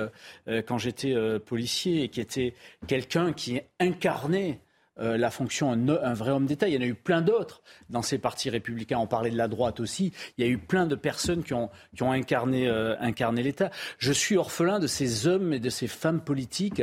policier, 1.45 2.03
et 2.03 2.09
qui 2.09 2.19
était 2.19 2.55
quelqu'un 2.87 3.31
qui 3.31 3.61
incarnait 3.79 4.59
euh, 4.99 5.17
la 5.17 5.29
fonction 5.29 5.71
un, 5.71 6.13
vrai 6.13 6.31
homme 6.31 6.45
d'État. 6.45 6.67
Il 6.67 6.73
y 6.73 6.77
en 6.77 6.81
a 6.81 6.85
eu 6.85 6.95
plein 6.95 7.21
d'autres 7.21 7.61
dans 7.89 8.01
ces 8.01 8.17
partis 8.17 8.49
républicains. 8.49 8.97
On 8.97 9.07
parlait 9.07 9.29
de 9.29 9.37
la 9.37 9.47
droite 9.47 9.79
aussi. 9.79 10.13
Il 10.37 10.45
y 10.45 10.47
a 10.47 10.51
eu 10.51 10.57
plein 10.57 10.85
de 10.85 10.95
personnes 10.95 11.43
qui 11.43 11.53
ont, 11.53 11.69
qui 11.95 12.03
ont 12.03 12.11
incarné, 12.11 12.67
euh, 12.67 12.95
incarné 12.99 13.43
l'État. 13.43 13.71
Je 13.97 14.13
suis 14.13 14.37
orphelin 14.37 14.79
de 14.79 14.87
ces 14.87 15.27
hommes 15.27 15.53
et 15.53 15.59
de 15.59 15.69
ces 15.69 15.87
femmes 15.87 16.21
politiques 16.21 16.81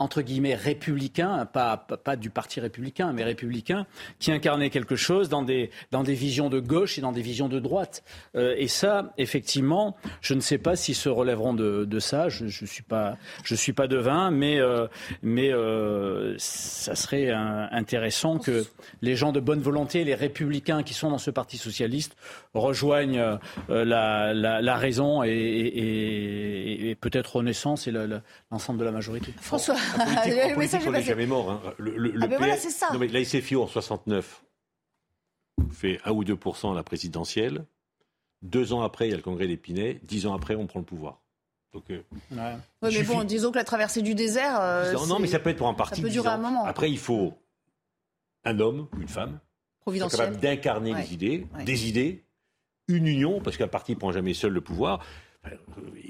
entre 0.00 0.22
guillemets 0.22 0.56
républicain, 0.56 1.46
pas, 1.46 1.76
pas, 1.76 2.16
du 2.16 2.28
parti 2.28 2.58
républicain, 2.58 3.12
mais 3.12 3.22
républicain, 3.22 3.86
qui 4.18 4.32
incarnait 4.32 4.70
quelque 4.70 4.96
chose 4.96 5.28
dans 5.28 5.42
des, 5.42 5.70
dans 5.92 6.02
des 6.02 6.14
visions 6.14 6.50
de 6.50 6.58
gauche 6.58 6.98
et 6.98 7.00
dans 7.00 7.12
des 7.12 7.22
visions 7.22 7.48
de 7.48 7.60
droite. 7.60 8.02
Euh, 8.34 8.56
et 8.58 8.66
ça, 8.66 9.12
effectivement, 9.18 9.96
je 10.20 10.34
ne 10.34 10.40
sais 10.40 10.58
pas 10.58 10.74
s'ils 10.74 10.96
se 10.96 11.08
relèveront 11.08 11.54
de, 11.54 11.84
de 11.84 11.98
ça. 12.00 12.28
Je 12.28 12.44
ne 12.44 12.48
je 12.48 12.66
suis, 12.66 12.82
pas, 12.82 13.16
je 13.44 13.54
suis 13.54 13.72
pas 13.72 13.86
devin, 13.86 14.32
mais, 14.32 14.58
euh, 14.58 14.88
mais 15.22 15.52
euh, 15.52 16.34
ça 16.38 16.96
serait 16.96 17.30
intéressant 17.30 18.38
que 18.38 18.64
les 19.00 19.14
gens 19.14 19.30
de 19.30 19.40
bonne 19.40 19.60
volonté, 19.60 20.02
les 20.02 20.16
républicains 20.16 20.82
qui 20.82 20.94
sont 20.94 21.10
dans 21.10 21.18
ce 21.18 21.30
parti 21.30 21.56
socialiste, 21.56 22.16
rejoignent 22.52 23.38
la, 23.68 24.34
la, 24.34 24.60
la, 24.60 24.76
raison 24.76 25.22
et, 25.22 25.30
et, 25.30 26.90
et 26.90 26.94
peut-être 26.96 27.36
Renaissance 27.36 27.86
et 27.86 27.92
l'ensemble 28.50 28.80
de 28.80 28.84
la 28.84 28.92
majorité. 28.92 29.32
François. 29.40 29.76
En 29.94 30.54
politique, 30.54 30.80
on 30.86 30.92
n'est 30.92 31.02
jamais 31.02 31.26
mort. 31.26 31.50
Hein. 31.50 31.60
Le, 31.78 32.14
ah 32.22 32.26
ben 32.26 32.38
voilà, 32.38 32.56
c'est 32.56 32.70
ça. 32.70 32.90
Non, 32.92 32.98
mais 32.98 33.08
la 33.08 33.24
SFIO 33.24 33.62
en 33.62 33.66
69 33.66 34.44
fait 35.70 36.00
1 36.04 36.12
ou 36.12 36.24
2% 36.24 36.72
à 36.72 36.74
la 36.74 36.82
présidentielle. 36.82 37.64
Deux 38.42 38.72
ans 38.72 38.82
après, 38.82 39.08
il 39.08 39.10
y 39.10 39.14
a 39.14 39.16
le 39.16 39.22
congrès 39.22 39.46
d'Épinay. 39.46 40.00
Dix 40.02 40.26
ans 40.26 40.34
après, 40.34 40.54
on 40.54 40.66
prend 40.66 40.80
le 40.80 40.84
pouvoir. 40.84 41.20
Donc, 41.72 41.90
euh, 41.90 42.02
ouais. 42.30 42.56
mais 42.82 43.02
bon, 43.02 43.24
disons 43.24 43.50
que 43.50 43.56
la 43.56 43.64
traversée 43.64 44.02
du 44.02 44.14
désert. 44.14 44.60
Euh, 44.60 44.92
non, 45.08 45.18
mais 45.18 45.26
ça 45.26 45.40
peut 45.40 45.50
être 45.50 45.56
pour 45.56 45.68
un 45.68 45.74
parti. 45.74 45.96
Ça 45.96 46.02
peut 46.02 46.10
durer 46.10 46.28
un 46.28 46.38
moment. 46.38 46.64
Après, 46.64 46.90
il 46.90 46.98
faut 46.98 47.34
un 48.44 48.60
homme, 48.60 48.86
une 49.00 49.08
femme, 49.08 49.40
capable 49.84 50.36
d'incarner 50.36 50.94
les 50.94 51.14
idées, 51.14 51.46
des 51.64 51.88
idées, 51.88 52.24
une 52.86 53.06
union, 53.06 53.40
parce 53.40 53.56
qu'un 53.56 53.68
parti 53.68 53.92
ne 53.92 53.98
prend 53.98 54.12
jamais 54.12 54.34
seul 54.34 54.52
le 54.52 54.60
pouvoir. 54.60 55.04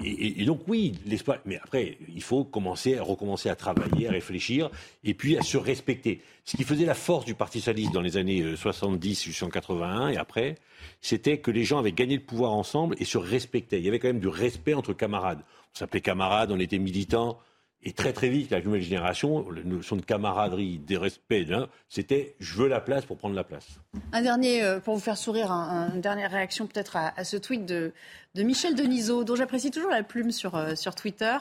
Et, 0.03 0.45
donc 0.45 0.61
oui, 0.67 0.93
l'espoir. 1.05 1.37
Mais 1.45 1.57
après, 1.57 1.97
il 2.13 2.21
faut 2.21 2.43
commencer 2.43 2.97
à 2.97 3.03
recommencer 3.03 3.49
à 3.49 3.55
travailler, 3.55 4.07
à 4.07 4.11
réfléchir, 4.11 4.69
et 5.03 5.13
puis 5.13 5.37
à 5.37 5.41
se 5.41 5.57
respecter. 5.57 6.21
Ce 6.43 6.57
qui 6.57 6.63
faisait 6.63 6.85
la 6.85 6.93
force 6.93 7.25
du 7.25 7.33
Parti 7.33 7.59
socialiste 7.59 7.91
dans 7.91 8.01
les 8.01 8.17
années 8.17 8.55
70 8.55 9.21
euh, 9.21 9.23
jusqu'en 9.25 9.49
81 9.49 10.09
et 10.09 10.17
après, 10.17 10.55
c'était 11.01 11.39
que 11.39 11.51
les 11.51 11.63
gens 11.63 11.79
avaient 11.79 11.91
gagné 11.91 12.15
le 12.15 12.21
pouvoir 12.21 12.53
ensemble 12.53 12.95
et 12.99 13.05
se 13.05 13.17
respectaient. 13.17 13.79
Il 13.79 13.85
y 13.85 13.87
avait 13.87 13.99
quand 13.99 14.07
même 14.07 14.19
du 14.19 14.27
respect 14.27 14.73
entre 14.73 14.93
camarades. 14.93 15.41
On 15.75 15.79
s'appelait 15.79 16.01
camarades, 16.01 16.51
on 16.51 16.59
était 16.59 16.77
militants. 16.77 17.39
Et 17.87 17.93
très 17.93 18.13
très 18.13 18.29
vite, 18.29 18.49
la 18.49 18.61
nouvelle 18.61 18.81
génération, 18.81 19.47
la 19.51 19.61
notion 19.61 19.95
de 19.95 20.01
camaraderie, 20.01 20.79
de 20.79 20.97
respect, 20.97 21.45
hein, 21.51 21.67
c'était 21.87 22.35
je 22.39 22.55
veux 22.55 22.67
la 22.67 22.81
place 22.81 23.05
pour 23.05 23.15
prendre 23.15 23.35
la 23.35 23.43
place. 23.43 23.67
Un 24.11 24.23
dernier, 24.23 24.63
euh, 24.63 24.79
pour 24.79 24.95
vous 24.95 25.01
faire 25.01 25.17
sourire, 25.17 25.51
une 25.51 26.01
dernière 26.01 26.31
réaction 26.31 26.65
peut-être 26.65 26.97
à, 26.97 27.23
ce 27.23 27.37
tweet 27.37 27.63
de, 27.67 27.93
de 28.33 28.41
Michel 28.41 28.73
Denisot, 28.73 29.23
dont 29.23 29.35
j'apprécie 29.35 29.69
toujours 29.69 29.91
la 29.91 30.01
plume 30.01 30.31
sur, 30.31 30.55
euh, 30.55 30.73
sur 30.73 30.95
Twitter. 30.95 31.37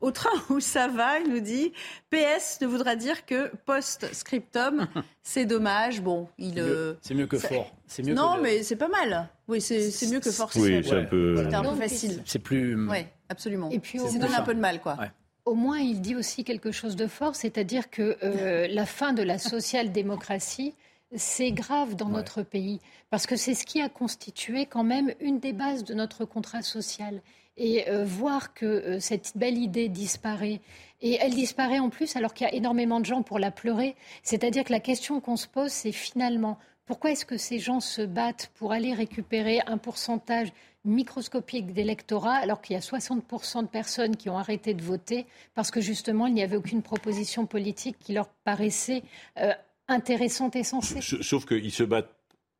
Au 0.00 0.12
train 0.12 0.30
où 0.48 0.60
ça 0.60 0.86
va, 0.86 1.18
il 1.18 1.28
nous 1.28 1.40
dit 1.40 1.72
PS 2.10 2.60
ne 2.60 2.68
voudra 2.68 2.94
dire 2.94 3.26
que 3.26 3.50
post-scriptum, 3.66 4.86
c'est 5.24 5.44
dommage. 5.44 6.02
Bon, 6.02 6.28
il. 6.38 6.54
C'est 7.02 7.14
mieux, 7.14 7.26
que 7.26 7.36
fort. 7.36 7.74
Mieux 7.98 8.14
non, 8.14 8.36
mais 8.40 8.62
c'est 8.62 8.76
pas 8.76 8.88
mal. 8.88 9.28
Oui, 9.48 9.60
c'est 9.60 10.06
mieux 10.08 10.20
que 10.20 10.30
fort. 10.30 10.50
Oui, 10.54 10.82
c'est 10.84 10.94
un 10.94 11.04
peu. 11.04 11.48
un 11.52 11.62
peu 11.64 11.74
facile. 11.74 12.22
C'est 12.26 12.38
plus. 12.38 12.88
Oui, 12.88 13.04
absolument. 13.28 13.70
Et 13.70 13.80
puis, 13.80 13.98
c'est 13.98 14.20
donné 14.20 14.36
un 14.36 14.42
peu 14.42 14.54
de 14.54 14.60
mal, 14.60 14.80
quoi 14.80 14.96
au 15.44 15.54
moins, 15.54 15.78
il 15.78 16.00
dit 16.00 16.14
aussi 16.14 16.44
quelque 16.44 16.72
chose 16.72 16.96
de 16.96 17.06
fort, 17.06 17.34
c'est-à-dire 17.34 17.90
que 17.90 18.16
euh, 18.22 18.68
la 18.70 18.86
fin 18.86 19.12
de 19.12 19.22
la 19.22 19.38
social-démocratie, 19.38 20.74
c'est 21.16 21.50
grave 21.50 21.96
dans 21.96 22.08
notre 22.08 22.42
pays, 22.42 22.80
parce 23.10 23.26
que 23.26 23.36
c'est 23.36 23.54
ce 23.54 23.66
qui 23.66 23.80
a 23.80 23.88
constitué 23.88 24.66
quand 24.66 24.84
même 24.84 25.12
une 25.20 25.40
des 25.40 25.52
bases 25.52 25.84
de 25.84 25.94
notre 25.94 26.24
contrat 26.24 26.62
social. 26.62 27.20
Et 27.56 27.90
euh, 27.90 28.04
voir 28.04 28.54
que 28.54 28.64
euh, 28.64 29.00
cette 29.00 29.32
belle 29.36 29.58
idée 29.58 29.88
disparaît, 29.88 30.60
et 31.02 31.18
elle 31.20 31.34
disparaît 31.34 31.80
en 31.80 31.90
plus 31.90 32.16
alors 32.16 32.32
qu'il 32.32 32.46
y 32.46 32.50
a 32.50 32.54
énormément 32.54 33.00
de 33.00 33.06
gens 33.06 33.22
pour 33.22 33.38
la 33.38 33.50
pleurer, 33.50 33.96
c'est-à-dire 34.22 34.64
que 34.64 34.72
la 34.72 34.80
question 34.80 35.20
qu'on 35.20 35.36
se 35.36 35.48
pose, 35.48 35.72
c'est 35.72 35.92
finalement, 35.92 36.58
pourquoi 36.86 37.10
est-ce 37.10 37.26
que 37.26 37.36
ces 37.36 37.58
gens 37.58 37.80
se 37.80 38.02
battent 38.02 38.50
pour 38.54 38.72
aller 38.72 38.94
récupérer 38.94 39.60
un 39.66 39.78
pourcentage 39.78 40.52
microscopique 40.84 41.72
d'électorat, 41.72 42.34
alors 42.34 42.60
qu'il 42.60 42.74
y 42.74 42.76
a 42.76 42.80
60% 42.80 43.62
de 43.62 43.68
personnes 43.68 44.16
qui 44.16 44.30
ont 44.30 44.38
arrêté 44.38 44.74
de 44.74 44.82
voter 44.82 45.26
parce 45.54 45.70
que 45.70 45.80
justement, 45.80 46.26
il 46.26 46.34
n'y 46.34 46.42
avait 46.42 46.56
aucune 46.56 46.82
proposition 46.82 47.46
politique 47.46 47.96
qui 47.98 48.12
leur 48.12 48.28
paraissait 48.44 49.02
euh, 49.38 49.52
intéressante 49.88 50.56
et 50.56 50.64
sensée. 50.64 51.00
Sauf 51.00 51.44
qu'ils 51.44 51.72
se 51.72 51.82
battent 51.82 52.14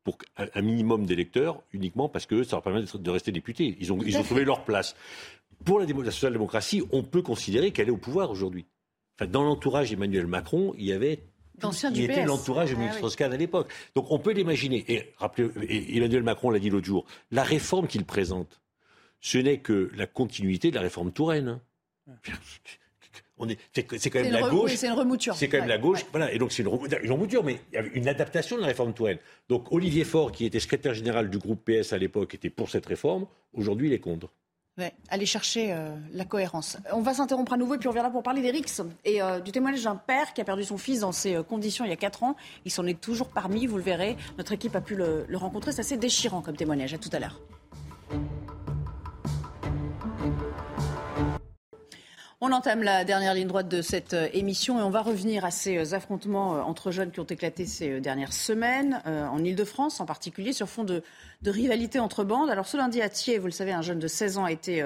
pour 0.05 0.19
un 0.37 0.63
minimum 0.63 1.07
d'électeurs 1.07 1.63
uniquement 1.73 2.09
parce 2.09 2.27
que 2.27 2.43
ça 2.43 2.57
leur 2.57 2.63
permet 2.63 2.83
de 2.83 3.11
rester 3.11 3.33
députés. 3.33 3.77
Ils 3.81 3.93
ont, 3.93 3.99
ils 4.03 4.17
ont 4.17 4.23
trouvé 4.23 4.45
leur 4.45 4.65
place. 4.65 4.97
Pour 5.65 5.79
la, 5.79 5.87
la 5.87 6.11
social-démocratie, 6.11 6.83
on 6.91 7.03
peut 7.03 7.23
considérer 7.23 7.71
qu'elle 7.71 7.89
est 7.89 7.93
au 7.93 7.99
pouvoir 7.99 8.31
aujourd'hui. 8.31 8.65
Enfin, 9.19 9.31
dans 9.31 9.43
l'entourage 9.43 9.91
d'Emmanuel 9.91 10.27
Macron, 10.27 10.75
il 10.79 10.87
y 10.87 10.93
avait 10.93 11.21
il 11.95 12.03
était 12.03 12.25
l'entourage 12.25 12.71
de 12.71 12.77
ah, 12.77 12.79
ministre 12.79 13.23
à 13.23 13.29
l'époque. 13.37 13.73
Donc 13.95 14.11
on 14.11 14.19
peut 14.19 14.33
l'imaginer. 14.33 14.85
Et 14.89 15.13
rappelez, 15.19 15.51
Emmanuel 15.97 16.23
Macron 16.23 16.51
l'a 16.51 16.59
dit 16.59 16.71
l'autre 16.71 16.87
jour, 16.87 17.05
la 17.31 17.43
réforme 17.43 17.87
qu'il 17.87 18.05
présente, 18.05 18.61
ce 19.21 19.39
n'est 19.39 19.59
que 19.59 19.91
la 19.95 20.07
continuité 20.07 20.71
de 20.71 20.77
la 20.77 20.83
réforme 20.83 21.13
Touraine. 21.13 21.61
C'est 23.73 24.11
quand 24.11 24.23
même 24.23 24.33
la 24.33 24.49
gauche. 24.49 24.75
c'est 24.75 24.87
une 24.87 24.93
remouture. 24.93 25.35
C'est 25.35 25.49
quand 25.49 25.59
même 25.59 25.69
la 25.69 25.79
gauche. 25.79 26.05
Voilà. 26.11 26.33
Et 26.33 26.39
donc 26.39 26.53
c'est 26.53 26.63
une, 26.63 26.69
remouture, 26.69 27.45
mais 27.45 27.61
une 27.95 28.09
adaptation 28.09 28.57
de 28.57 28.61
la 28.61 28.69
réforme 28.69 28.93
Touraine. 28.93 29.19
Donc 29.49 29.73
Olivier 29.73 30.05
Faure, 30.05 30.33
qui 30.33 30.45
était 30.45 30.61
secrétaire 30.61 30.95
général 30.95 31.31
du 31.31 31.39
groupe 31.39 31.65
PS 31.65 31.93
à 31.93 31.99
l'époque, 31.99 32.35
était 32.35 32.51
pour 32.51 32.69
cette 32.69 32.87
réforme. 32.87 33.27
Aujourd'hui, 33.55 33.89
il 33.89 33.93
est 33.93 34.01
contre 34.01 34.29
aller 35.09 35.27
chercher 35.27 35.73
euh, 35.73 35.95
la 36.13 36.25
cohérence. 36.25 36.77
On 36.93 37.01
va 37.01 37.15
s'interrompre 37.15 37.53
à 37.53 37.57
nouveau 37.57 37.75
et 37.75 37.79
puis 37.79 37.89
on 37.89 37.91
reviendra 37.91 38.11
pour 38.11 38.23
parler 38.23 38.43
des 38.43 38.51
et 39.05 39.23
euh, 39.23 39.41
du 39.41 39.53
témoignage 39.53 39.85
d'un 39.85 39.97
père 39.97 40.35
qui 40.35 40.41
a 40.41 40.45
perdu 40.45 40.65
son 40.65 40.77
fils 40.77 41.01
dans 41.01 41.13
ces 41.13 41.37
euh, 41.37 41.43
conditions 41.43 41.85
il 41.85 41.91
y 41.91 41.93
a 41.93 41.97
4 41.97 42.23
ans. 42.25 42.37
Il 42.65 42.71
s'en 42.71 42.87
est 42.87 43.01
toujours 43.01 43.29
parmi, 43.29 43.67
vous 43.67 43.77
le 43.77 43.83
verrez. 43.83 44.17
Notre 44.39 44.53
équipe 44.53 44.75
a 44.77 44.81
pu 44.81 44.97
le, 44.97 45.25
le 45.29 45.37
rencontrer. 45.37 45.73
C'est 45.73 45.81
assez 45.81 45.97
déchirant 45.97 46.43
comme 46.43 46.57
témoignage. 46.57 46.95
À 46.95 46.99
tout 46.99 47.11
à 47.13 47.19
l'heure. 47.19 47.41
On 52.43 52.53
entame 52.53 52.83
la 52.83 53.05
dernière 53.05 53.35
ligne 53.35 53.49
droite 53.49 53.69
de 53.69 53.83
cette 53.83 54.17
émission 54.33 54.79
et 54.81 54.83
on 54.83 54.91
va 54.91 55.03
revenir 55.03 55.45
à 55.45 55.51
ces 55.51 55.93
affrontements 55.93 56.53
entre 56.67 56.91
jeunes 56.91 57.11
qui 57.11 57.21
ont 57.21 57.25
éclaté 57.25 57.67
ces 57.67 58.01
dernières 58.01 58.33
semaines, 58.33 59.03
en 59.05 59.45
Ile-de-France 59.45 60.01
en 60.01 60.07
particulier, 60.07 60.55
sur 60.55 60.67
fond 60.67 60.85
de, 60.85 61.03
de, 61.43 61.51
rivalité 61.51 61.99
entre 61.99 62.25
bandes. 62.25 62.51
Alors 62.51 62.67
ce 62.67 62.77
lundi 62.77 63.03
à 63.03 63.09
Thiers, 63.09 63.39
vous 63.39 63.47
le 63.47 63.53
savez, 63.53 63.73
un 63.73 63.83
jeune 63.83 63.99
de 63.99 64.09
16 64.09 64.39
ans 64.39 64.45
a 64.45 64.53
été 64.53 64.85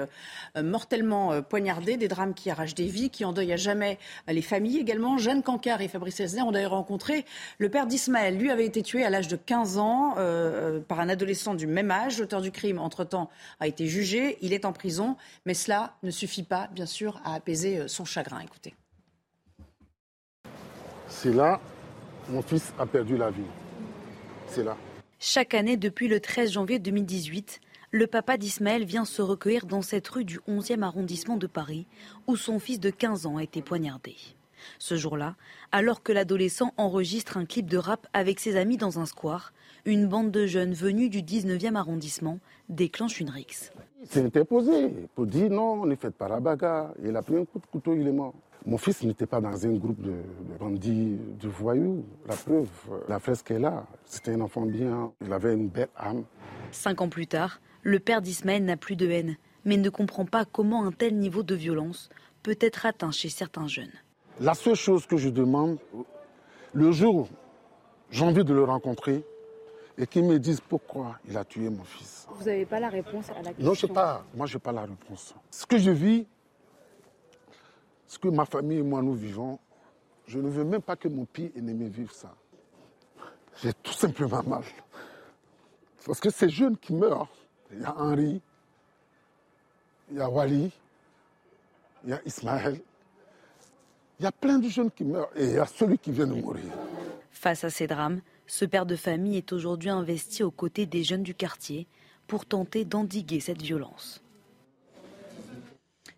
mortellement 0.61 1.41
poignardé, 1.41 1.97
des 1.97 2.07
drames 2.07 2.33
qui 2.33 2.49
arrachent 2.49 2.75
des 2.75 2.87
vies, 2.87 3.09
qui 3.09 3.25
endeuillent 3.25 3.53
à 3.53 3.57
jamais 3.57 3.99
les 4.27 4.41
familles 4.41 4.79
également. 4.79 5.17
Jeanne 5.17 5.43
Cancard 5.43 5.81
et 5.81 5.87
Fabrice 5.87 6.19
Elsner 6.19 6.41
ont 6.41 6.51
d'ailleurs 6.51 6.71
rencontré 6.71 7.25
le 7.57 7.69
père 7.69 7.87
d'Ismaël. 7.87 8.37
Lui 8.37 8.51
avait 8.51 8.65
été 8.65 8.81
tué 8.81 9.03
à 9.03 9.09
l'âge 9.09 9.27
de 9.27 9.35
15 9.35 9.77
ans 9.77 10.15
euh, 10.17 10.79
par 10.79 10.99
un 10.99 11.09
adolescent 11.09 11.53
du 11.53 11.67
même 11.67 11.91
âge. 11.91 12.19
L'auteur 12.19 12.41
du 12.41 12.51
crime, 12.51 12.79
entre-temps, 12.79 13.29
a 13.59 13.67
été 13.67 13.87
jugé. 13.87 14.37
Il 14.41 14.53
est 14.53 14.65
en 14.65 14.73
prison, 14.73 15.17
mais 15.45 15.53
cela 15.53 15.95
ne 16.03 16.11
suffit 16.11 16.43
pas, 16.43 16.69
bien 16.73 16.85
sûr, 16.85 17.19
à 17.23 17.35
apaiser 17.35 17.79
euh, 17.79 17.87
son 17.87 18.05
chagrin. 18.05 18.39
Écoutez. 18.39 18.73
C'est 21.07 21.33
là, 21.33 21.59
mon 22.29 22.41
fils 22.41 22.73
a 22.79 22.85
perdu 22.85 23.17
la 23.17 23.29
vie. 23.29 23.43
C'est 24.47 24.63
là. 24.63 24.75
Chaque 25.27 25.55
année, 25.55 25.75
depuis 25.75 26.07
le 26.07 26.19
13 26.19 26.51
janvier 26.51 26.77
2018, 26.77 27.59
le 27.89 28.05
papa 28.05 28.37
d'Ismaël 28.37 28.85
vient 28.85 29.05
se 29.05 29.23
recueillir 29.23 29.65
dans 29.65 29.81
cette 29.81 30.07
rue 30.07 30.23
du 30.23 30.37
11e 30.47 30.83
arrondissement 30.83 31.35
de 31.35 31.47
Paris, 31.47 31.87
où 32.27 32.35
son 32.35 32.59
fils 32.59 32.79
de 32.79 32.91
15 32.91 33.25
ans 33.25 33.37
a 33.37 33.43
été 33.43 33.63
poignardé. 33.63 34.15
Ce 34.77 34.95
jour-là, 34.95 35.35
alors 35.71 36.03
que 36.03 36.11
l'adolescent 36.11 36.73
enregistre 36.77 37.37
un 37.37 37.45
clip 37.45 37.65
de 37.65 37.79
rap 37.79 38.05
avec 38.13 38.39
ses 38.39 38.55
amis 38.55 38.77
dans 38.77 38.99
un 38.99 39.07
square, 39.07 39.51
une 39.85 40.05
bande 40.05 40.29
de 40.29 40.45
jeunes 40.45 40.73
venus 40.73 41.09
du 41.09 41.23
19e 41.23 41.73
arrondissement 41.73 42.37
déclenche 42.69 43.19
une 43.19 43.31
rixe. 43.31 43.71
Il 44.03 44.07
s'est 44.07 44.23
interposé 44.23 44.91
pour 45.15 45.25
dire 45.25 45.49
non, 45.49 45.87
ne 45.87 45.95
faites 45.95 46.13
pas 46.13 46.29
la 46.29 46.39
bagarre. 46.39 46.93
Il 47.03 47.15
a 47.15 47.23
pris 47.23 47.35
un 47.35 47.45
coup 47.45 47.57
de 47.57 47.65
couteau, 47.65 47.95
il 47.95 48.07
est 48.07 48.11
mort. 48.11 48.35
Mon 48.65 48.79
fils 48.79 49.03
n'était 49.03 49.27
pas 49.27 49.39
dans 49.41 49.65
un 49.67 49.73
groupe 49.73 50.01
de, 50.01 50.15
bandits, 50.59 51.19
de 51.39 51.47
voyous. 51.47 52.03
La 52.27 52.35
preuve, 52.35 52.67
la 53.07 53.19
fresque 53.19 53.51
est 53.51 53.59
là. 53.59 53.85
C'était 54.05 54.33
un 54.33 54.41
enfant 54.41 54.65
bien. 54.65 55.11
Il 55.21 55.31
avait 55.31 55.53
une 55.53 55.69
belle 55.69 55.89
âme. 55.95 56.23
Cinq 56.71 57.01
ans 57.01 57.09
plus 57.09 57.27
tard, 57.27 57.61
le 57.83 57.99
père 57.99 58.23
d'Ismaël 58.23 58.65
n'a 58.65 58.75
plus 58.75 58.95
de 58.95 59.07
haine, 59.07 59.37
mais 59.65 59.77
ne 59.77 59.89
comprend 59.89 60.25
pas 60.25 60.45
comment 60.45 60.83
un 60.83 60.91
tel 60.91 61.15
niveau 61.15 61.43
de 61.43 61.53
violence 61.53 62.09
peut 62.41 62.57
être 62.59 62.87
atteint 62.87 63.11
chez 63.11 63.29
certains 63.29 63.67
jeunes. 63.67 63.93
La 64.39 64.55
seule 64.55 64.75
chose 64.75 65.05
que 65.05 65.17
je 65.17 65.29
demande, 65.29 65.77
le 66.73 66.91
jour 66.91 67.15
où 67.15 67.27
j'ai 68.09 68.25
envie 68.25 68.43
de 68.43 68.53
le 68.53 68.63
rencontrer, 68.63 69.23
et 69.97 70.07
qu'il 70.07 70.25
me 70.25 70.39
dise 70.39 70.59
pourquoi 70.59 71.19
il 71.27 71.37
a 71.37 71.45
tué 71.45 71.69
mon 71.69 71.83
fils. 71.83 72.27
Vous 72.35 72.45
n'avez 72.45 72.65
pas 72.65 72.79
la 72.79 72.89
réponse 72.89 73.29
à 73.29 73.41
la 73.41 73.49
question 73.53 73.65
Non, 73.65 73.73
je 73.73 73.79
sais 73.81 73.87
pas. 73.87 74.25
Moi, 74.35 74.45
je 74.45 74.55
n'ai 74.55 74.59
pas 74.59 74.71
la 74.71 74.81
réponse. 74.81 75.33
Ce 75.51 75.65
que 75.65 75.77
je 75.77 75.91
vis, 75.91 76.27
ce 78.07 78.19
que 78.19 78.27
ma 78.27 78.45
famille 78.45 78.79
et 78.79 78.83
moi 78.83 79.01
nous 79.01 79.13
vivons, 79.13 79.59
je 80.27 80.39
ne 80.39 80.49
veux 80.49 80.63
même 80.63 80.81
pas 80.81 80.95
que 80.95 81.07
mon 81.07 81.25
pire 81.25 81.51
ennemi 81.55 81.89
vive 81.89 82.11
ça. 82.11 82.33
J'ai 83.61 83.73
tout 83.73 83.93
simplement 83.93 84.43
mal. 84.43 84.63
Parce 86.05 86.19
que 86.19 86.29
ces 86.29 86.49
jeunes 86.49 86.77
qui 86.77 86.93
meurent, 86.93 87.29
il 87.71 87.81
y 87.81 87.85
a 87.85 87.95
Henri, 87.97 88.41
il 90.11 90.17
y 90.17 90.21
a 90.21 90.29
Wally, 90.29 90.71
il 92.03 92.09
y 92.09 92.13
a 92.13 92.21
Ismaël, 92.25 92.79
il 94.19 94.23
y 94.23 94.27
a 94.27 94.31
plein 94.31 94.59
de 94.59 94.69
jeunes 94.69 94.91
qui 94.91 95.03
meurent 95.03 95.31
et 95.35 95.45
il 95.45 95.53
y 95.53 95.57
a 95.57 95.65
celui 95.65 95.97
qui 95.97 96.11
vient 96.11 96.27
de 96.27 96.33
mourir. 96.33 96.71
Face 97.31 97.63
à 97.63 97.69
ces 97.69 97.87
drames, 97.87 98.21
ce 98.47 98.65
père 98.65 98.85
de 98.85 98.95
famille 98.95 99.37
est 99.37 99.51
aujourd'hui 99.51 99.89
investi 99.89 100.43
aux 100.43 100.51
côtés 100.51 100.85
des 100.85 101.03
jeunes 101.03 101.23
du 101.23 101.33
quartier 101.33 101.87
pour 102.27 102.45
tenter 102.45 102.85
d'endiguer 102.85 103.39
cette 103.39 103.61
violence. 103.61 104.21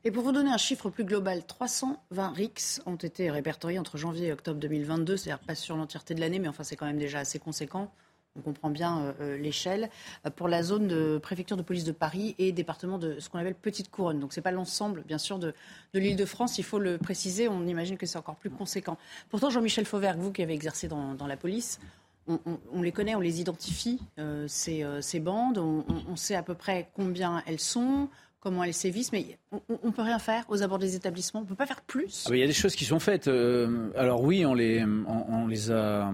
Et 0.04 0.12
pour 0.12 0.24
vous 0.24 0.32
donner 0.32 0.52
un 0.52 0.58
chiffre 0.58 0.89
plus 0.89 1.04
global, 1.04 1.45
320 1.45 2.30
RICS 2.30 2.82
ont 2.86 2.95
été 2.95 3.30
répertoriés 3.30 3.80
entre 3.80 3.98
janvier 3.98 4.28
et 4.28 4.32
octobre 4.32 4.60
2022, 4.60 5.18
c'est-à-dire 5.18 5.43
pas 5.43 5.56
sur 5.56 5.76
l'entièreté 5.76 6.14
de 6.14 6.20
l'année, 6.20 6.39
mais 6.39 6.48
enfin 6.48 6.64
c'est 6.64 6.76
quand 6.76 6.86
même 6.86 7.00
déjà 7.00 7.20
assez 7.20 7.39
conséquent. 7.39 7.91
On 8.38 8.41
comprend 8.41 8.70
bien 8.70 9.00
euh, 9.00 9.14
euh, 9.22 9.38
l'échelle 9.38 9.89
euh, 10.26 10.30
pour 10.30 10.48
la 10.48 10.64
zone 10.64 10.88
de 10.88 11.18
préfecture 11.18 11.58
de 11.58 11.62
police 11.62 11.84
de 11.84 11.91
Paris 11.91 12.36
et 12.38 12.52
département 12.52 12.98
de 12.98 13.20
ce 13.20 13.30
qu'on 13.30 13.39
appelle 13.39 13.56
Petite 13.56 13.89
Couronne. 13.89 14.20
Donc 14.20 14.34
ce 14.34 14.39
n'est 14.39 14.43
pas 14.43 14.52
l'ensemble, 14.52 15.04
bien 15.08 15.18
sûr, 15.18 15.39
de, 15.39 15.54
l'Île-de-France. 15.93 16.58
Il 16.58 16.64
faut 16.64 16.80
le 16.80 16.98
préciser. 16.98 17.48
On 17.48 17.66
imagine 17.66 17.98
que 17.98 18.06
c'est 18.06 18.18
encore 18.18 18.36
plus 18.36 18.50
conséquent. 18.50 18.98
Pourtant, 19.30 19.50
Jean-Michel 19.50 19.86
Fauvert, 19.86 20.18
vous 20.18 20.32
qui 20.32 20.43
avez 20.43 20.54
exercé 20.54 20.88
dans, 20.88 21.16
la 21.28 21.38
police, 21.38 21.80
on, 22.28 22.82
les 22.82 22.91
connaît, 22.91 23.16
on 23.16 23.20
les 23.20 23.39
identifie, 23.41 24.00
ces, 24.48 25.20
bandes. 25.20 25.58
on, 25.58 26.16
sait 26.16 26.36
à 26.36 26.43
peu 26.43 26.54
près 26.54 26.89
combien 26.93 27.41
elles 27.48 27.60
sont, 27.60 28.10
comment 28.39 28.64
elles 28.64 28.74
sévissent, 28.74 29.12
mais 29.12 29.38
on 29.52 29.88
ne 29.88 29.91
peut 29.91 30.02
rien 30.02 30.20
faire 30.20 30.43
aux 30.50 30.62
abords 30.62 30.80
des 30.80 30.95
établissements, 30.95 31.39
on 31.39 31.43
ne 31.43 31.48
peut 31.48 31.56
pas 31.56 31.66
faire 31.66 31.82
plus. 31.82 32.26
Ah 32.28 32.36
il 32.36 32.39
y 32.39 32.43
a 32.43 32.48
des 32.48 32.54
choses 32.54 32.76
qui 32.76 32.84
sont 32.84 33.00
faites. 33.00 33.30
Euh, 33.30 33.89
alors 33.95 34.22
oui, 34.22 34.45
on 34.45 34.54
les, 34.54 34.84
on, 34.84 35.48
les 35.48 35.72
a, 35.72 36.12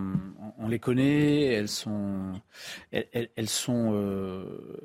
on 0.60 0.68
les 0.68 0.78
connaît, 0.78 1.46
elles 1.46 1.68
sont, 1.68 2.34
elles, 2.92 3.30
elles 3.36 3.50
sont 3.50 3.92
euh, 3.94 4.44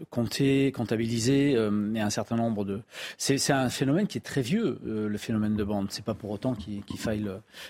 comptées, 0.08 0.72
comptabilisées. 0.72 1.56
Euh, 1.56 1.92
il 1.94 2.00
un 2.00 2.10
certain 2.10 2.36
nombre 2.36 2.64
de. 2.64 2.80
C'est 3.18 3.52
un 3.52 3.68
phénomène 3.68 4.06
qui 4.06 4.16
est 4.16 4.22
très 4.22 4.40
vieux, 4.40 4.80
le 4.84 5.18
phénomène 5.18 5.56
de 5.56 5.64
bande. 5.64 5.88
C'est 5.90 6.04
pas 6.04 6.14
pour 6.14 6.30
autant 6.30 6.54
qu'il 6.54 6.82
faille, 6.96 7.28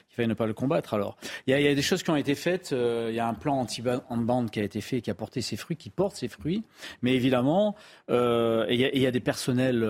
qu'il 0.08 0.16
faille 0.16 0.28
ne 0.28 0.34
pas 0.34 0.46
le 0.46 0.54
combattre. 0.54 0.94
Alors, 0.94 1.16
il 1.46 1.50
y, 1.50 1.54
a, 1.54 1.60
y, 1.60 1.66
a, 1.66 1.74
des 1.74 1.82
choses 1.82 2.04
qui 2.04 2.10
ont 2.10 2.16
été 2.16 2.36
faites. 2.36 2.72
il 2.72 3.14
y 3.14 3.18
a 3.18 3.26
un 3.26 3.34
plan 3.34 3.58
anti-bande 3.58 4.50
qui 4.50 4.60
a 4.60 4.62
été 4.62 4.80
fait, 4.80 5.00
qui 5.00 5.10
a 5.10 5.14
porté 5.14 5.40
ses 5.40 5.56
fruits, 5.56 5.76
qui 5.76 5.90
porte 5.90 6.14
ses 6.14 6.28
fruits. 6.28 6.62
Mais 7.02 7.14
évidemment, 7.14 7.74
il 8.08 8.76
y, 8.76 9.06
a, 9.06 9.10
des 9.10 9.20
personnels, 9.20 9.82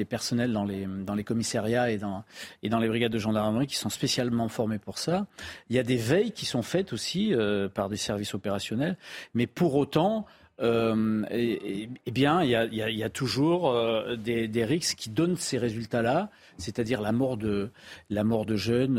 des 0.00 0.06
personnels 0.06 0.52
dans 0.52 0.64
les, 0.64 0.86
dans 0.86 1.14
les 1.14 1.24
commissariats 1.24 1.90
et 1.90 1.98
dans, 1.98 2.24
et 2.62 2.70
dans 2.70 2.78
les 2.78 2.88
brigades 2.88 3.12
de 3.12 3.18
gendarmerie 3.18 3.66
qui 3.66 3.76
sont 3.76 3.90
spécialement 3.90 4.48
formés 4.48 4.78
pour 4.78 4.96
ça. 4.96 5.26
Il 5.68 5.76
y 5.76 5.78
a 5.78 5.82
des 5.82 5.98
veilles 5.98 6.32
qui 6.32 6.46
sont 6.46 6.62
faites 6.62 6.94
aussi 6.94 7.34
euh, 7.34 7.68
par 7.68 7.90
des 7.90 7.98
services 7.98 8.32
opérationnels, 8.32 8.96
mais 9.34 9.46
pour 9.46 9.74
autant, 9.74 10.24
euh, 10.62 11.22
eh 11.30 11.88
bien, 12.10 12.42
il 12.42 12.48
y 12.48 12.54
a, 12.54 12.64
il 12.64 12.96
y 12.96 13.02
a 13.04 13.10
toujours 13.10 13.70
euh, 13.70 14.16
des, 14.16 14.48
des 14.48 14.64
RICS 14.64 14.94
qui 14.96 15.10
donnent 15.10 15.36
ces 15.36 15.58
résultats-là, 15.58 16.30
c'est-à-dire 16.56 17.02
la 17.02 17.12
mort 17.12 17.36
de, 17.36 17.70
la 18.08 18.24
mort 18.24 18.46
de 18.46 18.56
jeunes 18.56 18.98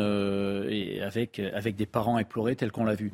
et 0.70 1.02
avec, 1.02 1.40
avec 1.40 1.76
des 1.76 1.88
parents 1.88 2.20
éplorés 2.20 2.56
tels 2.56 2.72
qu'on 2.72 2.86
l'a 2.86 2.96
vu. 2.96 3.12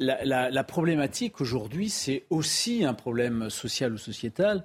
La, 0.00 0.50
la, 0.50 0.64
problématique 0.64 1.40
aujourd'hui, 1.40 1.88
c'est 1.88 2.24
aussi 2.30 2.84
un 2.84 2.94
problème 2.94 3.50
social 3.50 3.92
ou 3.92 3.98
sociétal, 3.98 4.62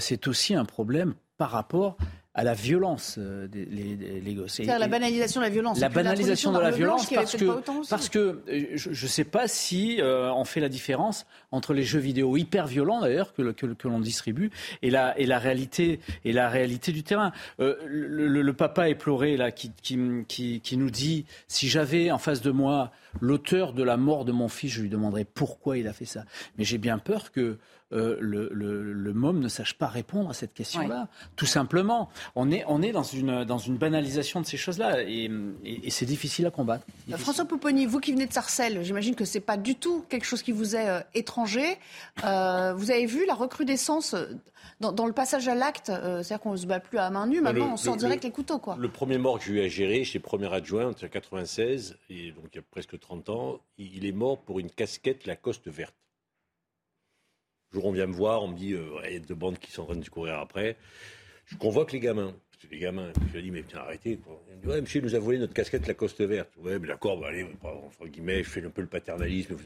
c'est 0.00 0.26
aussi 0.26 0.56
un 0.56 0.64
problème 0.64 1.14
par 1.36 1.50
rapport 1.50 1.96
à 2.36 2.42
la 2.42 2.54
violence 2.54 3.14
euh, 3.18 3.46
des 3.46 3.64
les, 3.64 4.34
gosses. 4.34 4.54
C'est-à-dire 4.54 4.80
la 4.80 4.88
banalisation 4.88 5.40
de 5.40 5.46
la 5.46 5.50
violence. 5.50 5.78
La 5.78 5.88
banalisation 5.88 6.52
de 6.52 6.58
la 6.58 6.72
violence 6.72 7.08
parce 7.08 7.36
que, 7.36 7.88
parce 7.88 8.08
que 8.08 8.42
euh, 8.48 8.66
je 8.74 8.88
ne 8.88 9.08
sais 9.08 9.22
pas 9.22 9.46
si 9.46 10.00
euh, 10.00 10.32
on 10.32 10.44
fait 10.44 10.60
la 10.60 10.68
différence 10.68 11.26
entre 11.52 11.74
les 11.74 11.84
jeux 11.84 12.00
vidéo 12.00 12.36
hyper 12.36 12.66
violents 12.66 13.00
d'ailleurs 13.00 13.34
que, 13.34 13.52
que, 13.52 13.66
que 13.66 13.86
l'on 13.86 14.00
distribue 14.00 14.50
et 14.82 14.90
la, 14.90 15.16
et 15.16 15.26
la 15.26 15.38
réalité 15.38 16.00
et 16.24 16.32
la 16.32 16.48
réalité 16.48 16.90
du 16.90 17.04
terrain. 17.04 17.30
le, 17.58 17.76
le, 18.26 18.52
papa 18.52 18.88
éploré 18.88 19.36
là 19.36 19.52
qui, 19.52 19.70
qui, 19.82 19.98
qui, 20.26 20.60
qui 20.60 20.76
nous 20.76 20.90
dit 20.90 21.26
si 21.46 21.68
j'avais 21.68 22.10
en 22.10 22.18
face 22.18 22.40
de 22.40 22.50
moi 22.50 22.90
l'auteur 23.20 23.72
de 23.72 23.82
la 23.84 23.96
mort 23.96 24.24
de 24.24 24.32
mon 24.32 24.48
fils, 24.48 24.72
je 24.72 24.82
lui 24.82 24.88
demanderais 24.88 25.24
pourquoi 25.24 25.78
il 25.78 25.86
a 25.86 25.92
fait 25.92 26.04
ça. 26.04 26.24
Mais 26.58 26.64
j'ai 26.64 26.78
bien 26.78 26.98
peur 26.98 27.30
que 27.30 27.58
euh, 27.94 28.16
le, 28.20 28.48
le, 28.52 29.12
MOM 29.14 29.38
ne 29.38 29.48
sache 29.48 29.74
pas 29.74 29.86
répondre 29.86 30.30
à 30.30 30.34
cette 30.34 30.52
question-là. 30.52 31.08
Tout 31.36 31.46
simplement. 31.46 32.08
On 32.34 32.50
est, 32.50 32.64
on 32.66 32.82
est 32.82 32.92
dans, 32.92 33.04
une, 33.04 33.44
dans 33.44 33.58
une 33.58 33.76
banalisation 33.76 34.40
de 34.40 34.46
ces 34.46 34.56
choses-là 34.56 35.02
et, 35.02 35.30
c'est 35.88 36.06
difficile 36.06 36.46
à 36.46 36.50
combattre. 36.50 36.84
Euh, 37.12 37.16
François 37.16 37.44
Pouponi, 37.44 37.86
vous 37.86 38.00
qui 38.00 38.12
venez 38.12 38.26
de 38.26 38.32
Sarcelles, 38.32 38.82
j'imagine 38.82 39.14
que 39.14 39.24
ce 39.24 39.38
n'est 39.38 39.44
pas 39.44 39.56
du 39.56 39.76
tout 39.76 40.04
quelque 40.08 40.24
chose 40.24 40.42
qui 40.42 40.50
vous 40.50 40.74
est 40.74 40.88
euh, 40.88 41.00
étranger. 41.14 41.78
vous 42.18 42.90
avez 42.90 43.06
vu 43.06 43.26
la 43.26 43.34
recrudescence 43.34 44.16
dans, 44.80 45.06
le 45.06 45.12
passage 45.12 45.46
à 45.46 45.54
l'acte, 45.54 45.86
c'est-à-dire 45.86 46.40
qu'on 46.40 46.52
ne 46.52 46.56
se 46.56 46.66
bat 46.66 46.80
plus 46.80 46.98
à 46.98 47.08
main 47.10 47.26
nue, 47.26 47.40
maintenant 47.40 47.72
on 47.72 47.76
sort 47.76 47.96
direct 47.96 48.24
les 48.24 48.30
couteaux. 48.30 48.58
Quoi. 48.58 48.76
Le 48.78 48.88
premier 48.88 49.18
mort 49.18 49.38
que 49.38 49.44
j'ai 49.44 49.52
eu 49.52 49.60
à 49.60 49.68
gérer, 49.68 50.04
chez 50.04 50.18
premier 50.18 50.52
adjoint, 50.52 50.82
en 50.82 50.88
1996, 50.88 51.96
et 52.10 52.32
donc 52.32 52.46
il 52.52 52.56
y 52.56 52.58
a 52.58 52.62
presque 52.70 52.98
30 52.98 53.28
ans, 53.30 53.60
il 53.78 54.04
est 54.04 54.12
mort 54.12 54.38
pour 54.38 54.58
une 54.58 54.70
casquette 54.70 55.26
Lacoste 55.26 55.68
verte 55.68 55.94
jour, 57.74 57.84
on 57.84 57.92
vient 57.92 58.06
me 58.06 58.12
voir, 58.14 58.42
on 58.42 58.48
me 58.48 58.56
dit, 58.56 58.72
euh, 58.72 59.00
il 59.06 59.12
y 59.12 59.16
a 59.16 59.18
deux 59.18 59.34
bandes 59.34 59.58
qui 59.58 59.70
sont 59.70 59.82
en 59.82 59.86
train 59.86 59.96
de 59.96 60.08
courir 60.08 60.38
après. 60.38 60.76
Je 61.46 61.56
convoque 61.56 61.92
les 61.92 62.00
gamins. 62.00 62.34
Les 62.70 62.78
gamins, 62.78 63.12
je 63.34 63.38
dis, 63.38 63.50
mais 63.50 63.62
tiens, 63.62 63.80
arrêtez. 63.80 64.16
Quoi. 64.16 64.40
me 64.50 64.74
dit, 64.74 64.80
monsieur, 64.80 65.00
il 65.00 65.04
nous 65.04 65.14
a 65.14 65.18
volé 65.18 65.38
notre 65.38 65.52
casquette 65.52 65.86
la 65.86 65.94
coste 65.94 66.22
verte. 66.22 66.50
Ouais, 66.58 66.78
mais 66.78 66.88
d'accord, 66.88 67.18
bah, 67.18 67.28
allez, 67.28 67.46
entre 67.62 68.06
guillemets, 68.06 68.42
je 68.42 68.48
fais 68.48 68.64
un 68.64 68.70
peu 68.70 68.80
le 68.80 68.88
paternalisme. 68.88 69.56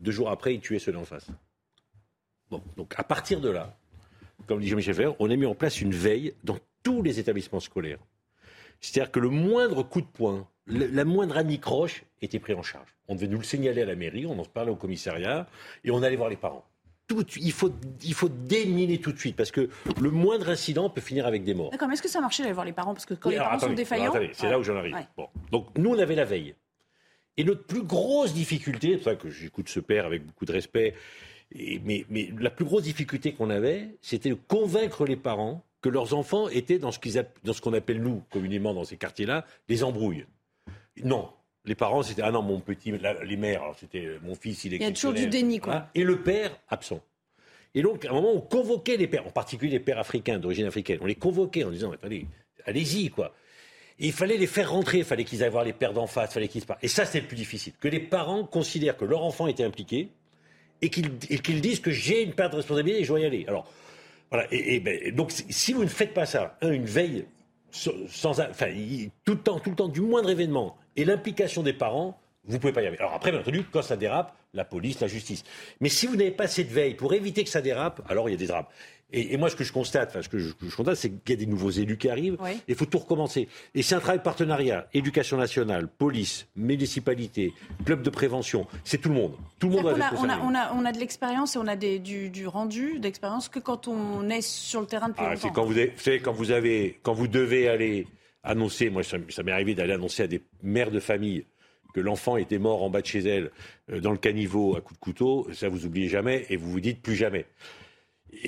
Deux 0.00 0.10
jours 0.10 0.30
après, 0.30 0.54
il 0.54 0.60
tuait 0.60 0.80
ceux 0.80 0.92
d'en 0.92 1.04
face. 1.04 1.28
Bon, 2.50 2.62
donc 2.76 2.94
à 2.96 3.04
partir 3.04 3.40
de 3.40 3.50
là, 3.50 3.76
comme 4.46 4.60
dit 4.60 4.68
Jean-Michel 4.68 4.94
Ferrer, 4.94 5.14
on 5.18 5.30
a 5.30 5.36
mis 5.36 5.46
en 5.46 5.54
place 5.54 5.80
une 5.80 5.92
veille 5.92 6.34
dans 6.44 6.58
tous 6.82 7.02
les 7.02 7.18
établissements 7.18 7.60
scolaires. 7.60 7.98
C'est-à-dire 8.80 9.10
que 9.10 9.20
le 9.20 9.30
moindre 9.30 9.82
coup 9.82 10.00
de 10.00 10.06
poing, 10.06 10.48
la 10.66 11.04
moindre 11.04 11.36
anicroche 11.36 12.04
était 12.22 12.38
pris 12.38 12.54
en 12.54 12.62
charge. 12.62 12.94
On 13.08 13.14
devait 13.14 13.28
nous 13.28 13.38
le 13.38 13.44
signaler 13.44 13.82
à 13.82 13.86
la 13.86 13.96
mairie, 13.96 14.26
on 14.26 14.38
en 14.38 14.44
parlait 14.44 14.70
au 14.70 14.76
commissariat 14.76 15.48
et 15.84 15.90
on 15.90 16.02
allait 16.02 16.16
voir 16.16 16.28
les 16.28 16.36
parents. 16.36 16.64
Tout, 17.06 17.24
il, 17.36 17.52
faut, 17.52 17.70
il 18.02 18.14
faut 18.14 18.28
déminer 18.28 18.98
tout 18.98 19.12
de 19.12 19.18
suite 19.18 19.36
parce 19.36 19.50
que 19.50 19.68
le 20.00 20.10
moindre 20.10 20.48
incident 20.48 20.90
peut 20.90 21.00
finir 21.00 21.26
avec 21.26 21.44
des 21.44 21.54
morts. 21.54 21.70
D'accord, 21.70 21.88
mais 21.88 21.94
est-ce 21.94 22.02
que 22.02 22.08
ça 22.08 22.20
marchait 22.20 22.42
d'aller 22.42 22.54
voir 22.54 22.66
les 22.66 22.72
parents? 22.72 22.94
Parce 22.94 23.06
que 23.06 23.14
quand 23.14 23.30
les 23.30 23.36
parents 23.36 23.58
sont 23.58 23.72
défaillants. 23.72 24.12
c'est 24.32 24.48
là 24.48 24.58
où 24.58 24.62
j'en 24.62 24.76
arrive. 24.76 24.96
Bon. 25.16 25.28
Donc 25.52 25.76
nous, 25.78 25.90
on 25.90 25.98
avait 25.98 26.16
la 26.16 26.24
veille. 26.24 26.54
Et 27.36 27.44
notre 27.44 27.64
plus 27.64 27.82
grosse 27.82 28.32
difficulté, 28.32 28.92
c'est 28.92 28.96
pour 28.96 29.04
ça 29.04 29.16
que 29.16 29.30
j'écoute 29.30 29.68
ce 29.68 29.80
père 29.80 30.06
avec 30.06 30.24
beaucoup 30.24 30.46
de 30.46 30.52
respect, 30.52 30.94
mais, 31.54 32.06
mais 32.08 32.30
la 32.38 32.50
plus 32.50 32.64
grosse 32.64 32.84
difficulté 32.84 33.34
qu'on 33.34 33.50
avait, 33.50 33.98
c'était 34.00 34.30
de 34.30 34.34
convaincre 34.34 35.04
les 35.04 35.16
parents 35.16 35.62
que 35.82 35.88
leurs 35.88 36.14
enfants 36.14 36.48
étaient 36.48 36.78
dans 36.78 36.90
ce 36.90 37.60
qu'on 37.60 37.72
appelle, 37.74 38.02
nous, 38.02 38.22
communément 38.30 38.74
dans 38.74 38.84
ces 38.84 38.96
quartiers-là, 38.96 39.44
des 39.68 39.84
embrouilles. 39.84 40.26
Non. 41.04 41.28
Les 41.66 41.74
parents, 41.74 42.02
c'était 42.02 42.22
Ah 42.22 42.30
non, 42.30 42.42
mon 42.42 42.60
petit, 42.60 42.92
les 42.92 43.36
mères, 43.36 43.62
c'était 43.78 44.18
mon 44.22 44.34
fils, 44.34 44.64
il 44.64 44.74
est. 44.74 44.76
Il 44.76 44.82
y 44.82 44.86
a 44.86 44.92
toujours 44.92 45.12
du 45.12 45.26
déni, 45.26 45.58
quoi. 45.58 45.88
Et 45.94 46.04
le 46.04 46.22
père, 46.22 46.56
absent. 46.68 47.00
Et 47.74 47.82
donc, 47.82 48.04
à 48.06 48.10
un 48.10 48.14
moment, 48.14 48.32
on 48.34 48.40
convoquait 48.40 48.96
les 48.96 49.06
pères, 49.06 49.26
en 49.26 49.30
particulier 49.30 49.72
les 49.72 49.80
pères 49.80 49.98
africains, 49.98 50.38
d'origine 50.38 50.66
africaine. 50.66 50.98
On 51.02 51.06
les 51.06 51.14
convoquait 51.16 51.64
en 51.64 51.70
disant 51.70 51.92
Attendez, 51.92 52.26
allez-y, 52.64 53.10
quoi. 53.10 53.34
Et 53.98 54.06
il 54.06 54.12
fallait 54.12 54.36
les 54.36 54.46
faire 54.46 54.70
rentrer, 54.70 54.98
il 54.98 55.04
fallait 55.04 55.24
qu'ils 55.24 55.42
aillent 55.42 55.50
voir 55.50 55.64
les 55.64 55.72
pères 55.72 55.92
d'en 55.92 56.06
face, 56.06 56.30
il 56.30 56.34
fallait 56.34 56.48
qu'ils 56.48 56.60
se 56.60 56.66
parlent. 56.66 56.80
Et 56.82 56.88
ça, 56.88 57.04
c'est 57.04 57.20
le 57.20 57.26
plus 57.26 57.36
difficile. 57.36 57.72
Que 57.80 57.88
les 57.88 58.00
parents 58.00 58.44
considèrent 58.44 58.96
que 58.96 59.04
leur 59.04 59.24
enfant 59.24 59.46
était 59.46 59.64
impliqué 59.64 60.10
et 60.82 60.90
qu'ils 60.90 61.60
disent 61.60 61.80
que 61.80 61.90
j'ai 61.90 62.22
une 62.22 62.34
part 62.34 62.50
de 62.50 62.56
responsabilité 62.56 63.00
et 63.00 63.04
je 63.04 63.08
dois 63.08 63.20
y 63.20 63.24
aller. 63.24 63.44
Alors, 63.48 63.70
voilà. 64.30 64.46
Et, 64.50 64.80
ben, 64.80 65.14
donc, 65.14 65.32
si 65.32 65.72
vous 65.72 65.82
ne 65.82 65.88
faites 65.88 66.12
pas 66.12 66.26
ça, 66.26 66.58
une 66.62 66.84
veille 66.84 67.24
sans, 67.76 68.34
tout 69.24 69.32
le 69.32 69.38
temps, 69.38 69.60
tout 69.60 69.70
le 69.70 69.76
temps, 69.76 69.88
du 69.88 70.00
moindre 70.00 70.30
événement 70.30 70.76
et 70.96 71.04
l'implication 71.04 71.62
des 71.62 71.72
parents, 71.72 72.18
vous 72.44 72.58
pouvez 72.58 72.72
pas 72.72 72.82
y 72.82 72.86
arriver. 72.86 73.00
Alors 73.00 73.14
après, 73.14 73.30
bien 73.30 73.40
entendu, 73.40 73.64
quand 73.70 73.82
ça 73.82 73.96
dérape, 73.96 74.36
la 74.54 74.64
police, 74.64 75.00
la 75.00 75.08
justice. 75.08 75.44
Mais 75.80 75.88
si 75.88 76.06
vous 76.06 76.16
n'avez 76.16 76.30
pas 76.30 76.46
cette 76.46 76.70
veille 76.70 76.94
pour 76.94 77.12
éviter 77.12 77.44
que 77.44 77.50
ça 77.50 77.60
dérape, 77.60 78.02
alors 78.08 78.28
il 78.28 78.32
y 78.32 78.34
a 78.34 78.38
des 78.38 78.46
drapes. 78.46 78.72
Et, 79.12 79.36
moi, 79.36 79.48
ce 79.48 79.56
que 79.56 79.62
je 79.62 79.72
constate, 79.72 80.10
enfin, 80.10 80.22
ce 80.22 80.28
que 80.28 80.38
je, 80.38 80.52
constate, 80.52 80.96
c'est 80.96 81.10
qu'il 81.10 81.30
y 81.30 81.32
a 81.34 81.36
des 81.36 81.46
nouveaux 81.46 81.70
élus 81.70 81.96
qui 81.96 82.08
arrivent. 82.08 82.36
Il 82.66 82.74
faut 82.74 82.86
tout 82.86 82.98
recommencer. 82.98 83.48
Et 83.74 83.82
c'est 83.82 83.94
un 83.94 84.00
travail 84.00 84.18
de 84.18 84.24
partenariat. 84.24 84.88
Éducation 84.94 85.36
nationale, 85.36 85.86
police, 85.86 86.48
municipalité, 86.56 87.52
club 87.84 88.02
de 88.02 88.10
prévention. 88.10 88.66
C'est 88.84 88.98
tout 88.98 89.08
le 89.08 89.14
monde. 89.14 89.36
Tout 89.60 89.68
le 89.68 89.76
monde 89.76 89.86
on 89.86 90.00
a, 90.00 90.12
on, 90.14 90.28
a, 90.28 90.38
on, 90.38 90.54
a, 90.54 90.72
on, 90.74 90.84
a, 90.84 90.92
de 90.92 90.98
l'expérience 90.98 91.54
et 91.54 91.58
on 91.58 91.68
a 91.68 91.76
des, 91.76 92.00
du, 92.00 92.46
rendu 92.48 92.98
d'expérience 92.98 93.48
que 93.48 93.60
quand 93.60 93.86
on 93.86 94.28
est 94.28 94.42
sur 94.42 94.80
le 94.80 94.86
terrain 94.86 95.08
depuis 95.08 95.24
ah, 95.24 95.36
C'est 95.36 95.52
quand 95.52 95.64
vous, 95.64 95.78
avez, 95.78 96.20
quand 96.20 96.32
vous 96.32 96.50
avez, 96.50 96.98
quand 97.02 97.14
vous 97.14 97.28
devez 97.28 97.68
aller 97.68 98.08
annoncer. 98.42 98.90
Moi, 98.90 99.02
ça, 99.04 99.18
m'est 99.18 99.52
arrivé 99.52 99.74
d'aller 99.74 99.92
annoncer 99.92 100.24
à 100.24 100.26
des 100.26 100.42
mères 100.62 100.90
de 100.90 101.00
famille 101.00 101.44
que 101.94 102.00
l'enfant 102.00 102.36
était 102.36 102.58
mort 102.58 102.82
en 102.82 102.90
bas 102.90 103.00
de 103.00 103.06
chez 103.06 103.20
elle, 103.20 103.50
euh, 103.90 104.00
dans 104.00 104.10
le 104.10 104.18
caniveau 104.18 104.76
à 104.76 104.82
coup 104.82 104.92
de 104.92 104.98
couteau, 104.98 105.48
ça 105.54 105.70
vous 105.70 105.86
oubliez 105.86 106.08
jamais 106.08 106.44
et 106.50 106.56
vous 106.56 106.70
vous 106.70 106.80
dites 106.80 107.00
plus 107.00 107.14
jamais. 107.14 107.46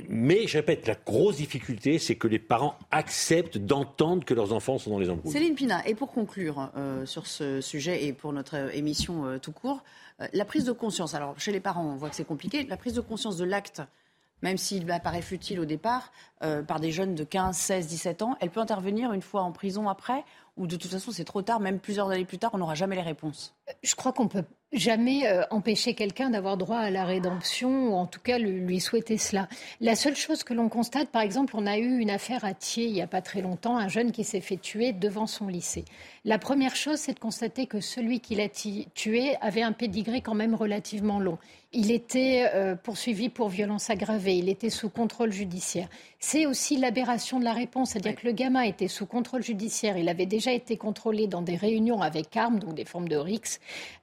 Mais 0.09 0.47
je 0.47 0.59
répète, 0.59 0.87
la 0.87 0.95
grosse 0.95 1.37
difficulté, 1.37 1.99
c'est 1.99 2.17
que 2.17 2.29
les 2.29 2.39
parents 2.39 2.77
acceptent 2.91 3.59
d'entendre 3.59 4.25
que 4.25 4.35
leurs 4.35 4.53
enfants 4.53 4.79
sont 4.79 4.91
dans 4.91 4.99
les 4.99 5.09
embrouilles. 5.09 5.33
Céline 5.33 5.55
Pina, 5.55 5.87
et 5.87 5.95
pour 5.95 6.13
conclure 6.13 6.71
euh, 6.77 7.07
sur 7.07 7.27
ce 7.27 7.61
sujet 7.61 8.05
et 8.05 8.13
pour 8.13 8.33
notre 8.33 8.57
euh, 8.57 8.71
émission 8.73 9.27
euh, 9.27 9.39
tout 9.39 9.53
court, 9.53 9.83
la 10.33 10.45
prise 10.45 10.65
de 10.65 10.73
conscience. 10.73 11.15
Alors, 11.15 11.39
chez 11.39 11.53
les 11.53 11.61
parents, 11.61 11.85
on 11.85 11.95
voit 11.95 12.11
que 12.11 12.17
c'est 12.17 12.25
compliqué. 12.25 12.65
La 12.65 12.77
prise 12.77 12.93
de 12.93 13.01
conscience 13.01 13.37
de 13.37 13.45
l'acte, 13.45 13.83
même 14.43 14.57
s'il 14.57 14.91
apparaît 14.91 15.23
futile 15.23 15.61
au 15.61 15.65
départ, 15.65 16.11
par 16.41 16.81
des 16.81 16.91
jeunes 16.91 17.15
de 17.15 17.23
15, 17.23 17.57
16, 17.57 17.87
17 17.87 18.23
ans, 18.23 18.37
elle 18.41 18.51
peut 18.51 18.59
intervenir 18.59 19.13
une 19.13 19.23
fois 19.23 19.43
en 19.43 19.53
prison 19.53 19.89
après, 19.89 20.25
ou 20.57 20.67
de 20.67 20.75
toute 20.75 20.91
façon, 20.91 21.13
c'est 21.13 21.23
trop 21.23 21.43
tard, 21.43 21.61
même 21.61 21.79
plusieurs 21.79 22.11
années 22.11 22.25
plus 22.25 22.39
tard, 22.39 22.51
on 22.53 22.59
n'aura 22.59 22.75
jamais 22.75 22.97
les 22.97 23.03
réponses? 23.03 23.55
Je 23.85 23.95
crois 23.95 24.13
qu'on 24.13 24.27
peut 24.27 24.43
jamais 24.73 25.27
euh, 25.27 25.43
empêcher 25.51 25.95
quelqu'un 25.95 26.31
d'avoir 26.31 26.57
droit 26.57 26.79
à 26.79 26.91
la 26.91 27.05
rédemption, 27.05 27.89
ou 27.89 27.95
en 27.95 28.07
tout 28.07 28.21
cas 28.21 28.39
lui 28.39 28.81
souhaiter 28.81 29.17
cela. 29.17 29.49
La 29.81 29.97
seule 29.97 30.17
chose 30.17 30.45
que 30.45 30.53
l'on 30.55 30.69
constate, 30.69 31.09
par 31.09 31.23
exemple, 31.23 31.55
on 31.57 31.67
a 31.67 31.79
eu 31.79 31.99
une 31.99 32.11
affaire 32.11 32.45
à 32.45 32.55
Thiers 32.55 32.87
il 32.87 32.93
n'y 32.93 33.03
a 33.03 33.07
pas 33.07 33.23
très 33.23 33.41
longtemps, 33.41 33.79
un 33.79 33.89
jeune 33.89 34.13
qui 34.13 34.25
s'est 34.25 34.41
fait 34.41 34.57
tuer 34.59 34.93
devant 34.93 35.27
son 35.27 35.47
lycée. 35.47 35.85
La 36.25 36.39
première 36.39 36.77
chose, 36.77 36.99
c'est 36.99 37.15
de 37.15 37.19
constater 37.19 37.67
que 37.67 37.81
celui 37.81 38.21
qui 38.21 38.35
l'a 38.35 38.49
tué 38.49 39.37
avait 39.41 39.63
un 39.63 39.73
pédigré 39.73 40.21
quand 40.21 40.35
même 40.35 40.55
relativement 40.55 41.21
long. 41.21 41.39
Il 41.73 41.91
était 41.91 42.51
euh, 42.55 42.75
poursuivi 42.77 43.29
pour 43.29 43.49
violence 43.49 43.91
aggravée, 43.91 44.37
il 44.37 44.49
était 44.49 44.71
sous 44.71 44.89
contrôle 44.89 45.33
judiciaire. 45.33 45.89
C'est 46.19 46.47
aussi 46.47 46.77
l'aberration 46.77 47.39
de 47.39 47.45
la 47.45 47.53
réponse, 47.53 47.91
c'est-à-dire 47.91 48.15
que 48.15 48.27
le 48.27 48.33
gamin 48.33 48.63
était 48.63 48.89
sous 48.89 49.07
contrôle 49.07 49.43
judiciaire, 49.43 49.97
il 49.97 50.09
avait 50.09 50.27
déjà 50.27 50.53
été 50.53 50.77
contrôlé 50.77 51.27
dans 51.27 51.43
des 51.43 51.57
réunions 51.57 52.01
avec 52.01 52.37
armes, 52.37 52.59
donc 52.59 52.75
des 52.75 52.85
formes 52.85 53.09
de 53.09 53.17
RICS, 53.17 53.61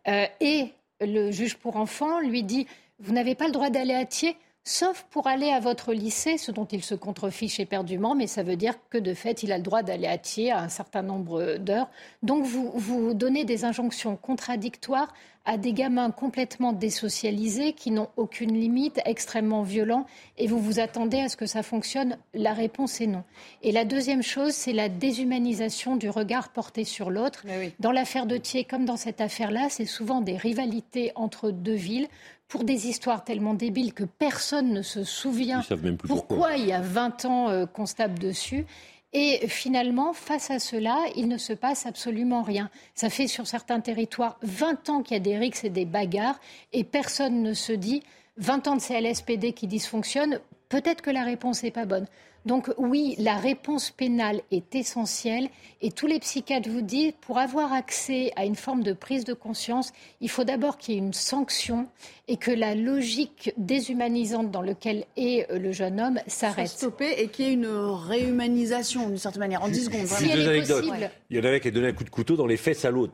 euh, 0.08 0.26
et 0.40 0.65
le 1.02 1.32
juge 1.32 1.56
pour 1.58 1.78
enfants 1.78 2.20
lui 2.20 2.44
dit 2.44 2.68
Vous 3.00 3.14
n'avez 3.14 3.36
pas 3.36 3.48
le 3.48 3.52
droit 3.52 3.70
d'aller 3.70 3.94
à 3.94 4.06
Thiers 4.06 4.38
sauf 4.66 5.06
pour 5.12 5.28
aller 5.28 5.52
à 5.52 5.60
votre 5.60 5.94
lycée, 5.94 6.38
ce 6.38 6.52
dont 6.52 6.66
il 6.66 6.84
se 6.84 6.96
contrefiche 6.96 7.60
éperdument, 7.60 8.16
mais 8.16 8.28
ça 8.28 8.44
veut 8.44 8.56
dire 8.56 8.74
que 8.90 8.98
de 8.98 9.14
fait, 9.14 9.44
il 9.44 9.52
a 9.52 9.58
le 9.58 9.64
droit 9.64 9.84
d'aller 9.84 10.08
à 10.08 10.18
Thiers 10.18 10.52
à 10.52 10.60
un 10.60 10.70
certain 10.70 11.04
nombre 11.04 11.58
d'heures. 11.58 11.88
Donc 12.24 12.44
vous, 12.46 12.72
vous 12.74 13.14
donnez 13.14 13.46
des 13.46 13.64
injonctions 13.64 14.18
contradictoires 14.18 15.14
à 15.46 15.58
des 15.58 15.74
gamins 15.74 16.12
complètement 16.12 16.74
désocialisés, 16.74 17.74
qui 17.74 17.92
n'ont 17.92 18.10
aucune 18.18 18.54
limite, 18.54 19.00
extrêmement 19.06 19.62
violents, 19.62 20.06
et 20.38 20.48
vous 20.48 20.60
vous 20.60 20.80
attendez 20.80 21.20
à 21.20 21.30
ce 21.30 21.38
que 21.38 21.46
ça 21.46 21.62
fonctionne 21.62 22.18
La 22.34 22.54
réponse 22.54 23.00
est 23.00 23.08
non. 23.08 23.24
Et 23.62 23.72
la 23.72 23.86
deuxième 23.86 24.24
chose, 24.24 24.54
c'est 24.54 24.74
la 24.74 24.90
déshumanisation 24.90 25.96
du 25.96 26.10
regard 26.10 26.50
porté 26.50 26.84
sur 26.84 27.12
l'autre. 27.12 27.46
Dans 27.80 27.92
l'affaire 27.92 28.26
de 28.26 28.38
Thiers, 28.38 28.66
comme 28.66 28.86
dans 28.86 28.98
cette 28.98 29.22
affaire-là, 29.22 29.68
c'est 29.70 29.86
souvent 29.86 30.22
des 30.22 30.36
rivalités 30.36 31.12
entre 31.16 31.52
deux 31.52 31.74
villes 31.74 32.08
pour 32.48 32.64
des 32.64 32.88
histoires 32.88 33.24
tellement 33.24 33.54
débiles 33.54 33.94
que 33.94 34.04
personne 34.04 34.72
ne 34.72 34.82
se 34.82 35.04
souvient 35.04 35.64
pourquoi, 36.08 36.56
il 36.58 36.66
y 36.66 36.74
a 36.74 36.82
20 36.82 37.26
ans 37.26 37.50
euh, 37.50 37.66
qu'on 37.66 37.86
se 37.86 37.96
tape 37.96 38.20
dessus. 38.20 38.66
Et 39.14 39.48
finalement, 39.48 40.12
face 40.12 40.52
à 40.52 40.60
cela, 40.60 40.98
il 41.16 41.30
ne 41.30 41.38
se 41.38 41.54
passe 41.54 41.86
absolument 41.86 42.42
rien. 42.42 42.70
Ça 42.96 43.10
fait 43.10 43.28
sur 43.28 43.48
certains 43.48 43.80
territoires 43.80 44.38
20 44.42 44.90
ans 44.90 45.04
qu'il 45.04 45.16
y 45.16 45.20
a 45.20 45.24
des 45.24 45.38
rixes 45.38 45.64
et 45.64 45.70
des 45.70 45.86
bagarres 45.86 46.40
et 46.74 46.84
personne 46.84 47.42
ne 47.42 47.54
se 47.54 47.72
dit 47.72 48.04
20 48.38 48.68
ans 48.68 48.76
de 48.76 48.82
CLSPD 48.82 49.54
qui 49.54 49.68
dysfonctionnent, 49.68 50.40
peut-être 50.68 51.02
que 51.02 51.12
la 51.12 51.24
réponse 51.24 51.64
n'est 51.64 51.72
pas 51.72 51.86
bonne. 51.86 52.08
Donc 52.46 52.72
oui, 52.78 53.16
la 53.18 53.38
réponse 53.38 53.90
pénale 53.90 54.42
est 54.52 54.76
essentielle 54.76 55.50
et 55.82 55.92
tous 55.92 56.06
les 56.06 56.20
psychiatres 56.20 56.70
vous 56.70 56.82
disent, 56.82 57.14
pour 57.22 57.40
avoir 57.40 57.74
accès 57.74 58.32
à 58.36 58.46
une 58.46 58.56
forme 58.56 58.84
de 58.84 58.94
prise 58.94 59.26
de 59.26 59.34
conscience, 59.34 59.94
il 60.22 60.30
faut 60.30 60.44
d'abord 60.44 60.78
qu'il 60.78 60.94
y 60.94 60.98
ait 60.98 61.02
une 61.02 61.14
sanction 61.14 61.88
et 62.28 62.38
que 62.38 62.52
la 62.52 62.76
logique 62.76 63.52
déshumanisante 63.58 64.52
dans 64.52 64.62
laquelle 64.62 65.06
est 65.18 65.50
euh, 65.52 65.60
le 65.60 65.72
jeune 65.72 66.00
homme 66.00 66.20
s'arrête. 66.28 66.68
stopper 66.68 67.14
et 67.18 67.28
qu'il 67.28 67.46
y 67.46 67.50
ait 67.50 67.54
une 67.54 67.68
réhumanisation 67.68 69.10
d'une 69.10 69.18
certaine 69.18 69.42
manière, 69.42 69.64
en 69.64 69.70
10 69.70 69.86
secondes. 69.86 70.08
Si 70.08 70.30
elle 70.30 70.56
est 70.56 70.68
possible. 70.68 71.10
Il 71.30 71.38
y 71.38 71.40
en 71.40 71.44
avait 71.44 71.60
qui 71.60 71.68
a 71.68 71.72
donné 71.72 71.88
un 71.88 71.94
coup 71.94 72.04
de 72.04 72.10
couteau 72.10 72.36
dans 72.36 72.48
les 72.48 72.58
fesses 72.58 72.86
à 72.86 72.92
l'autre. 72.92 73.14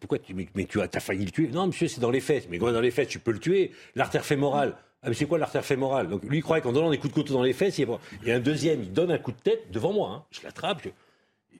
pourquoi 0.00 0.18
tu, 0.18 0.34
mais, 0.34 0.64
tu 0.64 0.80
as, 0.80 0.88
as 0.92 1.00
failli 1.00 1.24
le 1.24 1.30
tuer? 1.30 1.48
Non, 1.52 1.68
monsieur, 1.68 1.86
c'est 1.88 2.00
dans 2.00 2.10
les 2.10 2.20
fesses. 2.20 2.48
Mais 2.50 2.58
quand 2.58 2.72
dans 2.72 2.80
les 2.80 2.90
fesses, 2.90 3.08
tu 3.08 3.20
peux 3.20 3.32
le 3.32 3.40
tuer? 3.40 3.72
L'artère 3.94 4.24
fémorale. 4.24 4.76
Ah, 5.02 5.08
mais 5.08 5.14
c'est 5.14 5.26
quoi 5.26 5.38
l'artère 5.38 5.64
fémorale 5.64 6.08
Donc 6.08 6.24
lui, 6.24 6.38
il 6.38 6.42
croyait 6.42 6.62
qu'en 6.62 6.72
donnant 6.72 6.90
des 6.90 6.98
coups 6.98 7.14
de 7.14 7.20
couteau 7.20 7.34
dans 7.34 7.42
les 7.42 7.52
fesses, 7.52 7.78
il 7.78 7.88
y 8.24 8.30
a 8.30 8.34
un 8.34 8.40
deuxième, 8.40 8.82
il 8.82 8.92
donne 8.92 9.12
un 9.12 9.18
coup 9.18 9.32
de 9.32 9.38
tête 9.38 9.70
devant 9.70 9.92
moi. 9.92 10.10
Hein. 10.10 10.24
Je 10.30 10.42
l'attrape. 10.42 10.82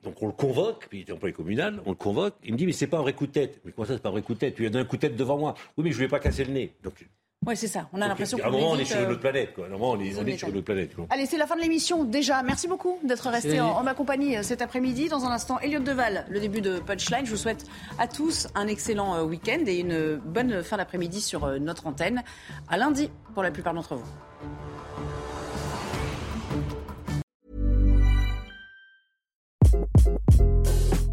Donc 0.03 0.21
on 0.21 0.27
le 0.27 0.33
convoque, 0.33 0.87
puis 0.89 0.99
il 0.99 1.01
était 1.01 1.11
employé 1.11 1.33
communal, 1.33 1.81
on 1.85 1.89
le 1.89 1.95
convoque. 1.95 2.35
Il 2.43 2.53
me 2.53 2.57
dit, 2.57 2.65
mais 2.65 2.71
c'est 2.71 2.87
pas 2.87 2.97
un 2.97 3.01
vrai 3.01 3.13
coup 3.13 3.27
de 3.27 3.31
tête. 3.31 3.61
Mais 3.63 3.71
comment 3.71 3.85
ça, 3.85 3.93
c'est 3.93 4.01
pas 4.01 4.09
un 4.09 4.13
vrai 4.13 4.21
coup 4.21 4.33
de 4.33 4.39
tête? 4.39 4.55
Tu 4.55 4.61
lui 4.61 4.67
as 4.67 4.69
donné 4.69 4.83
un 4.83 4.87
coup 4.87 4.95
de 4.95 5.01
tête 5.01 5.15
devant 5.15 5.37
moi. 5.37 5.55
Oui, 5.77 5.83
mais 5.83 5.91
je 5.91 5.97
lui 5.97 6.05
ai 6.05 6.07
pas 6.07 6.19
cassé 6.19 6.43
le 6.43 6.51
nez. 6.51 6.73
Donc 6.83 7.05
oui, 7.47 7.55
c'est 7.55 7.67
ça. 7.67 7.87
On 7.93 8.01
a 8.01 8.07
l'impression 8.07 8.37
moment, 8.37 8.71
on 8.71 8.77
est 8.77 8.83
sur 8.83 8.99
une 8.99 9.05
euh, 9.05 9.11
autre 9.11 9.21
planète. 9.21 9.53
Quoi. 9.53 9.63
À 9.63 9.67
un 9.67 9.71
moment, 9.71 9.91
on 9.91 9.99
est, 9.99 10.13
on 10.19 10.25
est 10.25 10.37
sur 10.37 10.49
une 10.49 10.57
autre 10.57 10.65
planète. 10.65 10.93
Quoi. 10.93 11.07
Allez, 11.09 11.25
c'est 11.25 11.37
la 11.37 11.47
fin 11.47 11.55
de 11.55 11.61
l'émission 11.61 12.03
déjà. 12.03 12.43
Merci 12.43 12.67
beaucoup 12.67 12.99
d'être 13.03 13.29
resté 13.29 13.61
en, 13.61 13.81
ma 13.81 13.93
compagnie 13.93 14.35
euh, 14.37 14.43
cet 14.43 14.61
après-midi. 14.61 15.07
Dans 15.07 15.23
un 15.25 15.31
instant, 15.31 15.57
Elliot 15.59 15.79
Deval, 15.79 16.25
le 16.29 16.39
début 16.41 16.59
de 16.59 16.79
Punchline. 16.79 17.25
Je 17.25 17.31
vous 17.31 17.37
souhaite 17.37 17.65
à 17.97 18.07
tous 18.07 18.49
un 18.55 18.67
excellent 18.67 19.15
euh, 19.15 19.23
week-end 19.23 19.63
et 19.65 19.79
une 19.79 20.17
bonne 20.17 20.63
fin 20.63 20.75
d'après-midi 20.75 21.21
sur 21.21 21.47
notre 21.59 21.87
antenne. 21.87 22.23
À 22.67 22.77
lundi 22.77 23.09
pour 23.33 23.41
la 23.41 23.51
plupart 23.51 23.73
d'entre 23.73 23.95
vous. 23.95 24.05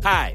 Hi, 0.04 0.34